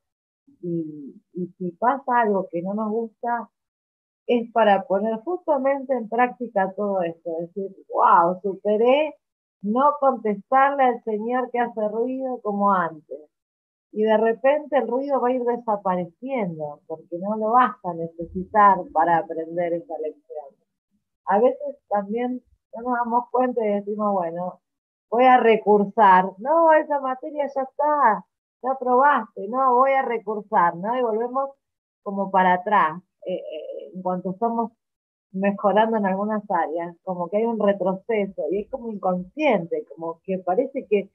Y, 0.62 1.16
y 1.34 1.48
si 1.58 1.72
pasa 1.72 2.22
algo 2.22 2.48
que 2.50 2.62
no 2.62 2.74
nos 2.74 2.90
gusta, 2.90 3.50
es 4.28 4.52
para 4.52 4.84
poner 4.84 5.20
justamente 5.20 5.94
en 5.94 6.08
práctica 6.08 6.74
todo 6.76 7.02
esto, 7.02 7.30
decir, 7.40 7.76
wow, 7.90 8.40
superé 8.42 9.16
no 9.64 9.96
contestarle 10.00 10.84
al 10.84 11.04
Señor 11.04 11.50
que 11.52 11.60
hace 11.60 11.88
ruido 11.90 12.40
como 12.42 12.74
antes. 12.74 13.20
Y 13.92 14.04
de 14.04 14.18
repente 14.18 14.78
el 14.78 14.88
ruido 14.88 15.22
va 15.22 15.30
a 15.30 15.34
ir 15.34 15.44
desapareciendo, 15.44 16.82
porque 16.88 17.18
no 17.20 17.38
lo 17.38 17.52
vas 17.52 17.76
a 17.84 17.94
necesitar 17.94 18.78
para 18.94 19.18
aprender 19.20 19.74
esa 19.74 19.98
lección. 20.00 20.46
a 21.26 21.40
veces 21.40 21.78
también 21.90 22.42
no 22.76 22.82
nos 22.84 22.98
damos 23.00 23.30
cuenta 23.32 23.64
y 23.66 23.70
decimos, 23.74 24.14
bueno, 24.14 24.62
voy 25.10 25.26
a 25.26 25.38
recursar. 25.38 26.26
No, 26.40 26.74
esa 26.74 27.00
materia 27.00 27.46
ya 27.56 27.62
está, 27.62 28.26
ya 28.64 28.76
probaste, 28.80 29.48
no, 29.48 29.76
voy 29.76 29.92
a 29.94 30.02
recursar, 30.02 30.76
¿no? 30.76 30.98
Y 30.98 31.02
volvemos 31.02 31.52
como 32.04 32.32
para 32.32 32.54
atrás, 32.54 33.02
eh, 33.26 33.36
eh, 33.36 33.92
en 33.94 34.02
cuanto 34.02 34.32
estamos 34.32 34.72
mejorando 35.34 35.98
en 35.98 36.06
algunas 36.06 36.44
áreas, 36.50 36.96
como 37.04 37.30
que 37.30 37.38
hay 37.38 37.46
un 37.46 37.60
retroceso 37.60 38.44
y 38.52 38.62
es 38.62 38.70
como 38.70 38.92
inconsciente, 38.92 39.86
como 39.90 40.22
que 40.24 40.40
parece 40.40 40.86
que, 40.88 41.10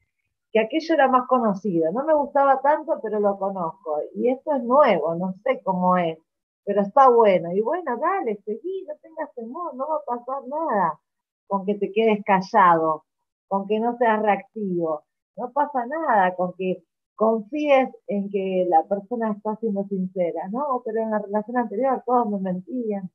que 0.53 0.61
aquello 0.61 0.95
era 0.95 1.09
más 1.09 1.27
conocido. 1.28 1.93
No 1.93 2.05
me 2.05 2.15
gustaba 2.15 2.61
tanto, 2.61 3.01
pero 3.03 3.20
lo 3.20 3.39
conozco. 3.39 4.01
Y 4.15 4.31
esto 4.31 4.55
es 4.55 4.62
nuevo, 4.65 5.15
no 5.15 5.35
sé 5.45 5.61
cómo 5.65 5.97
es, 5.97 6.19
pero 6.65 6.82
está 6.82 7.09
bueno. 7.11 7.53
Y 7.53 7.61
bueno, 7.61 7.97
dale, 7.99 8.40
seguí, 8.45 8.85
no 8.89 8.95
tengas 9.03 9.32
temor, 9.35 9.74
no 9.74 9.86
va 9.89 9.97
a 9.97 10.16
pasar 10.19 10.43
nada 10.49 11.01
con 11.47 11.65
que 11.66 11.77
te 11.77 11.93
quedes 11.93 12.23
callado, 12.24 13.05
con 13.49 13.66
que 13.66 13.81
no 13.81 13.97
seas 13.99 14.20
reactivo. 14.23 15.05
No 15.36 15.53
pasa 15.53 15.86
nada 15.86 16.35
con 16.36 16.53
que 16.55 16.82
confíes 17.15 17.90
en 18.07 18.31
que 18.31 18.66
la 18.69 18.85
persona 18.85 19.32
está 19.32 19.57
siendo 19.57 19.85
sincera, 19.89 20.49
¿no? 20.51 20.82
Pero 20.85 21.03
en 21.03 21.11
la 21.11 21.19
relación 21.19 21.57
anterior 21.59 22.03
todos 22.07 22.28
me 22.31 22.39
mentían. 22.40 23.11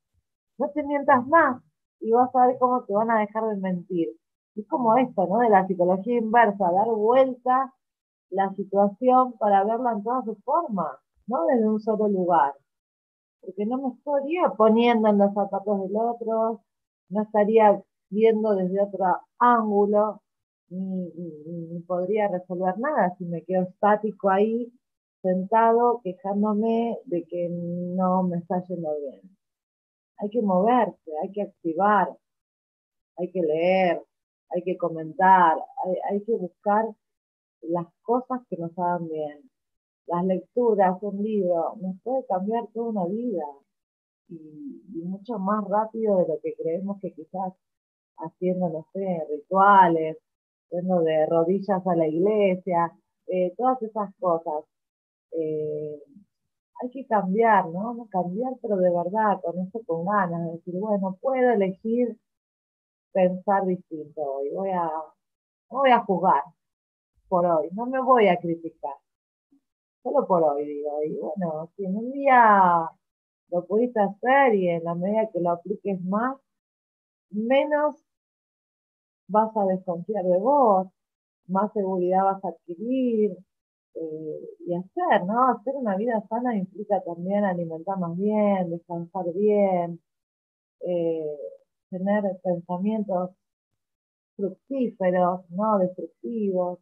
No 0.58 0.70
te 0.70 0.84
mientas 0.84 1.26
más 1.28 1.62
y 2.00 2.12
vas 2.12 2.34
a 2.36 2.48
ver 2.48 2.58
cómo 2.60 2.84
te 2.84 2.94
van 2.94 3.12
a 3.12 3.20
dejar 3.20 3.44
de 3.50 3.58
mentir. 3.58 4.10
Es 4.56 4.68
como 4.68 4.98
esto, 4.98 5.26
¿no? 5.28 5.40
De 5.40 5.50
la 5.50 5.66
psicología 5.66 6.18
inversa, 6.18 6.72
dar 6.72 6.88
vuelta 6.88 7.74
la 8.30 8.54
situación 8.56 9.34
para 9.38 9.64
verla 9.64 9.94
en 9.94 10.04
toda 10.04 10.24
su 10.24 10.36
forma, 10.44 11.00
no 11.28 11.46
desde 11.46 11.68
un 11.68 11.80
solo 11.80 12.08
lugar. 12.08 12.54
Porque 13.42 13.66
no 13.66 13.78
me 13.78 13.90
estaría 13.96 14.50
poniendo 14.58 15.08
en 15.10 15.18
los 15.18 15.34
zapatos 15.34 15.82
del 15.82 15.96
otro, 15.96 16.62
no 17.10 17.22
estaría 17.22 17.82
viendo 18.10 18.56
desde 18.56 18.82
otro 18.82 19.06
ángulo, 19.40 20.22
ni, 20.70 21.80
podría 21.88 22.28
resolver 22.28 22.78
nada 22.80 23.16
si 23.18 23.26
me 23.26 23.44
quedo 23.44 23.64
estático 23.64 24.30
ahí, 24.30 24.72
sentado, 25.22 26.02
quejándome 26.04 26.98
de 27.06 27.24
que 27.26 27.50
no 27.50 28.24
me 28.24 28.38
está 28.38 28.64
yendo 28.68 28.90
bien. 29.00 29.22
Hay 30.24 30.30
que 30.30 30.42
moverse, 30.42 31.12
hay 31.22 31.32
que 31.34 31.42
activar, 31.42 32.08
hay 33.18 33.30
que 33.30 33.42
leer, 33.42 34.02
hay 34.52 34.64
que 34.64 34.78
comentar, 34.78 35.58
hay, 36.10 36.24
que 36.24 36.32
buscar 36.32 36.86
las 37.62 37.88
cosas 38.04 38.40
que 38.50 38.56
nos 38.56 38.72
hagan 38.80 39.10
bien. 39.10 39.52
Las 40.08 40.24
lecturas, 40.24 40.98
un 41.02 41.22
libro, 41.22 41.76
nos 41.82 42.00
puede 42.04 42.26
cambiar 42.26 42.68
toda 42.74 42.90
una 42.90 43.06
vida 43.06 43.44
y, 44.30 44.82
y 44.96 45.02
mucho 45.04 45.38
más 45.40 45.68
rápido 45.68 46.20
de 46.20 46.28
lo 46.30 46.40
que 46.42 46.56
creemos 46.56 47.02
que 47.02 47.12
quizás 47.12 47.54
haciendo, 48.18 48.70
no 48.70 48.88
sé, 48.94 49.26
rituales, 49.30 50.18
yendo 50.70 51.02
de 51.02 51.26
rodillas 51.26 51.86
a 51.86 51.96
la 51.98 52.08
iglesia, 52.08 52.94
eh, 53.28 53.54
todas 53.58 53.82
esas 53.82 54.10
cosas. 54.22 54.64
Eh, 55.32 56.02
hay 56.84 56.90
que 56.92 57.06
cambiar, 57.06 57.70
¿no? 57.70 57.94
¿no? 57.94 58.08
Cambiar, 58.10 58.54
pero 58.62 58.78
de 58.78 58.90
verdad, 58.92 59.42
con 59.42 59.60
eso 59.60 59.82
con 59.86 60.06
ganas, 60.06 60.46
de 60.46 60.52
decir, 60.54 60.76
bueno, 60.80 61.18
puedo 61.22 61.50
elegir 61.52 62.18
pensar 63.12 63.66
distinto 63.66 64.22
hoy, 64.22 64.50
voy 64.54 64.72
a, 64.72 64.84
no 64.84 65.80
voy 65.80 65.92
a 65.92 66.00
juzgar 66.00 66.44
por 67.30 67.46
hoy, 67.46 67.70
no 67.74 67.86
me 67.86 68.02
voy 68.02 68.28
a 68.28 68.38
criticar, 68.38 68.96
solo 70.04 70.28
por 70.28 70.44
hoy 70.44 70.66
digo, 70.66 71.04
y 71.04 71.16
bueno, 71.18 71.70
si 71.76 71.86
en 71.86 71.98
un 71.98 72.12
día 72.12 72.90
lo 73.50 73.66
pudiste 73.66 74.00
hacer 74.02 74.56
y 74.56 74.70
en 74.70 74.84
la 74.84 74.96
medida 74.96 75.30
que 75.32 75.40
lo 75.40 75.52
apliques 75.52 76.02
más, 76.04 76.38
menos 77.30 77.96
vas 79.28 79.56
a 79.56 79.66
desconfiar 79.66 80.26
de 80.26 80.38
vos, 80.40 80.88
más 81.48 81.72
seguridad 81.74 82.24
vas 82.24 82.44
a 82.44 82.50
adquirir 82.50 83.38
eh, 83.96 84.40
y 84.66 84.74
hacer, 84.76 85.26
¿no? 85.26 85.50
Hacer 85.50 85.76
una 85.76 85.96
vida 85.98 86.24
sana 86.30 86.58
implica 86.58 87.02
también 87.04 87.44
alimentarnos 87.44 88.18
bien, 88.18 88.70
descansar 88.72 89.26
bien, 89.34 90.00
eh, 90.82 91.38
tener 91.90 92.24
pensamientos 92.44 93.32
fructíferos, 94.36 95.42
no 95.52 95.78
destructivos, 95.80 96.80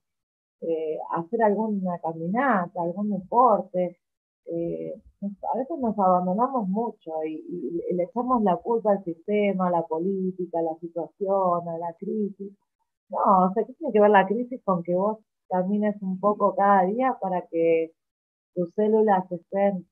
eh, 0.61 0.97
hacer 1.11 1.43
alguna 1.43 1.99
caminata, 1.99 2.81
algún 2.81 3.11
deporte, 3.11 3.97
eh, 4.45 4.93
a 5.21 5.57
veces 5.57 5.77
nos 5.79 5.97
abandonamos 5.99 6.67
mucho 6.67 7.11
y, 7.23 7.81
le 7.93 8.03
echamos 8.03 8.43
la 8.43 8.57
culpa 8.57 8.91
al 8.91 9.03
sistema, 9.03 9.67
a 9.67 9.71
la 9.71 9.83
política, 9.83 10.59
a 10.59 10.63
la 10.63 10.75
situación, 10.79 11.67
a 11.69 11.77
la 11.77 11.93
crisis. 11.99 12.51
No, 13.09 13.45
o 13.49 13.53
sea, 13.53 13.63
¿qué 13.65 13.73
tiene 13.73 13.93
que 13.93 13.99
ver 13.99 14.09
la 14.09 14.27
crisis 14.27 14.61
con 14.63 14.83
que 14.83 14.95
vos 14.95 15.19
camines 15.52 15.95
un 16.02 16.19
poco 16.19 16.56
cada 16.56 16.84
día 16.86 17.18
para 17.22 17.45
que 17.48 17.91
tus 18.56 18.73
células 18.73 19.32
estén 19.32 19.88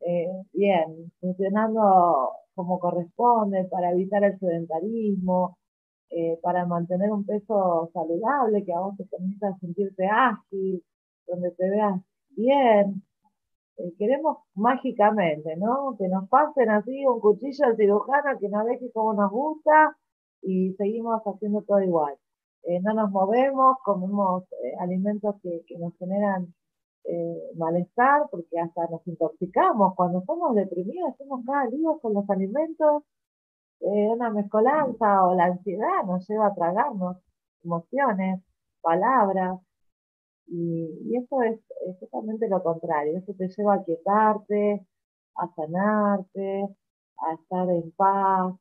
eh, 0.00 0.28
bien, 0.52 1.12
funcionando 1.20 2.30
como 2.54 2.78
corresponde, 2.78 3.64
para 3.64 3.92
evitar 3.92 4.24
el 4.24 4.38
sedentarismo, 4.38 5.58
eh, 6.10 6.38
para 6.42 6.66
mantener 6.66 7.12
un 7.12 7.24
peso 7.24 7.90
saludable, 7.92 8.64
que 8.64 8.72
a 8.72 8.80
vos 8.80 8.96
te 8.96 9.04
permita 9.04 9.56
sentirte 9.60 10.06
ágil, 10.06 10.82
donde 11.26 11.50
te 11.52 11.70
veas 11.70 12.00
bien, 12.30 13.02
eh, 13.78 13.92
queremos 13.98 14.38
mágicamente, 14.54 15.56
¿no? 15.56 15.96
Que 15.98 16.08
nos 16.08 16.28
pasen 16.28 16.70
así 16.70 17.06
un 17.06 17.20
cuchillo 17.20 17.66
al 17.66 17.76
cirujano 17.76 18.38
que 18.40 18.48
nos 18.48 18.66
deje 18.66 18.90
como 18.92 19.14
nos 19.14 19.30
gusta 19.30 19.96
y 20.42 20.72
seguimos 20.74 21.22
haciendo 21.24 21.62
todo 21.62 21.82
igual. 21.82 22.16
Eh, 22.68 22.80
no 22.82 22.92
nos 22.94 23.10
movemos, 23.10 23.78
comemos 23.84 24.44
eh, 24.62 24.74
alimentos 24.80 25.36
que, 25.42 25.64
nos 25.78 25.96
generan 25.98 26.54
malestar 27.56 28.28
porque 28.30 28.58
hasta 28.60 28.86
nos 28.88 29.06
intoxicamos. 29.06 29.94
Cuando 29.96 30.22
somos 30.26 30.54
deprimidos, 30.54 31.10
hacemos 31.14 31.40
cada 31.46 31.66
día 31.68 31.88
con 32.02 32.12
los 32.14 32.28
alimentos, 32.28 33.04
una 33.80 34.30
mezcolanza 34.30 35.24
o 35.26 35.34
la 35.34 35.46
ansiedad 35.46 36.04
nos 36.06 36.28
lleva 36.28 36.48
a 36.48 36.54
tragarnos 36.54 37.16
emociones, 37.64 38.42
palabras, 38.82 39.58
y, 40.48 41.16
eso 41.16 41.42
es, 41.42 41.60
exactamente 41.86 42.48
lo 42.48 42.62
contrario, 42.62 43.18
eso 43.18 43.34
te 43.34 43.48
lleva 43.48 43.74
a 43.74 43.84
quietarte, 43.84 44.86
a 45.36 45.48
sanarte, 45.54 46.68
a 47.18 47.34
estar 47.34 47.70
en 47.70 47.92
paz. 47.92 48.54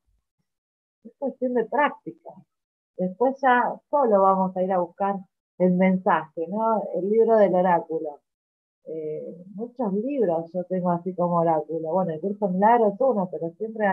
Es 1.03 1.13
cuestión 1.17 1.53
de 1.53 1.65
práctica. 1.65 2.31
Después 2.98 3.36
ya 3.41 3.80
solo 3.90 4.22
vamos 4.22 4.56
a 4.57 4.64
ir 4.64 4.72
a 4.72 4.80
buscar 4.80 5.15
el 5.60 5.74
mensaje, 5.74 6.48
¿no? 6.48 6.84
El 6.95 7.10
libro 7.10 7.38
del 7.38 7.56
oráculo. 7.56 8.19
Eh, 8.86 9.45
muchos 9.56 9.94
libros 9.94 10.52
yo 10.53 10.64
tengo 10.65 10.91
así 10.91 11.14
como 11.15 11.38
oráculo. 11.38 11.91
Bueno, 11.94 12.14
el 12.14 12.22
curso 12.22 12.48
Milagro 12.49 12.90
es 12.90 12.99
uno, 12.99 13.30
pero 13.32 13.52
siempre 13.57 13.86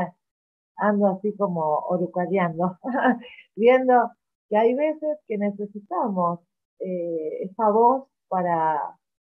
ando 0.76 1.06
así 1.08 1.34
como 1.36 1.78
orucariando, 1.88 2.78
viendo 3.56 4.10
que 4.48 4.56
hay 4.56 4.74
veces 4.74 5.18
que 5.26 5.38
necesitamos 5.38 6.40
eh, 6.80 7.44
esa 7.44 7.70
voz 7.70 8.08
para 8.28 8.80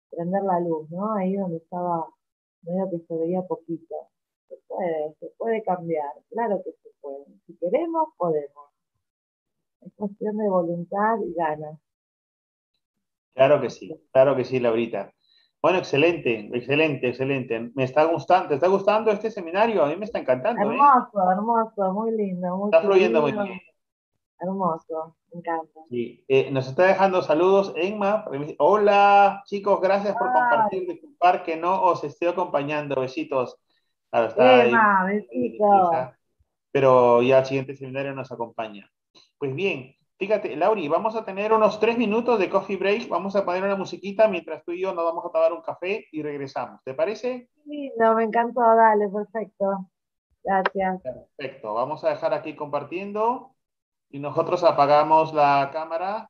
prender 0.10 0.44
la 0.44 0.60
luz, 0.60 0.90
¿no? 0.92 1.14
Ahí 1.16 1.36
donde 1.36 1.58
estaba 1.58 2.08
medio 2.64 2.90
que 2.90 3.00
se 3.08 3.16
veía 3.18 3.42
poquito. 3.44 3.96
Se 4.48 4.56
puede, 4.68 5.14
se 5.20 5.28
puede 5.38 5.64
cambiar, 5.64 6.12
claro 6.30 6.62
que 6.64 6.72
se 6.72 6.90
puede. 7.02 7.26
Si 7.46 7.56
queremos, 7.58 8.10
podemos. 8.18 8.69
Es 9.82 9.94
cuestión 9.96 10.38
de 10.38 10.50
voluntad 10.50 11.18
y 11.26 11.34
ganas. 11.34 11.80
Claro 13.34 13.62
que 13.62 13.70
sí, 13.70 13.96
claro 14.12 14.36
que 14.36 14.44
sí, 14.44 14.60
Laurita. 14.60 15.14
Bueno, 15.62 15.80
excelente, 15.80 16.50
excelente, 16.54 17.10
excelente. 17.10 17.72
Me 17.76 17.84
está 17.84 18.06
gustando, 18.06 18.50
¿te 18.50 18.56
está 18.56 18.68
gustando 18.68 19.12
este 19.12 19.30
seminario? 19.30 19.84
A 19.84 19.88
mí 19.88 19.98
me 19.98 20.06
está 20.06 20.20
encantando. 20.20 20.62
¿eh? 20.62 20.76
Hermoso, 20.76 21.32
hermoso, 21.32 21.94
muy 21.94 22.12
lindo. 22.16 22.58
Muy 22.58 22.68
está 22.68 22.82
fluyendo 22.82 23.22
muy 23.22 23.34
bien. 23.34 23.60
Hermoso, 24.40 25.18
me 25.34 25.40
encanta. 25.40 25.80
Sí. 25.90 26.24
Eh, 26.30 26.50
nos 26.50 26.68
está 26.68 26.84
dejando 26.84 27.22
saludos 27.22 27.74
Enma. 27.76 28.26
Hola, 28.58 29.44
chicos, 29.46 29.82
gracias 29.82 30.16
por 30.16 30.32
compartir. 30.32 30.88
Disculpar 30.88 31.44
que 31.44 31.58
no 31.58 31.82
os 31.82 32.06
esté 32.06 32.30
acompañando. 32.30 33.02
Besitos. 33.02 33.58
Emma, 34.12 35.06
besitos. 35.06 35.90
Pero 36.72 37.22
ya 37.22 37.40
el 37.40 37.46
siguiente 37.46 37.76
seminario 37.76 38.14
nos 38.14 38.32
acompaña. 38.32 38.90
Pues 39.40 39.56
bien, 39.56 39.96
fíjate, 40.18 40.54
Lauri, 40.58 40.90
vamos 40.90 41.16
a 41.16 41.24
tener 41.24 41.54
unos 41.54 41.80
tres 41.80 41.98
minutos 41.98 42.38
de 42.40 42.50
coffee 42.50 42.76
break. 42.76 43.08
Vamos 43.08 43.38
a 43.38 43.46
poner 43.46 43.64
una 43.64 43.78
musiquita 43.78 44.28
mientras 44.28 44.66
tú 44.66 44.74
y 44.74 44.82
yo 44.82 44.94
nos 44.94 45.06
vamos 45.06 45.26
a 45.26 45.32
tomar 45.32 45.54
un 45.54 45.62
café 45.62 46.06
y 46.12 46.22
regresamos. 46.22 46.82
¿Te 46.84 46.94
parece? 46.94 47.50
Sí, 47.64 47.90
no, 47.98 48.16
me 48.16 48.26
encantó. 48.26 48.60
Dale, 48.60 49.08
perfecto. 49.08 49.90
Gracias. 50.44 51.02
Perfecto. 51.02 51.74
Vamos 51.74 52.04
a 52.04 52.10
dejar 52.10 52.34
aquí 52.34 52.54
compartiendo 52.54 53.56
y 54.10 54.20
nosotros 54.20 54.62
apagamos 54.66 55.34
la 55.34 55.70
cámara 55.72 56.30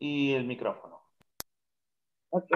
y 0.00 0.32
el 0.32 0.44
micrófono. 0.44 1.00
Ok. 2.30 2.50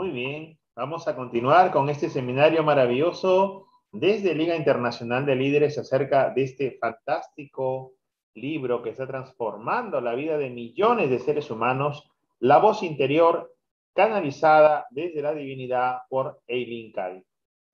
Muy 0.00 0.12
bien, 0.12 0.58
vamos 0.74 1.06
a 1.08 1.14
continuar 1.14 1.70
con 1.70 1.90
este 1.90 2.08
seminario 2.08 2.64
maravilloso 2.64 3.66
desde 3.92 4.34
Liga 4.34 4.56
Internacional 4.56 5.26
de 5.26 5.36
Líderes 5.36 5.76
acerca 5.76 6.30
de 6.30 6.44
este 6.44 6.78
fantástico 6.80 7.92
libro 8.32 8.82
que 8.82 8.88
está 8.88 9.06
transformando 9.06 10.00
la 10.00 10.14
vida 10.14 10.38
de 10.38 10.48
millones 10.48 11.10
de 11.10 11.18
seres 11.18 11.50
humanos, 11.50 12.08
La 12.38 12.56
voz 12.56 12.82
interior 12.82 13.54
canalizada 13.92 14.86
desde 14.88 15.20
la 15.20 15.34
divinidad 15.34 15.98
por 16.08 16.40
Eileen 16.46 16.92
Cady. 16.92 17.22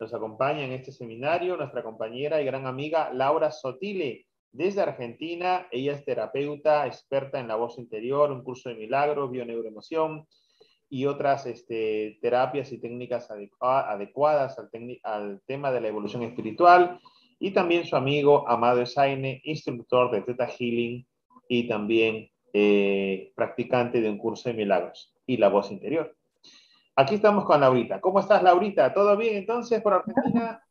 Nos 0.01 0.13
acompaña 0.13 0.65
en 0.65 0.73
este 0.73 0.91
seminario 0.91 1.57
nuestra 1.57 1.85
compañera 1.85 2.43
y 2.43 2.45
gran 2.45 2.67
amiga 2.67 3.13
Laura 3.13 3.53
Sotile, 3.53 4.27
desde 4.51 4.81
Argentina. 4.81 5.69
Ella 5.71 5.93
es 5.93 6.05
terapeuta, 6.05 6.89
experta 6.89 7.39
en 7.39 7.47
la 7.47 7.55
voz 7.55 7.79
interior, 7.79 8.33
un 8.33 8.43
curso 8.43 8.69
de 8.69 8.75
milagros, 8.75 9.31
bioneuroemoción 9.31 10.27
y 10.89 11.07
otras 11.07 11.47
este, 11.47 12.19
terapias 12.23 12.73
y 12.73 12.79
técnicas 12.79 13.31
adecuadas 13.31 14.59
al, 15.03 15.41
tema 15.47 15.73
de 15.73 15.81
la 15.81 15.89
evolución 15.89 16.23
espiritual. 16.23 17.01
Y 17.39 17.51
también 17.51 17.85
su 17.85 17.97
amigo 17.97 18.49
Amado 18.49 18.81
Esaine, 18.81 19.41
instructor 19.45 20.11
de 20.11 20.23
Theta 20.23 20.47
Healing 20.47 21.07
y 21.49 21.69
también 21.69 22.31
eh, 22.53 23.33
practicante 23.35 24.01
de 24.01 24.09
un 24.09 24.19
curso 24.19 24.49
de 24.49 24.55
milagros 24.55 25.15
y 25.27 25.37
la 25.37 25.49
voz 25.49 25.71
interior. 25.71 26.17
Aquí 26.95 27.17
estamos 27.17 27.45
con 27.45 27.61
Laurita. 27.61 28.01
¿Cómo 28.01 28.21
estás, 28.21 28.43
Laurita? 28.43 28.95
¿Todo 28.95 29.17
bien 29.17 29.37
entonces 29.37 29.83
por 29.83 29.93
Argentina? 29.93 30.63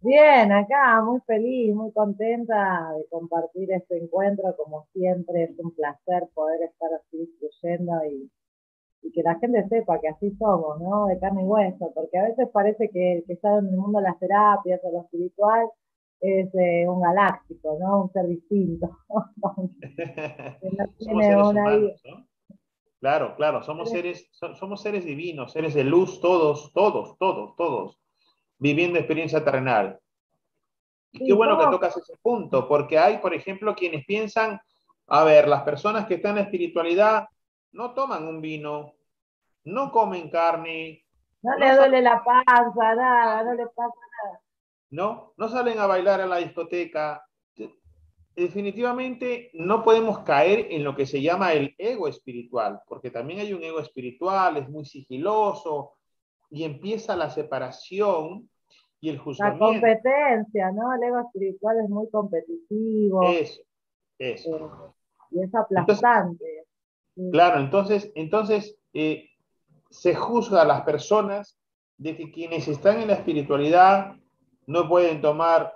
Bien, 0.00 0.52
acá 0.52 1.02
muy 1.02 1.20
feliz, 1.22 1.74
muy 1.74 1.90
contenta 1.92 2.92
de 2.96 3.04
compartir 3.08 3.72
este 3.72 3.98
encuentro. 3.98 4.54
Como 4.56 4.86
siempre, 4.92 5.44
es 5.44 5.58
un 5.58 5.72
placer 5.72 6.28
poder 6.34 6.62
estar 6.62 6.88
así 6.94 7.18
discutiendo 7.18 7.92
y, 8.04 8.30
y 9.02 9.12
que 9.12 9.22
la 9.22 9.38
gente 9.38 9.66
sepa 9.68 10.00
que 10.00 10.08
así 10.08 10.30
somos, 10.38 10.80
¿no? 10.80 11.06
De 11.06 11.18
carne 11.18 11.42
y 11.42 11.46
hueso, 11.46 11.92
porque 11.94 12.18
a 12.18 12.24
veces 12.24 12.48
parece 12.52 12.90
que 12.90 13.18
el 13.18 13.24
que 13.24 13.34
está 13.34 13.58
en 13.58 13.68
el 13.68 13.76
mundo 13.76 13.98
de 13.98 14.04
las 14.04 14.18
terapias 14.18 14.80
o 14.82 14.92
lo 14.92 15.02
espiritual 15.02 15.68
es 16.20 16.52
eh, 16.54 16.88
un 16.88 17.00
galáctico, 17.00 17.78
¿no? 17.80 18.02
Un 18.02 18.12
ser 18.12 18.26
distinto. 18.26 18.98
Claro, 23.00 23.36
claro, 23.36 23.62
somos 23.62 23.90
seres, 23.90 24.28
somos 24.32 24.82
seres 24.82 25.04
divinos, 25.04 25.52
seres 25.52 25.72
de 25.72 25.84
luz, 25.84 26.20
todos, 26.20 26.72
todos, 26.72 27.16
todos, 27.16 27.54
todos, 27.54 28.00
viviendo 28.58 28.98
experiencia 28.98 29.44
terrenal. 29.44 30.00
Y 31.12 31.24
qué 31.24 31.32
bueno 31.32 31.56
que 31.58 31.66
tocas 31.66 31.96
ese 31.96 32.14
punto, 32.20 32.66
porque 32.66 32.98
hay, 32.98 33.18
por 33.18 33.34
ejemplo, 33.34 33.76
quienes 33.76 34.04
piensan, 34.04 34.60
a 35.06 35.22
ver, 35.22 35.46
las 35.46 35.62
personas 35.62 36.06
que 36.06 36.14
están 36.14 36.32
en 36.32 36.36
la 36.38 36.42
espiritualidad 36.42 37.28
no 37.72 37.94
toman 37.94 38.26
un 38.26 38.40
vino, 38.40 38.94
no 39.64 39.90
comen 39.90 40.30
carne. 40.30 41.04
No, 41.42 41.56
le 41.56 41.76
duele 41.76 42.02
la 42.02 42.22
panza, 42.22 42.94
nada, 42.94 43.44
no 43.44 43.54
le 43.54 43.66
pasa 43.66 43.94
nada. 44.24 44.40
No, 44.90 45.34
no 45.36 45.48
salen 45.48 45.78
a 45.78 45.86
bailar 45.86 46.20
a 46.20 46.26
la 46.26 46.38
discoteca, 46.38 47.22
definitivamente 48.38 49.50
no 49.54 49.82
podemos 49.82 50.20
caer 50.20 50.68
en 50.70 50.84
lo 50.84 50.94
que 50.94 51.06
se 51.06 51.20
llama 51.20 51.52
el 51.52 51.74
ego 51.76 52.06
espiritual, 52.06 52.80
porque 52.86 53.10
también 53.10 53.40
hay 53.40 53.52
un 53.52 53.62
ego 53.62 53.80
espiritual, 53.80 54.56
es 54.56 54.68
muy 54.68 54.84
sigiloso 54.84 55.94
y 56.50 56.64
empieza 56.64 57.16
la 57.16 57.30
separación 57.30 58.48
y 59.00 59.10
el 59.10 59.18
juzgamiento. 59.18 59.72
La 59.72 59.72
competencia, 59.72 60.70
¿no? 60.70 60.94
El 60.94 61.02
ego 61.02 61.20
espiritual 61.20 61.80
es 61.82 61.90
muy 61.90 62.08
competitivo. 62.10 63.22
Eso, 63.24 63.62
eso. 64.18 64.56
Eh, 64.56 65.32
y 65.32 65.42
es 65.42 65.54
aplastante. 65.54 66.57
Claro, 67.32 67.60
entonces, 67.60 68.12
entonces 68.14 68.76
eh, 68.92 69.30
se 69.90 70.14
juzga 70.14 70.62
a 70.62 70.66
las 70.66 70.82
personas 70.82 71.58
de 71.96 72.16
que 72.16 72.30
quienes 72.30 72.68
están 72.68 73.00
en 73.00 73.08
la 73.08 73.14
espiritualidad 73.14 74.16
no 74.66 74.88
pueden 74.88 75.20
tomar 75.20 75.72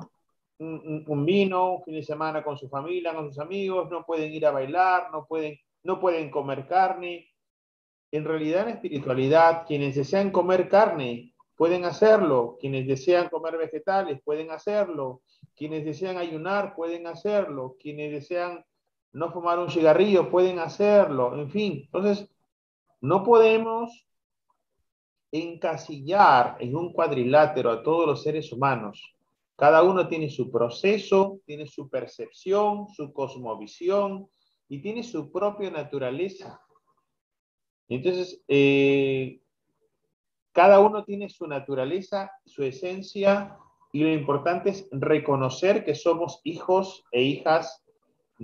un, 0.59 1.25
vino, 1.25 1.75
un 1.75 1.83
fin 1.83 1.95
de 1.95 2.03
semana 2.03 2.43
con 2.43 2.57
su 2.57 2.69
familia, 2.69 3.15
con 3.15 3.27
sus 3.29 3.39
amigos, 3.39 3.91
no 3.91 4.05
pueden 4.05 4.33
ir 4.33 4.47
a 4.47 4.51
bailar, 4.53 5.09
no 5.11 5.27
pueden, 5.27 5.59
no 5.83 5.99
pueden 5.99 6.31
comer 6.31 6.67
carne. 6.69 7.29
En 8.13 8.25
realidad, 8.25 8.69
en 8.69 8.75
espiritualidad, 8.75 9.65
quienes 9.67 9.97
desean 9.97 10.31
comer 10.31 10.69
carne 10.69 11.35
pueden 11.57 11.85
hacerlo, 11.85 12.57
quienes 12.61 12.87
desean 12.87 13.29
comer 13.29 13.57
vegetales 13.57 14.21
pueden 14.25 14.51
hacerlo, 14.51 15.23
quienes 15.57 15.85
desean 15.85 16.19
ayunar 16.19 16.75
pueden 16.75 17.07
hacerlo, 17.07 17.77
quienes 17.81 18.13
desean 18.13 18.65
no 19.13 19.31
fumar 19.31 19.59
un 19.59 19.71
cigarrillo 19.71 20.31
pueden 20.31 20.59
hacerlo, 20.59 21.39
en 21.39 21.51
fin. 21.51 21.83
Entonces, 21.85 22.29
no 23.01 23.23
podemos 23.23 24.07
encasillar 25.31 26.57
en 26.61 26.77
un 26.77 26.93
cuadrilátero 26.93 27.71
a 27.71 27.83
todos 27.83 28.07
los 28.07 28.23
seres 28.23 28.53
humanos 28.53 29.13
cada 29.63 29.85
uno 29.85 30.09
tiene 30.09 30.29
su 30.29 30.51
proceso, 30.51 31.41
tiene 31.47 31.69
su 31.69 31.89
percepción, 31.89 32.89
su 32.89 33.13
cosmovisión 33.13 34.29
y 34.69 34.83
tiene 34.83 35.05
su 35.05 35.31
propia 35.31 35.71
naturaleza. 35.71 36.61
Entonces, 37.89 38.43
eh, 38.49 39.41
cada 40.53 40.81
uno 40.81 41.05
tiene 41.05 41.29
su 41.29 41.47
naturaleza, 41.47 42.33
su 42.45 42.65
esencia, 42.65 43.57
y 43.93 44.03
lo 44.03 44.13
importante 44.13 44.71
es 44.71 44.89
reconocer 44.91 45.85
que 45.85 45.95
somos 45.95 46.41
hijos 46.43 47.05
e 47.13 47.23
hijas 47.23 47.82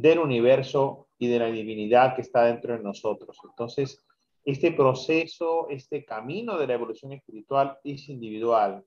del 0.00 0.18
universo 0.18 1.08
y 1.18 1.28
de 1.28 1.38
la 1.38 1.46
divinidad 1.46 2.14
que 2.14 2.22
está 2.22 2.44
dentro 2.44 2.76
de 2.76 2.82
nosotros. 2.82 3.38
Entonces, 3.44 4.04
este 4.44 4.72
proceso, 4.72 5.68
este 5.68 6.04
camino 6.04 6.56
de 6.56 6.66
la 6.66 6.74
evolución 6.74 7.12
espiritual 7.12 7.78
es 7.84 8.08
individual. 8.08 8.84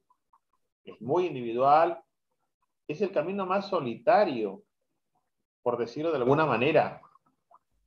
Es 0.84 1.00
muy 1.02 1.28
individual 1.28 2.02
es 2.92 3.02
el 3.02 3.12
camino 3.12 3.46
más 3.46 3.68
solitario, 3.68 4.64
por 5.62 5.78
decirlo 5.78 6.12
de 6.12 6.18
alguna 6.18 6.46
manera, 6.46 7.02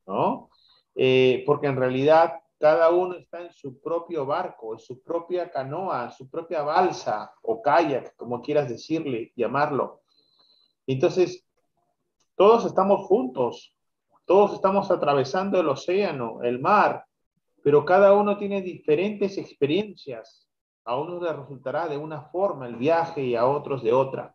¿no? 0.07 0.51
Eh, 0.95 1.43
porque 1.47 1.67
en 1.67 1.77
realidad 1.77 2.41
cada 2.59 2.91
uno 2.91 3.15
está 3.15 3.43
en 3.43 3.53
su 3.53 3.81
propio 3.81 4.25
barco, 4.25 4.75
en 4.75 4.79
su 4.79 5.03
propia 5.03 5.51
canoa, 5.51 6.05
en 6.05 6.13
su 6.13 6.31
propia 6.31 6.63
balsa 6.63 7.35
o 7.43 7.61
kayak, 7.61 8.15
como 8.17 8.41
quieras 8.41 8.69
decirle, 8.69 9.33
llamarlo. 9.37 10.03
Entonces, 10.87 11.44
todos 12.37 12.65
estamos 12.65 13.07
juntos, 13.07 13.75
todos 14.25 14.55
estamos 14.55 14.91
atravesando 14.91 15.61
el 15.61 15.69
océano, 15.69 16.43
el 16.43 16.61
mar, 16.61 17.05
pero 17.63 17.85
cada 17.85 18.13
uno 18.13 18.37
tiene 18.37 18.63
diferentes 18.63 19.39
experiencias. 19.39 20.49
A 20.85 20.99
unos 20.99 21.23
les 21.23 21.35
resultará 21.35 21.89
de 21.89 21.97
una 21.97 22.23
forma 22.23 22.67
el 22.67 22.77
viaje 22.77 23.23
y 23.23 23.35
a 23.35 23.47
otros 23.47 23.83
de 23.83 23.93
otra. 23.93 24.35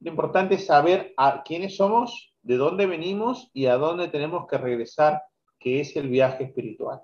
Lo 0.00 0.10
importante 0.10 0.54
es 0.54 0.66
saber 0.66 1.12
a 1.16 1.42
quiénes 1.42 1.76
somos, 1.76 2.34
de 2.42 2.56
dónde 2.56 2.86
venimos 2.86 3.50
y 3.52 3.66
a 3.66 3.76
dónde 3.76 4.08
tenemos 4.08 4.46
que 4.48 4.56
regresar, 4.56 5.22
que 5.58 5.80
es 5.80 5.94
el 5.96 6.08
viaje 6.08 6.44
espiritual. 6.44 7.02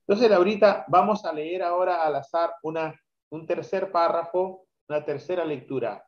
Entonces, 0.00 0.32
ahorita 0.32 0.86
vamos 0.88 1.24
a 1.24 1.32
leer 1.32 1.62
ahora 1.62 2.02
al 2.02 2.16
azar 2.16 2.54
una, 2.62 2.98
un 3.30 3.46
tercer 3.46 3.92
párrafo, 3.92 4.66
una 4.88 5.04
tercera 5.04 5.44
lectura. 5.44 6.07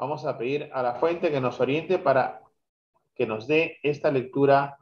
Vamos 0.00 0.24
a 0.24 0.38
pedir 0.38 0.70
a 0.72 0.82
la 0.82 0.94
fuente 0.94 1.30
que 1.30 1.42
nos 1.42 1.60
oriente 1.60 1.98
para 1.98 2.40
que 3.14 3.26
nos 3.26 3.46
dé 3.46 3.80
esta 3.82 4.10
lectura 4.10 4.78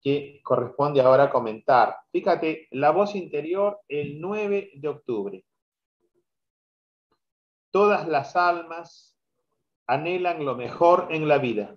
que 0.00 0.40
corresponde 0.44 1.00
ahora 1.00 1.28
comentar. 1.28 1.96
Fíjate, 2.12 2.68
la 2.70 2.92
voz 2.92 3.16
interior 3.16 3.80
el 3.88 4.20
9 4.20 4.70
de 4.76 4.88
octubre. 4.88 5.44
Todas 7.72 8.06
las 8.06 8.36
almas 8.36 9.18
anhelan 9.88 10.44
lo 10.44 10.54
mejor 10.54 11.08
en 11.10 11.26
la 11.26 11.38
vida. 11.38 11.76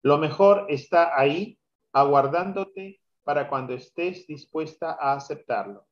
Lo 0.00 0.16
mejor 0.16 0.64
está 0.70 1.20
ahí, 1.20 1.58
aguardándote 1.92 3.02
para 3.24 3.50
cuando 3.50 3.74
estés 3.74 4.26
dispuesta 4.26 4.96
a 4.98 5.12
aceptarlo. 5.12 5.86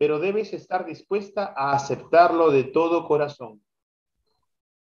Pero 0.00 0.18
debes 0.18 0.54
estar 0.54 0.86
dispuesta 0.86 1.52
a 1.54 1.74
aceptarlo 1.74 2.50
de 2.50 2.64
todo 2.64 3.06
corazón, 3.06 3.62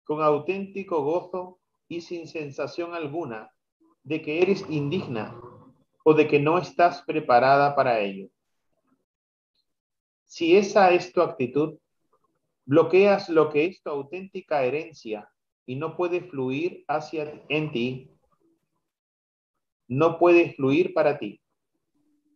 con 0.05 0.23
auténtico 0.23 1.03
gozo 1.03 1.59
y 1.89 2.03
sin 2.03 2.29
sensación 2.29 2.95
alguna 2.95 3.51
de 4.05 4.23
que 4.23 4.41
eres 4.41 4.65
indigna 4.71 5.37
o 6.05 6.15
de 6.15 6.29
que 6.29 6.39
no 6.39 6.57
estás 6.57 7.03
preparada 7.03 7.75
para 7.75 7.99
ello. 7.99 8.29
Si 10.25 10.57
esa 10.57 10.93
es 10.93 11.13
tu 11.13 11.21
actitud, 11.21 11.81
bloqueas 12.65 13.29
lo 13.29 13.51
que 13.51 13.65
es 13.65 13.83
tu 13.83 13.91
auténtica 13.91 14.63
herencia 14.63 15.29
y 15.67 15.75
no 15.75 15.97
puede 15.97 16.21
fluir 16.21 16.85
hacia 16.87 17.43
en 17.49 17.73
ti. 17.73 18.09
No 19.89 20.17
puede 20.17 20.53
fluir 20.53 20.95
para 20.95 21.19
ti. 21.19 21.41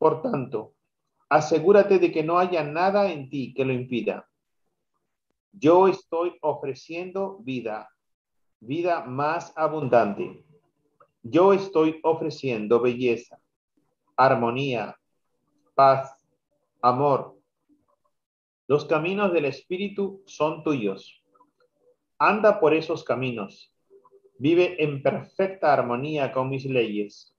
Por 0.00 0.20
tanto, 0.20 0.74
asegúrate 1.32 1.98
de 1.98 2.12
que 2.12 2.22
no 2.22 2.38
haya 2.38 2.62
nada 2.62 3.10
en 3.10 3.30
ti 3.30 3.54
que 3.54 3.64
lo 3.64 3.72
impida. 3.72 4.28
Yo 5.50 5.88
estoy 5.88 6.36
ofreciendo 6.42 7.38
vida, 7.38 7.88
vida 8.60 9.04
más 9.06 9.50
abundante. 9.56 10.44
yo 11.22 11.54
estoy 11.54 12.00
ofreciendo 12.02 12.80
belleza, 12.80 13.40
armonía, 14.14 14.94
paz, 15.74 16.14
amor. 16.82 17.38
Los 18.66 18.84
caminos 18.84 19.32
del 19.32 19.46
Espíritu 19.46 20.22
son 20.26 20.62
tuyos. 20.62 21.22
Anda 22.18 22.60
por 22.60 22.74
esos 22.74 23.04
caminos. 23.04 23.72
Vive 24.36 24.82
en 24.82 25.02
perfecta 25.02 25.72
armonía 25.72 26.30
con 26.30 26.50
mis 26.50 26.66
leyes. 26.66 27.34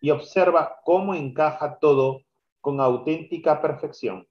Y 0.00 0.10
observa 0.10 0.80
cómo 0.84 1.14
encaja 1.14 1.78
todo 1.78 2.22
con 2.60 2.80
auténtica 2.80 3.60
perfección. 3.60 4.26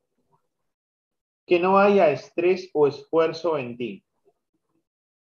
Que 1.46 1.60
no 1.60 1.78
haya 1.80 2.10
estrés 2.12 2.70
o 2.74 2.88
esfuerzo 2.88 3.58
en 3.58 3.78
ti. 3.78 4.04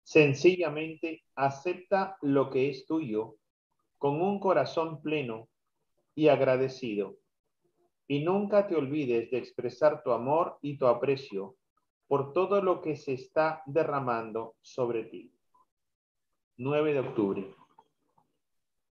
Sencillamente 0.03 1.23
acepta 1.35 2.17
lo 2.21 2.49
que 2.49 2.69
es 2.69 2.85
tuyo 2.85 3.35
con 3.97 4.21
un 4.21 4.39
corazón 4.39 5.01
pleno 5.01 5.47
y 6.13 6.27
agradecido. 6.27 7.17
Y 8.07 8.23
nunca 8.23 8.67
te 8.67 8.75
olvides 8.75 9.31
de 9.31 9.37
expresar 9.37 10.03
tu 10.03 10.11
amor 10.11 10.57
y 10.61 10.77
tu 10.77 10.87
aprecio 10.87 11.55
por 12.07 12.33
todo 12.33 12.61
lo 12.61 12.81
que 12.81 12.95
se 12.95 13.13
está 13.13 13.63
derramando 13.65 14.55
sobre 14.61 15.05
ti. 15.05 15.33
9 16.57 16.93
de 16.93 16.99
octubre. 16.99 17.55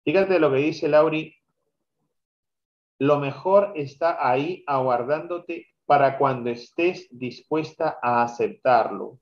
Fíjate 0.08 0.40
lo 0.40 0.50
que 0.50 0.60
dice 0.60 0.88
Lauri. 0.88 1.36
Lo 2.98 3.20
mejor 3.20 3.74
está 3.76 4.26
ahí 4.26 4.64
aguardándote 4.66 5.68
para 5.86 6.18
cuando 6.18 6.50
estés 6.50 7.10
dispuesta 7.12 8.00
a 8.02 8.24
aceptarlo. 8.24 9.20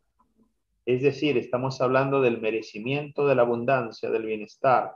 Es 0.86 1.02
decir, 1.02 1.40
estamos 1.40 1.82
hablando 1.82 2.22
del 2.22 2.40
merecimiento, 2.40 3.26
de 3.26 3.34
la 3.34 3.42
abundancia, 3.42 4.12
del 4.12 4.28
bienestar, 4.28 4.96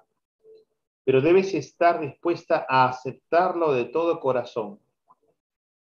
pero 1.06 1.22
debes 1.22 1.56
estar 1.56 2.00
dispuesta 2.00 2.68
a 2.70 2.88
aceptarlo 2.88 3.74
de 3.74 3.86
todo 3.86 4.20
corazón, 4.20 4.80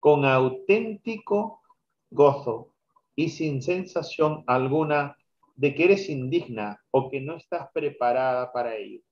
con 0.01 0.25
auténtico 0.25 1.61
gozo 2.09 2.73
y 3.15 3.29
sin 3.29 3.61
sensación 3.61 4.43
alguna 4.47 5.19
de 5.55 5.75
que 5.75 5.85
eres 5.85 6.09
indigna 6.09 6.83
o 6.93 7.11
que 7.11 7.21
no 7.21 7.37
estás 7.37 7.69
preparada 7.75 8.51
para 8.51 8.75
ello. 8.75 9.03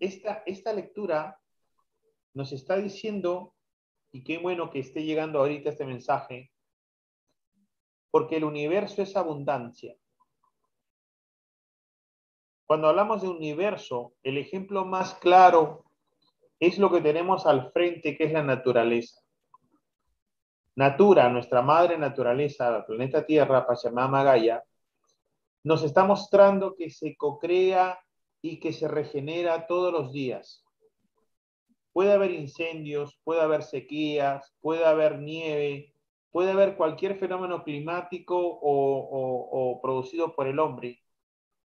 Esta, 0.00 0.42
esta 0.46 0.72
lectura 0.72 1.38
nos 2.32 2.52
está 2.52 2.76
diciendo, 2.76 3.54
y 4.12 4.24
qué 4.24 4.38
bueno 4.38 4.70
que 4.70 4.80
esté 4.80 5.04
llegando 5.04 5.38
ahorita 5.38 5.70
este 5.70 5.86
mensaje, 5.86 6.52
porque 8.10 8.36
el 8.36 8.44
universo 8.44 9.02
es 9.02 9.16
abundancia. 9.16 9.96
Cuando 12.66 12.88
hablamos 12.88 13.22
de 13.22 13.28
universo, 13.28 14.14
el 14.22 14.38
ejemplo 14.38 14.84
más 14.84 15.14
claro 15.14 15.84
es 16.58 16.78
lo 16.78 16.90
que 16.90 17.00
tenemos 17.00 17.46
al 17.46 17.70
frente, 17.72 18.16
que 18.16 18.24
es 18.24 18.32
la 18.32 18.42
naturaleza. 18.42 19.20
Natura, 20.76 21.28
nuestra 21.28 21.62
madre 21.62 21.98
naturaleza, 21.98 22.70
la 22.70 22.86
planeta 22.86 23.24
Tierra, 23.24 23.66
Pachamama 23.66 24.24
Gaia, 24.24 24.64
nos 25.62 25.82
está 25.82 26.04
mostrando 26.04 26.74
que 26.74 26.90
se 26.90 27.16
cocrea 27.16 27.98
y 28.44 28.60
que 28.60 28.72
se 28.72 28.88
regenera 28.88 29.66
todos 29.66 29.92
los 29.92 30.12
días. 30.12 30.64
Puede 31.92 32.12
haber 32.12 32.32
incendios, 32.32 33.18
puede 33.24 33.40
haber 33.40 33.62
sequías, 33.62 34.54
puede 34.60 34.84
haber 34.84 35.18
nieve, 35.20 35.94
puede 36.30 36.50
haber 36.50 36.76
cualquier 36.76 37.18
fenómeno 37.18 37.64
climático 37.64 38.36
o, 38.36 38.60
o 38.60 39.80
producido 39.80 40.34
por 40.34 40.46
el 40.46 40.58
hombre 40.58 41.00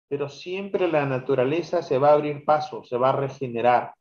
pero 0.07 0.30
siempre 0.30 0.88
la 0.88 1.06
naturaleza 1.06 1.81
se 1.81 1.97
va 1.97 2.09
a 2.09 2.14
abrir 2.14 2.45
paso, 2.45 2.83
se 2.83 2.97
va 2.97 3.09
a 3.09 3.15
regenerar. 3.15 3.93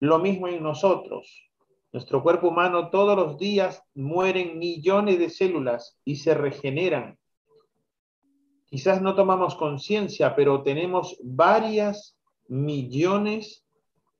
Lo 0.00 0.18
mismo 0.18 0.48
en 0.48 0.62
nosotros. 0.62 1.48
Nuestro 1.92 2.22
cuerpo 2.22 2.48
humano 2.48 2.90
todos 2.90 3.16
los 3.16 3.38
días 3.38 3.82
mueren 3.94 4.58
millones 4.58 5.18
de 5.18 5.30
células 5.30 5.98
y 6.04 6.16
se 6.16 6.34
regeneran. 6.34 7.18
Quizás 8.70 9.02
no 9.02 9.16
tomamos 9.16 9.56
conciencia, 9.56 10.36
pero 10.36 10.62
tenemos 10.62 11.18
varias 11.24 12.16
millones 12.46 13.64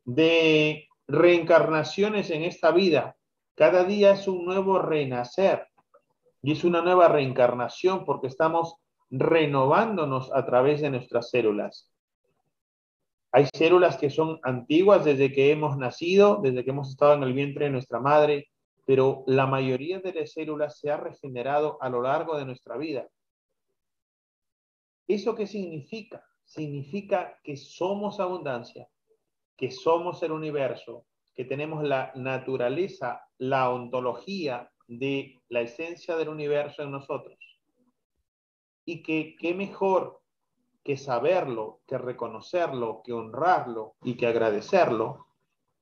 de 0.05 0.89
reencarnaciones 1.07 2.31
en 2.31 2.43
esta 2.43 2.73
vida. 2.73 3.17
Cada 3.55 3.85
día 3.85 4.13
es 4.13 4.27
un 4.27 4.45
nuevo 4.45 4.81
renacer 4.81 5.69
y 6.43 6.53
es 6.53 6.65
una 6.65 6.83
nueva 6.83 7.07
reencarnación 7.07 8.05
porque 8.05 8.27
estamos 8.27 8.75
renovándonos 9.09 10.33
a 10.33 10.45
través 10.45 10.81
de 10.81 10.91
nuestras 10.91 11.31
células. 11.31 11.89
Hay 13.33 13.47
células 13.55 13.97
que 13.99 14.11
son 14.11 14.41
antiguas 14.43 15.05
desde 15.05 15.33
que 15.33 15.53
hemos 15.53 15.79
nacido, 15.79 16.41
desde 16.43 16.65
que 16.65 16.71
hemos 16.71 16.91
estado 16.91 17.15
en 17.15 17.23
el 17.23 17.33
vientre 17.33 17.67
de 17.67 17.71
nuestra 17.71 18.01
madre, 18.01 18.49
pero 18.85 19.23
la 19.29 19.47
mayoría 19.47 20.01
de 20.01 20.13
las 20.13 20.33
células 20.33 20.81
se 20.81 20.91
ha 20.91 20.97
regenerado 20.97 21.79
a 21.81 21.89
lo 21.89 22.03
largo 22.03 22.37
de 22.37 22.47
nuestra 22.47 22.77
vida. 22.77 23.07
¿Eso 25.11 25.35
qué 25.35 25.45
significa? 25.45 26.25
Significa 26.45 27.41
que 27.43 27.57
somos 27.57 28.21
abundancia, 28.21 28.89
que 29.57 29.73
somos 29.73 30.23
el 30.23 30.31
universo, 30.31 31.05
que 31.35 31.45
tenemos 31.45 31.83
la 31.83 32.13
naturaleza, 32.15 33.21
la 33.37 33.71
ontología 33.71 34.71
de 34.87 35.43
la 35.49 35.63
esencia 35.63 36.15
del 36.15 36.29
universo 36.29 36.85
en 36.85 36.93
nosotros 36.93 37.39
y 38.85 39.03
que 39.03 39.35
qué 39.35 39.53
mejor 39.53 40.21
que 40.85 40.97
saberlo, 40.97 41.81
que 41.89 41.99
reconocerlo, 41.99 43.03
que 43.03 43.13
honrarlo 43.13 43.97
y 44.05 44.17
que 44.17 44.29
agradecerlo 44.29 45.27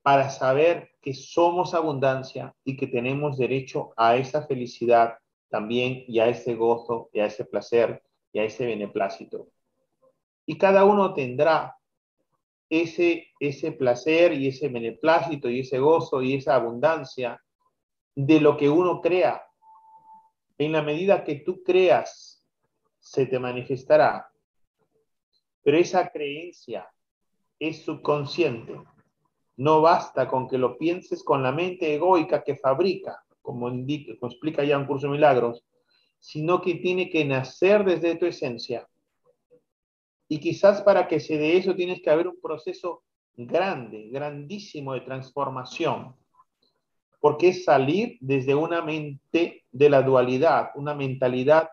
para 0.01 0.31
saber 0.31 0.89
que 1.03 1.13
somos 1.13 1.75
abundancia 1.75 2.55
y 2.63 2.75
que 2.75 2.87
tenemos 2.87 3.37
derecho 3.37 3.91
a 3.95 4.15
esa 4.15 4.47
felicidad 4.47 5.19
también 5.49 6.03
y 6.07 6.17
a 6.17 6.27
ese 6.29 6.55
gozo 6.55 7.11
y 7.13 7.19
a 7.19 7.27
ese 7.27 7.45
placer 7.45 8.01
y 8.31 8.39
a 8.39 8.43
ese 8.43 8.65
beneplácito. 8.65 9.49
Y 10.45 10.57
cada 10.57 10.85
uno 10.85 11.13
tendrá 11.13 11.75
ese, 12.69 13.27
ese 13.39 13.71
placer 13.71 14.33
y 14.33 14.47
ese 14.47 14.69
beneplácito 14.69 15.49
y 15.49 15.61
ese 15.61 15.79
gozo 15.79 16.21
y 16.21 16.35
esa 16.35 16.55
abundancia 16.55 17.41
de 18.15 18.39
lo 18.39 18.57
que 18.57 18.69
uno 18.69 19.01
crea. 19.01 19.43
En 20.57 20.71
la 20.71 20.81
medida 20.81 21.23
que 21.23 21.35
tú 21.35 21.63
creas 21.63 22.43
se 22.99 23.25
te 23.25 23.39
manifestará. 23.39 24.29
Pero 25.63 25.77
esa 25.77 26.09
creencia 26.09 26.87
es 27.59 27.83
subconsciente. 27.83 28.79
No 29.57 29.81
basta 29.81 30.27
con 30.27 30.47
que 30.47 30.57
lo 30.57 30.77
pienses 30.77 31.23
con 31.23 31.43
la 31.43 31.51
mente 31.51 31.93
egoica 31.93 32.43
que 32.43 32.55
fabrica, 32.55 33.23
como, 33.41 33.69
explica 33.69 34.63
ya 34.63 34.77
un 34.77 34.85
curso 34.85 35.07
de 35.07 35.13
milagros, 35.13 35.65
sino 36.19 36.61
que 36.61 36.75
tiene 36.75 37.09
que 37.09 37.25
nacer 37.25 37.83
desde 37.85 38.15
tu 38.15 38.25
esencia. 38.25 38.87
Y 40.27 40.39
quizás 40.39 40.81
para 40.81 41.07
que 41.07 41.19
se 41.19 41.37
dé 41.37 41.57
eso 41.57 41.75
tienes 41.75 42.01
que 42.01 42.09
haber 42.09 42.27
un 42.27 42.39
proceso 42.39 43.03
grande, 43.35 44.09
grandísimo 44.11 44.93
de 44.93 45.01
transformación. 45.01 46.15
Porque 47.19 47.49
es 47.49 47.65
salir 47.65 48.17
desde 48.21 48.55
una 48.55 48.81
mente 48.81 49.65
de 49.71 49.89
la 49.89 50.01
dualidad, 50.01 50.69
una 50.75 50.93
mentalidad 50.93 51.69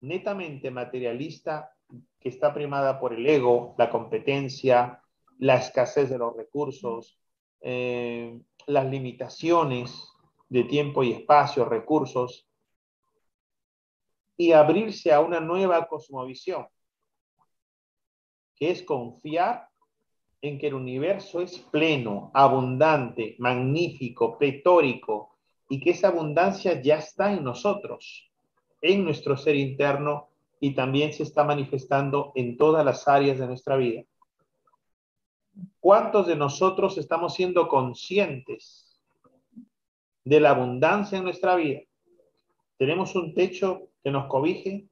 netamente 0.00 0.70
materialista 0.70 1.70
que 2.18 2.28
está 2.28 2.52
primada 2.52 2.98
por 2.98 3.14
el 3.14 3.26
ego, 3.26 3.74
la 3.78 3.90
competencia, 3.90 5.00
la 5.38 5.56
escasez 5.56 6.10
de 6.10 6.18
los 6.18 6.36
recursos, 6.36 7.18
eh, 7.60 8.38
las 8.66 8.86
limitaciones 8.86 10.12
de 10.48 10.64
tiempo 10.64 11.02
y 11.02 11.12
espacio, 11.12 11.64
recursos, 11.64 12.49
y 14.40 14.52
abrirse 14.52 15.12
a 15.12 15.20
una 15.20 15.38
nueva 15.38 15.86
cosmovisión, 15.86 16.66
que 18.56 18.70
es 18.70 18.82
confiar 18.82 19.68
en 20.40 20.58
que 20.58 20.68
el 20.68 20.72
universo 20.72 21.42
es 21.42 21.58
pleno, 21.58 22.30
abundante, 22.32 23.36
magnífico, 23.38 24.38
pletórico, 24.38 25.36
y 25.68 25.78
que 25.78 25.90
esa 25.90 26.08
abundancia 26.08 26.80
ya 26.80 26.96
está 26.96 27.34
en 27.34 27.44
nosotros 27.44 28.32
en 28.80 29.04
nuestro 29.04 29.36
ser 29.36 29.56
interno 29.56 30.30
y 30.58 30.74
también 30.74 31.12
se 31.12 31.24
está 31.24 31.44
manifestando 31.44 32.32
en 32.34 32.56
todas 32.56 32.82
las 32.82 33.06
áreas 33.08 33.38
de 33.38 33.46
nuestra 33.46 33.76
vida. 33.76 34.04
¿Cuántos 35.80 36.26
de 36.26 36.36
nosotros 36.36 36.96
estamos 36.96 37.34
siendo 37.34 37.68
conscientes 37.68 38.98
de 40.24 40.40
la 40.40 40.52
abundancia 40.52 41.18
en 41.18 41.24
nuestra 41.24 41.56
vida? 41.56 41.80
Tenemos 42.78 43.14
un 43.14 43.34
techo 43.34 43.89
que 44.02 44.10
nos 44.10 44.26
cobije, 44.26 44.88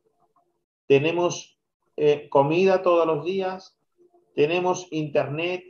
tenemos 0.87 1.59
eh, 1.97 2.29
comida 2.29 2.83
todos 2.83 3.07
los 3.07 3.25
días, 3.25 3.79
tenemos 4.35 4.87
internet, 4.91 5.65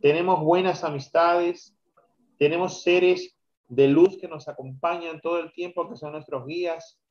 tenemos 0.00 0.40
buenas 0.40 0.84
amistades, 0.84 1.76
tenemos 2.38 2.82
seres 2.82 3.36
de 3.68 3.88
luz 3.88 4.18
que 4.18 4.28
nos 4.28 4.48
acompañan 4.48 5.20
todo 5.20 5.38
el 5.38 5.52
tiempo, 5.52 5.88
que 5.88 5.96
son 5.96 6.12
nuestros 6.12 6.46
guías, 6.46 7.02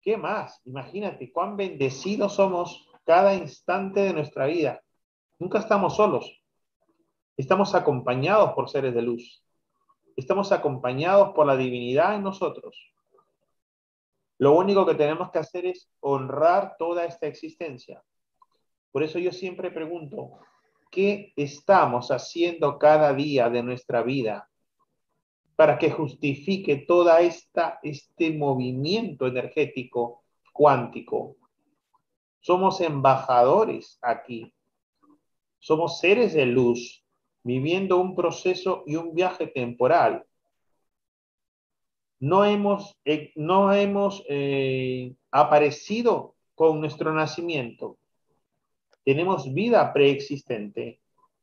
¿Qué 0.00 0.16
más? 0.16 0.60
Imagínate 0.64 1.32
cuán 1.32 1.56
bendecidos 1.56 2.34
somos 2.34 2.86
cada 3.04 3.34
instante 3.34 4.00
de 4.00 4.12
nuestra 4.12 4.46
vida. 4.46 4.82
Nunca 5.38 5.58
estamos 5.58 5.96
solos. 5.96 6.40
Estamos 7.36 7.74
acompañados 7.74 8.52
por 8.52 8.68
seres 8.68 8.94
de 8.94 9.02
luz. 9.02 9.44
Estamos 10.16 10.50
acompañados 10.52 11.34
por 11.34 11.46
la 11.46 11.56
divinidad 11.56 12.14
en 12.14 12.22
nosotros. 12.22 12.92
Lo 14.38 14.52
único 14.52 14.86
que 14.86 14.94
tenemos 14.94 15.30
que 15.30 15.40
hacer 15.40 15.66
es 15.66 15.90
honrar 16.00 16.76
toda 16.78 17.04
esta 17.04 17.26
existencia. 17.26 18.02
Por 18.92 19.02
eso 19.02 19.18
yo 19.18 19.32
siempre 19.32 19.70
pregunto, 19.70 20.38
¿qué 20.90 21.32
estamos 21.36 22.10
haciendo 22.10 22.78
cada 22.78 23.12
día 23.12 23.50
de 23.50 23.62
nuestra 23.64 24.02
vida 24.02 24.48
para 25.56 25.76
que 25.76 25.90
justifique 25.90 26.76
toda 26.76 27.20
esta 27.20 27.80
este 27.82 28.30
movimiento 28.30 29.26
energético 29.26 30.22
cuántico? 30.52 31.36
Somos 32.40 32.80
embajadores 32.80 33.98
aquí. 34.00 34.54
Somos 35.58 35.98
seres 35.98 36.32
de 36.32 36.46
luz 36.46 37.04
viviendo 37.42 37.98
un 37.98 38.14
proceso 38.14 38.84
y 38.86 38.94
un 38.94 39.14
viaje 39.14 39.48
temporal 39.48 40.24
no 42.20 42.44
hemos, 42.44 42.98
eh, 43.04 43.32
no 43.36 43.72
hemos 43.72 44.24
eh, 44.28 45.14
aparecido 45.30 46.34
con 46.54 46.80
nuestro 46.80 47.12
nacimiento. 47.12 47.98
Tenemos 49.04 49.54
vida 49.54 49.92
preexistente 49.92 51.00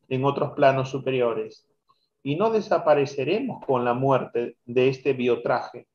en 0.09 0.25
otros 0.25 0.51
planos 0.53 0.89
superiores 0.89 1.65
y 2.21 2.35
no 2.35 2.49
desapareceremos 2.49 3.65
con 3.65 3.85
la 3.85 3.93
muerte 3.93 4.57
de 4.65 4.89
este 4.89 5.13
biotraje. 5.13 5.87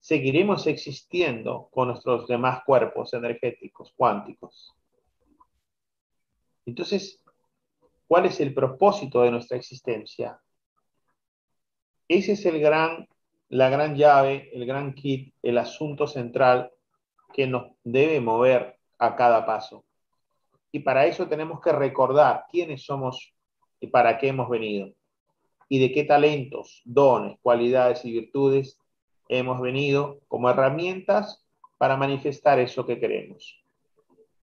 Seguiremos 0.00 0.66
existiendo 0.66 1.68
con 1.70 1.88
nuestros 1.88 2.26
demás 2.26 2.62
cuerpos 2.64 3.12
energéticos, 3.14 3.92
cuánticos. 3.96 4.74
Entonces, 6.64 7.22
¿cuál 8.06 8.26
es 8.26 8.40
el 8.40 8.54
propósito 8.54 9.22
de 9.22 9.30
nuestra 9.30 9.56
existencia? 9.56 10.40
Ese 12.08 12.32
es 12.32 12.46
el 12.46 12.58
gran, 12.60 13.06
la 13.50 13.68
gran 13.68 13.94
llave, 13.94 14.50
el 14.52 14.66
gran 14.66 14.94
kit, 14.94 15.34
el 15.42 15.58
asunto 15.58 16.06
central 16.06 16.72
que 17.34 17.46
nos 17.46 17.72
debe 17.84 18.20
mover 18.20 18.78
a 18.98 19.14
cada 19.14 19.44
paso. 19.44 19.84
Y 20.72 20.80
para 20.80 21.06
eso 21.06 21.28
tenemos 21.28 21.60
que 21.60 21.72
recordar 21.72 22.44
quiénes 22.50 22.84
somos 22.84 23.34
y 23.80 23.86
para 23.88 24.18
qué 24.18 24.28
hemos 24.28 24.48
venido. 24.48 24.92
Y 25.68 25.80
de 25.80 25.92
qué 25.92 26.04
talentos, 26.04 26.82
dones, 26.84 27.38
cualidades 27.42 28.04
y 28.04 28.12
virtudes 28.12 28.78
hemos 29.28 29.60
venido 29.60 30.20
como 30.28 30.48
herramientas 30.48 31.44
para 31.76 31.96
manifestar 31.96 32.58
eso 32.58 32.86
que 32.86 32.98
queremos. 32.98 33.62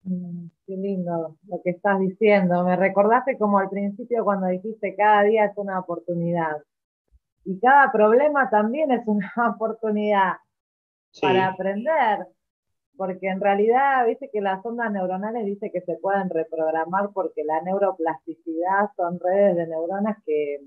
Mm, 0.03 0.47
qué 0.67 0.77
lindo 0.77 1.35
lo 1.47 1.61
que 1.63 1.71
estás 1.71 1.99
diciendo. 1.99 2.63
Me 2.63 2.75
recordaste 2.75 3.37
como 3.37 3.57
al 3.57 3.69
principio 3.69 4.23
cuando 4.23 4.47
dijiste 4.47 4.95
cada 4.95 5.23
día 5.23 5.45
es 5.45 5.57
una 5.57 5.79
oportunidad. 5.79 6.57
Y 7.45 7.59
cada 7.59 7.91
problema 7.91 8.49
también 8.49 8.91
es 8.91 9.07
una 9.07 9.31
oportunidad 9.55 10.33
para 11.21 11.47
aprender, 11.47 12.27
porque 12.97 13.27
en 13.27 13.39
realidad, 13.39 14.05
viste 14.05 14.29
que 14.31 14.41
las 14.41 14.65
ondas 14.65 14.91
neuronales 14.91 15.45
dice 15.45 15.71
que 15.71 15.81
se 15.81 15.95
pueden 15.97 16.29
reprogramar 16.29 17.11
porque 17.13 17.43
la 17.43 17.61
neuroplasticidad 17.61 18.89
son 18.95 19.19
redes 19.19 19.55
de 19.55 19.67
neuronas 19.67 20.17
que, 20.25 20.59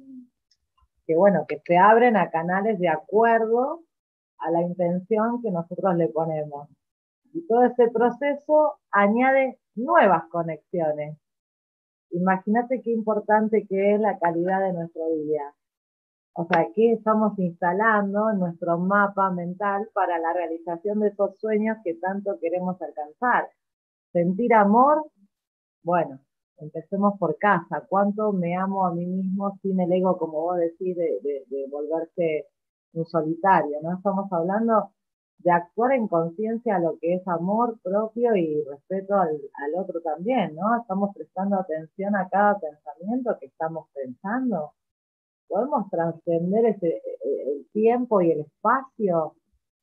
que, 1.07 1.17
bueno, 1.17 1.45
que 1.49 1.61
se 1.67 1.77
abren 1.77 2.17
a 2.17 2.31
canales 2.31 2.79
de 2.79 2.89
acuerdo 2.89 3.83
a 4.39 4.51
la 4.51 4.63
intención 4.63 5.43
que 5.43 5.51
nosotros 5.51 5.97
le 5.97 6.09
ponemos. 6.09 6.69
Y 7.33 7.47
todo 7.47 7.65
ese 7.65 7.91
proceso 7.91 8.79
añade 8.91 9.59
nuevas 9.75 10.25
conexiones. 10.31 11.19
Imagínate 12.11 12.81
qué 12.83 12.93
importante 12.93 13.67
que 13.69 13.95
es 13.95 14.01
la 14.01 14.19
calidad 14.19 14.61
de 14.61 14.73
nuestro 14.73 15.03
día. 15.11 15.53
O 16.41 16.47
sea, 16.47 16.69
¿qué 16.73 16.93
estamos 16.93 17.37
instalando 17.41 18.31
en 18.31 18.39
nuestro 18.39 18.79
mapa 18.79 19.29
mental 19.33 19.89
para 19.93 20.21
la 20.21 20.33
realización 20.33 21.01
de 21.01 21.09
esos 21.09 21.37
sueños 21.41 21.79
que 21.83 21.95
tanto 21.95 22.39
queremos 22.41 22.81
alcanzar? 22.81 23.49
Sentir 24.13 24.55
amor, 24.55 25.05
bueno, 25.83 26.21
empecemos 26.59 27.19
por 27.19 27.39
casa. 27.39 27.85
¿Cuánto 27.89 28.31
me 28.33 28.55
amo 28.57 28.87
a 28.87 28.95
mí 28.95 29.05
mismo 29.05 29.59
sin 29.63 29.81
el 29.81 29.93
ego, 29.93 30.17
como 30.17 30.43
vos 30.43 30.59
decís, 30.59 30.97
de, 30.97 31.45
volverse 31.73 32.47
un 32.93 33.05
solitario? 33.05 33.79
¿no? 33.83 33.97
Estamos 33.97 34.33
hablando 34.33 34.93
de 35.39 35.51
actuar 35.51 35.91
en 35.95 36.07
conciencia 36.07 36.77
a 36.77 36.81
lo 36.81 36.99
que 37.01 37.15
es 37.15 37.27
amor 37.27 37.81
propio 37.83 38.37
y 38.37 38.63
respeto 38.63 39.17
al, 39.17 39.31
al, 39.55 39.75
otro 39.75 40.01
también, 40.03 40.55
¿no? 40.55 40.81
Estamos 40.81 41.13
prestando 41.17 41.57
atención 41.59 42.15
a 42.15 42.29
cada 42.29 42.61
pensamiento 42.61 43.37
que 43.41 43.47
estamos 43.47 43.89
pensando 43.93 44.75
podemos 45.49 45.89
trascender 45.91 46.67
ese, 46.67 46.89
eh, 46.89 47.03
el 47.47 47.67
tiempo 47.73 48.21
y 48.21 48.33
el 48.33 48.41
espacio 48.41 49.35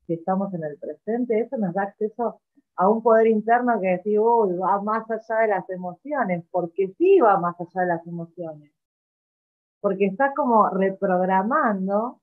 que 0.06 0.14
estamos 0.14 0.52
en 0.54 0.64
el 0.64 0.78
presente, 0.78 1.40
eso 1.40 1.56
nos 1.58 1.74
da 1.74 1.82
acceso 1.82 2.40
a 2.76 2.88
un 2.88 3.02
poder 3.02 3.26
interno 3.26 3.80
que 3.80 3.88
decir, 3.88 4.20
uy, 4.20 4.54
va 4.56 4.80
más 4.82 5.10
allá 5.10 5.40
de 5.42 5.48
las 5.48 5.68
emociones, 5.70 6.44
porque 6.50 6.94
sí 6.98 7.18
va 7.20 7.38
más 7.38 7.56
allá 7.60 7.80
de 7.82 7.86
las 7.86 8.06
emociones, 8.06 8.70
porque 9.80 10.06
está 10.06 10.32
como 10.34 10.68
reprogramando 10.68 12.20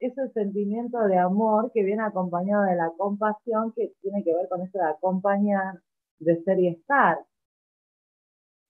ese 0.00 0.28
sentimiento 0.30 0.98
de 1.04 1.16
amor 1.18 1.70
que 1.72 1.84
viene 1.84 2.02
acompañado 2.02 2.64
de 2.64 2.74
la 2.74 2.90
compasión 2.96 3.72
que 3.72 3.92
tiene 4.02 4.24
que 4.24 4.34
ver 4.34 4.48
con 4.48 4.60
eso 4.62 4.78
de 4.78 4.84
acompañar, 4.84 5.80
de 6.18 6.42
ser 6.42 6.58
y 6.58 6.68
estar. 6.68 7.18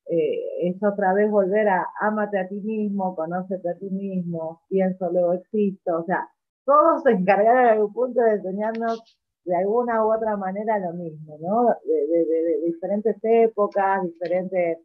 Eh, 0.06 0.68
es 0.68 0.82
otra 0.82 1.14
vez 1.14 1.30
volver 1.30 1.68
a 1.68 1.86
amate 2.00 2.38
a 2.38 2.48
ti 2.48 2.60
mismo, 2.60 3.14
conócete 3.14 3.70
a 3.70 3.78
ti 3.78 3.90
mismo, 3.90 4.62
pienso, 4.68 5.10
luego 5.10 5.34
existo. 5.34 6.00
O 6.00 6.04
sea, 6.04 6.28
todos 6.64 7.02
se 7.02 7.10
encargaron 7.12 7.62
en 7.62 7.68
algún 7.68 7.92
punto 7.92 8.20
de 8.22 8.32
enseñarnos 8.32 9.02
de 9.44 9.56
alguna 9.56 10.04
u 10.04 10.14
otra 10.14 10.36
manera 10.36 10.78
lo 10.78 10.92
mismo, 10.94 11.36
¿no? 11.40 11.66
De, 11.84 12.60
diferentes 12.66 13.16
épocas, 13.22 14.02
diferentes 14.04 14.78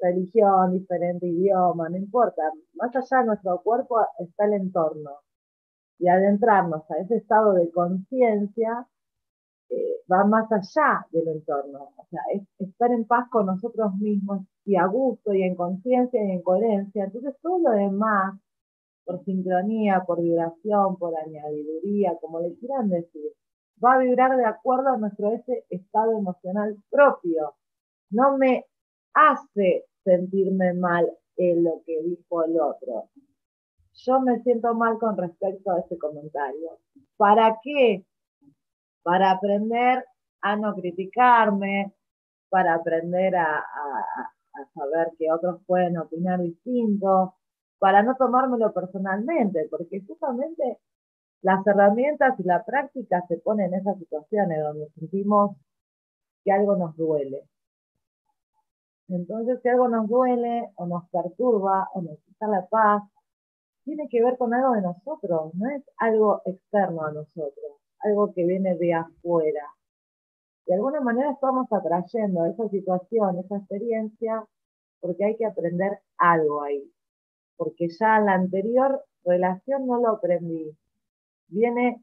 religión, 0.00 0.72
diferente 0.72 1.26
idioma, 1.26 1.88
no 1.88 1.96
importa. 1.96 2.42
Más 2.74 2.94
allá 2.94 3.20
de 3.20 3.26
nuestro 3.26 3.62
cuerpo 3.62 4.00
está 4.18 4.46
el 4.46 4.54
entorno. 4.54 5.10
Y 5.98 6.08
adentrarnos 6.08 6.90
a 6.90 6.98
ese 6.98 7.16
estado 7.16 7.54
de 7.54 7.70
conciencia 7.70 8.86
va 10.10 10.24
más 10.24 10.50
allá 10.52 11.06
del 11.10 11.28
entorno. 11.28 11.90
O 11.96 12.06
sea, 12.10 12.20
es 12.34 12.42
estar 12.58 12.90
en 12.90 13.04
paz 13.04 13.28
con 13.30 13.46
nosotros 13.46 13.94
mismos 13.96 14.42
y 14.64 14.76
a 14.76 14.86
gusto 14.86 15.32
y 15.32 15.42
en 15.42 15.54
conciencia 15.54 16.22
y 16.22 16.30
en 16.30 16.42
coherencia. 16.42 17.04
Entonces 17.04 17.34
todo 17.42 17.58
lo 17.58 17.70
demás, 17.70 18.38
por 19.04 19.24
sincronía, 19.24 20.04
por 20.06 20.20
vibración, 20.20 20.96
por 20.96 21.16
añadiduría, 21.16 22.16
como 22.20 22.40
le 22.40 22.54
quieran 22.56 22.88
decir, 22.88 23.32
va 23.82 23.94
a 23.94 23.98
vibrar 23.98 24.36
de 24.36 24.44
acuerdo 24.44 24.90
a 24.90 24.98
nuestro 24.98 25.32
ese 25.32 25.64
estado 25.70 26.18
emocional 26.18 26.76
propio. 26.90 27.54
No 28.10 28.36
me 28.36 28.66
hace 29.14 29.86
sentirme 30.04 30.74
mal 30.74 31.10
en 31.36 31.64
lo 31.64 31.82
que 31.84 32.02
dijo 32.02 32.44
el 32.44 32.60
otro. 32.60 33.08
Yo 33.94 34.20
me 34.20 34.42
siento 34.42 34.74
mal 34.74 34.98
con 34.98 35.16
respecto 35.16 35.70
a 35.70 35.80
ese 35.80 35.98
comentario. 35.98 36.78
¿Para 37.16 37.58
qué? 37.62 38.04
Para 39.02 39.32
aprender 39.32 40.04
a 40.42 40.56
no 40.56 40.74
criticarme, 40.74 41.92
para 42.48 42.74
aprender 42.74 43.36
a, 43.36 43.64
saber 44.74 45.12
que 45.18 45.32
otros 45.32 45.60
pueden 45.66 45.98
opinar 45.98 46.40
distinto, 46.40 47.34
para 47.78 48.02
no 48.02 48.14
tomármelo 48.16 48.72
personalmente, 48.72 49.66
porque 49.70 50.02
justamente 50.06 50.78
las 51.40 51.66
herramientas 51.66 52.38
y 52.38 52.44
la 52.44 52.64
práctica 52.64 53.24
se 53.28 53.38
ponen 53.38 53.72
en 53.72 53.80
esas 53.80 53.98
situaciones 53.98 54.62
donde 54.62 54.88
sentimos 54.90 55.56
que 56.44 56.52
algo 56.52 56.76
nos 56.76 56.96
duele. 56.96 57.42
Entonces, 59.08 59.60
si 59.62 59.68
algo 59.68 59.88
nos 59.88 60.08
duele 60.08 60.70
o 60.76 60.86
nos 60.86 61.08
perturba 61.10 61.88
o 61.94 62.02
nos 62.02 62.18
quita 62.20 62.46
la 62.46 62.66
paz, 62.66 63.02
tiene 63.84 64.08
que 64.08 64.22
ver 64.22 64.38
con 64.38 64.54
algo 64.54 64.74
de 64.74 64.82
nosotros, 64.82 65.54
no 65.54 65.70
es 65.70 65.82
algo 65.98 66.42
externo 66.44 67.04
a 67.04 67.12
nosotros 67.12 67.81
algo 68.02 68.32
que 68.34 68.44
viene 68.44 68.76
de 68.76 68.94
afuera. 68.94 69.66
De 70.66 70.74
alguna 70.74 71.00
manera 71.00 71.32
estamos 71.32 71.66
atrayendo 71.72 72.46
esa 72.46 72.68
situación, 72.68 73.38
esa 73.38 73.56
experiencia, 73.56 74.44
porque 75.00 75.24
hay 75.24 75.36
que 75.36 75.46
aprender 75.46 75.98
algo 76.18 76.62
ahí. 76.62 76.90
Porque 77.56 77.88
ya 77.88 78.18
en 78.18 78.26
la 78.26 78.34
anterior 78.34 79.04
relación 79.24 79.86
no 79.86 80.00
lo 80.00 80.10
aprendí. 80.10 80.76
Viene 81.48 82.02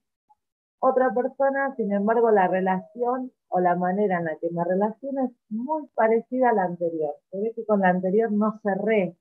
otra 0.79 1.13
persona, 1.13 1.75
sin 1.75 1.91
embargo, 1.91 2.31
la 2.31 2.47
relación 2.47 3.31
o 3.49 3.59
la 3.59 3.75
manera 3.75 4.19
en 4.19 4.25
la 4.25 4.37
que 4.37 4.49
me 4.51 4.63
relaciono 4.63 5.25
es 5.25 5.31
muy 5.49 5.87
parecida 5.95 6.49
a 6.49 6.53
la 6.53 6.63
anterior. 6.63 7.15
Se 7.31 7.39
ve 7.41 7.51
que 7.55 7.65
con 7.65 7.81
la 7.81 7.89
anterior 7.89 8.31
no 8.31 8.59
cerré, 8.63 9.17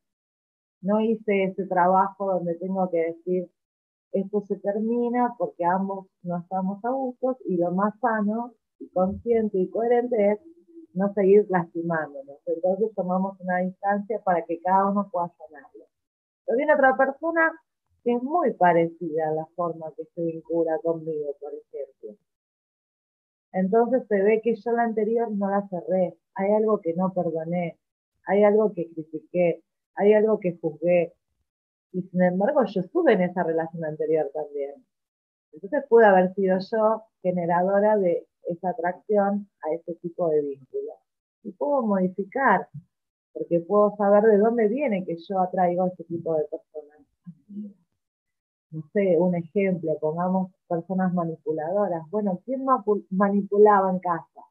no 0.81 1.01
hice 1.01 1.45
ese 1.45 1.67
trabajo 1.67 2.33
donde 2.33 2.55
tengo 2.57 2.89
que 2.91 2.99
decir, 2.99 3.51
esto 4.13 4.43
se 4.47 4.57
termina 4.57 5.35
porque 5.39 5.65
ambos 5.65 6.07
no 6.23 6.39
estamos 6.39 6.85
a 6.85 6.91
gusto 6.91 7.39
y 7.45 7.57
lo 7.57 7.71
más 7.73 7.99
sano 8.01 8.55
y 8.79 8.89
consciente 8.91 9.59
y 9.59 9.69
coherente 9.71 10.33
es 10.33 10.39
no 10.95 11.13
seguir 11.15 11.47
lastimándonos. 11.49 12.39
Entonces 12.47 12.95
tomamos 12.95 13.39
una 13.41 13.59
distancia 13.59 14.21
para 14.25 14.45
que 14.45 14.61
cada 14.61 14.91
uno 14.91 15.09
pueda 15.13 15.31
sanarlo. 15.37 15.85
Pero 16.47 16.57
viene 16.57 16.75
otra 16.75 16.97
persona 16.97 17.53
que 18.03 18.15
es 18.15 18.23
muy 18.23 18.53
parecida 18.55 19.29
a 19.29 19.33
la 19.33 19.47
forma 19.55 19.93
que 19.97 20.05
se 20.15 20.23
vincula 20.23 20.79
conmigo, 20.83 21.37
por 21.41 21.53
ejemplo. 21.53 22.17
Entonces 23.53 24.07
se 24.09 24.23
ve 24.23 24.41
que 24.43 24.55
yo 24.55 24.73
la 24.73 24.85
anterior 24.85 25.31
no 25.31 25.51
la 25.51 25.67
cerré, 25.69 26.17
hay 26.35 26.53
algo 26.53 26.81
que 26.81 26.95
no 26.95 27.13
perdoné, 27.13 27.79
hay 28.27 28.45
algo 28.45 28.73
que 28.73 28.89
critiqué, 28.91 29.63
hay 29.95 30.13
algo 30.13 30.39
que 30.39 30.57
juzgué. 30.61 31.15
Y 31.93 32.03
sin 32.03 32.23
embargo 32.23 32.65
yo 32.67 32.81
estuve 32.81 33.15
en 33.15 33.23
esa 33.23 33.43
relación 33.43 33.85
anterior 33.85 34.31
también. 34.35 34.85
Entonces 35.53 35.85
pude 35.89 36.07
haber 36.07 36.35
sido 36.35 36.59
yo 36.71 37.03
generadora 37.23 37.97
de 37.97 38.27
esa 38.45 38.71
atracción 38.71 39.49
a 39.63 39.75
ese 39.75 39.95
tipo 39.97 40.29
de 40.29 40.43
vínculo. 40.43 40.93
Y 41.43 41.53
puedo 41.53 41.83
modificar, 41.83 42.69
porque 43.33 43.61
puedo 43.61 43.95
saber 43.97 44.25
de 44.25 44.39
dónde 44.39 44.69
viene 44.69 45.05
que 45.05 45.17
yo 45.29 45.41
atraigo 45.41 45.85
a 45.85 45.89
ese 45.89 46.05
tipo 46.05 46.35
de 46.35 46.45
personas. 46.45 46.99
No 48.71 48.83
sé, 48.93 49.17
un 49.19 49.35
ejemplo, 49.35 49.97
pongamos 49.99 50.53
personas 50.69 51.13
manipuladoras. 51.15 52.03
Bueno, 52.11 52.41
¿quién 52.45 52.65
manipulaba 53.11 53.91
en 53.91 53.99
casa? 53.99 54.43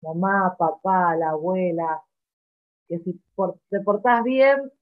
Mamá, 0.00 0.56
papá, 0.58 1.16
la 1.16 1.30
abuela. 1.30 2.02
Que 2.88 2.98
si 3.00 3.20
te 3.68 3.80
portás 3.80 4.24
bien, 4.24 4.72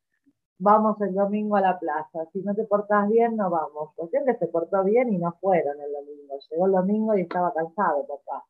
vamos 0.59 1.01
el 1.01 1.15
domingo 1.15 1.57
a 1.57 1.61
la 1.61 1.79
plaza. 1.79 2.27
Si 2.33 2.41
no 2.43 2.55
te 2.55 2.65
portás 2.65 3.09
bien, 3.09 3.37
no 3.37 3.51
vamos. 3.51 3.93
Cuestión 3.95 4.25
que 4.25 4.37
se 4.37 4.47
portó 4.49 4.85
bien 4.85 5.13
y 5.13 5.19
no 5.19 5.33
fueron 5.41 5.81
el 5.81 5.93
domingo. 5.93 6.39
Llegó 6.51 6.67
el 6.67 6.73
domingo 6.73 7.17
y 7.17 7.23
estaba 7.23 7.53
cansado, 7.53 8.07
papá. 8.07 8.45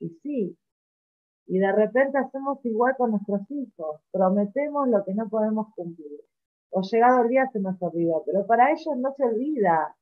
Y 0.00 0.08
sí. 0.22 0.58
Y 1.46 1.58
de 1.58 1.72
repente 1.72 2.18
hacemos 2.18 2.64
igual 2.64 2.96
con 2.96 3.12
nuestros 3.12 3.42
hijos. 3.50 4.00
Prometemos 4.12 4.88
lo 4.88 5.04
que 5.04 5.14
no 5.14 5.28
podemos 5.28 5.68
cumplir. 5.74 6.20
O 6.70 6.82
llegado 6.82 7.22
el 7.22 7.28
día 7.28 7.48
se 7.52 7.60
nos 7.60 7.80
olvidó. 7.82 8.22
Pero 8.26 8.46
para 8.46 8.70
ellos 8.72 8.96
no 8.96 9.14
se 9.14 9.24
olvida. 9.24 9.96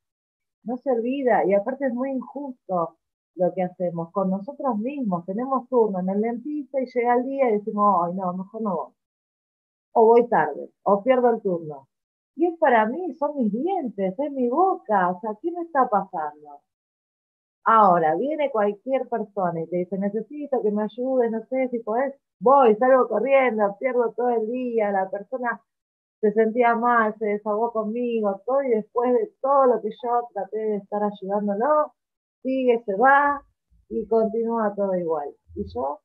No 0.65 0.77
se 0.79 0.91
olvida. 0.91 1.45
Y 1.47 1.55
aparte 1.55 1.87
es 1.87 1.95
muy 1.95 2.11
injusto 2.13 2.97
lo 3.35 3.55
que 3.55 3.63
hacemos 3.63 4.13
con 4.13 4.31
nosotros 4.31 4.79
mismos. 4.79 5.25
Tenemos 5.27 5.69
turno 5.69 6.01
en 6.01 6.09
el 6.11 6.21
dentista 6.21 6.81
y 6.81 6.87
llega 6.87 7.15
el 7.15 7.25
día 7.25 7.51
y 7.51 7.55
decimos, 7.55 8.07
ay, 8.07 8.15
no, 8.15 8.33
mejor 8.35 8.63
no 8.63 8.77
voy 8.77 8.93
o 9.93 10.07
voy 10.07 10.29
tarde, 10.29 10.71
o 10.83 11.03
pierdo 11.03 11.31
el 11.31 11.43
turno. 11.43 11.89
Y 12.35 12.47
es 12.47 12.59
para 12.59 12.87
mí, 12.87 13.15
son 13.15 13.37
mis 13.37 13.53
dientes, 13.53 14.15
es 14.19 14.33
mi 14.33 14.49
boca, 14.49 15.11
o 15.11 15.21
sea, 15.21 15.31
¿qué 15.41 15.51
me 15.53 15.63
está 15.63 15.89
pasando? 15.89 16.61
Ahora, 17.65 18.17
viene 18.17 18.51
cualquier 18.51 19.09
persona 19.09 19.61
y 19.63 19.69
te 19.69 19.77
dice, 19.77 19.99
necesito 19.99 20.63
que 20.63 20.73
me 20.73 20.83
ayudes, 20.85 21.31
no 21.31 21.41
sé 21.47 21.69
si 21.69 21.79
podés, 21.81 22.15
voy, 22.41 22.75
salgo 22.77 23.09
corriendo, 23.09 23.77
pierdo 23.79 24.13
todo 24.17 24.31
el 24.31 24.51
día, 24.51 24.91
la 24.91 25.09
persona 25.11 25.61
se 26.21 26.33
sentía 26.33 26.75
mal, 26.75 27.15
se 27.19 27.27
desahogó 27.27 27.73
conmigo, 27.73 28.43
todo, 28.47 28.63
y 28.63 28.71
después 28.71 29.13
de 29.13 29.33
todo 29.41 29.67
lo 29.67 29.81
que 29.83 29.91
yo 29.91 30.29
traté 30.35 30.59
de 30.59 30.77
estar 30.77 31.03
ayudándolo, 31.03 31.93
sigue, 32.43 32.83
se 32.85 32.95
va 32.97 33.43
y 33.89 34.07
continúa 34.09 34.75
todo 34.75 34.95
igual. 34.97 35.29
Y 35.55 35.65
yo 35.73 36.01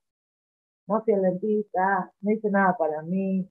no 0.88 1.02
fui 1.04 1.14
al 1.14 1.22
dentista, 1.22 2.12
no 2.22 2.32
hice 2.32 2.50
nada 2.50 2.76
para 2.78 3.02
mí, 3.04 3.50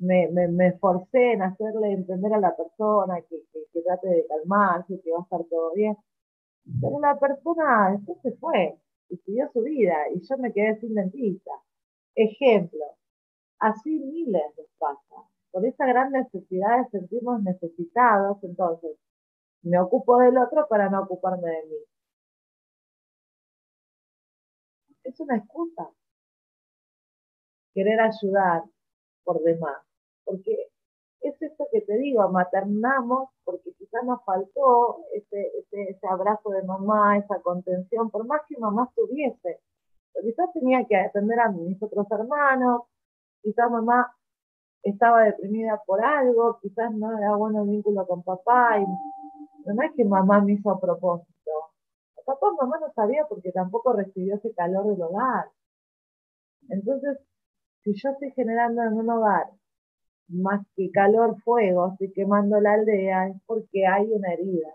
me, 0.00 0.28
me, 0.28 0.78
en 1.12 1.42
hacerle 1.42 1.92
entender 1.92 2.32
a 2.34 2.40
la 2.40 2.56
persona 2.56 3.20
que, 3.28 3.42
que, 3.72 3.82
trate 3.82 4.08
de 4.08 4.26
calmarse, 4.26 5.00
que 5.02 5.12
va 5.12 5.18
a 5.18 5.22
estar 5.22 5.44
todo 5.44 5.74
bien. 5.74 5.96
Pero 6.80 7.00
la 7.00 7.18
persona 7.18 7.90
después 7.92 8.18
se 8.22 8.32
fue 8.38 8.78
y 9.10 9.16
siguió 9.18 9.50
su 9.52 9.62
vida 9.62 9.96
y 10.14 10.20
yo 10.20 10.38
me 10.38 10.52
quedé 10.52 10.80
sin 10.80 10.94
dentista. 10.94 11.50
Ejemplo, 12.14 12.84
así 13.58 14.00
miles 14.00 14.42
les 14.56 14.68
pasa. 14.78 15.00
Por 15.52 15.66
esa 15.66 15.86
gran 15.86 16.12
necesidad 16.12 16.78
de 16.78 16.90
sentirnos 16.90 17.42
necesitados, 17.42 18.38
entonces 18.44 18.96
me 19.62 19.78
ocupo 19.80 20.18
del 20.18 20.38
otro 20.38 20.66
para 20.68 20.88
no 20.90 21.02
ocuparme 21.02 21.50
de 21.50 21.66
mí. 21.66 21.76
Es 25.04 25.18
una 25.20 25.36
excusa. 25.36 25.90
Querer 27.74 28.00
ayudar 28.00 28.64
por 29.24 29.42
demás 29.42 29.89
porque 30.30 30.68
es 31.22 31.42
esto 31.42 31.66
que 31.72 31.80
te 31.80 31.98
digo, 31.98 32.28
maternamos 32.30 33.30
porque 33.44 33.72
quizás 33.72 34.04
nos 34.04 34.24
faltó 34.24 35.04
ese, 35.12 35.50
ese, 35.72 36.06
abrazo 36.08 36.50
de 36.50 36.62
mamá, 36.62 37.18
esa 37.18 37.40
contención, 37.42 38.10
por 38.10 38.24
más 38.26 38.42
que 38.48 38.56
mamá 38.58 38.88
estuviese. 38.88 39.60
Pero 40.12 40.24
quizás 40.24 40.52
tenía 40.52 40.86
que 40.86 40.96
atender 40.96 41.40
a 41.40 41.50
mis 41.50 41.82
otros 41.82 42.06
hermanos, 42.10 42.82
quizás 43.42 43.70
mamá 43.70 44.14
estaba 44.82 45.24
deprimida 45.24 45.82
por 45.84 46.02
algo, 46.02 46.58
quizás 46.62 46.92
no 46.94 47.18
era 47.18 47.34
bueno 47.34 47.64
el 47.64 47.70
vínculo 47.70 48.06
con 48.06 48.22
papá, 48.22 48.78
y 48.78 48.86
no 49.66 49.82
es 49.82 49.92
que 49.96 50.04
mamá 50.04 50.40
me 50.40 50.52
hizo 50.52 50.70
a 50.70 50.80
propósito. 50.80 51.50
Papá 52.24 52.46
mamá 52.60 52.78
no 52.80 52.92
sabía 52.92 53.26
porque 53.28 53.50
tampoco 53.50 53.92
recibió 53.92 54.36
ese 54.36 54.54
calor 54.54 54.86
del 54.86 55.02
hogar. 55.02 55.50
Entonces, 56.68 57.18
si 57.82 57.92
yo 57.94 58.10
estoy 58.10 58.30
generando 58.30 58.82
en 58.82 58.94
un 58.94 59.10
hogar 59.10 59.50
más 60.30 60.64
que 60.76 60.90
calor, 60.90 61.40
fuego, 61.42 61.92
estoy 61.92 62.12
quemando 62.12 62.60
la 62.60 62.74
aldea, 62.74 63.28
es 63.28 63.36
porque 63.46 63.86
hay 63.86 64.10
una 64.12 64.32
herida. 64.32 64.72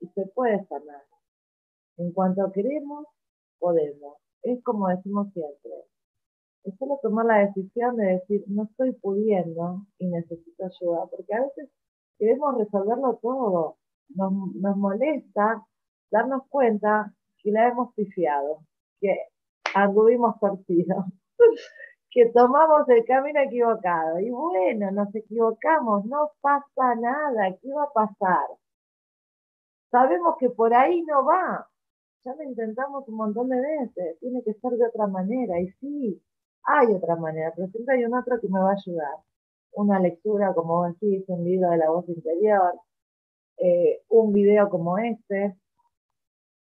Y 0.00 0.08
se 0.08 0.26
puede 0.26 0.64
sanar. 0.66 1.02
En 1.96 2.12
cuanto 2.12 2.50
queremos, 2.52 3.06
podemos. 3.58 4.16
Es 4.42 4.62
como 4.64 4.88
decimos 4.88 5.32
siempre. 5.32 5.72
Es 6.64 6.74
solo 6.78 6.98
tomar 7.02 7.26
la 7.26 7.38
decisión 7.38 7.96
de 7.96 8.04
decir, 8.04 8.44
no 8.46 8.64
estoy 8.64 8.92
pudiendo 8.92 9.86
y 9.98 10.06
necesito 10.06 10.64
ayuda, 10.64 11.06
porque 11.10 11.34
a 11.34 11.42
veces 11.42 11.70
queremos 12.18 12.58
resolverlo 12.58 13.18
todo. 13.22 13.76
Nos, 14.10 14.32
nos 14.56 14.76
molesta 14.76 15.64
darnos 16.10 16.42
cuenta 16.48 17.14
que 17.38 17.50
la 17.50 17.68
hemos 17.68 17.94
pifiado, 17.94 18.60
que 19.00 19.16
anduvimos 19.74 20.38
torcidos. 20.40 21.04
que 22.12 22.26
tomamos 22.26 22.88
el 22.88 23.04
camino 23.04 23.40
equivocado. 23.40 24.20
Y 24.20 24.30
bueno, 24.30 24.90
nos 24.92 25.14
equivocamos, 25.14 26.04
no 26.04 26.30
pasa 26.40 26.94
nada, 27.00 27.56
¿qué 27.60 27.72
va 27.72 27.84
a 27.84 27.92
pasar? 27.92 28.46
Sabemos 29.90 30.36
que 30.38 30.50
por 30.50 30.74
ahí 30.74 31.02
no 31.02 31.24
va. 31.24 31.68
Ya 32.24 32.34
lo 32.34 32.42
intentamos 32.44 33.08
un 33.08 33.16
montón 33.16 33.48
de 33.48 33.60
veces, 33.60 34.18
tiene 34.20 34.42
que 34.44 34.54
ser 34.54 34.72
de 34.72 34.86
otra 34.86 35.06
manera. 35.06 35.58
Y 35.60 35.68
sí, 35.80 36.22
hay 36.64 36.92
otra 36.92 37.16
manera, 37.16 37.52
pero 37.56 37.68
siempre 37.68 37.96
hay 37.96 38.04
un 38.04 38.14
otro 38.14 38.38
que 38.40 38.48
me 38.48 38.60
va 38.60 38.70
a 38.70 38.74
ayudar. 38.74 39.16
Una 39.72 39.98
lectura, 39.98 40.54
como 40.54 40.76
vos 40.76 41.00
decís, 41.00 41.24
un 41.28 41.44
libro 41.44 41.70
de 41.70 41.78
la 41.78 41.90
voz 41.90 42.08
interior, 42.08 42.74
eh, 43.58 44.02
un 44.10 44.32
video 44.32 44.68
como 44.70 44.98
este, 44.98 45.56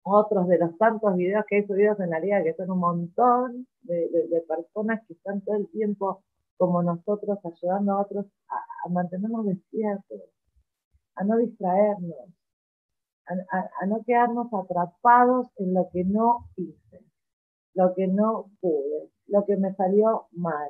otros 0.03 0.47
de 0.47 0.57
los 0.57 0.77
tantos 0.77 1.15
videos 1.15 1.45
que 1.47 1.59
he 1.59 1.67
subido 1.67 1.95
en 1.99 2.09
la 2.09 2.19
liga, 2.19 2.43
que 2.43 2.53
son 2.55 2.71
un 2.71 2.79
montón 2.79 3.67
de, 3.83 4.43
personas 4.47 5.01
que 5.07 5.13
están 5.13 5.41
todo 5.41 5.55
el 5.55 5.69
tiempo 5.69 6.23
como 6.57 6.83
nosotros 6.83 7.39
ayudando 7.43 7.93
a 7.93 8.01
otros 8.01 8.25
a, 8.47 8.89
mantenernos 8.89 9.45
despiertos, 9.45 10.21
a 11.15 11.23
no 11.23 11.37
distraernos, 11.37 12.15
a, 13.25 13.85
no 13.85 14.03
quedarnos 14.05 14.47
atrapados 14.53 15.47
en 15.57 15.73
lo 15.73 15.89
que 15.91 16.03
no 16.03 16.49
hice, 16.55 17.05
lo 17.73 17.93
que 17.93 18.07
no 18.07 18.51
pude, 18.59 19.09
lo 19.27 19.45
que 19.45 19.55
me 19.57 19.73
salió 19.75 20.27
mal, 20.31 20.69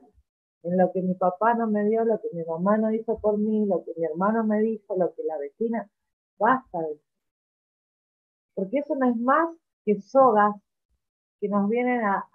en 0.63 0.77
lo 0.77 0.91
que 0.91 1.01
mi 1.01 1.15
papá 1.15 1.55
no 1.55 1.67
me 1.67 1.85
dio, 1.85 2.05
lo 2.05 2.19
que 2.21 2.29
mi 2.33 2.43
mamá 2.43 2.77
no 2.77 2.93
hizo 2.93 3.17
por 3.19 3.37
mí, 3.37 3.65
lo 3.65 3.83
que 3.83 3.93
mi 3.97 4.05
hermano 4.05 4.43
me 4.43 4.59
dijo, 4.59 4.95
lo 4.95 5.13
que 5.13 5.23
la 5.23 5.37
vecina, 5.37 5.89
basta 6.37 6.79
de 6.79 6.99
porque 8.61 8.77
eso 8.77 8.93
no 8.95 9.09
es 9.09 9.17
más 9.17 9.49
que 9.83 9.99
sogas 10.01 10.53
que 11.39 11.49
nos 11.49 11.67
vienen 11.67 11.99
a, 12.05 12.27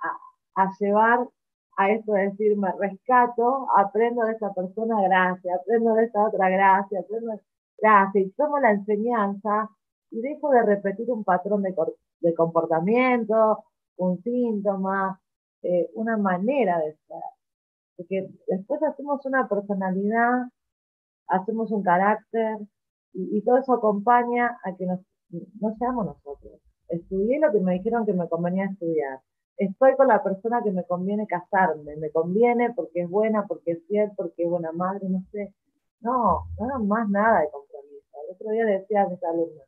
llevar 0.80 1.28
a 1.76 1.90
esto 1.92 2.14
de 2.14 2.30
decir, 2.30 2.56
me 2.56 2.72
rescato, 2.72 3.68
aprendo 3.76 4.24
de 4.24 4.32
esta 4.32 4.52
persona, 4.52 5.00
gracias, 5.02 5.60
aprendo 5.60 5.94
de 5.94 6.06
esta 6.06 6.26
otra, 6.26 6.48
gracias, 6.48 7.04
aprendo, 7.04 7.40
gracias, 7.78 8.26
y 8.26 8.30
tomo 8.30 8.58
la 8.58 8.72
enseñanza 8.72 9.70
y 10.10 10.20
dejo 10.20 10.50
de 10.50 10.62
repetir 10.64 11.08
un 11.12 11.22
patrón 11.22 11.62
de, 11.62 12.34
comportamiento, 12.34 13.62
un 13.96 14.20
síntoma, 14.24 15.20
eh, 15.62 15.88
una 15.94 16.16
manera 16.16 16.80
de 16.80 16.96
ser. 17.06 17.22
Porque 17.96 18.28
después 18.48 18.82
hacemos 18.82 19.24
una 19.26 19.46
personalidad, 19.46 20.48
hacemos 21.28 21.70
un 21.70 21.84
carácter, 21.84 22.58
y 23.12 23.40
todo 23.42 23.58
eso 23.58 23.74
acompaña 23.74 24.58
a 24.64 24.74
que 24.74 24.86
nos 24.86 25.00
no 25.30 25.74
seamos 25.78 26.06
nosotros. 26.06 26.60
Estudié 26.88 27.40
lo 27.40 27.52
que 27.52 27.60
me 27.60 27.74
dijeron 27.74 28.06
que 28.06 28.12
me 28.12 28.28
convenía 28.28 28.66
estudiar. 28.66 29.20
Estoy 29.56 29.96
con 29.96 30.08
la 30.08 30.22
persona 30.22 30.62
que 30.62 30.70
me 30.70 30.84
conviene 30.84 31.26
casarme. 31.26 31.96
Me 31.96 32.10
conviene 32.10 32.72
porque 32.74 33.02
es 33.02 33.10
buena, 33.10 33.46
porque 33.46 33.72
es 33.72 33.86
fiel, 33.86 34.10
porque 34.16 34.44
es 34.44 34.50
buena 34.50 34.72
madre, 34.72 35.08
no 35.08 35.22
sé. 35.32 35.52
No, 36.00 36.44
no 36.58 36.84
más 36.84 37.08
nada 37.08 37.40
de 37.40 37.50
compromiso. 37.50 38.06
El 38.28 38.34
otro 38.34 38.50
día 38.50 38.64
decía 38.66 39.02
a 39.02 39.08
mis 39.08 39.22
alumnos, 39.24 39.66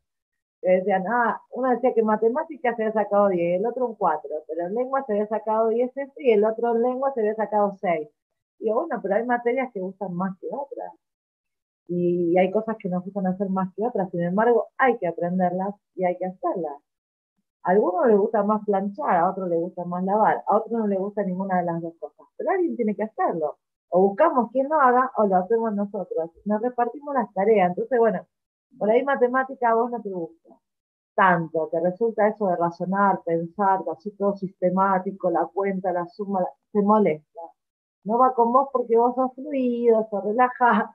decían, 0.62 1.04
ah, 1.08 1.40
uno 1.50 1.70
decía 1.70 1.94
que 1.94 2.02
matemáticas 2.02 2.76
se 2.76 2.82
había 2.82 2.92
sacado 2.92 3.28
10, 3.28 3.60
el 3.60 3.66
otro 3.66 3.86
un 3.86 3.94
4, 3.94 4.30
pero 4.46 4.66
en 4.66 4.74
lengua 4.74 5.04
se 5.06 5.12
había 5.12 5.26
sacado 5.26 5.68
10 5.68 5.90
y 6.18 6.32
el 6.32 6.44
otro 6.44 6.74
en 6.74 6.82
lengua 6.82 7.12
se 7.14 7.20
había 7.20 7.34
sacado 7.34 7.76
6. 7.80 8.08
Y 8.60 8.70
bueno, 8.70 8.98
pero 9.02 9.14
hay 9.14 9.24
materias 9.24 9.70
que 9.72 9.80
gustan 9.80 10.14
más 10.14 10.36
que 10.38 10.48
otras. 10.50 10.92
Y 11.88 12.38
hay 12.38 12.50
cosas 12.50 12.76
que 12.78 12.88
nos 12.88 13.04
gustan 13.04 13.26
hacer 13.26 13.48
más 13.50 13.74
que 13.74 13.84
otras, 13.84 14.10
sin 14.10 14.22
embargo, 14.22 14.68
hay 14.78 14.98
que 14.98 15.08
aprenderlas 15.08 15.74
y 15.94 16.04
hay 16.04 16.16
que 16.18 16.26
hacerlas. 16.26 16.76
A 17.64 17.70
algunos 17.72 18.06
les 18.08 18.18
gusta 18.18 18.42
más 18.44 18.64
planchar, 18.64 19.16
a 19.16 19.30
otros 19.30 19.48
les 19.48 19.60
gusta 19.60 19.84
más 19.84 20.04
lavar, 20.04 20.42
a 20.46 20.56
otros 20.56 20.72
no 20.80 20.86
les 20.86 20.98
gusta 20.98 21.22
ninguna 21.24 21.58
de 21.58 21.64
las 21.64 21.82
dos 21.82 21.94
cosas, 21.98 22.26
pero 22.36 22.50
alguien 22.50 22.76
tiene 22.76 22.94
que 22.94 23.04
hacerlo. 23.04 23.58
O 23.90 24.02
buscamos 24.02 24.50
quien 24.52 24.68
lo 24.68 24.80
haga 24.80 25.10
o 25.16 25.26
lo 25.26 25.36
hacemos 25.36 25.74
nosotros. 25.74 26.30
Nos 26.44 26.60
repartimos 26.62 27.14
las 27.14 27.32
tareas. 27.32 27.70
Entonces, 27.70 27.98
bueno, 27.98 28.26
por 28.78 28.90
ahí 28.90 29.02
matemática 29.04 29.70
a 29.70 29.74
vos 29.74 29.90
no 29.90 30.02
te 30.02 30.10
gusta 30.10 30.58
tanto, 31.18 31.68
te 31.72 31.80
resulta 31.80 32.28
eso 32.28 32.46
de 32.46 32.54
razonar, 32.54 33.20
pensar, 33.24 33.80
así 33.92 34.12
todo 34.12 34.36
sistemático, 34.36 35.30
la 35.32 35.46
cuenta, 35.52 35.92
la 35.92 36.06
suma, 36.06 36.46
te 36.72 36.80
molesta. 36.80 37.40
No 38.04 38.18
va 38.18 38.34
con 38.34 38.52
vos 38.52 38.68
porque 38.72 38.96
vos 38.96 39.16
sos 39.16 39.34
fluido, 39.34 40.06
sos 40.10 40.22
relajado, 40.24 40.90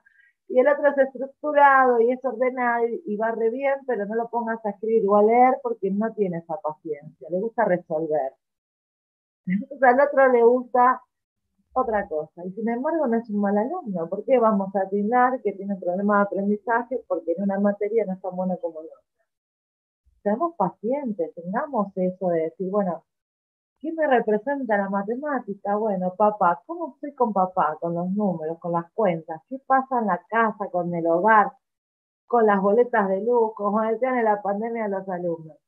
y 0.48 0.58
el 0.58 0.68
otro 0.68 0.88
es 0.88 0.98
estructurado 0.98 2.00
y 2.00 2.12
es 2.12 2.24
ordenado 2.24 2.86
y 2.86 3.16
va 3.16 3.32
re 3.32 3.50
bien, 3.50 3.74
pero 3.86 4.06
no 4.06 4.14
lo 4.14 4.28
pongas 4.28 4.64
a 4.64 4.70
escribir 4.70 5.04
o 5.08 5.16
a 5.16 5.22
leer 5.22 5.54
porque 5.62 5.90
no 5.90 6.12
tiene 6.12 6.38
esa 6.38 6.56
paciencia, 6.56 7.28
le 7.30 7.40
gusta 7.40 7.64
resolver. 7.64 8.32
Entonces 9.46 9.82
al 9.82 10.00
otro 10.00 10.32
le 10.32 10.42
gusta 10.42 11.02
otra 11.74 12.08
cosa. 12.08 12.44
Y 12.44 12.52
sin 12.52 12.68
embargo 12.68 13.06
no 13.06 13.18
es 13.18 13.28
un 13.28 13.40
mal 13.40 13.58
alumno. 13.58 14.08
¿Por 14.08 14.24
qué 14.24 14.38
vamos 14.38 14.74
a 14.76 14.80
atindar 14.82 15.40
que 15.42 15.52
tiene 15.52 15.76
problemas 15.76 16.18
de 16.18 16.22
aprendizaje? 16.22 17.04
Porque 17.06 17.32
en 17.32 17.42
una 17.42 17.60
materia 17.60 18.04
no 18.06 18.14
es 18.14 18.20
tan 18.20 18.34
buena 18.34 18.56
como 18.56 18.80
en 18.80 18.86
otra. 18.86 18.98
Seamos 20.22 20.54
pacientes, 20.56 21.34
tengamos 21.34 21.88
eso 21.96 22.28
de 22.28 22.42
decir, 22.44 22.70
bueno, 22.70 23.04
¿qué 23.84 23.92
me 23.92 24.06
representa 24.06 24.78
la 24.78 24.88
matemática? 24.88 25.76
Bueno, 25.76 26.14
papá, 26.16 26.62
¿cómo 26.64 26.94
estoy 26.94 27.14
con 27.14 27.34
papá? 27.34 27.76
Con 27.78 27.94
los 27.94 28.10
números, 28.12 28.58
con 28.58 28.72
las 28.72 28.90
cuentas. 28.94 29.42
¿Qué 29.46 29.58
pasa 29.66 29.98
en 30.00 30.06
la 30.06 30.22
casa, 30.26 30.70
con 30.72 30.94
el 30.94 31.06
hogar, 31.06 31.52
con 32.26 32.46
las 32.46 32.62
boletas 32.62 33.10
de 33.10 33.20
luz, 33.22 33.52
como 33.54 33.82
decían 33.82 34.16
en 34.16 34.24
la 34.24 34.40
pandemia 34.40 34.88
los 34.88 35.06
alumnos? 35.06 35.58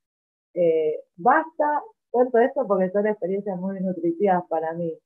Eh, 0.54 0.94
basta, 1.16 1.82
cuento 2.10 2.38
esto 2.38 2.66
porque 2.66 2.90
son 2.90 3.06
experiencias 3.06 3.58
muy 3.58 3.80
nutritivas 3.80 4.44
para 4.48 4.72
mí 4.72 4.98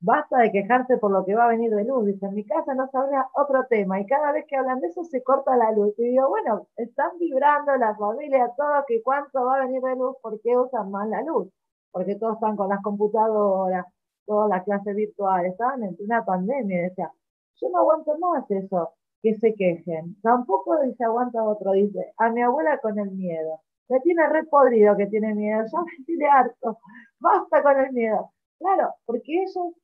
Basta 0.00 0.38
de 0.38 0.52
quejarse 0.52 0.98
por 0.98 1.10
lo 1.12 1.24
que 1.24 1.34
va 1.34 1.46
a 1.46 1.48
venir 1.48 1.70
de 1.74 1.84
luz. 1.84 2.06
Dice, 2.06 2.26
en 2.26 2.34
mi 2.34 2.44
casa 2.44 2.74
no 2.74 2.88
se 2.88 2.96
habla 2.98 3.28
otro 3.34 3.66
tema 3.68 4.00
y 4.00 4.06
cada 4.06 4.32
vez 4.32 4.46
que 4.48 4.56
hablan 4.56 4.80
de 4.80 4.88
eso 4.88 5.04
se 5.04 5.22
corta 5.22 5.56
la 5.56 5.72
luz. 5.72 5.94
Y 5.98 6.04
digo, 6.10 6.28
bueno, 6.28 6.68
están 6.76 7.10
vibrando 7.18 7.76
la 7.76 7.96
familia, 7.96 8.52
todo, 8.56 8.84
que 8.86 9.02
cuánto 9.02 9.44
va 9.44 9.56
a 9.56 9.66
venir 9.66 9.82
de 9.82 9.96
luz, 9.96 10.16
¿por 10.22 10.40
qué 10.42 10.56
usan 10.56 10.90
más 10.90 11.08
la 11.08 11.22
luz? 11.22 11.48
Porque 11.92 12.16
todos 12.16 12.34
están 12.34 12.56
con 12.56 12.68
las 12.68 12.82
computadoras, 12.82 13.86
todas 14.26 14.48
las 14.48 14.64
clases 14.64 14.96
virtuales, 14.96 15.52
estaban 15.52 15.84
en 15.84 15.96
una 16.00 16.24
pandemia. 16.24 16.82
Decía, 16.82 17.12
yo 17.60 17.68
no 17.70 17.78
aguanto 17.78 18.18
más 18.18 18.50
eso, 18.50 18.94
que 19.22 19.34
se 19.34 19.54
quejen. 19.54 20.20
Tampoco 20.22 20.80
dice, 20.82 21.04
aguanta 21.04 21.42
otro, 21.44 21.72
dice, 21.72 22.12
a 22.16 22.30
mi 22.30 22.42
abuela 22.42 22.78
con 22.78 22.98
el 22.98 23.10
miedo. 23.12 23.60
Me 23.88 24.00
tiene 24.00 24.26
re 24.28 24.44
podrido 24.44 24.96
que 24.96 25.06
tiene 25.06 25.34
miedo, 25.34 25.62
ya 25.70 25.80
me 25.80 26.04
tiene 26.06 26.26
harto. 26.26 26.78
Basta 27.20 27.62
con 27.62 27.78
el 27.78 27.92
miedo. 27.92 28.32
Claro, 28.58 28.94
porque 29.04 29.42
ellos 29.42 29.74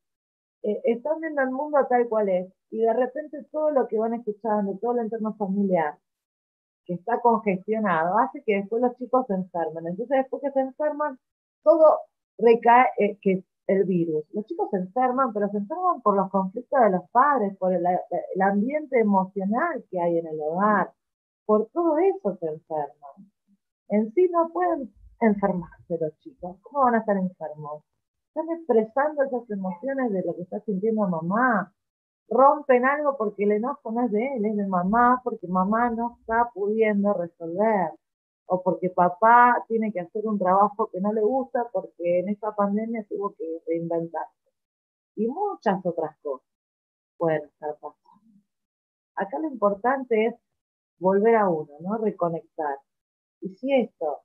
eh, 0.62 0.80
están 0.84 1.20
viendo 1.20 1.42
el 1.42 1.50
mundo 1.50 1.78
tal 1.88 2.08
cual 2.08 2.28
es 2.28 2.52
y 2.70 2.78
de 2.78 2.92
repente 2.92 3.44
todo 3.50 3.70
lo 3.70 3.86
que 3.86 3.98
van 3.98 4.14
escuchando, 4.14 4.78
todo 4.80 4.92
el 4.92 5.00
entorno 5.00 5.34
familiar 5.34 5.98
que 6.84 6.94
está 6.94 7.20
congestionado, 7.20 8.18
hace 8.18 8.42
que 8.44 8.56
después 8.56 8.82
los 8.82 8.96
chicos 8.96 9.26
se 9.26 9.34
enfermen. 9.34 9.86
Entonces 9.88 10.18
después 10.18 10.42
que 10.42 10.50
se 10.52 10.60
enferman, 10.60 11.18
todo 11.68 12.00
recae 12.38 12.86
eh, 12.98 13.18
que 13.20 13.44
el 13.66 13.84
virus. 13.84 14.24
Los 14.32 14.46
chicos 14.46 14.70
se 14.70 14.78
enferman, 14.78 15.32
pero 15.34 15.48
se 15.50 15.58
enferman 15.58 16.00
por 16.00 16.16
los 16.16 16.30
conflictos 16.30 16.80
de 16.80 16.90
los 16.90 17.10
padres, 17.10 17.56
por 17.58 17.74
el, 17.74 17.84
el 17.86 18.42
ambiente 18.42 18.98
emocional 18.98 19.84
que 19.90 20.00
hay 20.00 20.18
en 20.18 20.26
el 20.26 20.40
hogar, 20.40 20.92
por 21.44 21.68
todo 21.68 21.98
eso 21.98 22.36
se 22.40 22.46
enferman. 22.46 23.30
En 23.88 24.12
sí 24.14 24.28
no 24.32 24.48
pueden 24.50 24.92
enfermarse 25.20 25.98
los 26.00 26.18
chicos. 26.20 26.56
¿Cómo 26.62 26.84
van 26.84 26.94
a 26.94 26.98
estar 26.98 27.16
enfermos? 27.16 27.82
están 28.28 28.56
expresando 28.56 29.24
esas 29.24 29.50
emociones 29.50 30.12
de 30.12 30.22
lo 30.24 30.36
que 30.36 30.42
está 30.42 30.60
sintiendo 30.60 31.08
mamá. 31.08 31.72
Rompen 32.28 32.84
algo 32.84 33.16
porque 33.16 33.44
el 33.44 33.52
enojo 33.52 33.90
no 33.90 34.04
es 34.04 34.12
de 34.12 34.36
él, 34.36 34.44
es 34.44 34.56
de 34.56 34.66
mamá, 34.66 35.20
porque 35.24 35.48
mamá 35.48 35.90
no 35.90 36.18
está 36.20 36.50
pudiendo 36.54 37.14
resolver. 37.14 37.92
O 38.50 38.62
porque 38.62 38.90
papá 38.90 39.64
tiene 39.68 39.92
que 39.92 40.00
hacer 40.00 40.26
un 40.26 40.38
trabajo 40.38 40.90
que 40.90 41.00
no 41.00 41.12
le 41.12 41.22
gusta 41.22 41.68
porque 41.72 42.20
en 42.20 42.28
esta 42.30 42.54
pandemia 42.54 43.04
tuvo 43.08 43.34
que 43.34 43.44
reinventarse. 43.66 44.50
Y 45.16 45.26
muchas 45.28 45.84
otras 45.84 46.16
cosas 46.22 46.48
pueden 47.16 47.44
estar 47.44 47.74
pasando. 47.74 48.42
Acá 49.16 49.38
lo 49.38 49.48
importante 49.48 50.26
es 50.26 50.34
volver 50.98 51.36
a 51.36 51.48
uno, 51.48 51.72
¿no? 51.80 51.98
Reconectar. 51.98 52.78
Y 53.40 53.50
si 53.56 53.72
esto 53.72 54.22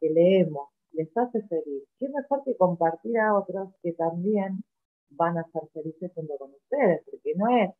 que 0.00 0.10
leemos 0.10 0.68
les 0.92 1.16
hace 1.16 1.42
feliz. 1.42 1.84
¿Qué 1.98 2.08
mejor 2.08 2.42
que 2.44 2.56
compartir 2.56 3.18
a 3.18 3.34
otros 3.38 3.70
que 3.82 3.92
también 3.92 4.62
van 5.10 5.38
a 5.38 5.44
ser 5.50 5.62
felices 5.72 6.12
junto 6.14 6.36
con 6.38 6.50
ustedes? 6.52 7.02
Porque 7.10 7.34
no 7.36 7.48
es 7.48 7.70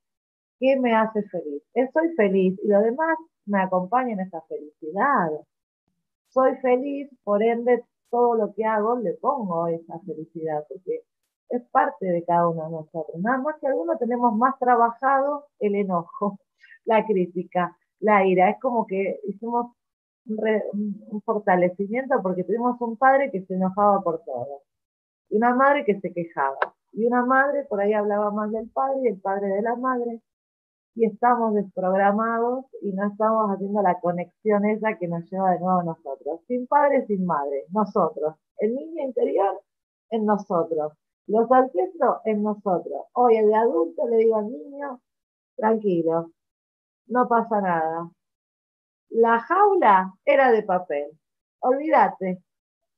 ¿qué 0.62 0.78
me 0.78 0.94
hace 0.94 1.23
feliz? 1.25 1.62
Es 1.75 1.91
soy 1.92 2.15
feliz 2.15 2.59
y 2.62 2.68
lo 2.68 2.81
demás 2.81 3.17
me 3.47 3.60
acompaña 3.60 4.12
en 4.12 4.20
esa 4.20 4.41
felicidad. 4.42 5.31
Soy 6.33 6.57
feliz, 6.57 7.11
por 7.25 7.43
ende 7.43 7.85
todo 8.11 8.35
lo 8.35 8.55
que 8.55 8.65
hago 8.65 8.97
le 8.97 9.15
pongo 9.15 9.67
esa 9.67 9.99
felicidad, 10.01 10.65
porque 10.69 11.02
es 11.51 11.62
parte 11.70 12.07
de 12.07 12.25
cada 12.25 12.49
uno 12.49 12.65
de 12.65 12.70
nosotros. 12.70 13.20
Nada 13.20 13.39
más 13.39 13.57
que 13.61 13.67
algunos 13.67 13.99
tenemos 13.99 14.35
más 14.36 14.59
trabajado 14.59 15.47
el 15.59 15.75
enojo, 15.75 16.39
la 16.85 17.05
crítica, 17.05 17.77
la 18.01 18.27
ira. 18.27 18.51
Es 18.51 18.61
como 18.61 18.86
que 18.86 19.20
hicimos 19.25 19.73
un, 20.27 21.23
fortalecimiento 21.23 22.20
porque 22.23 22.44
tuvimos 22.44 22.81
un 22.81 22.97
padre 22.97 23.31
que 23.31 23.43
se 23.43 23.55
enojaba 23.55 24.01
por 24.01 24.23
todo, 24.25 24.62
y 25.28 25.36
una 25.36 25.55
madre 25.55 25.85
que 25.85 26.01
se 26.01 26.12
quejaba, 26.12 26.75
y 26.93 27.05
una 27.07 27.27
madre 27.27 27.65
por 27.65 27.81
ahí 27.81 27.93
hablaba 27.93 28.31
más 28.31 28.51
del 28.52 28.70
padre 28.70 29.01
y 29.05 29.09
el 29.09 29.20
padre 29.20 29.49
de 29.49 29.62
la 29.62 29.77
madre, 29.77 30.23
y 30.95 31.07
estamos 31.07 31.55
desprogramados 31.55 32.67
y 32.83 32.93
no 32.93 33.09
estamos 33.09 33.51
haciendo 33.51 33.83
la 33.83 33.99
conexión 34.01 34.65
esa 34.67 34.99
que 34.99 35.09
nos 35.09 35.31
lleva 35.31 35.53
de 35.53 35.61
nuevo 35.61 35.81
a 35.81 35.85
nosotros. 35.85 36.41
Sin 36.47 36.67
padre, 36.67 37.07
sin 37.07 37.25
madre, 37.25 37.65
nosotros. 37.71 38.37
El 38.59 38.75
niño 38.75 39.05
interior 39.05 39.61
en 40.11 40.27
nosotros. 40.27 40.93
Los 41.27 41.51
ancestros 41.51 42.17
en 42.25 42.43
nosotros. 42.43 43.07
Hoy 43.15 43.39
de 43.39 43.55
adulto 43.55 44.07
le 44.09 44.17
digo 44.19 44.37
al 44.37 44.51
niño, 44.51 45.01
tranquilo, 45.57 46.33
no 47.07 47.29
pasa 47.29 47.61
nada. 47.61 48.11
La 49.11 49.41
jaula 49.41 50.15
era 50.25 50.51
de 50.51 50.62
papel. 50.62 51.11
Olvídate. 51.61 52.43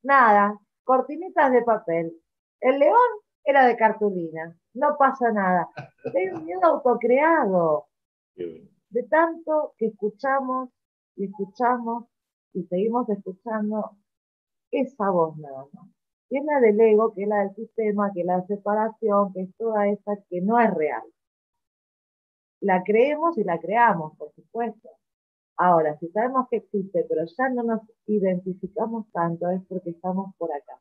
Nada. 0.03 0.59
Cortinitas 0.85 1.53
de 1.53 1.63
papel. 1.63 2.13
El 2.61 2.79
león 2.79 3.11
era 3.45 3.67
de 3.67 3.77
cartulina. 3.77 4.57
No 4.75 4.97
pasa 4.99 5.33
nada. 5.33 5.69
Hay 6.15 6.29
un 6.29 6.45
miedo 6.45 6.65
autocreado. 6.65 7.87
De 8.37 9.03
tanto 9.05 9.75
que 9.79 9.87
escuchamos 9.87 10.71
y 11.17 11.27
escuchamos 11.27 12.07
y 12.53 12.65
seguimos 12.65 13.09
escuchando 13.09 13.97
esa 14.71 15.11
voz 15.11 15.37
nada 15.39 15.65
más. 15.73 15.89
Que 16.29 16.39
es 16.39 16.45
la 16.45 16.61
del 16.61 16.81
ego, 16.81 17.13
que 17.15 17.23
es 17.23 17.29
la 17.29 17.45
del 17.45 17.55
sistema, 17.55 18.11
que 18.13 18.21
es 18.21 18.27
la 18.27 18.45
separación, 18.47 19.33
que 19.33 19.43
es 19.43 19.57
toda 19.57 19.89
esa 19.89 20.17
que 20.29 20.41
no 20.41 20.59
es 20.61 20.73
real. 20.75 21.03
La 22.61 22.83
creemos 22.83 23.37
y 23.39 23.45
la 23.45 23.59
creamos, 23.59 24.17
por 24.17 24.33
supuesto. 24.35 24.89
Ahora, 25.57 25.97
si 25.99 26.09
sabemos 26.09 26.49
que 26.51 26.57
existe, 26.57 27.05
pero 27.09 27.25
ya 27.27 27.49
no 27.51 27.63
nos 27.63 27.81
identificamos 28.07 29.07
tanto, 29.13 29.49
es 29.51 29.63
porque 29.69 29.91
estamos 29.91 30.35
por 30.37 30.53
acá. 30.53 30.81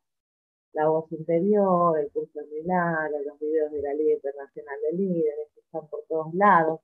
La 0.73 0.87
voz 0.89 1.11
interior, 1.11 1.99
el 1.99 2.11
curso 2.11 2.39
de 2.39 2.61
milagro, 2.61 3.17
los 3.25 3.39
videos 3.39 3.71
de 3.71 3.81
la 3.81 3.93
Liga 3.93 4.13
Internacional 4.15 4.75
de 4.81 4.97
Líderes, 4.97 5.49
que 5.53 5.61
están 5.61 5.87
por 5.87 6.03
todos 6.07 6.33
lados, 6.33 6.81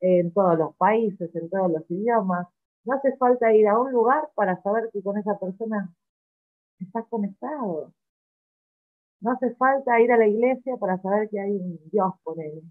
en 0.00 0.32
todos 0.32 0.58
los 0.58 0.76
países, 0.76 1.34
en 1.34 1.50
todos 1.50 1.70
los 1.70 1.90
idiomas. 1.90 2.48
No 2.84 2.94
hace 2.94 3.16
falta 3.16 3.52
ir 3.52 3.68
a 3.68 3.78
un 3.78 3.92
lugar 3.92 4.30
para 4.34 4.60
saber 4.62 4.90
que 4.92 5.02
con 5.02 5.18
esa 5.18 5.38
persona 5.38 5.94
estás 6.80 7.06
conectado. 7.08 7.92
No 9.20 9.32
hace 9.32 9.54
falta 9.54 10.00
ir 10.00 10.10
a 10.12 10.16
la 10.18 10.26
iglesia 10.26 10.76
para 10.78 11.00
saber 11.00 11.28
que 11.30 11.40
hay 11.40 11.52
un 11.52 11.78
Dios 11.90 12.12
con 12.24 12.40
él. 12.40 12.62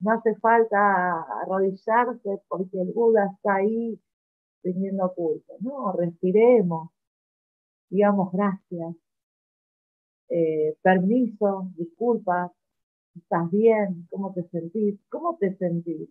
No 0.00 0.12
hace 0.12 0.34
falta 0.36 1.22
arrodillarse 1.42 2.42
porque 2.48 2.80
el 2.80 2.92
Buda 2.92 3.30
está 3.34 3.56
ahí 3.56 4.00
teniendo 4.62 5.12
culto. 5.14 5.54
No, 5.60 5.92
respiremos, 5.92 6.90
digamos 7.90 8.32
gracias, 8.32 8.96
eh, 10.32 10.76
permiso, 10.82 11.70
disculpas, 11.76 12.50
estás 13.16 13.50
bien, 13.50 14.06
cómo 14.10 14.32
te 14.34 14.44
sentís, 14.48 14.98
cómo 15.10 15.36
te 15.38 15.54
sentís. 15.56 16.08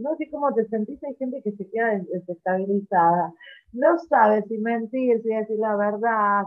no 0.00 0.16
sé 0.16 0.30
cómo 0.30 0.54
te 0.54 0.66
sentís, 0.68 1.02
hay 1.04 1.14
gente 1.16 1.42
que 1.42 1.52
se 1.52 1.68
queda 1.70 1.98
desestabilizada, 2.12 3.34
no 3.72 3.98
sabe 3.98 4.42
si 4.48 4.58
mentir, 4.58 5.22
si 5.22 5.28
decir 5.28 5.58
la 5.58 5.76
verdad, 5.76 6.44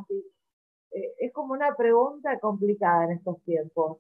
eh, 0.92 1.14
es 1.20 1.34
como 1.34 1.54
una 1.54 1.76
pregunta 1.76 2.40
complicada 2.40 3.06
en 3.06 3.12
estos 3.18 3.42
tiempos. 3.44 4.00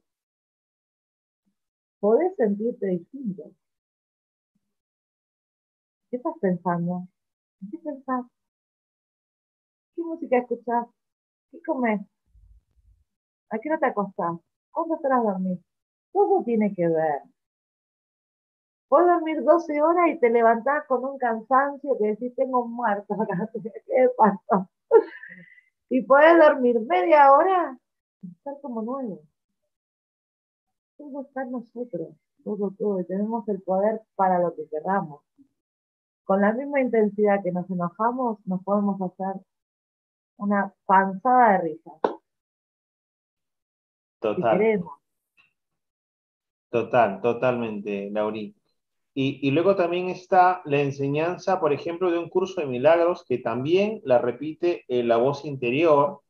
Podés 2.01 2.35
sentirte 2.35 2.85
distinto. 2.87 3.43
¿Qué 6.09 6.17
estás 6.17 6.33
pensando? 6.41 7.07
¿Qué 7.71 7.77
pensás? 7.79 8.25
¿Qué 9.95 10.01
música 10.03 10.37
escuchás? 10.39 10.87
¿Qué 11.51 11.61
comes? 11.65 12.01
¿A 13.51 13.59
qué 13.59 13.69
no 13.69 13.77
te 13.79 13.85
acostás? 13.85 14.39
¿Cuándo 14.71 14.95
estarás 14.95 15.23
dormir? 15.23 15.59
Todo 16.13 16.43
tiene 16.43 16.73
que 16.73 16.87
ver. 16.87 17.21
Puedes 18.87 19.07
dormir 19.07 19.43
12 19.43 19.81
horas 19.81 20.07
y 20.09 20.19
te 20.19 20.29
levantás 20.29 20.85
con 20.87 21.03
un 21.03 21.17
cansancio 21.17 21.97
que 21.97 22.07
decís, 22.07 22.33
tengo 22.35 22.63
un 22.63 22.73
muerto 22.73 23.15
¿Qué 23.53 24.09
pasó? 24.17 24.69
Y 25.89 26.01
puedes 26.03 26.37
dormir 26.39 26.79
media 26.81 27.31
hora 27.33 27.77
y 28.21 28.31
estar 28.31 28.59
como 28.61 28.81
nuevo. 28.81 29.21
Todo 30.97 31.21
está 31.23 31.43
en 31.43 31.51
nosotros, 31.51 32.09
todo, 32.45 32.73
todo. 32.77 33.01
Y 33.01 33.05
tenemos 33.05 33.47
el 33.49 33.61
poder 33.61 34.01
para 34.15 34.39
lo 34.39 34.55
que 34.55 34.67
queramos. 34.69 35.21
Con 36.23 36.39
la 36.39 36.53
misma 36.53 36.79
intensidad 36.79 37.43
que 37.43 37.51
nos 37.51 37.69
enojamos, 37.69 38.39
nos 38.45 38.63
podemos 38.63 39.01
hacer 39.01 39.41
una 40.37 40.73
panzada 40.85 41.53
de 41.53 41.57
risa. 41.59 41.91
Total. 44.21 44.81
Total, 46.69 47.19
totalmente, 47.21 48.09
Laurí. 48.11 48.55
Y, 49.13 49.51
luego 49.51 49.75
también 49.75 50.07
está 50.07 50.61
la 50.63 50.79
enseñanza, 50.79 51.59
por 51.59 51.73
ejemplo, 51.73 52.09
de 52.11 52.17
un 52.17 52.29
curso 52.29 52.61
de 52.61 52.67
milagros 52.67 53.25
que 53.27 53.39
también 53.39 53.99
la 54.05 54.19
repite 54.19 54.85
en 54.87 55.09
la 55.09 55.17
voz 55.17 55.43
interior, 55.43 56.21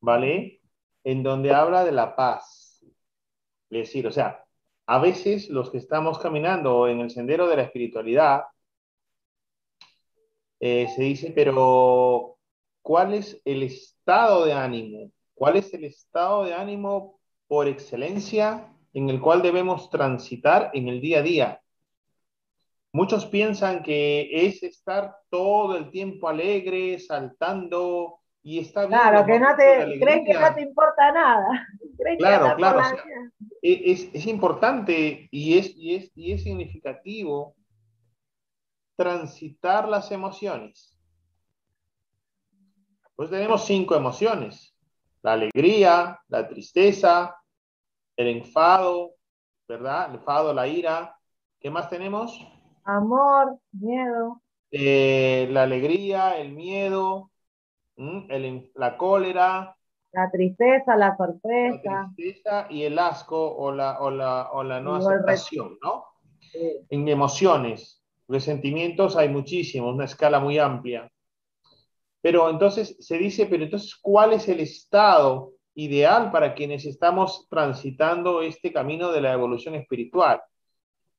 ¿vale? 0.00 0.60
En 1.04 1.22
donde 1.22 1.54
habla 1.54 1.84
de 1.84 1.92
la 1.92 2.14
paz. 2.14 2.84
Es 3.70 3.78
decir, 3.86 4.06
o 4.06 4.12
sea, 4.12 4.44
a 4.86 4.98
veces 4.98 5.48
los 5.48 5.70
que 5.70 5.78
estamos 5.78 6.18
caminando 6.18 6.86
en 6.88 7.00
el 7.00 7.10
sendero 7.10 7.48
de 7.48 7.56
la 7.56 7.62
espiritualidad, 7.62 8.42
eh, 10.60 10.88
se 10.94 11.02
dice, 11.02 11.32
pero 11.34 12.36
¿cuál 12.82 13.14
es 13.14 13.40
el 13.44 13.62
estado 13.62 14.44
de 14.44 14.52
ánimo? 14.52 15.10
¿Cuál 15.42 15.56
es 15.56 15.74
el 15.74 15.82
estado 15.82 16.44
de 16.44 16.54
ánimo 16.54 17.18
por 17.48 17.66
excelencia 17.66 18.72
en 18.94 19.10
el 19.10 19.20
cual 19.20 19.42
debemos 19.42 19.90
transitar 19.90 20.70
en 20.72 20.86
el 20.86 21.00
día 21.00 21.18
a 21.18 21.22
día? 21.22 21.60
Muchos 22.92 23.26
piensan 23.26 23.82
que 23.82 24.46
es 24.46 24.62
estar 24.62 25.16
todo 25.30 25.76
el 25.76 25.90
tiempo 25.90 26.28
alegre, 26.28 26.96
saltando 27.00 28.20
y 28.40 28.60
está 28.60 28.86
bien. 28.86 29.00
Claro, 29.00 29.26
que 29.26 29.40
no 29.40 29.56
te, 29.56 29.98
creen 29.98 30.24
que 30.24 30.34
no 30.34 30.54
te 30.54 30.62
importa 30.62 31.10
nada. 31.10 31.68
claro, 32.18 32.56
claro. 32.56 32.96
E, 33.60 34.10
es, 34.14 34.26
importante 34.28 35.28
y 35.32 35.58
es, 35.58 35.76
y, 35.76 35.96
es, 35.96 36.12
y 36.14 36.30
es 36.34 36.44
significativo 36.44 37.56
transitar 38.94 39.88
las 39.88 40.12
emociones. 40.12 40.96
Pues 43.16 43.28
tenemos 43.28 43.66
cinco 43.66 43.96
emociones. 43.96 44.71
La 45.22 45.34
alegría, 45.34 46.20
la 46.28 46.48
tristeza, 46.48 47.36
el 48.16 48.28
enfado, 48.28 49.14
¿verdad? 49.68 50.08
El 50.10 50.16
enfado, 50.16 50.52
la 50.52 50.66
ira. 50.66 51.16
¿Qué 51.60 51.70
más 51.70 51.88
tenemos? 51.88 52.38
Amor, 52.84 53.58
miedo. 53.72 54.42
Eh, 54.70 55.48
la 55.50 55.62
alegría, 55.62 56.38
el 56.38 56.52
miedo, 56.52 57.30
la 58.74 58.96
cólera. 58.96 59.76
La 60.12 60.30
tristeza, 60.30 60.96
la 60.96 61.16
sorpresa. 61.16 61.80
La 61.84 62.12
tristeza 62.16 62.66
y 62.68 62.82
el 62.82 62.98
asco 62.98 63.54
o 63.54 63.70
la, 63.70 64.00
o 64.00 64.10
la, 64.10 64.50
o 64.52 64.64
la 64.64 64.80
no 64.80 64.96
aceptación, 64.96 65.78
¿no? 65.82 66.06
En 66.90 67.08
emociones, 67.08 68.02
de 68.26 68.40
sentimientos 68.40 69.16
hay 69.16 69.28
muchísimos, 69.28 69.94
una 69.94 70.06
escala 70.06 70.40
muy 70.40 70.58
amplia. 70.58 71.11
Pero 72.22 72.48
entonces 72.48 72.96
se 73.00 73.18
dice, 73.18 73.46
pero 73.46 73.64
entonces, 73.64 73.94
¿cuál 73.96 74.32
es 74.32 74.48
el 74.48 74.60
estado 74.60 75.52
ideal 75.74 76.30
para 76.30 76.54
quienes 76.54 76.86
estamos 76.86 77.46
transitando 77.50 78.40
este 78.42 78.72
camino 78.72 79.12
de 79.12 79.20
la 79.20 79.32
evolución 79.34 79.74
espiritual? 79.74 80.40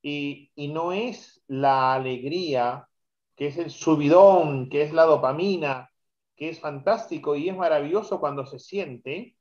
Y, 0.02 0.52
y 0.56 0.70
no 0.70 0.94
es 0.94 1.44
la 1.48 1.94
alegría, 1.94 2.88
que 3.36 3.48
es 3.48 3.58
el 3.58 3.70
subidón, 3.70 4.70
que 4.70 4.82
es 4.82 4.94
la 4.94 5.04
dopamina, 5.04 5.92
que 6.36 6.50
es 6.50 6.60
fantástico 6.60 7.36
y 7.36 7.50
es 7.50 7.56
maravilloso 7.56 8.20
cuando 8.20 8.46
se 8.46 8.60
siente, 8.60 9.36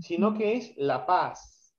sino 0.00 0.34
que 0.34 0.56
es 0.56 0.76
la 0.76 1.06
paz. 1.06 1.74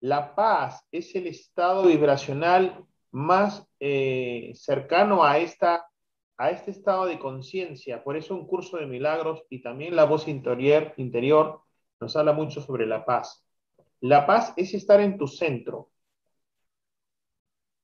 La 0.00 0.34
paz 0.34 0.84
es 0.90 1.14
el 1.14 1.28
estado 1.28 1.84
vibracional 1.84 2.84
más 3.12 3.64
eh, 3.78 4.52
cercano 4.54 5.22
a, 5.22 5.38
esta, 5.38 5.86
a 6.36 6.50
este 6.50 6.70
estado 6.70 7.06
de 7.06 7.18
conciencia. 7.18 8.02
Por 8.02 8.16
eso 8.16 8.34
un 8.34 8.46
curso 8.46 8.76
de 8.76 8.86
milagros 8.86 9.44
y 9.48 9.62
también 9.62 9.96
la 9.96 10.04
voz 10.04 10.28
interior, 10.28 10.92
interior 10.96 11.62
nos 12.00 12.16
habla 12.16 12.32
mucho 12.32 12.60
sobre 12.60 12.86
la 12.86 13.04
paz. 13.04 13.46
La 14.00 14.26
paz 14.26 14.52
es 14.56 14.74
estar 14.74 15.00
en 15.00 15.16
tu 15.16 15.28
centro, 15.28 15.90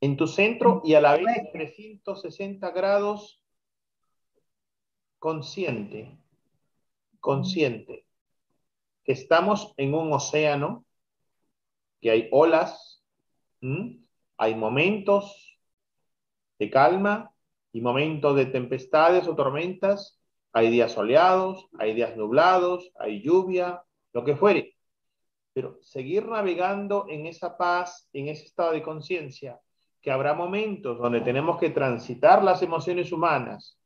en 0.00 0.16
tu 0.16 0.26
centro 0.26 0.82
y 0.84 0.94
a 0.94 1.00
la 1.00 1.16
vez 1.16 1.52
360 1.52 2.70
grados 2.70 3.42
consciente, 5.18 6.18
consciente, 7.20 8.06
que 9.04 9.12
estamos 9.12 9.74
en 9.76 9.94
un 9.94 10.12
océano, 10.12 10.84
que 12.00 12.10
hay 12.10 12.28
olas, 12.30 13.04
hay 14.36 14.54
momentos 14.54 15.58
de 16.58 16.70
calma 16.70 17.32
y 17.78 17.80
momentos 17.80 18.34
de 18.34 18.46
tempestades 18.46 19.28
o 19.28 19.36
tormentas, 19.36 20.18
hay 20.52 20.68
días 20.68 20.90
soleados, 20.90 21.68
hay 21.78 21.94
días 21.94 22.16
nublados, 22.16 22.90
hay 22.98 23.22
lluvia, 23.22 23.84
lo 24.12 24.24
que 24.24 24.34
fuere. 24.34 24.74
Pero 25.52 25.78
seguir 25.80 26.26
navegando 26.26 27.06
en 27.08 27.26
esa 27.26 27.56
paz, 27.56 28.08
en 28.12 28.26
ese 28.26 28.46
estado 28.46 28.72
de 28.72 28.82
conciencia, 28.82 29.60
que 30.02 30.10
habrá 30.10 30.34
momentos 30.34 30.98
donde 30.98 31.20
tenemos 31.20 31.58
que 31.58 31.70
transitar 31.70 32.42
las 32.42 32.62
emociones 32.62 33.12
humanas, 33.12 33.78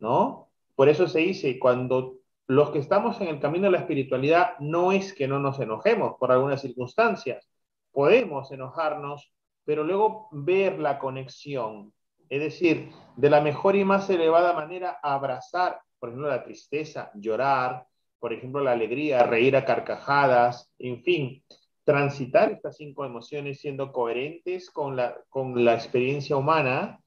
¿no? 0.00 0.50
Por 0.74 0.88
eso 0.88 1.06
se 1.06 1.20
dice, 1.20 1.60
cuando 1.60 2.16
los 2.48 2.70
que 2.70 2.80
estamos 2.80 3.20
en 3.20 3.28
el 3.28 3.38
camino 3.38 3.66
de 3.66 3.72
la 3.72 3.78
espiritualidad, 3.78 4.58
no 4.58 4.90
es 4.90 5.14
que 5.14 5.28
no 5.28 5.38
nos 5.38 5.60
enojemos 5.60 6.16
por 6.18 6.32
algunas 6.32 6.60
circunstancias, 6.60 7.48
podemos 7.92 8.50
enojarnos, 8.50 9.32
pero 9.64 9.84
luego 9.84 10.28
ver 10.32 10.80
la 10.80 10.98
conexión, 10.98 11.92
es 12.28 12.40
decir, 12.40 12.90
de 13.16 13.30
la 13.30 13.40
mejor 13.40 13.76
y 13.76 13.84
más 13.84 14.08
elevada 14.10 14.52
manera 14.52 14.98
abrazar, 15.02 15.80
por 15.98 16.10
ejemplo, 16.10 16.28
la 16.28 16.44
tristeza, 16.44 17.10
llorar, 17.14 17.86
por 18.18 18.32
ejemplo, 18.32 18.60
la 18.62 18.72
alegría, 18.72 19.22
reír 19.24 19.56
a 19.56 19.64
carcajadas, 19.64 20.72
en 20.78 21.02
fin, 21.02 21.44
transitar 21.84 22.52
estas 22.52 22.76
cinco 22.76 23.04
emociones 23.04 23.60
siendo 23.60 23.92
coherentes 23.92 24.70
con 24.70 24.96
la, 24.96 25.16
con 25.28 25.64
la 25.64 25.74
experiencia 25.74 26.36
humana, 26.36 27.00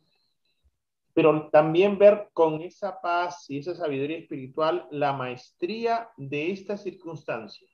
pero 1.13 1.49
también 1.49 1.97
ver 1.97 2.29
con 2.33 2.61
esa 2.61 2.99
paz 3.01 3.45
y 3.49 3.59
esa 3.59 3.75
sabiduría 3.75 4.17
espiritual 4.17 4.87
la 4.91 5.13
maestría 5.13 6.09
de 6.17 6.51
esta 6.51 6.77
circunstancia. 6.77 7.67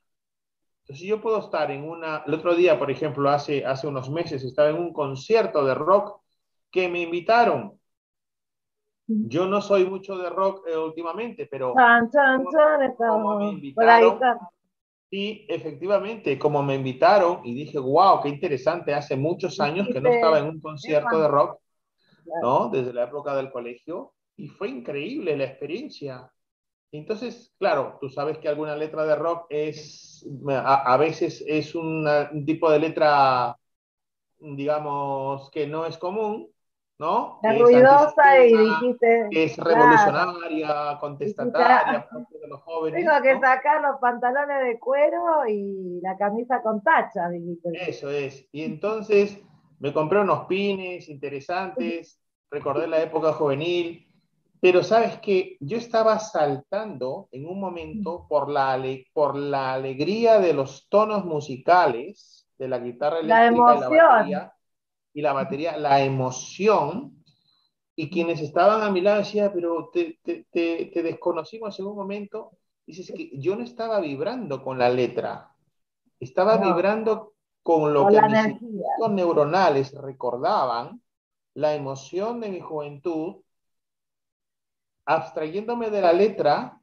Entonces 0.82 1.06
yo 1.06 1.20
puedo 1.20 1.38
estar 1.38 1.70
en 1.70 1.84
una, 1.84 2.24
el 2.26 2.34
otro 2.34 2.54
día, 2.54 2.78
por 2.78 2.90
ejemplo, 2.90 3.30
hace, 3.30 3.64
hace 3.64 3.86
unos 3.86 4.10
meses, 4.10 4.42
estaba 4.42 4.70
en 4.70 4.76
un 4.76 4.92
concierto 4.92 5.64
de 5.64 5.74
rock 5.74 6.17
que 6.70 6.88
me 6.88 7.02
invitaron. 7.02 7.78
Yo 9.06 9.46
no 9.46 9.62
soy 9.62 9.86
mucho 9.86 10.18
de 10.18 10.28
rock 10.28 10.66
eh, 10.68 10.76
últimamente, 10.76 11.48
pero 11.50 11.74
me 13.38 13.48
invitaron, 13.48 14.20
y 15.10 15.46
efectivamente, 15.48 16.38
como 16.38 16.62
me 16.62 16.74
invitaron 16.74 17.40
y 17.44 17.54
dije, 17.54 17.78
wow, 17.78 18.20
qué 18.22 18.28
interesante, 18.28 18.92
hace 18.92 19.16
muchos 19.16 19.58
años 19.60 19.88
que 19.90 20.00
no 20.00 20.10
estaba 20.10 20.38
en 20.38 20.46
un 20.46 20.60
concierto 20.60 21.20
de 21.20 21.28
rock, 21.28 21.58
¿no? 22.42 22.68
Desde 22.68 22.92
la 22.92 23.04
época 23.04 23.34
del 23.34 23.50
colegio, 23.50 24.12
y 24.36 24.48
fue 24.48 24.68
increíble 24.68 25.36
la 25.36 25.44
experiencia. 25.44 26.30
Entonces, 26.92 27.54
claro, 27.58 27.96
tú 28.00 28.10
sabes 28.10 28.38
que 28.38 28.48
alguna 28.48 28.76
letra 28.76 29.06
de 29.06 29.16
rock 29.16 29.46
es, 29.48 30.26
a, 30.50 30.96
veces 30.98 31.42
es 31.46 31.74
un 31.74 32.44
tipo 32.44 32.70
de 32.70 32.78
letra, 32.78 33.56
digamos, 34.38 35.50
que 35.50 35.66
no 35.66 35.86
es 35.86 35.96
común, 35.96 36.48
¿no? 36.98 37.38
Es 37.42 37.60
ruidosa 37.60 38.44
y 38.44 38.56
dijiste. 38.56 39.28
es 39.30 39.56
revolucionaria, 39.56 40.98
contestataria, 41.00 42.08
de 42.10 42.48
los 42.48 42.60
jóvenes. 42.62 43.04
Tengo 43.04 43.22
que 43.22 43.40
sacar 43.40 43.80
los 43.82 44.00
pantalones 44.00 44.64
de 44.64 44.78
cuero 44.80 45.46
y 45.46 46.00
la 46.02 46.16
camisa 46.16 46.60
con 46.62 46.82
tachas, 46.82 47.30
dijiste. 47.30 47.70
Eso 47.88 48.10
es. 48.10 48.48
Y 48.52 48.64
entonces, 48.64 49.40
Me 49.80 49.92
compré 49.92 50.18
unos 50.20 50.46
pines 50.46 51.08
interesantes, 51.08 52.20
recordé 52.50 52.88
la 52.88 53.00
época 53.00 53.32
juvenil, 53.32 54.08
pero 54.60 54.82
sabes 54.82 55.18
que 55.18 55.56
yo 55.60 55.76
estaba 55.76 56.18
saltando 56.18 57.28
en 57.30 57.46
un 57.46 57.60
momento 57.60 58.26
por 58.28 58.50
la, 58.50 58.76
por 59.12 59.36
la 59.36 59.74
alegría 59.74 60.40
de 60.40 60.52
los 60.52 60.88
tonos 60.88 61.24
musicales 61.24 62.48
de 62.58 62.66
la 62.66 62.80
guitarra 62.80 63.20
eléctrica 63.20 63.52
y 63.52 63.56
la 63.56 63.88
batería, 63.88 64.52
y 65.18 65.20
la 65.20 65.32
batería, 65.32 65.76
la 65.76 66.00
emoción, 66.00 67.24
y 67.96 68.08
quienes 68.08 68.40
estaban 68.40 68.82
a 68.82 68.90
mi 68.92 69.00
lado 69.00 69.18
decían, 69.18 69.50
pero 69.52 69.90
te, 69.92 70.20
te, 70.22 70.46
te, 70.52 71.02
desconocimos 71.02 71.76
en 71.80 71.86
un 71.86 71.96
momento, 71.96 72.52
dices 72.86 73.12
que 73.16 73.36
yo 73.36 73.56
no 73.56 73.64
estaba 73.64 73.98
vibrando 73.98 74.62
con 74.62 74.78
la 74.78 74.88
letra, 74.88 75.52
estaba 76.20 76.58
vibrando 76.58 77.32
con 77.64 77.92
lo 77.92 78.06
que 78.06 78.20
mis 78.20 79.10
neuronales 79.10 79.92
recordaban, 79.92 81.02
la 81.54 81.74
emoción 81.74 82.38
de 82.38 82.50
mi 82.50 82.60
juventud, 82.60 83.38
abstrayéndome 85.04 85.90
de 85.90 86.00
la 86.00 86.12
letra 86.12 86.80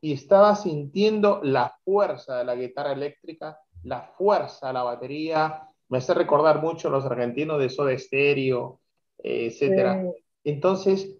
y 0.00 0.12
estaba 0.12 0.54
sintiendo 0.54 1.40
la 1.42 1.76
fuerza 1.84 2.36
de 2.36 2.44
la 2.44 2.54
guitarra 2.54 2.92
eléctrica, 2.92 3.58
la 3.82 4.02
fuerza 4.16 4.68
de 4.68 4.72
la 4.74 4.84
batería. 4.84 5.68
Me 5.94 5.98
hace 5.98 6.12
recordar 6.12 6.60
mucho 6.60 6.90
los 6.90 7.04
argentinos 7.04 7.60
de 7.60 7.68
Soda 7.70 7.96
Stereo, 7.96 8.80
eh, 9.22 9.46
etcétera. 9.46 10.04
Entonces, 10.42 11.16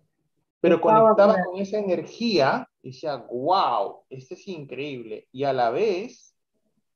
pero 0.60 0.80
conectaba 0.80 1.36
con 1.44 1.60
esa 1.60 1.78
energía 1.78 2.68
y 2.82 2.88
decía, 2.88 3.24
wow, 3.30 4.00
este 4.10 4.34
es 4.34 4.48
increíble. 4.48 5.28
Y 5.30 5.44
a 5.44 5.52
la 5.52 5.70
vez 5.70 6.34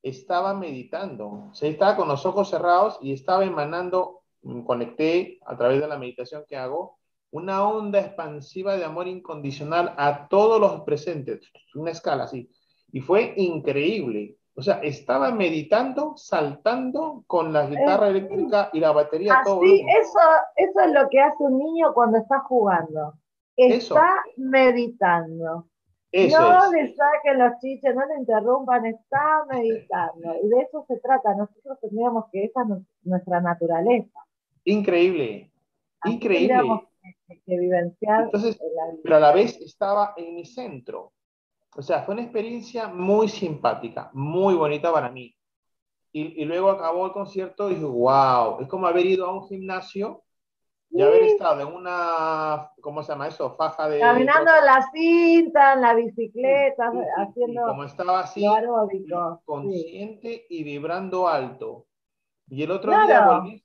estaba 0.03 0.55
meditando, 0.55 1.29
o 1.29 1.55
sea, 1.55 1.71
estaba 1.71 1.95
con 1.95 2.09
los 2.09 2.27
ojos 2.27 2.51
cerrados 2.51 2.99
y 3.01 3.13
estaba 3.13 3.45
emanando, 3.45 4.23
mm, 4.43 4.63
conecté 4.63 5.39
a 5.47 5.57
través 5.57 5.81
de 5.81 5.87
la 5.87 5.99
meditación 5.99 6.43
que 6.49 6.57
hago, 6.57 6.99
una 7.31 7.63
onda 7.63 8.01
expansiva 8.01 8.77
de 8.77 8.87
amor 8.87 9.07
incondicional 9.07 9.95
a 9.97 10.27
todos 10.27 10.61
los 10.61 10.81
presentes, 10.81 11.49
una 11.77 11.93
escala 11.93 12.25
así. 12.25 12.51
Y 12.91 13.03
fue 13.03 13.35
increíble. 13.37 14.35
O 14.59 14.63
sea, 14.63 14.81
estaba 14.81 15.31
meditando, 15.31 16.17
saltando 16.17 17.23
con 17.29 17.53
la 17.53 17.67
guitarra 17.67 18.09
eléctrica 18.09 18.71
y 18.73 18.81
la 18.81 18.91
batería. 18.91 19.35
Así, 19.35 19.45
todo 19.45 19.63
eso, 19.63 20.19
eso 20.57 20.81
es 20.81 20.93
lo 20.93 21.09
que 21.09 21.21
hace 21.21 21.45
un 21.45 21.59
niño 21.59 21.95
cuando 21.95 22.19
está 22.19 22.41
jugando. 22.41 23.15
Está 23.57 24.21
meditando. 24.37 25.69
no 26.13 26.73
le 26.73 26.93
saquen 26.93 27.39
los 27.39 27.53
chiches, 27.61 27.95
no 27.95 28.05
le 28.07 28.19
interrumpan, 28.19 28.87
está 28.87 29.45
meditando. 29.49 30.35
Y 30.43 30.49
de 30.49 30.61
eso 30.63 30.85
se 30.89 30.99
trata. 30.99 31.37
Nosotros 31.37 31.79
tendríamos 31.81 32.25
que 32.33 32.47
esa 32.47 32.63
es 32.63 32.83
nuestra 33.05 33.41
naturaleza. 33.41 34.19
Increíble. 34.65 35.53
Increíble 36.05 36.89
que, 37.47 37.59
vivenciar. 37.59 38.25
Entonces, 38.25 38.59
pero 39.03 39.17
a 39.17 39.21
la 39.21 39.33
vez 39.33 39.61
estaba 39.61 40.15
en 40.17 40.35
mi 40.35 40.45
centro. 40.45 41.13
O 41.79 41.83
sea, 41.83 42.03
fue 42.03 42.15
una 42.15 42.25
experiencia 42.25 42.89
muy 42.89 43.29
simpática, 43.29 44.11
muy 44.13 44.55
bonita 44.57 44.93
para 44.93 45.11
mí. 45.11 45.33
Y, 46.11 46.43
y 46.43 46.45
luego 46.45 46.71
acabó 46.71 47.07
el 47.07 47.13
concierto 47.13 47.71
y 47.71 47.75
dije, 47.75 47.87
wow, 47.87 48.61
es 48.61 48.67
como 48.67 48.89
haber 48.89 49.07
ido 49.07 49.27
a 49.27 49.33
un 49.33 49.47
gimnasio 49.47 50.25
y 50.91 51.03
haber 51.03 51.23
estado 51.23 51.61
en 51.61 51.73
una, 51.73 52.73
¿cómo 52.81 53.01
se 53.05 53.13
llama 53.13 53.29
eso? 53.29 53.55
Faja 53.55 53.89
de... 53.89 54.01
Caminando 54.01 54.51
en 54.59 54.65
la 54.65 54.91
cinta, 54.93 55.75
en 55.75 55.81
la 55.83 55.95
bicicleta, 55.95 56.91
haciendo... 57.17 57.67
como 57.67 57.85
estaba 57.85 58.21
así, 58.21 58.45
consciente 59.45 60.47
y 60.51 60.65
vibrando 60.65 61.29
alto. 61.29 61.87
Y 62.49 62.65
el 62.65 62.73
otro 62.73 62.91
día 62.91 63.25
volví 63.25 63.65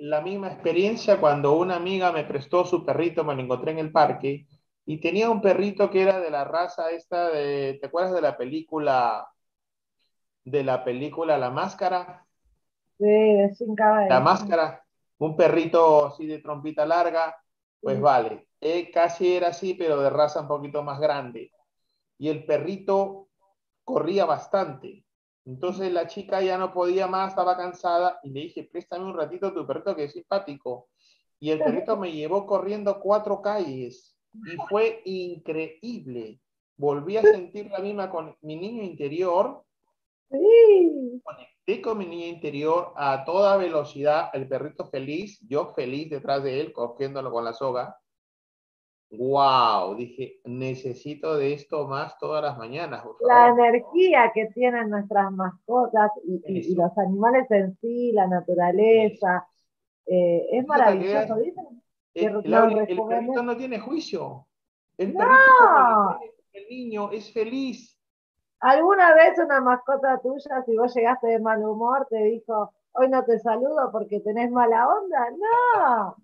la 0.00 0.20
misma 0.20 0.48
experiencia 0.48 1.20
cuando 1.20 1.56
una 1.56 1.76
amiga 1.76 2.10
me 2.10 2.24
prestó 2.24 2.64
su 2.64 2.84
perrito, 2.84 3.22
me 3.22 3.36
lo 3.36 3.42
encontré 3.42 3.70
en 3.70 3.78
el 3.78 3.92
parque, 3.92 4.48
y 4.84 5.00
tenía 5.00 5.30
un 5.30 5.40
perrito 5.40 5.90
que 5.90 6.02
era 6.02 6.20
de 6.20 6.30
la 6.30 6.44
raza 6.44 6.90
esta 6.90 7.30
de, 7.30 7.78
¿te 7.80 7.86
acuerdas 7.86 8.14
de 8.14 8.20
la 8.20 8.36
película, 8.36 9.28
de 10.44 10.64
la 10.64 10.84
película 10.84 11.38
La 11.38 11.50
Máscara? 11.50 12.26
Sí, 12.98 13.54
sin 13.54 13.74
cabello. 13.76 14.08
La 14.08 14.20
Máscara, 14.20 14.84
un 15.18 15.36
perrito 15.36 16.06
así 16.06 16.26
de 16.26 16.40
trompita 16.40 16.84
larga, 16.84 17.36
pues 17.80 18.00
vale, 18.00 18.48
él 18.60 18.90
casi 18.92 19.36
era 19.36 19.48
así, 19.48 19.74
pero 19.74 20.00
de 20.00 20.10
raza 20.10 20.40
un 20.40 20.48
poquito 20.48 20.82
más 20.82 21.00
grande. 21.00 21.52
Y 22.18 22.28
el 22.28 22.44
perrito 22.44 23.28
corría 23.84 24.24
bastante. 24.24 25.04
Entonces 25.44 25.92
la 25.92 26.06
chica 26.06 26.40
ya 26.40 26.56
no 26.56 26.72
podía 26.72 27.08
más, 27.08 27.30
estaba 27.30 27.56
cansada 27.56 28.20
y 28.22 28.30
le 28.30 28.40
dije, 28.40 28.68
préstame 28.70 29.04
un 29.04 29.16
ratito 29.16 29.52
tu 29.52 29.66
perrito 29.66 29.96
que 29.96 30.04
es 30.04 30.12
simpático. 30.12 30.88
Y 31.40 31.50
el 31.50 31.58
perrito 31.58 31.96
me 31.96 32.12
llevó 32.12 32.46
corriendo 32.46 33.00
cuatro 33.00 33.42
calles 33.42 34.11
y 34.34 34.56
fue 34.68 35.02
increíble. 35.04 36.40
Volví 36.76 37.16
a 37.16 37.22
sentir 37.22 37.70
la 37.70 37.78
misma 37.78 38.10
con 38.10 38.36
mi 38.42 38.56
niño 38.56 38.82
interior. 38.82 39.64
Sí. 40.30 41.20
Conecté 41.22 41.82
con 41.82 41.98
mi 41.98 42.06
niño 42.06 42.26
interior 42.26 42.92
a 42.96 43.24
toda 43.24 43.56
velocidad, 43.56 44.30
el 44.32 44.48
perrito 44.48 44.86
feliz, 44.86 45.38
yo 45.46 45.72
feliz 45.74 46.10
detrás 46.10 46.42
de 46.42 46.60
él, 46.60 46.72
cogiéndolo 46.72 47.30
con 47.30 47.44
la 47.44 47.52
soga 47.52 47.96
wow, 49.12 49.94
dije, 49.94 50.40
necesito 50.44 51.36
de 51.36 51.52
esto 51.52 51.86
más 51.86 52.16
todas 52.18 52.42
las 52.42 52.56
mañanas. 52.56 53.04
La 53.20 53.48
energía 53.48 54.30
que 54.34 54.46
tienen 54.54 54.88
nuestras 54.90 55.30
mascotas 55.32 56.10
y, 56.24 56.74
los 56.74 56.96
animales 56.96 57.50
en 57.50 57.76
sí, 57.80 58.12
la 58.12 58.26
naturaleza, 58.26 59.46
eh, 60.06 60.46
es 60.52 60.66
maravilloso. 60.66 61.36
¿Dicen? 61.36 61.81
El, 62.14 62.42
el, 62.44 63.02
perrito 63.08 63.42
no 63.42 63.56
tiene 63.56 63.80
juicio. 63.80 64.46
El 64.98 65.14
perrito, 65.14 66.20
el 66.52 66.68
niño 66.68 67.10
es 67.10 67.32
feliz. 67.32 67.98
¿Alguna 68.60 69.14
vez 69.14 69.38
una 69.38 69.60
mascota 69.60 70.20
tuya, 70.22 70.62
si 70.64 70.76
vos 70.76 70.94
llegaste 70.94 71.26
de 71.26 71.40
mal 71.40 71.64
humor, 71.64 72.06
te 72.08 72.22
dijo, 72.22 72.72
hoy 72.92 73.08
no 73.08 73.24
te 73.24 73.38
saludo 73.40 73.90
porque 73.90 74.20
tenés 74.20 74.50
mala 74.50 74.86
onda? 74.88 75.26
No. 75.30 76.16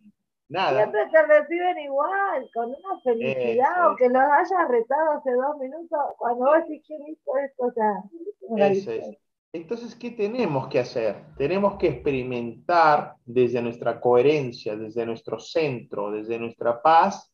Nada. 0.49 0.77
Siempre 0.77 1.07
te 1.11 1.23
reciben 1.27 1.79
igual, 1.81 2.49
con 2.55 2.69
una 2.69 3.01
felicidad, 3.03 3.83
aunque 3.83 4.09
los 4.09 4.23
hayas 4.23 4.69
retado 4.69 5.13
hace 5.13 5.33
dos 5.33 5.59
minutos, 5.59 5.99
cuando 6.17 6.47
vos 6.47 6.59
decís 6.69 6.83
esto, 6.89 7.65
o 7.65 7.73
sea, 7.73 8.05
Entonces, 9.53 9.95
¿qué 9.95 10.11
tenemos 10.11 10.69
que 10.69 10.79
hacer? 10.79 11.25
Tenemos 11.37 11.77
que 11.79 11.89
experimentar 11.89 13.15
desde 13.25 13.63
nuestra 13.63 14.01
coherencia, 14.01 14.77
desde 14.77 15.07
nuestro 15.07 15.41
centro, 15.41 16.11
desde 16.11 16.39
nuestra 16.39 16.83
paz, 16.83 17.33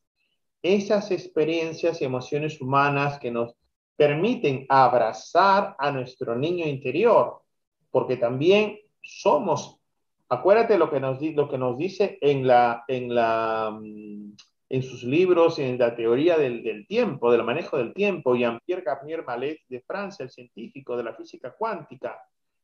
esas 0.61 1.11
experiencias 1.11 2.01
y 2.01 2.05
emociones 2.05 2.59
humanas 2.61 3.19
que 3.19 3.31
nos 3.31 3.55
permiten 3.95 4.65
abrazar 4.69 5.75
a 5.77 5.91
nuestro 5.91 6.35
niño 6.35 6.65
interior, 6.65 7.41
porque 7.91 8.17
también 8.17 8.79
somos 9.01 9.79
Acuérdate 10.27 10.77
lo 10.77 10.89
que 10.89 10.99
nos, 10.99 11.77
dice 11.77 12.17
en, 12.19 12.47
la, 12.47 12.83
en, 12.87 13.13
la, 13.13 13.77
mm, 13.79 14.35
en 14.69 14.81
sus 14.81 15.03
libros, 15.03 15.59
en 15.59 15.77
la 15.77 15.95
teoría 15.95 16.37
del, 16.37 16.63
del 16.63 16.87
tiempo, 16.87 17.31
del 17.31 17.43
manejo 17.43 17.77
del 17.77 17.93
tiempo, 17.93 18.35
Jean-Pierre 18.35 18.83
Garnier 18.83 19.23
Mallet 19.23 19.59
de 19.69 19.81
Francia, 19.81 20.23
el 20.23 20.31
científico 20.31 20.97
de 20.97 21.03
la 21.03 21.13
física 21.13 21.53
cuántica. 21.57 22.19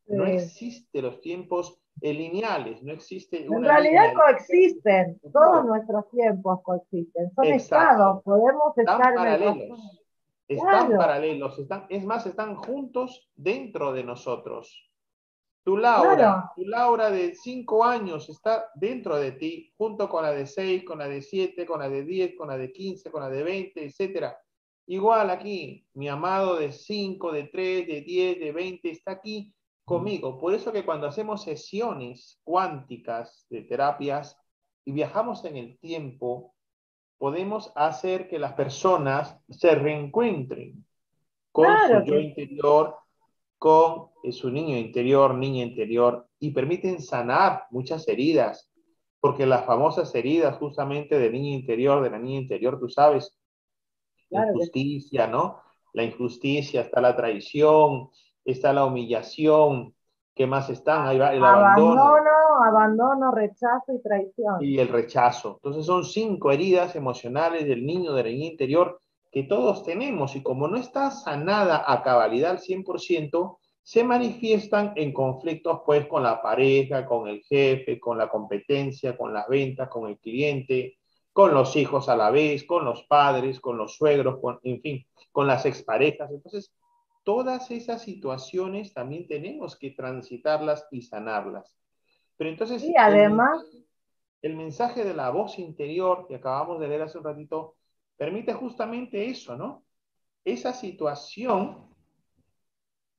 No 0.08 0.26
existen 0.26 1.04
los 1.04 1.22
tiempos 1.22 1.80
lineales, 2.02 2.82
no 2.82 2.92
existe 2.94 3.46
En 3.46 3.64
realidad 3.64 4.14
coexisten, 4.14 5.20
todos 5.32 5.66
nuestros 5.66 6.10
tiempos 6.10 6.60
coexisten, 6.64 7.32
son 7.34 7.46
estados, 7.46 8.24
podemos 8.24 8.78
estar 8.78 9.14
paralelos. 9.16 9.58
Están 10.48 10.98
paralelos, 10.98 11.60
están, 11.60 11.86
es 11.88 12.04
más, 12.04 12.26
están 12.26 12.56
juntos 12.56 13.30
dentro 13.36 13.94
de 13.94 14.04
nosotros. 14.04 14.91
Tu 15.64 15.78
Laura, 15.78 16.52
tu 16.56 16.66
Laura 16.66 17.12
de 17.12 17.36
5 17.36 17.84
años 17.84 18.28
está 18.30 18.72
dentro 18.74 19.18
de 19.18 19.34
ti, 19.34 19.72
junto 19.78 20.10
con 20.10 20.24
la 20.24 20.32
de 20.32 20.48
6, 20.48 20.84
con 20.84 21.00
la 21.00 21.08
de 21.08 21.22
7, 21.22 21.66
con 21.68 21.80
la 21.80 21.90
de 21.90 22.04
10, 22.04 22.36
con 22.36 22.48
la 22.48 22.58
de 22.58 22.72
15, 22.72 23.12
con 23.12 23.22
la 23.22 23.30
de 23.30 23.44
20, 23.44 23.86
etc. 23.86 24.34
Igual 24.88 25.30
aquí, 25.30 25.86
mi 25.94 26.10
amado 26.10 26.56
de 26.56 26.72
5, 26.72 27.32
de 27.32 27.44
3, 27.44 27.88
de 27.88 28.02
10, 28.02 28.40
de 28.40 28.52
20, 28.52 28.90
está 28.90 29.12
aquí 29.12 29.54
conmigo. 29.86 30.40
Por 30.40 30.56
eso 30.56 30.72
que 30.72 30.84
cuando 30.84 31.06
hacemos 31.08 31.44
sesiones 31.44 32.40
cuánticas 32.44 33.46
de 33.50 33.62
terapias 33.62 34.40
y 34.84 34.94
viajamos 34.94 35.46
en 35.46 35.58
el 35.58 35.78
tiempo, 35.78 36.56
podemos 37.20 37.72
hacer 37.76 38.28
que 38.28 38.40
las 38.40 38.54
personas 38.54 39.38
se 39.48 39.76
reencuentren 39.76 40.84
con 41.52 41.68
su 41.88 42.04
yo 42.04 42.20
interior, 42.20 42.96
con 43.62 44.10
su 44.32 44.50
niño 44.50 44.76
interior, 44.76 45.36
niña 45.36 45.64
interior, 45.64 46.28
y 46.40 46.50
permiten 46.50 47.00
sanar 47.00 47.68
muchas 47.70 48.08
heridas, 48.08 48.72
porque 49.20 49.46
las 49.46 49.68
famosas 49.68 50.16
heridas 50.16 50.58
justamente 50.58 51.20
del 51.20 51.34
niño 51.34 51.60
interior, 51.60 52.02
de 52.02 52.10
la 52.10 52.18
niña 52.18 52.40
interior, 52.40 52.80
tú 52.80 52.90
sabes, 52.90 53.38
la 54.32 54.48
injusticia, 54.48 55.28
¿no? 55.28 55.62
La 55.94 56.02
injusticia, 56.02 56.82
está 56.82 57.02
la 57.02 57.16
traición, 57.16 58.10
está 58.44 58.74
la 58.74 58.84
humillación, 58.84 59.94
¿qué 60.34 60.48
más 60.48 60.72
están? 60.72 61.06
Ahí 61.06 61.20
va 61.20 61.32
el 61.32 61.46
abandono. 61.46 62.02
Abandono, 62.02 62.64
abandono, 62.68 63.32
rechazo 63.32 63.94
y 63.94 64.02
traición. 64.02 64.56
Y 64.60 64.80
el 64.80 64.88
rechazo. 64.88 65.60
Entonces 65.62 65.86
son 65.86 66.04
cinco 66.04 66.52
heridas 66.52 66.96
emocionales 66.96 67.68
del 67.68 67.86
niño 67.86 68.14
del 68.14 68.26
niño 68.26 68.50
interior 68.54 69.01
que 69.32 69.44
todos 69.44 69.84
tenemos 69.84 70.36
y 70.36 70.44
como 70.44 70.68
no 70.68 70.78
está 70.78 71.10
sanada 71.12 71.84
a 71.88 72.04
cabalidad 72.04 72.52
al 72.52 72.60
100%, 72.60 73.58
se 73.84 74.04
manifiestan 74.04 74.94
en 74.96 75.14
conflictos 75.14 75.82
pues 75.86 76.06
con 76.08 76.24
la 76.24 76.42
pareja, 76.42 77.06
con 77.06 77.28
el 77.28 77.42
jefe, 77.42 78.00
con 78.00 78.18
la 78.18 78.30
competencia, 78.30 79.18
con 79.18 79.34
las 79.34 79.48
ventas, 79.48 79.90
con 79.90 80.10
el 80.10 80.20
cliente, 80.20 80.98
con 81.34 81.54
los 81.54 81.76
hijos 81.76 82.10
a 82.10 82.16
la 82.16 82.30
vez, 82.30 82.64
con 82.66 82.86
los 82.86 83.04
padres, 83.04 83.60
con 83.60 83.78
los 83.78 83.96
suegros, 83.96 84.40
con, 84.40 84.60
en 84.64 84.82
fin, 84.82 85.06
con 85.32 85.48
las 85.48 85.66
exparejas. 85.66 86.30
Entonces, 86.32 86.74
todas 87.24 87.72
esas 87.72 88.02
situaciones 88.02 88.94
también 88.94 89.28
tenemos 89.28 89.78
que 89.78 89.92
transitarlas 89.92 90.88
y 90.92 91.02
sanarlas. 91.04 91.78
Pero 92.38 92.50
entonces, 92.50 92.84
y 92.84 92.96
además, 92.98 93.64
el, 94.42 94.56
mensaje 94.56 95.04
de 95.04 95.14
la 95.14 95.30
voz 95.30 95.60
interior 95.60 96.26
que 96.28 96.36
acabamos 96.36 96.80
de 96.80 96.88
leer 96.88 97.04
hace 97.04 97.18
un 97.18 97.24
ratito 97.24 97.76
permite 98.22 98.54
justamente 98.54 99.32
eso, 99.32 99.58
¿no? 99.58 99.84
Esa 100.46 100.76
situación 100.76 101.90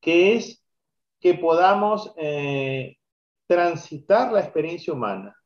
que 0.00 0.36
es 0.36 0.64
que 1.18 1.34
podamos 1.34 2.14
eh, 2.16 2.98
transitar 3.48 4.30
la 4.30 4.38
experiencia 4.38 4.92
humana 4.92 5.36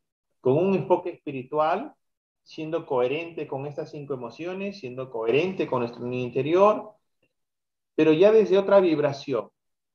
con 0.43 0.59
un 0.59 0.75
enfoque 0.75 1.09
espiritual, 1.09 1.95
siendo 2.43 2.85
coherente 2.85 3.47
con 3.47 3.65
estas 3.67 3.93
cinco 3.93 4.13
emociones, 4.13 4.79
siendo 4.81 5.11
coherente 5.11 5.67
con 5.67 5.81
nuestro 5.81 6.07
interior, 6.13 6.93
pero 7.95 8.13
ya 8.13 8.33
desde 8.33 8.59
otra 8.59 8.79
vibración, 8.79 9.49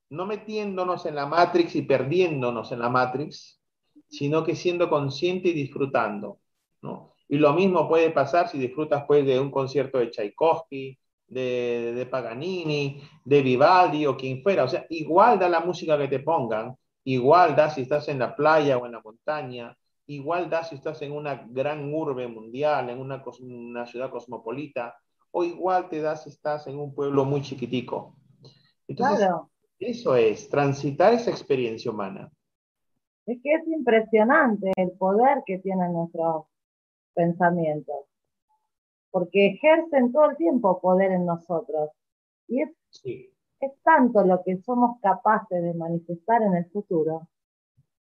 no 0.10 0.26
metiéndonos 0.26 1.06
en 1.06 1.14
la 1.14 1.28
Matrix 1.28 1.76
y 1.76 1.84
perdiéndonos 1.84 2.72
en 2.72 2.80
la 2.80 2.90
Matrix, 2.90 3.62
sino 4.10 4.44
que 4.44 4.56
siendo 4.56 4.90
consciente 4.90 5.50
y 5.50 5.54
disfrutando, 5.54 6.40
¿no? 6.82 7.11
Y 7.32 7.38
lo 7.38 7.54
mismo 7.54 7.88
puede 7.88 8.12
pasar 8.12 8.50
si 8.50 8.58
disfrutas 8.58 9.06
pues 9.08 9.26
de 9.26 9.40
un 9.40 9.50
concierto 9.50 10.00
de 10.00 10.12
Tchaikovsky, 10.12 11.00
de, 11.30 12.06
Paganini, 12.12 13.02
de 13.24 13.42
Vivaldi 13.42 14.06
o 14.06 14.18
quien 14.18 14.44
fuera. 14.44 14.66
O 14.66 14.68
sea, 14.68 14.86
igual 14.90 15.40
da 15.40 15.48
la 15.48 15.62
música 15.62 15.98
que 15.98 16.10
te 16.10 16.20
pongan, 16.20 16.76
igual 17.06 17.56
da 17.56 17.70
si 17.70 17.84
estás 17.84 18.10
en 18.10 18.20
la 18.20 18.36
playa 18.36 18.78
o 18.78 18.86
en 18.86 18.92
la 18.92 19.00
montaña, 19.00 19.74
igual 20.08 20.50
da 20.50 20.66
si 20.66 20.76
estás 20.76 21.02
en 21.04 21.14
una 21.14 21.48
gran 21.50 21.94
urbe 21.94 22.28
mundial, 22.28 22.90
en 22.90 23.00
una, 23.00 23.24
una 23.40 23.86
ciudad 23.86 24.12
cosmopolita, 24.12 24.98
o 25.32 25.46
igual 25.46 25.88
te 25.88 26.02
da 26.02 26.18
si 26.18 26.32
estás 26.32 26.68
en 26.68 26.78
un 26.78 26.94
pueblo 26.94 27.24
muy 27.24 27.42
chiquitico. 27.42 28.14
Entonces, 28.90 29.30
eso 29.80 30.18
es, 30.18 30.50
transitar 30.50 31.14
esa 31.14 31.32
experiencia 31.32 31.92
humana. 31.92 32.30
Es 33.26 33.40
que 33.42 33.54
es 33.54 33.66
impresionante 33.70 34.74
el 34.76 34.92
poder 34.98 35.44
que 35.46 35.60
tienen 35.60 35.94
nuestros 35.94 36.51
pensamientos 37.14 38.06
porque 39.12 39.48
ejercen 39.48 40.12
todo 40.12 40.32
el 40.32 40.38
tiempo 40.38 40.80
poder 40.80 41.12
en 41.12 41.26
nosotros. 41.26 41.92
Y 42.48 42.62
es, 42.62 42.70
es 43.60 43.72
tanto 43.84 44.24
lo 44.24 44.42
que 44.44 44.58
somos 44.62 45.00
capaces 45.02 45.62
de 45.62 45.74
manifestar 45.74 46.42
en 46.42 46.56
el 46.56 46.66
futuro 46.72 47.28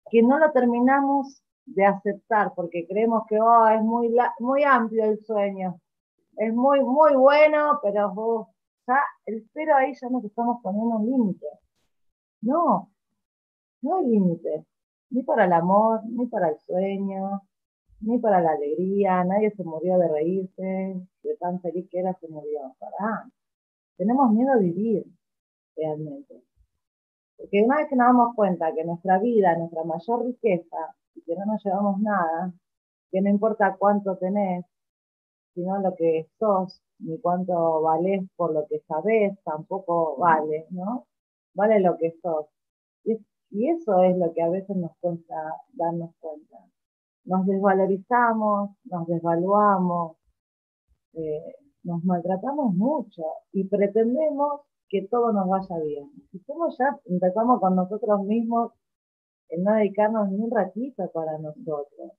que 0.09 0.23
no 0.23 0.39
lo 0.39 0.51
terminamos 0.51 1.43
de 1.65 1.85
aceptar 1.85 2.53
porque 2.55 2.87
creemos 2.87 3.23
que 3.27 3.39
oh, 3.39 3.67
es 3.67 3.81
muy, 3.81 4.15
muy 4.39 4.63
amplio 4.63 5.05
el 5.05 5.23
sueño, 5.23 5.79
es 6.37 6.51
muy, 6.51 6.81
muy 6.81 7.15
bueno, 7.15 7.79
pero 7.83 8.11
oh, 8.15 8.49
ya 8.87 8.99
el 9.25 9.47
pero 9.53 9.75
ahí 9.75 9.93
ya 9.93 10.09
nos 10.09 10.23
estamos 10.23 10.61
poniendo 10.63 10.95
un 10.95 11.05
límite. 11.05 11.45
No, 12.41 12.89
no 13.81 13.97
hay 13.97 14.05
límite, 14.07 14.65
ni 15.11 15.21
para 15.21 15.45
el 15.45 15.53
amor, 15.53 16.01
ni 16.05 16.25
para 16.25 16.49
el 16.49 16.57
sueño, 16.59 17.43
ni 18.01 18.17
para 18.19 18.41
la 18.41 18.51
alegría, 18.51 19.23
nadie 19.23 19.51
se 19.51 19.63
murió 19.63 19.97
de 19.97 20.07
reírse, 20.07 21.07
de 21.23 21.37
tan 21.37 21.61
feliz 21.61 21.87
que 21.89 21.99
era 21.99 22.13
se 22.19 22.27
murió. 22.27 22.75
Para. 22.79 23.29
Tenemos 23.97 24.31
miedo 24.31 24.53
a 24.53 24.57
vivir 24.57 25.05
realmente. 25.75 26.43
Porque 27.37 27.61
una 27.61 27.77
vez 27.77 27.87
que 27.89 27.95
nos 27.95 28.07
damos 28.07 28.35
cuenta 28.35 28.73
que 28.73 28.83
nuestra 28.85 29.19
vida, 29.19 29.57
nuestra 29.57 29.83
mayor 29.83 30.25
riqueza, 30.25 30.95
y 31.15 31.21
que 31.21 31.35
no 31.35 31.45
nos 31.45 31.63
llevamos 31.63 31.99
nada, 32.01 32.53
que 33.11 33.21
no 33.21 33.29
importa 33.29 33.75
cuánto 33.77 34.17
tenés, 34.17 34.65
sino 35.53 35.79
lo 35.81 35.95
que 35.95 36.27
sos, 36.39 36.81
ni 36.99 37.19
cuánto 37.19 37.81
valés 37.81 38.23
por 38.35 38.53
lo 38.53 38.65
que 38.67 38.79
sabés, 38.87 39.37
tampoco 39.43 40.17
vale, 40.17 40.67
¿no? 40.69 41.07
Vale 41.53 41.79
lo 41.79 41.97
que 41.97 42.11
sos. 42.21 42.47
Y, 43.03 43.17
y 43.51 43.69
eso 43.69 44.03
es 44.03 44.17
lo 44.17 44.33
que 44.33 44.41
a 44.41 44.49
veces 44.49 44.75
nos 44.75 44.91
cuesta 44.99 45.35
darnos 45.73 46.11
cuenta 46.19 46.57
nos 47.25 47.45
desvalorizamos, 47.45 48.71
nos 48.85 49.07
desvaluamos, 49.07 50.17
eh, 51.13 51.55
nos 51.83 52.03
maltratamos 52.03 52.73
mucho 52.75 53.23
y 53.51 53.67
pretendemos 53.67 54.61
que 54.89 55.07
todo 55.07 55.31
nos 55.31 55.47
vaya 55.47 55.77
bien. 55.83 56.11
Si 56.31 56.39
somos 56.39 56.77
ya 56.77 56.99
empezamos 57.05 57.59
con 57.59 57.75
nosotros 57.75 58.23
mismos 58.23 58.73
en 59.49 59.63
no 59.63 59.73
dedicarnos 59.73 60.29
ni 60.29 60.39
un 60.41 60.51
ratito 60.51 61.09
para 61.11 61.37
nosotros. 61.37 62.11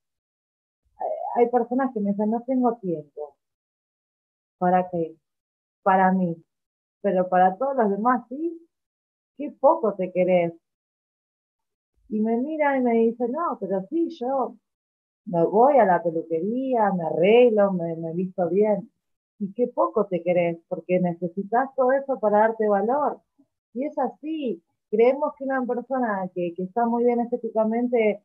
Hay 1.37 1.49
personas 1.49 1.93
que 1.95 2.01
me 2.01 2.11
dicen, 2.11 2.31
no 2.31 2.43
tengo 2.47 2.77
tiempo. 2.79 3.37
¿Para 4.59 4.89
qué? 4.91 5.17
Para 5.83 6.13
mí. 6.13 6.37
Pero 7.03 7.29
para 7.29 7.57
todos 7.57 7.77
los 7.77 7.91
demás, 7.91 8.27
sí. 8.29 8.69
Qué 9.37 9.51
poco 9.59 9.95
te 9.95 10.13
querés. 10.13 10.53
Y 12.09 12.21
me 12.21 12.37
miran 12.37 12.81
y 12.81 12.85
me 12.85 12.93
dicen, 12.95 13.33
no, 13.33 13.57
pero 13.61 13.87
sí, 13.89 14.09
yo 14.21 14.57
me 15.31 15.45
voy 15.45 15.79
a 15.79 15.85
la 15.87 16.03
peluquería, 16.03 16.93
me 16.93 17.05
arreglo, 17.05 17.73
me, 17.73 17.97
me 17.97 18.13
visto 18.15 18.49
bien. 18.49 18.91
Y 19.39 19.53
qué 19.55 19.69
poco 19.69 20.07
te 20.07 20.23
querés, 20.23 20.59
porque 20.69 21.01
necesitas 21.01 21.71
todo 21.77 21.93
eso 21.93 22.19
para 22.21 22.41
darte 22.41 22.69
valor. 22.69 23.21
Y 23.75 23.85
es 23.87 23.97
así, 23.99 24.63
creemos 24.91 25.35
que 25.39 25.45
una 25.45 25.65
persona 25.67 26.29
que, 26.35 26.53
que 26.57 26.65
está 26.65 26.87
muy 26.87 27.05
bien 27.05 27.21
estéticamente 27.21 28.23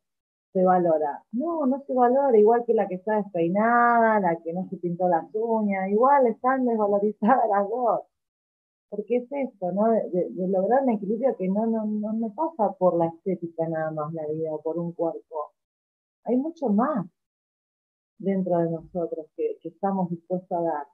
se 0.52 0.64
valora. 0.64 1.22
No, 1.32 1.66
no 1.66 1.82
se 1.86 1.94
valora, 1.94 2.36
igual 2.38 2.64
que 2.66 2.74
la 2.74 2.88
que 2.88 2.96
está 2.96 3.16
despeinada, 3.16 4.20
la 4.20 4.36
que 4.42 4.52
no 4.52 4.68
se 4.68 4.76
pintó 4.78 5.08
las 5.08 5.26
uñas, 5.34 5.88
igual 5.90 6.26
están 6.26 6.66
desvalorizadas 6.66 7.48
las 7.50 7.68
dos. 7.68 8.00
Porque 8.90 9.16
es 9.18 9.32
esto, 9.32 9.72
¿no? 9.72 9.90
De, 9.90 10.30
lograr 10.48 10.82
un 10.84 10.90
equilibrio 10.90 11.36
que 11.36 11.48
no, 11.48 11.66
no, 11.66 11.86
no, 11.86 12.12
no 12.12 12.34
pasa 12.34 12.72
por 12.78 12.96
la 12.98 13.06
estética 13.06 13.68
nada 13.68 13.90
más 13.92 14.12
la 14.14 14.26
vida, 14.28 14.50
por 14.62 14.78
un 14.78 14.92
cuerpo 14.92 15.55
hay 16.26 16.36
mucho 16.36 16.68
más 16.68 17.06
dentro 18.18 18.58
de 18.58 18.70
nosotros 18.70 19.26
que, 19.36 19.58
estamos 19.62 20.10
dispuestos 20.10 20.50
a 20.52 20.62
dar. 20.62 20.86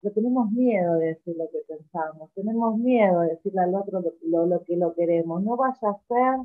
Pero 0.00 0.14
tenemos 0.14 0.50
miedo 0.50 0.94
de 0.94 1.06
decir 1.08 1.36
lo 1.36 1.48
que 1.50 1.58
pensamos, 1.68 2.30
tenemos 2.34 2.78
miedo 2.78 3.20
de 3.20 3.30
decirle 3.30 3.60
al 3.60 3.74
otro 3.74 4.02
lo, 4.22 4.64
que 4.64 4.76
lo 4.76 4.94
queremos. 4.94 5.42
No 5.42 5.56
vaya 5.56 5.90
a 5.90 6.00
ser, 6.08 6.38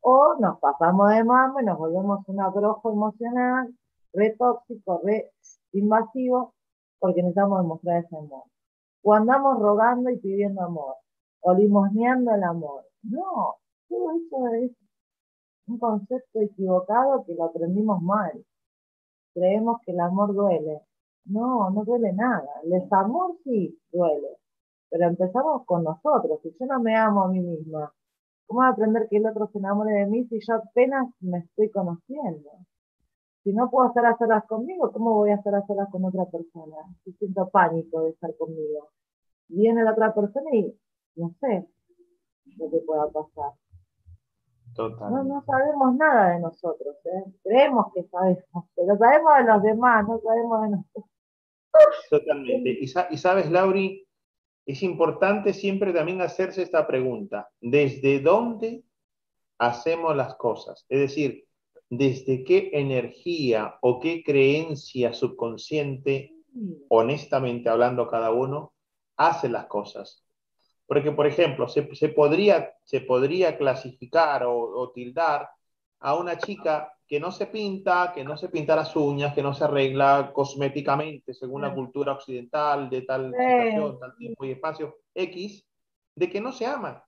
o 0.00 0.36
nos 0.38 0.58
pasamos 0.58 1.10
de 1.10 1.24
mamá 1.24 1.62
y 1.62 1.64
nos 1.64 1.78
volvemos 1.78 2.20
un 2.28 2.40
abrojo 2.40 2.92
emocional, 2.92 3.74
re 4.12 4.36
tóxico, 4.38 5.00
re 5.02 5.32
invasivo, 5.72 6.54
porque 6.98 7.22
necesitamos 7.22 7.62
demostrar 7.62 8.04
ese 8.04 8.16
amor. 8.16 8.44
O 9.02 9.14
andamos 9.14 9.58
rogando 9.58 10.10
y 10.10 10.18
pidiendo 10.18 10.62
amor, 10.62 10.96
o 11.40 11.54
limosneando 11.54 12.34
el 12.34 12.42
amor. 12.42 12.84
No, 13.02 13.56
todo 13.88 14.12
eso 14.12 14.48
es 14.54 14.72
un 15.66 15.78
concepto 15.78 16.40
equivocado 16.40 17.24
que 17.24 17.34
lo 17.34 17.44
aprendimos 17.44 18.02
mal. 18.02 18.44
Creemos 19.32 19.80
que 19.84 19.92
el 19.92 20.00
amor 20.00 20.34
duele. 20.34 20.82
No, 21.26 21.70
no 21.70 21.84
duele 21.84 22.12
nada. 22.12 22.48
El 22.62 22.70
desamor 22.70 23.36
sí 23.44 23.78
duele. 23.90 24.38
Pero 24.90 25.08
empezamos 25.08 25.64
con 25.64 25.84
nosotros. 25.84 26.40
Si 26.42 26.54
yo 26.58 26.66
no 26.66 26.80
me 26.80 26.96
amo 26.96 27.24
a 27.24 27.28
mí 27.28 27.40
misma, 27.40 27.92
¿cómo 28.46 28.60
voy 28.60 28.68
a 28.68 28.72
aprender 28.72 29.08
que 29.08 29.16
el 29.16 29.26
otro 29.26 29.48
se 29.52 29.58
enamore 29.58 29.92
de 29.92 30.06
mí 30.06 30.24
si 30.26 30.38
yo 30.46 30.54
apenas 30.54 31.08
me 31.20 31.38
estoy 31.38 31.70
conociendo? 31.70 32.50
Si 33.42 33.52
no 33.52 33.70
puedo 33.70 33.88
estar 33.88 34.06
a 34.06 34.16
solas 34.16 34.44
conmigo, 34.46 34.92
¿cómo 34.92 35.14
voy 35.14 35.30
a 35.30 35.36
estar 35.36 35.54
a 35.54 35.66
solas 35.66 35.90
con 35.90 36.04
otra 36.04 36.24
persona? 36.26 36.76
Si 37.04 37.12
siento 37.12 37.48
pánico 37.48 38.02
de 38.02 38.10
estar 38.10 38.34
conmigo. 38.36 38.90
Viene 39.48 39.84
la 39.84 39.92
otra 39.92 40.14
persona 40.14 40.48
y 40.54 40.74
no 41.16 41.34
sé 41.40 41.66
lo 42.56 42.70
que 42.70 42.78
pueda 42.78 43.08
pasar. 43.08 43.52
No, 44.76 45.24
no 45.24 45.44
sabemos 45.46 45.94
nada 45.96 46.30
de 46.30 46.40
nosotros, 46.40 46.96
¿eh? 47.04 47.24
creemos 47.42 47.86
que 47.94 48.04
sabemos, 48.04 48.64
pero 48.74 48.98
sabemos 48.98 49.36
de 49.38 49.44
los 49.44 49.62
demás, 49.62 50.08
no 50.08 50.20
sabemos 50.20 50.62
de 50.62 50.68
nosotros. 50.70 51.04
Totalmente. 52.10 52.70
Y, 52.70 52.84
y 52.84 53.16
sabes, 53.16 53.50
Lauri, 53.50 54.06
es 54.66 54.82
importante 54.82 55.52
siempre 55.52 55.92
también 55.92 56.20
hacerse 56.20 56.62
esta 56.62 56.86
pregunta, 56.86 57.50
¿desde 57.60 58.20
dónde 58.20 58.82
hacemos 59.58 60.16
las 60.16 60.34
cosas? 60.36 60.86
Es 60.88 61.00
decir, 61.00 61.46
¿desde 61.90 62.44
qué 62.44 62.70
energía 62.72 63.76
o 63.82 64.00
qué 64.00 64.22
creencia 64.24 65.12
subconsciente, 65.12 66.34
honestamente 66.88 67.68
hablando 67.68 68.08
cada 68.08 68.30
uno, 68.32 68.72
hace 69.16 69.48
las 69.48 69.66
cosas? 69.66 70.23
Porque, 70.86 71.12
por 71.12 71.26
ejemplo, 71.26 71.68
se, 71.68 71.82
podría, 72.08 72.74
se 72.84 73.00
podría 73.00 73.56
clasificar 73.56 74.44
o, 74.46 74.90
tildar 74.94 75.48
a 76.00 76.14
una 76.14 76.36
chica 76.38 76.88
que 76.88 76.94
que 77.06 77.20
no 77.20 77.30
se 77.30 77.46
pinta, 77.46 78.12
que 78.14 78.24
no 78.24 78.36
se 78.36 78.48
pinta 78.48 78.74
las 78.74 78.96
uñas, 78.96 79.34
que 79.34 79.42
no 79.42 79.54
se 79.54 79.64
arregla 79.64 80.32
cosméticamente 80.32 81.34
según 81.34 81.62
la 81.62 81.74
cultura 81.74 82.12
occidental 82.12 82.88
de 82.88 83.02
tal 83.02 83.30
situación, 83.30 84.00
tal 84.00 84.16
tiempo 84.16 84.44
y 84.44 84.52
espacio 84.52 84.96
X, 85.14 85.64
de 86.14 86.30
que 86.30 86.40
no 86.40 86.52
se 86.52 86.66
ama. 86.66 87.04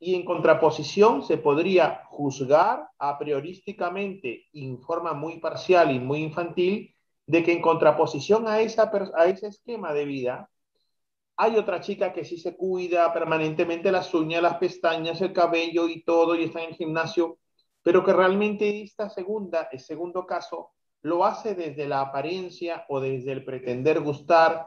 Y 0.00 0.14
en 0.14 0.24
contraposición 0.24 1.22
se 1.22 1.38
podría 1.38 2.04
juzgar 2.06 2.88
a 2.98 3.18
priorísticamente, 3.18 4.46
en 4.52 4.80
forma 4.80 5.12
muy 5.12 5.38
parcial 5.40 5.90
y 5.90 5.98
muy 5.98 6.22
infantil, 6.22 6.94
de 7.26 7.42
que 7.42 7.52
en 7.52 7.62
contraposición 7.62 8.48
a, 8.48 8.60
esa, 8.60 8.90
a 9.14 9.26
ese 9.26 9.48
esquema 9.48 9.92
de 9.92 10.04
vida, 10.04 10.50
hay 11.40 11.56
otra 11.56 11.80
chica 11.80 12.12
que 12.12 12.24
sí 12.24 12.36
se 12.36 12.56
cuida 12.56 13.12
permanentemente 13.12 13.92
las 13.92 14.12
uñas, 14.12 14.42
las 14.42 14.56
pestañas, 14.56 15.20
el 15.20 15.32
cabello 15.32 15.88
y 15.88 16.02
todo, 16.02 16.34
y 16.34 16.42
está 16.42 16.64
en 16.64 16.70
el 16.70 16.74
gimnasio, 16.74 17.38
pero 17.80 18.04
que 18.04 18.12
realmente 18.12 18.82
esta 18.82 19.08
segunda, 19.08 19.68
el 19.70 19.78
segundo 19.78 20.26
caso, 20.26 20.72
lo 21.02 21.24
hace 21.24 21.54
desde 21.54 21.86
la 21.86 22.00
apariencia 22.00 22.84
o 22.88 22.98
desde 22.98 23.30
el 23.30 23.44
pretender 23.44 24.00
gustar 24.00 24.66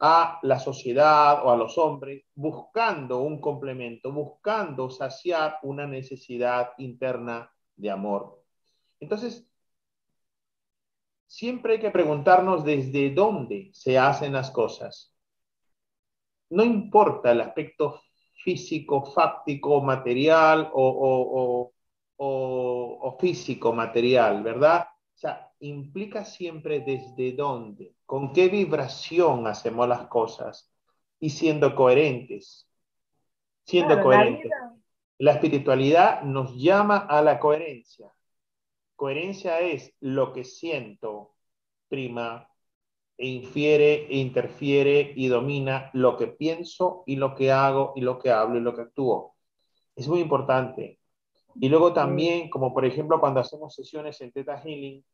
a 0.00 0.40
la 0.42 0.58
sociedad 0.58 1.46
o 1.46 1.50
a 1.52 1.56
los 1.56 1.78
hombres, 1.78 2.24
buscando 2.34 3.20
un 3.20 3.40
complemento, 3.40 4.10
buscando 4.12 4.90
saciar 4.90 5.58
una 5.62 5.86
necesidad 5.86 6.72
interna 6.78 7.52
de 7.76 7.88
amor. 7.88 8.42
Entonces, 8.98 9.46
siempre 11.28 11.74
hay 11.74 11.80
que 11.80 11.92
preguntarnos 11.92 12.64
desde 12.64 13.10
dónde 13.10 13.70
se 13.72 13.96
hacen 13.96 14.32
las 14.32 14.50
cosas. 14.50 15.14
No 16.50 16.64
importa 16.64 17.32
el 17.32 17.40
aspecto 17.40 18.02
físico, 18.42 19.04
fáctico, 19.04 19.80
material 19.80 20.70
o, 20.72 21.72
o, 22.16 23.16
físico, 23.18 23.72
material, 23.72 24.42
¿verdad? 24.42 24.86
O 25.14 25.18
sea, 25.18 25.52
implica 25.60 26.24
siempre 26.24 26.80
desde 26.80 27.32
dónde, 27.32 27.94
con 28.06 28.32
qué 28.32 28.48
vibración 28.48 29.46
hacemos 29.46 29.86
las 29.88 30.06
cosas 30.08 30.72
y 31.18 31.30
siendo 31.30 31.74
coherentes. 31.74 32.66
Siendo 33.64 34.02
coherentes. 34.02 34.50
la 35.18 35.32
espiritualidad 35.32 36.22
nos 36.22 36.56
llama 36.56 36.96
a 36.96 37.22
la 37.22 37.38
coherencia. 37.38 38.12
Coherencia 38.96 39.60
es 39.60 39.94
lo 40.00 40.32
que 40.32 40.44
siento, 40.44 41.34
prima, 41.88 42.49
infiere, 43.26 44.06
e 44.06 44.16
interfiere 44.16 45.12
y 45.14 45.28
domina 45.28 45.90
lo 45.92 46.16
que 46.16 46.26
pienso 46.26 47.02
y 47.06 47.16
lo 47.16 47.34
que 47.34 47.52
hago 47.52 47.92
y 47.96 48.00
lo 48.00 48.18
que 48.18 48.30
hablo 48.30 48.58
y 48.58 48.62
lo 48.62 48.74
que 48.74 48.82
actúo. 48.82 49.36
Es 49.94 50.08
muy 50.08 50.20
importante. 50.20 50.98
Y 51.56 51.68
luego 51.68 51.92
también, 51.92 52.48
como 52.48 52.72
por 52.72 52.84
ejemplo 52.84 53.20
cuando 53.20 53.40
hacemos 53.40 53.74
sesiones 53.74 54.20
en 54.20 54.32
Theta 54.32 54.58
Healing, 54.58 55.04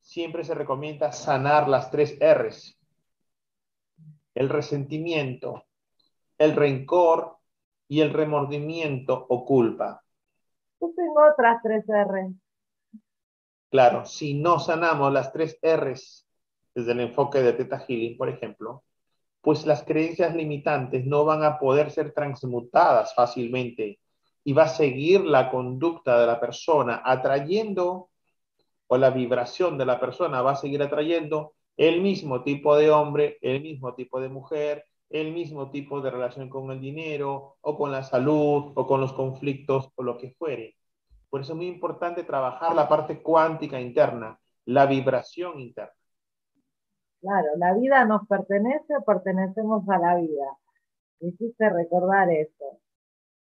siempre 0.00 0.44
se 0.44 0.54
recomienda 0.54 1.12
sanar 1.12 1.68
las 1.68 1.90
tres 1.90 2.18
R's. 2.20 2.78
El 4.34 4.48
resentimiento, 4.48 5.64
el 6.38 6.54
rencor 6.54 7.38
y 7.88 8.00
el 8.00 8.12
remordimiento 8.12 9.26
o 9.28 9.44
culpa. 9.44 10.02
Yo 10.80 10.92
tengo 10.94 11.20
otras 11.32 11.60
tres 11.62 11.84
R's. 11.86 12.34
Claro, 13.70 14.04
si 14.04 14.34
no 14.34 14.58
sanamos 14.58 15.12
las 15.12 15.32
tres 15.32 15.58
R's 15.62 16.26
desde 16.74 16.92
el 16.92 17.00
enfoque 17.00 17.42
de 17.42 17.52
Theta 17.52 17.78
Healing, 17.78 18.16
por 18.16 18.28
ejemplo, 18.28 18.84
pues 19.40 19.66
las 19.66 19.82
creencias 19.84 20.34
limitantes 20.34 21.06
no 21.06 21.24
van 21.24 21.44
a 21.44 21.58
poder 21.58 21.90
ser 21.90 22.12
transmutadas 22.12 23.14
fácilmente 23.14 23.98
y 24.44 24.52
va 24.52 24.64
a 24.64 24.68
seguir 24.68 25.22
la 25.24 25.50
conducta 25.50 26.20
de 26.20 26.26
la 26.26 26.40
persona 26.40 27.02
atrayendo 27.04 28.10
o 28.86 28.96
la 28.96 29.10
vibración 29.10 29.78
de 29.78 29.86
la 29.86 30.00
persona 30.00 30.42
va 30.42 30.52
a 30.52 30.56
seguir 30.56 30.82
atrayendo 30.82 31.54
el 31.76 32.02
mismo 32.02 32.42
tipo 32.42 32.76
de 32.76 32.90
hombre, 32.90 33.38
el 33.40 33.62
mismo 33.62 33.94
tipo 33.94 34.20
de 34.20 34.28
mujer, 34.28 34.84
el 35.08 35.32
mismo 35.32 35.70
tipo 35.70 36.00
de 36.00 36.10
relación 36.10 36.48
con 36.48 36.70
el 36.70 36.80
dinero 36.80 37.56
o 37.60 37.76
con 37.76 37.90
la 37.90 38.02
salud 38.02 38.72
o 38.74 38.86
con 38.86 39.00
los 39.00 39.12
conflictos 39.12 39.90
o 39.94 40.02
lo 40.02 40.18
que 40.18 40.32
fuere. 40.32 40.76
Por 41.28 41.40
eso 41.40 41.52
es 41.52 41.56
muy 41.56 41.68
importante 41.68 42.24
trabajar 42.24 42.74
la 42.74 42.88
parte 42.88 43.22
cuántica 43.22 43.80
interna, 43.80 44.38
la 44.66 44.86
vibración 44.86 45.60
interna. 45.60 45.92
Claro, 47.20 47.48
la 47.56 47.74
vida 47.74 48.04
nos 48.06 48.26
pertenece 48.26 48.96
o 48.96 49.04
pertenecemos 49.04 49.86
a 49.88 49.98
la 49.98 50.16
vida. 50.16 50.56
Hiciste 51.20 51.68
recordar 51.68 52.30
eso. 52.30 52.78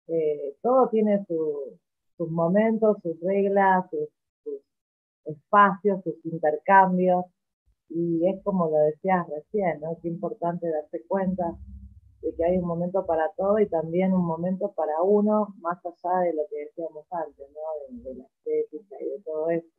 Eh, 0.09 0.57
todo 0.63 0.89
tiene 0.89 1.25
sus 1.27 2.31
momentos, 2.31 2.97
sus 3.03 3.21
reglas, 3.21 3.89
sus, 3.91 4.09
espacios, 5.27 6.03
sus 6.03 6.17
intercambios. 6.25 7.27
Y 7.89 8.29
es 8.29 8.43
como 8.43 8.69
lo 8.69 8.79
decías 8.79 9.27
recién, 9.29 9.81
¿no? 9.81 9.93
Es 9.93 10.05
importante 10.05 10.69
darse 10.69 11.05
cuenta 11.07 11.57
de 12.23 12.35
que 12.35 12.45
hay 12.45 12.59
un 12.59 12.67
momento 12.67 13.07
para 13.07 13.31
todo 13.37 13.59
y 13.61 13.69
también 13.69 14.13
un 14.13 14.27
momento 14.27 14.73
para 14.73 15.03
uno, 15.03 15.55
más 15.61 15.79
allá 15.87 16.21
de 16.21 16.35
lo 16.35 16.43
que 16.51 16.65
decíamos 16.67 17.07
antes, 17.11 17.47
¿no? 17.51 18.03
De, 18.03 18.15
la 18.17 18.25
estética 18.25 18.97
y 19.01 19.09
de 19.11 19.21
todo 19.25 19.51
eso. 19.51 19.78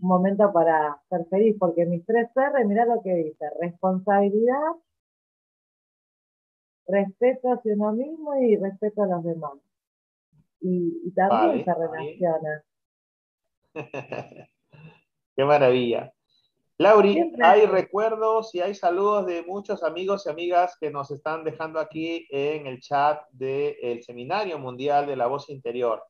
Un 0.00 0.08
momento 0.08 0.52
para 0.52 1.00
ser 1.08 1.26
feliz, 1.30 1.56
porque 1.58 1.86
mis 1.86 2.04
tres 2.04 2.28
R, 2.34 2.64
mira 2.64 2.84
lo 2.86 3.02
que 3.02 3.14
dice, 3.14 3.46
responsabilidad, 3.60 4.72
respeto 6.86 7.52
hacia 7.52 7.74
uno 7.74 7.92
mismo 7.92 8.34
y 8.40 8.56
respeto 8.56 9.02
a 9.02 9.06
los 9.06 9.24
demás. 9.24 9.52
Y, 10.60 11.10
también 11.12 11.64
se 11.64 11.74
relaciona. 11.74 12.64
Qué 15.36 15.44
maravilla. 15.44 16.12
Lauri, 16.78 17.32
hay 17.42 17.66
recuerdos 17.66 18.54
y 18.54 18.60
hay 18.60 18.74
saludos 18.74 19.26
de 19.26 19.42
muchos 19.42 19.82
amigos 19.84 20.26
y 20.26 20.30
amigas 20.30 20.76
que 20.80 20.90
nos 20.90 21.10
están 21.10 21.44
dejando 21.44 21.78
aquí 21.78 22.26
en 22.30 22.66
el 22.66 22.80
chat 22.80 23.22
del 23.30 24.02
Seminario 24.02 24.58
Mundial 24.58 25.06
de 25.06 25.16
la 25.16 25.26
Voz 25.26 25.48
Interior. 25.48 26.02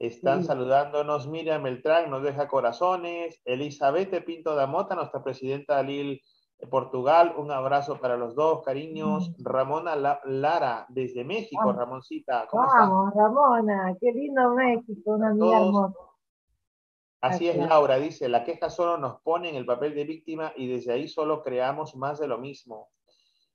Están 0.00 0.44
saludándonos 0.44 1.28
Miriam 1.28 1.62
Beltrán, 1.62 2.10
nos 2.10 2.22
deja 2.22 2.48
corazones. 2.48 3.40
Elizabeth 3.44 4.24
Pinto 4.24 4.56
da 4.56 4.66
Mota, 4.66 4.96
nuestra 4.96 5.22
presidenta 5.22 5.82
de 5.82 6.20
de 6.60 6.66
Portugal, 6.66 7.34
un 7.36 7.50
abrazo 7.50 7.98
para 8.00 8.16
los 8.16 8.34
dos, 8.34 8.62
cariños. 8.62 9.32
Ramona 9.38 9.96
Lara, 9.96 10.86
desde 10.88 11.24
México, 11.24 11.72
Ramoncita. 11.72 12.46
¿cómo 12.50 12.66
Vamos, 12.66 13.14
Ramona, 13.14 13.96
qué 14.00 14.12
lindo 14.12 14.50
México, 14.54 15.12
una 15.12 15.30
amiga 15.30 15.60
hermosa. 15.60 15.98
Así 17.22 17.48
es, 17.48 17.56
Laura, 17.56 17.96
dice, 17.96 18.28
la 18.28 18.44
queja 18.44 18.70
solo 18.70 18.96
nos 18.96 19.20
pone 19.20 19.50
en 19.50 19.56
el 19.56 19.66
papel 19.66 19.94
de 19.94 20.04
víctima 20.04 20.52
y 20.56 20.66
desde 20.66 20.92
ahí 20.92 21.08
solo 21.08 21.42
creamos 21.42 21.94
más 21.94 22.18
de 22.18 22.26
lo 22.26 22.38
mismo. 22.38 22.88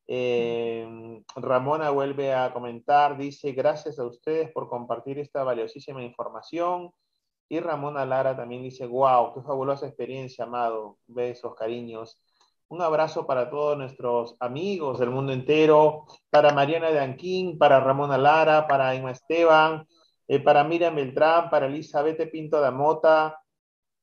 Eh, 0.08 1.22
Ramona 1.36 1.90
vuelve 1.90 2.34
a 2.34 2.54
comentar, 2.54 3.18
dice, 3.18 3.52
gracias 3.54 4.00
a 4.00 4.06
ustedes 4.06 4.52
por 4.52 4.70
compartir 4.70 5.20
esta 5.20 5.44
valiosísima 5.44 6.04
información. 6.04 6.92
Y 7.48 7.60
Ramona 7.60 8.06
Lara 8.06 8.36
también 8.36 8.64
dice, 8.64 8.86
wow, 8.86 9.34
qué 9.34 9.42
fabulosa 9.42 9.88
experiencia, 9.88 10.46
amado. 10.46 10.98
Besos, 11.08 11.56
cariños. 11.56 12.20
Un 12.68 12.82
abrazo 12.82 13.28
para 13.28 13.50
todos 13.50 13.78
nuestros 13.78 14.36
amigos 14.40 15.00
del 15.00 15.12
mundo 15.12 15.32
entero, 15.32 16.06
para 16.32 16.52
Mariana 16.54 16.90
de 16.90 17.00
Anquín, 17.00 17.60
para 17.60 17.80
Ramona 17.80 18.18
Lara, 18.18 18.68
para 18.68 18.96
Emma 18.96 19.12
Esteban, 19.12 19.88
eh, 20.28 20.40
para 20.40 20.64
Miriam 20.64 20.96
Beltrán, 20.96 21.50
para 21.52 21.68
Elizabeth 21.68 22.32
Pinto 22.32 22.60
da 22.60 22.72
Mota, 22.72 23.40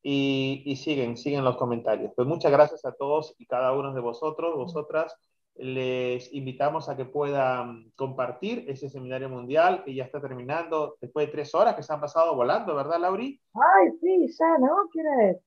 y, 0.02 0.76
siguen, 0.76 1.16
siguen 1.16 1.44
los 1.44 1.56
comentarios. 1.56 2.12
Pues 2.16 2.26
muchas 2.26 2.50
gracias 2.50 2.84
a 2.84 2.92
todos 2.92 3.34
y 3.38 3.46
cada 3.46 3.72
uno 3.72 3.92
de 3.92 4.00
vosotros, 4.00 4.56
vosotras. 4.56 5.14
Les 5.54 6.32
invitamos 6.32 6.88
a 6.88 6.96
que 6.96 7.04
puedan 7.04 7.90
compartir 7.94 8.64
ese 8.68 8.88
seminario 8.88 9.28
mundial 9.28 9.84
que 9.84 9.94
ya 9.94 10.04
está 10.04 10.20
terminando 10.20 10.96
después 11.00 11.26
de 11.26 11.32
tres 11.32 11.54
horas 11.54 11.74
que 11.74 11.82
se 11.82 11.92
han 11.92 12.00
pasado 12.00 12.34
volando, 12.34 12.74
¿verdad, 12.74 12.98
Lauri? 12.98 13.40
Ay, 13.54 13.90
sí, 14.00 14.34
ya, 14.38 14.58
¿no? 14.58 14.88
¿Quieres? 14.90 15.38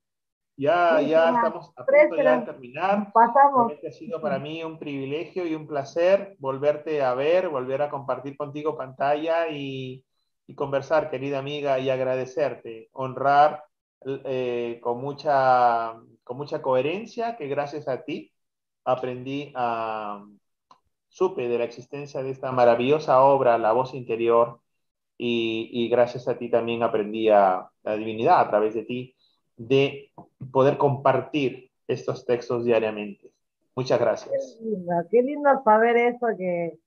Ya, 0.58 1.02
ya 1.02 1.34
estamos 1.36 1.72
a 1.76 1.86
punto 1.86 2.16
ya 2.16 2.40
de 2.40 2.46
terminar. 2.46 3.12
Pasamos. 3.12 3.74
ha 3.86 3.92
sido 3.92 4.22
para 4.22 4.40
mí 4.40 4.64
un 4.64 4.80
privilegio 4.80 5.46
y 5.46 5.54
un 5.54 5.68
placer 5.68 6.36
volverte 6.40 7.02
a 7.02 7.14
ver, 7.14 7.50
volver 7.50 7.82
a 7.82 7.90
compartir 7.90 8.38
contigo 8.38 8.78
pantalla 8.78 9.50
y, 9.50 10.06
y 10.48 10.56
conversar, 10.56 11.10
querida 11.10 11.40
amiga, 11.40 11.80
y 11.80 11.90
agradecerte, 11.90 12.90
honrar 12.94 13.66
eh, 14.06 14.80
con, 14.82 15.02
mucha, 15.02 15.96
con 16.24 16.38
mucha 16.38 16.62
coherencia 16.62 17.36
que 17.36 17.48
gracias 17.48 17.88
a 17.88 18.04
ti 18.04 18.32
aprendí 18.86 19.52
a, 19.56 20.26
supe 21.10 21.48
de 21.48 21.58
la 21.58 21.66
existencia 21.66 22.22
de 22.24 22.30
esta 22.32 22.52
maravillosa 22.52 23.22
obra, 23.22 23.58
La 23.58 23.72
voz 23.72 23.94
interior, 23.94 24.60
y, 25.18 25.88
gracias 25.90 26.28
a 26.28 26.38
ti 26.38 26.50
también 26.50 26.84
aprendí 26.84 27.30
a 27.30 27.70
la 27.84 27.96
divinidad 27.96 28.42
a 28.42 28.50
través 28.50 28.74
de 28.74 28.84
ti, 28.84 29.16
de 29.56 30.12
poder 30.52 30.78
compartir 30.78 31.72
estos 31.88 32.26
textos 32.26 32.66
diariamente. 32.66 33.32
Muchas 33.76 34.00
gracias. 34.00 34.58
Qué 34.60 34.66
lindo, 34.66 34.94
qué 35.10 35.22
lindo 35.22 35.50
saber 35.64 35.98
eso, 35.98 36.28
que 36.38 36.80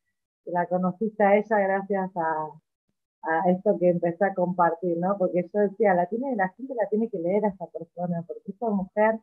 la 0.44 0.66
conociste 0.66 1.22
a 1.22 1.36
ella 1.36 1.58
gracias 1.58 2.10
a, 2.16 2.48
a 3.22 3.50
esto 3.50 3.78
que 3.78 3.90
empecé 3.90 4.24
a 4.24 4.34
compartir, 4.34 4.96
¿no? 4.98 5.16
Porque 5.16 5.48
yo 5.52 5.60
decía, 5.60 5.94
la, 5.94 6.06
tiene, 6.06 6.36
la 6.36 6.48
gente 6.50 6.74
la 6.74 6.88
tiene 6.88 7.08
que 7.08 7.18
leer 7.18 7.44
a 7.44 7.48
esa 7.48 7.66
persona, 7.66 8.22
porque 8.26 8.52
esa 8.52 8.68
mujer 8.68 9.20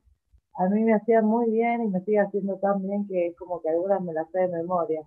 a 0.58 0.70
mí 0.70 0.84
me 0.84 0.94
hacía 0.94 1.22
muy 1.22 1.52
bien 1.52 1.84
y 1.84 1.88
me 1.90 2.02
sigue 2.02 2.20
haciendo 2.20 2.58
tan 2.60 2.82
bien 2.82 3.08
que 3.08 3.28
es 3.28 3.36
como 3.38 3.62
que 3.62 3.70
algunas 3.70 4.02
me 4.02 4.14
las 4.14 4.30
sé 4.32 4.40
de 4.40 4.48
memoria. 4.48 5.02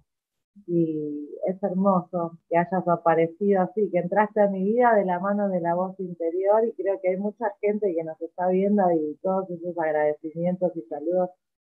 Y 0.66 1.30
es 1.46 1.62
hermoso 1.62 2.38
que 2.48 2.58
hayas 2.58 2.86
aparecido 2.88 3.62
así, 3.62 3.90
que 3.90 3.98
entraste 3.98 4.40
a 4.42 4.48
mi 4.48 4.64
vida 4.64 4.94
de 4.94 5.04
la 5.04 5.20
mano 5.20 5.48
de 5.48 5.60
la 5.60 5.74
voz 5.74 5.98
interior 6.00 6.64
y 6.66 6.72
creo 6.74 7.00
que 7.00 7.10
hay 7.10 7.16
mucha 7.16 7.46
gente 7.60 7.94
que 7.94 8.04
nos 8.04 8.20
está 8.20 8.48
viendo 8.48 8.82
y 8.92 9.16
todos 9.22 9.48
esos 9.50 9.78
agradecimientos 9.78 10.76
y 10.76 10.82
saludos 10.82 11.30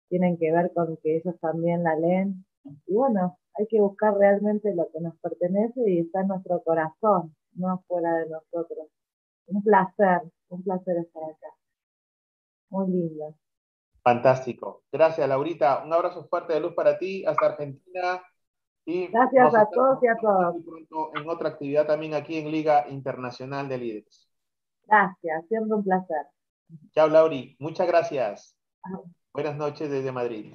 tienen 0.08 0.38
que 0.38 0.50
ver 0.52 0.72
con 0.74 0.96
que 1.02 1.16
ellos 1.18 1.38
también 1.40 1.84
la 1.84 1.94
leen. 1.96 2.44
Y 2.86 2.94
bueno, 2.94 3.38
hay 3.54 3.66
que 3.68 3.80
buscar 3.80 4.14
realmente 4.16 4.74
lo 4.74 4.88
que 4.92 5.00
nos 5.00 5.16
pertenece 5.20 5.80
y 5.88 6.00
está 6.00 6.22
en 6.22 6.28
nuestro 6.28 6.62
corazón, 6.62 7.34
no 7.54 7.84
fuera 7.86 8.16
de 8.16 8.30
nosotros. 8.30 8.88
Un 9.46 9.62
placer, 9.62 10.22
un 10.48 10.62
placer 10.62 10.96
estar 10.98 11.22
acá. 11.24 11.48
Muy 12.70 12.88
lindo. 12.88 13.34
Fantástico. 14.02 14.82
Gracias, 14.90 15.28
Laurita. 15.28 15.82
Un 15.84 15.92
abrazo 15.92 16.24
fuerte 16.24 16.54
de 16.54 16.60
luz 16.60 16.74
para 16.74 16.98
ti, 16.98 17.24
hasta 17.24 17.46
Argentina. 17.46 18.22
Y 18.86 19.08
Gracias 19.08 19.54
a 19.54 19.68
todos 19.68 20.02
y 20.02 20.08
a 20.08 20.16
todos. 20.16 20.56
en 21.14 21.28
otra 21.28 21.50
actividad 21.50 21.86
también 21.86 22.14
aquí 22.14 22.38
en 22.38 22.50
Liga 22.50 22.88
Internacional 22.88 23.68
de 23.68 23.78
Líderes. 23.78 24.28
Gracias, 24.86 25.46
siempre 25.48 25.74
un 25.74 25.84
placer. 25.84 26.26
Chao, 26.92 27.08
Lauri. 27.08 27.56
Muchas 27.60 27.86
gracias. 27.86 28.56
Buenas 29.32 29.56
noches 29.56 29.90
desde 29.90 30.10
Madrid. 30.10 30.54